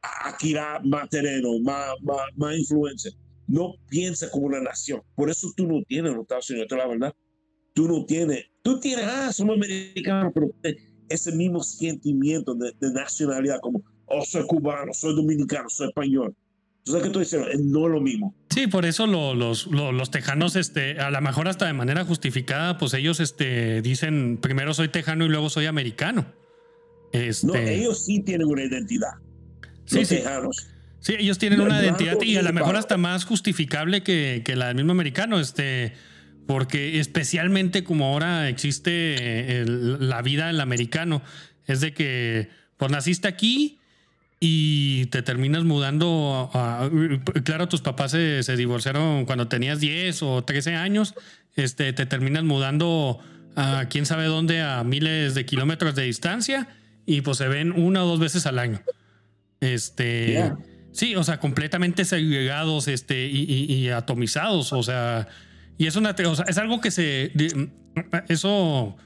adquirir 0.03 0.61
más 0.85 1.09
terreno, 1.09 1.59
más, 1.61 1.95
más, 2.03 2.27
más 2.37 2.59
influencia 2.59 3.12
no 3.49 3.75
piensa 3.89 4.31
como 4.31 4.47
una 4.47 4.61
nación. 4.61 5.03
Por 5.16 5.31
eso 5.31 5.49
tú 5.57 5.66
no 5.66 5.83
tienes 5.89 6.12
los 6.12 6.23
Estados 6.23 6.49
Unidos, 6.51 6.69
la 6.70 6.87
verdad. 6.87 7.15
Tú 7.75 7.89
no 7.89 8.05
tienes, 8.05 8.45
tú 8.62 8.79
tienes, 8.79 9.07
ah, 9.07 9.33
somos 9.33 9.57
americanos, 9.57 10.33
pero 10.35 10.51
ese 11.09 11.33
mismo 11.33 11.62
sentimiento 11.62 12.55
de, 12.55 12.73
nacionalidad, 12.93 13.61
como, 13.61 13.83
oh, 14.07 14.25
soy 14.25 14.47
cubano, 14.47 14.93
soy 14.93 15.15
dominicano, 15.15 15.69
soy 15.70 15.89
español. 15.89 16.37
¿Tú 16.85 16.93
sabes 16.93 17.03
qué 17.03 17.09
estoy 17.09 17.23
diciendo? 17.23 17.49
No 17.65 17.87
es 17.87 17.93
lo 17.93 18.01
mismo. 18.01 18.35
Sí, 18.59 18.66
por 18.66 18.86
eso 18.86 19.06
los, 19.06 19.68
los, 19.68 20.10
tejanos, 20.10 20.56
este, 20.56 20.98
a 20.98 21.12
lo 21.12 21.20
mejor 21.20 21.47
hasta 21.47 21.66
de 21.66 21.74
manera 21.74 22.05
justificada, 22.05 22.76
pues 22.76 22.93
ellos 22.93 23.20
este, 23.20 23.82
dicen 23.82 24.36
primero 24.43 24.74
soy 24.74 24.89
tejano 24.89 25.24
y 25.24 25.28
luego 25.28 25.48
soy 25.48 25.66
americano. 25.66 26.26
Este, 27.12 27.47
no, 27.47 27.55
ellos 27.55 28.05
sí 28.05 28.18
tienen 28.18 28.48
una 28.48 28.64
identidad. 28.64 29.12
Sí, 29.85 30.01
los 30.01 30.09
tejanos. 30.09 30.66
Sí, 30.98 31.14
ellos 31.20 31.39
tienen 31.39 31.60
una 31.60 31.80
identidad 31.80 32.20
y 32.20 32.36
a 32.36 32.43
lo 32.43 32.52
mejor 32.52 32.74
hasta 32.74 32.97
más 32.97 33.24
justificable 33.24 34.02
que, 34.02 34.43
que, 34.44 34.56
la 34.56 34.66
del 34.66 34.74
mismo 34.74 34.90
americano, 34.90 35.39
este, 35.39 35.93
porque 36.48 36.98
especialmente 36.98 37.85
como 37.85 38.06
ahora 38.06 38.48
existe 38.48 39.64
la 39.66 40.20
vida 40.20 40.48
del 40.48 40.60
americano, 40.60 41.22
es 41.68 41.80
de 41.80 41.94
que 41.94 42.48
pues 42.76 42.90
naciste 42.90 43.28
aquí 43.28 43.77
y 44.40 45.06
te 45.06 45.23
terminas 45.23 45.65
mudando. 45.65 46.51
A, 46.55 46.89
claro, 47.44 47.69
tus 47.69 47.81
papás 47.81 48.12
se, 48.12 48.43
se, 48.43 48.56
divorciaron 48.56 49.27
cuando 49.27 49.48
tenías 49.48 49.81
10 49.81 50.23
o 50.23 50.44
13 50.44 50.74
años, 50.74 51.15
este, 51.56 51.93
te 51.93 52.06
terminas 52.06 52.44
mudando 52.44 53.19
a 53.56 53.86
quién 53.89 54.06
sabe 54.06 54.27
dónde 54.27 54.60
a 54.60 54.85
miles 54.85 55.35
de 55.35 55.44
kilómetros 55.44 55.94
de 55.97 56.05
distancia 56.05 56.69
y 57.06 57.23
pues 57.23 57.39
se 57.39 57.48
ven 57.48 57.73
una 57.73 58.05
o 58.05 58.06
dos 58.06 58.20
veces 58.20 58.47
al 58.47 58.59
año. 58.59 58.81
Este. 59.60 60.52
Sí, 60.93 61.16
o 61.16 61.24
sea, 61.24 61.39
completamente 61.40 62.05
segregados 62.05 62.89
este, 62.89 63.27
y, 63.27 63.89
atomizados. 63.89 64.73
O 64.73 64.82
sea, 64.82 65.27
y 65.77 65.86
es 65.86 65.97
una. 65.97 66.15
O 66.27 66.36
sea, 66.36 66.44
es 66.48 66.59
algo 66.59 66.81
que 66.81 66.90
se. 66.90 67.32
Eso. 68.28 68.97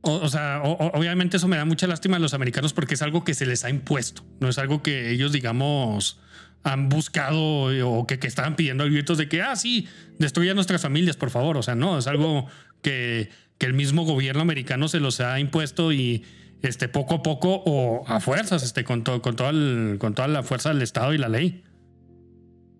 O, 0.00 0.28
sea, 0.28 0.62
obviamente 0.62 1.36
eso 1.36 1.48
me 1.48 1.56
da 1.56 1.64
mucha 1.64 1.86
lástima 1.86 2.16
a 2.16 2.20
los 2.20 2.32
americanos 2.32 2.72
porque 2.72 2.94
es 2.94 3.02
algo 3.02 3.24
que 3.24 3.34
se 3.34 3.46
les 3.46 3.64
ha 3.64 3.70
impuesto. 3.70 4.24
No 4.40 4.48
es 4.48 4.58
algo 4.58 4.82
que 4.82 5.10
ellos, 5.10 5.32
digamos, 5.32 6.20
han 6.62 6.88
buscado 6.88 7.66
o 7.86 8.06
que, 8.06 8.18
que 8.18 8.26
estaban 8.26 8.56
pidiendo 8.56 8.84
gritos 8.84 9.18
de 9.18 9.28
que, 9.28 9.42
ah, 9.42 9.56
sí, 9.56 9.88
destruyan 10.18 10.54
nuestras 10.54 10.82
familias, 10.82 11.16
por 11.16 11.30
favor. 11.30 11.56
O 11.56 11.62
sea, 11.62 11.74
no, 11.74 11.98
es 11.98 12.06
algo 12.06 12.46
que, 12.80 13.28
que 13.58 13.66
el 13.66 13.74
mismo 13.74 14.04
gobierno 14.04 14.40
americano 14.40 14.88
se 14.88 15.00
los 15.00 15.20
ha 15.20 15.40
impuesto 15.40 15.92
y, 15.92 16.24
este, 16.62 16.88
poco 16.88 17.16
a 17.16 17.22
poco 17.22 17.62
o 17.66 18.06
a 18.08 18.20
fuerzas, 18.20 18.62
este, 18.62 18.84
con, 18.84 19.02
con, 19.02 19.20
con 19.20 20.14
toda 20.14 20.28
la 20.28 20.42
fuerza 20.42 20.70
del 20.70 20.82
Estado 20.82 21.14
y 21.14 21.18
la 21.18 21.28
ley. 21.28 21.62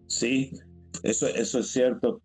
Sí, 0.09 0.53
eso, 1.03 1.29
eso 1.29 1.61
es 1.61 1.69
cierto. 1.69 2.21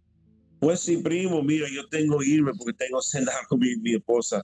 Pues 0.59 0.79
sí, 0.79 0.97
primo, 0.97 1.43
mira, 1.43 1.67
yo 1.73 1.87
tengo 1.89 2.19
que 2.19 2.29
irme 2.29 2.51
porque 2.57 2.73
tengo 2.73 3.01
cenar 3.01 3.45
con 3.47 3.59
mi, 3.59 3.93
esposa. 3.93 4.41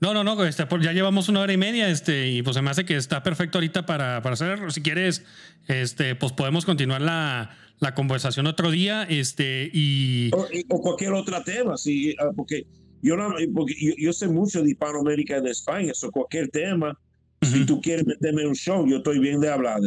No, 0.00 0.12
no, 0.12 0.24
no, 0.24 0.44
este, 0.44 0.64
ya 0.82 0.92
llevamos 0.92 1.28
una 1.28 1.40
hora 1.40 1.52
y 1.52 1.56
media, 1.56 1.88
este, 1.88 2.28
y 2.28 2.42
pues 2.42 2.54
se 2.54 2.62
me 2.62 2.70
hace 2.70 2.84
que 2.84 2.96
está 2.96 3.22
perfecto 3.22 3.58
ahorita 3.58 3.86
para, 3.86 4.20
para 4.20 4.34
hacer, 4.34 4.70
si 4.70 4.82
quieres, 4.82 5.24
este, 5.68 6.14
pues 6.14 6.32
podemos 6.32 6.66
continuar 6.66 7.00
la, 7.00 7.56
la 7.80 7.94
conversación 7.94 8.46
otro 8.46 8.70
día, 8.70 9.04
este, 9.04 9.70
y... 9.72 10.30
O, 10.68 10.82
cualquier 10.82 11.14
otro 11.14 11.42
tema, 11.42 11.78
sí, 11.78 12.14
ah, 12.18 12.30
porque 12.36 12.66
yo, 13.02 13.16
no, 13.16 13.34
porque 13.54 13.74
yo, 13.96 14.12
sé 14.12 14.28
mucho 14.28 14.62
de 14.62 14.70
Hispanoamérica 14.70 15.38
y 15.38 15.42
de 15.42 15.50
España, 15.50 15.92
eso 15.92 16.10
cualquier 16.10 16.48
tema. 16.48 16.98
Si 17.42 17.64
tú 17.64 17.80
quieres 17.80 18.06
meterme 18.06 18.42
en 18.42 18.48
un 18.48 18.54
show, 18.54 18.86
yo 18.88 18.96
estoy 18.96 19.18
bien 19.20 19.40
de 19.40 19.50
hablar. 19.50 19.80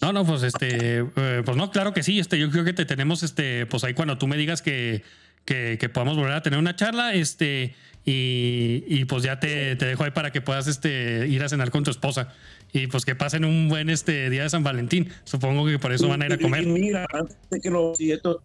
No, 0.00 0.12
no, 0.12 0.26
pues 0.26 0.42
este, 0.42 0.98
eh, 1.16 1.42
pues 1.44 1.56
no, 1.56 1.70
claro 1.70 1.92
que 1.92 2.02
sí. 2.02 2.18
Este, 2.18 2.38
yo 2.38 2.50
creo 2.50 2.64
que 2.64 2.72
te 2.72 2.84
tenemos, 2.84 3.22
este, 3.22 3.66
pues 3.66 3.84
ahí 3.84 3.94
cuando 3.94 4.18
tú 4.18 4.26
me 4.26 4.36
digas 4.36 4.62
que, 4.62 5.02
que, 5.44 5.76
que 5.78 5.88
podamos 5.88 6.16
volver 6.16 6.32
a 6.32 6.42
tener 6.42 6.58
una 6.58 6.74
charla, 6.74 7.14
este, 7.14 7.76
y, 8.04 8.84
y 8.86 9.04
pues 9.04 9.22
ya 9.22 9.38
te, 9.38 9.76
te, 9.76 9.86
dejo 9.86 10.04
ahí 10.04 10.10
para 10.10 10.32
que 10.32 10.40
puedas 10.40 10.66
este, 10.66 11.28
ir 11.28 11.42
a 11.42 11.48
cenar 11.48 11.70
con 11.70 11.84
tu 11.84 11.90
esposa 11.90 12.34
y 12.72 12.86
pues 12.86 13.04
que 13.04 13.14
pasen 13.14 13.44
un 13.44 13.68
buen 13.68 13.90
este 13.90 14.30
día 14.30 14.42
de 14.42 14.50
San 14.50 14.64
Valentín. 14.64 15.10
Supongo 15.24 15.66
que 15.66 15.78
por 15.78 15.92
eso 15.92 16.08
van 16.08 16.22
a 16.22 16.26
ir 16.26 16.32
a 16.32 16.38
comer. 16.38 16.66
mira, 16.66 17.06
antes 17.12 17.36
de 17.50 17.60
que 17.60 17.70
lo 17.70 17.94
si 17.94 18.12
esto 18.12 18.42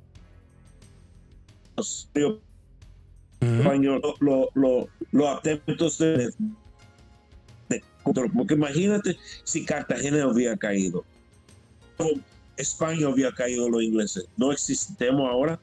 español, 3.39 4.01
los 4.19 4.47
lo, 4.55 4.89
lo 5.11 5.29
atentos 5.29 5.97
de, 5.99 6.29
porque 8.33 8.53
imagínate 8.53 9.17
si 9.43 9.65
Cartagena 9.65 10.27
hubiera 10.27 10.57
caído, 10.57 11.03
España 12.55 13.09
hubiera 13.09 13.31
caído 13.33 13.69
los 13.69 13.83
ingleses, 13.83 14.27
no 14.37 14.51
existemos 14.51 15.29
ahora. 15.29 15.59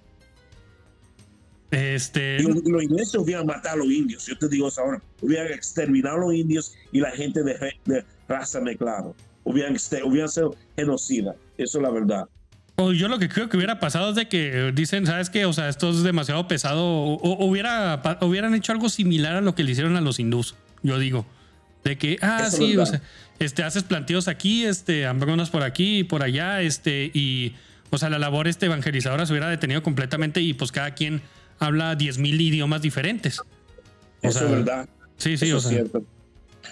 Este... 1.74 2.40
los, 2.42 2.82
ingleses 2.82 3.14
hubieran 3.16 3.46
matado 3.46 3.74
a 3.74 3.84
los 3.84 3.90
indios, 3.90 4.26
yo 4.26 4.38
te 4.38 4.48
digo 4.48 4.68
eso 4.68 4.80
ahora, 4.80 5.02
hubieran 5.20 5.52
exterminado 5.52 6.16
a 6.16 6.20
los 6.20 6.34
indios 6.34 6.74
y 6.92 7.01
la 7.01 7.10
gente 7.10 7.42
de, 7.42 7.55
de 7.84 8.05
raza 8.28 8.60
mezclada, 8.60 9.12
hubieran, 9.42 9.76
hubieran 10.05 10.28
sido 10.28 10.55
genocida, 10.76 11.34
eso 11.59 11.78
es 11.78 11.82
la 11.82 11.90
verdad. 11.90 12.28
O 12.76 12.92
yo 12.92 13.09
lo 13.09 13.18
que 13.18 13.28
creo 13.28 13.48
que 13.48 13.56
hubiera 13.56 13.78
pasado 13.78 14.10
es 14.10 14.16
de 14.16 14.28
que 14.28 14.72
dicen, 14.74 15.06
¿sabes 15.06 15.30
qué? 15.30 15.46
O 15.46 15.52
sea, 15.52 15.68
esto 15.68 15.90
es 15.90 16.02
demasiado 16.02 16.48
pesado. 16.48 16.84
O, 16.84 17.46
hubiera, 17.46 18.02
hubieran 18.22 18.52
hecho 18.55 18.72
algo 18.72 18.88
similar 18.88 19.36
a 19.36 19.40
lo 19.40 19.55
que 19.55 19.62
le 19.62 19.70
hicieron 19.70 19.96
a 19.96 20.01
los 20.01 20.18
hindús. 20.18 20.56
Yo 20.82 20.98
digo. 20.98 21.24
De 21.84 21.98
que, 21.98 22.18
ah, 22.20 22.51
sí, 22.51 22.76
o 22.76 22.86
sea, 22.86 23.01
este, 23.38 23.62
haces 23.62 23.82
planteos 23.82 24.26
aquí, 24.26 24.64
este, 24.64 25.06
hambronas 25.06 25.51
por 25.51 25.62
aquí 25.62 25.98
y 25.98 26.05
por 26.05 26.22
allá, 26.22 26.62
este, 26.62 27.10
y, 27.12 27.55
o 27.90 27.98
sea, 27.98 28.09
la 28.09 28.18
labor 28.18 28.48
este 28.48 28.66
evangelizadora 28.66 29.26
se 29.26 29.32
hubiera 29.34 29.51
detenido 29.51 29.82
completamente 29.82 30.40
y 30.40 30.55
pues 30.55 30.72
cada 30.72 30.94
quien 30.94 31.20
habla 31.59 31.97
10.000 31.97 32.40
idiomas 32.40 32.82
diferentes. 32.82 33.40
Eso 34.22 34.44
es 34.44 34.51
verdad. 34.51 34.89
Sí, 35.16 35.36
sí, 35.36 35.52
o 35.52 35.60
sea. 35.60 35.70
Cierto. 35.70 36.05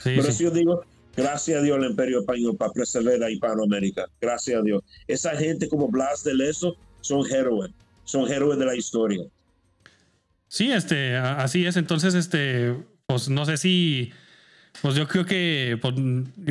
Pero 0.05 0.33
si 0.33 0.45
yo 0.45 0.51
digo, 0.51 0.85
Gracias 1.17 1.59
a 1.59 1.63
Dios 1.63 1.79
el 1.79 1.91
Imperio 1.91 2.21
Español 2.21 2.57
para 2.57 2.73
preservar 2.73 3.23
a 3.23 3.31
Hispanoamérica. 3.31 4.07
Gracias 4.21 4.59
a 4.59 4.63
Dios. 4.63 4.83
Esa 5.07 5.37
gente 5.37 5.69
como 5.69 5.89
Blas 5.89 6.25
de 6.25 6.35
Leso 6.35 6.77
son 7.01 7.31
héroes, 7.31 7.71
son 8.05 8.31
héroes 8.31 8.59
de 8.59 8.65
la 8.65 8.75
historia. 8.75 9.25
Sí, 10.49 10.71
este, 10.73 11.17
así 11.17 11.67
es. 11.67 11.77
Entonces, 11.77 12.15
este, 12.15 12.75
pues 13.07 13.29
no 13.29 13.45
sé 13.45 13.59
si, 13.59 14.11
pues 14.81 14.95
yo 14.95 15.07
creo 15.07 15.27
que 15.27 15.79
pues, 15.81 15.95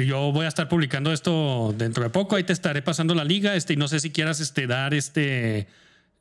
yo 0.08 0.32
voy 0.32 0.46
a 0.46 0.48
estar 0.48 0.70
publicando 0.70 1.12
esto 1.12 1.74
dentro 1.76 2.04
de 2.04 2.10
poco. 2.12 2.36
Ahí 2.36 2.44
te 2.44 2.54
estaré 2.54 2.84
pasando 2.84 3.16
la 3.16 3.24
liga, 3.24 3.56
este, 3.56 3.74
y 3.74 3.78
no 3.78 3.88
sé 3.88 4.00
si 4.00 4.12
quieras, 4.12 4.40
este, 4.40 4.68
dar, 4.68 4.94
este, 4.94 5.68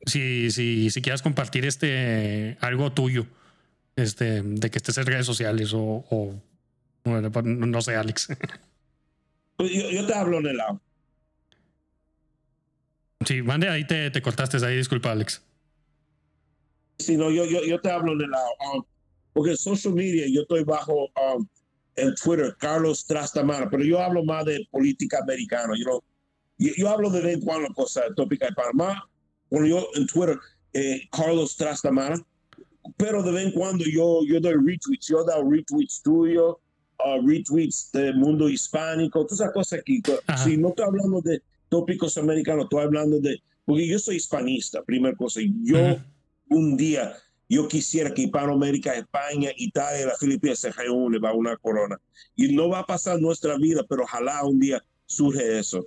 si, 0.05 0.51
si, 0.51 0.89
si 0.89 1.01
quieras 1.01 1.21
compartir, 1.21 1.65
este, 1.65 2.57
algo 2.61 2.91
tuyo, 2.91 3.25
este, 3.95 4.41
de 4.41 4.69
que 4.69 4.77
estés 4.77 4.97
en 4.97 5.05
redes 5.05 5.25
sociales 5.25 5.71
o 5.73 6.41
bueno, 7.03 7.31
pues, 7.31 7.45
no 7.45 7.81
sé, 7.81 7.95
Alex. 7.95 8.27
Pues, 9.57 9.71
yo, 9.73 10.07
te 10.07 10.13
hablo 10.15 10.39
en 10.39 10.47
el 10.47 10.57
lado. 10.57 10.81
Sí, 13.27 13.43
mande, 13.43 13.69
ahí 13.69 13.85
te, 13.85 14.09
te 14.09 14.19
cortaste, 14.19 14.57
ahí 14.65 14.75
disculpa, 14.75 15.11
Alex. 15.11 15.43
Sí, 16.97 17.15
no, 17.15 17.29
yo, 17.29 17.45
yo, 17.45 17.63
yo 17.63 17.79
te 17.79 17.91
hablo 17.91 18.13
en 18.13 18.21
el 18.21 18.31
lado. 18.31 18.49
Um, 18.73 18.83
porque 19.33 19.51
en 19.51 19.57
social 19.57 19.93
media 19.93 20.25
yo 20.27 20.41
estoy 20.41 20.63
bajo 20.63 21.11
um, 21.35 21.47
en 21.95 22.15
Twitter, 22.15 22.55
Carlos 22.57 23.05
Trastamara, 23.05 23.69
pero 23.69 23.83
yo 23.83 24.01
hablo 24.01 24.23
más 24.23 24.45
de 24.45 24.67
política 24.71 25.19
americana. 25.19 25.75
You 25.77 26.01
yo, 26.57 26.71
yo, 26.75 26.89
hablo 26.89 27.11
de 27.11 27.21
vez 27.21 27.35
en 27.35 27.41
cuando 27.41 27.71
cosas 27.75 28.05
tópicas 28.15 28.49
de 28.49 28.55
Panamá. 28.55 29.07
Yo 29.51 29.87
en 29.95 30.07
Twitter, 30.07 30.37
eh, 30.73 31.01
Carlos 31.11 31.55
Trastamara, 31.55 32.19
pero 32.97 33.21
de 33.21 33.31
vez 33.31 33.45
en 33.45 33.51
cuando 33.51 33.83
yo, 33.85 34.21
yo 34.25 34.39
doy 34.39 34.53
retweets. 34.53 35.07
Yo 35.07 35.23
doy 35.23 35.57
retweets 35.57 36.01
tuyos 36.01 36.55
retweets 37.25 37.91
del 37.91 38.15
mundo 38.15 38.49
hispánico, 38.49 39.25
todas 39.25 39.39
esas 39.39 39.53
cosas 39.53 39.79
aquí. 39.79 40.01
Si 40.43 40.57
no 40.57 40.69
estoy 40.69 40.85
hablando 40.85 41.21
de 41.21 41.41
tópicos 41.69 42.17
americanos, 42.17 42.65
estoy 42.65 42.83
hablando 42.83 43.19
de, 43.19 43.41
porque 43.65 43.87
yo 43.87 43.99
soy 43.99 44.17
hispanista, 44.17 44.83
primera 44.83 45.15
cosa, 45.15 45.39
yo 45.63 45.97
un 46.49 46.77
día, 46.77 47.13
yo 47.47 47.67
quisiera 47.67 48.13
que 48.13 48.23
Hispanoamérica, 48.23 48.95
España, 48.95 49.51
Italia 49.57 50.07
las 50.07 50.19
Filipinas 50.19 50.59
se 50.59 50.71
reúnen 50.71 51.21
para 51.21 51.33
una 51.33 51.57
corona. 51.57 51.99
Y 52.35 52.53
no 52.53 52.69
va 52.69 52.79
a 52.79 52.85
pasar 52.85 53.19
nuestra 53.19 53.57
vida, 53.57 53.85
pero 53.87 54.03
ojalá 54.03 54.43
un 54.45 54.59
día 54.59 54.83
surge 55.05 55.59
eso. 55.59 55.85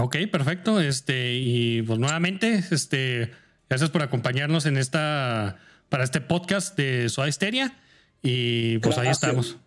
Ok, 0.00 0.16
perfecto. 0.30 0.80
Este, 0.80 1.34
y 1.34 1.82
pues 1.82 1.98
nuevamente, 1.98 2.62
este, 2.70 3.30
gracias 3.68 3.90
por 3.90 4.02
acompañarnos 4.02 4.66
en 4.66 4.76
esta, 4.76 5.58
para 5.88 6.04
este 6.04 6.20
podcast 6.20 6.76
de 6.76 7.08
Soda 7.08 7.28
Histeria. 7.28 7.74
Y 8.22 8.78
pues 8.78 8.98
ahí 8.98 9.08
estamos. 9.08 9.58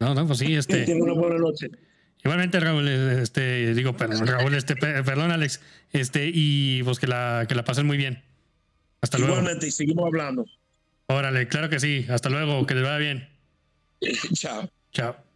No, 0.00 0.14
no, 0.14 0.26
pues 0.26 0.38
sí, 0.38 0.54
este. 0.54 0.84
Tiene 0.84 1.02
una 1.02 1.14
buena 1.14 1.38
noche. 1.38 1.70
Igualmente, 2.24 2.60
Raúl, 2.60 2.86
este, 2.88 3.74
digo, 3.74 3.96
perdón, 3.96 4.26
Raúl, 4.26 4.54
este, 4.54 4.76
perdón, 4.76 5.32
Alex, 5.32 5.60
este, 5.90 6.30
y 6.32 6.82
pues 6.84 7.00
que 7.00 7.08
la, 7.08 7.46
que 7.48 7.54
la 7.56 7.64
pasen 7.64 7.86
muy 7.86 7.96
bien. 7.96 8.22
Hasta 9.00 9.18
luego. 9.18 9.34
Igualmente, 9.34 9.66
y 9.66 9.70
seguimos 9.72 10.06
hablando. 10.06 10.44
Órale, 11.06 11.48
claro 11.48 11.68
que 11.68 11.80
sí. 11.80 12.06
Hasta 12.08 12.28
luego, 12.28 12.64
que 12.66 12.74
les 12.74 12.84
vaya 12.84 12.98
bien. 12.98 13.28
Chao. 14.34 14.70
Chao. 14.92 15.31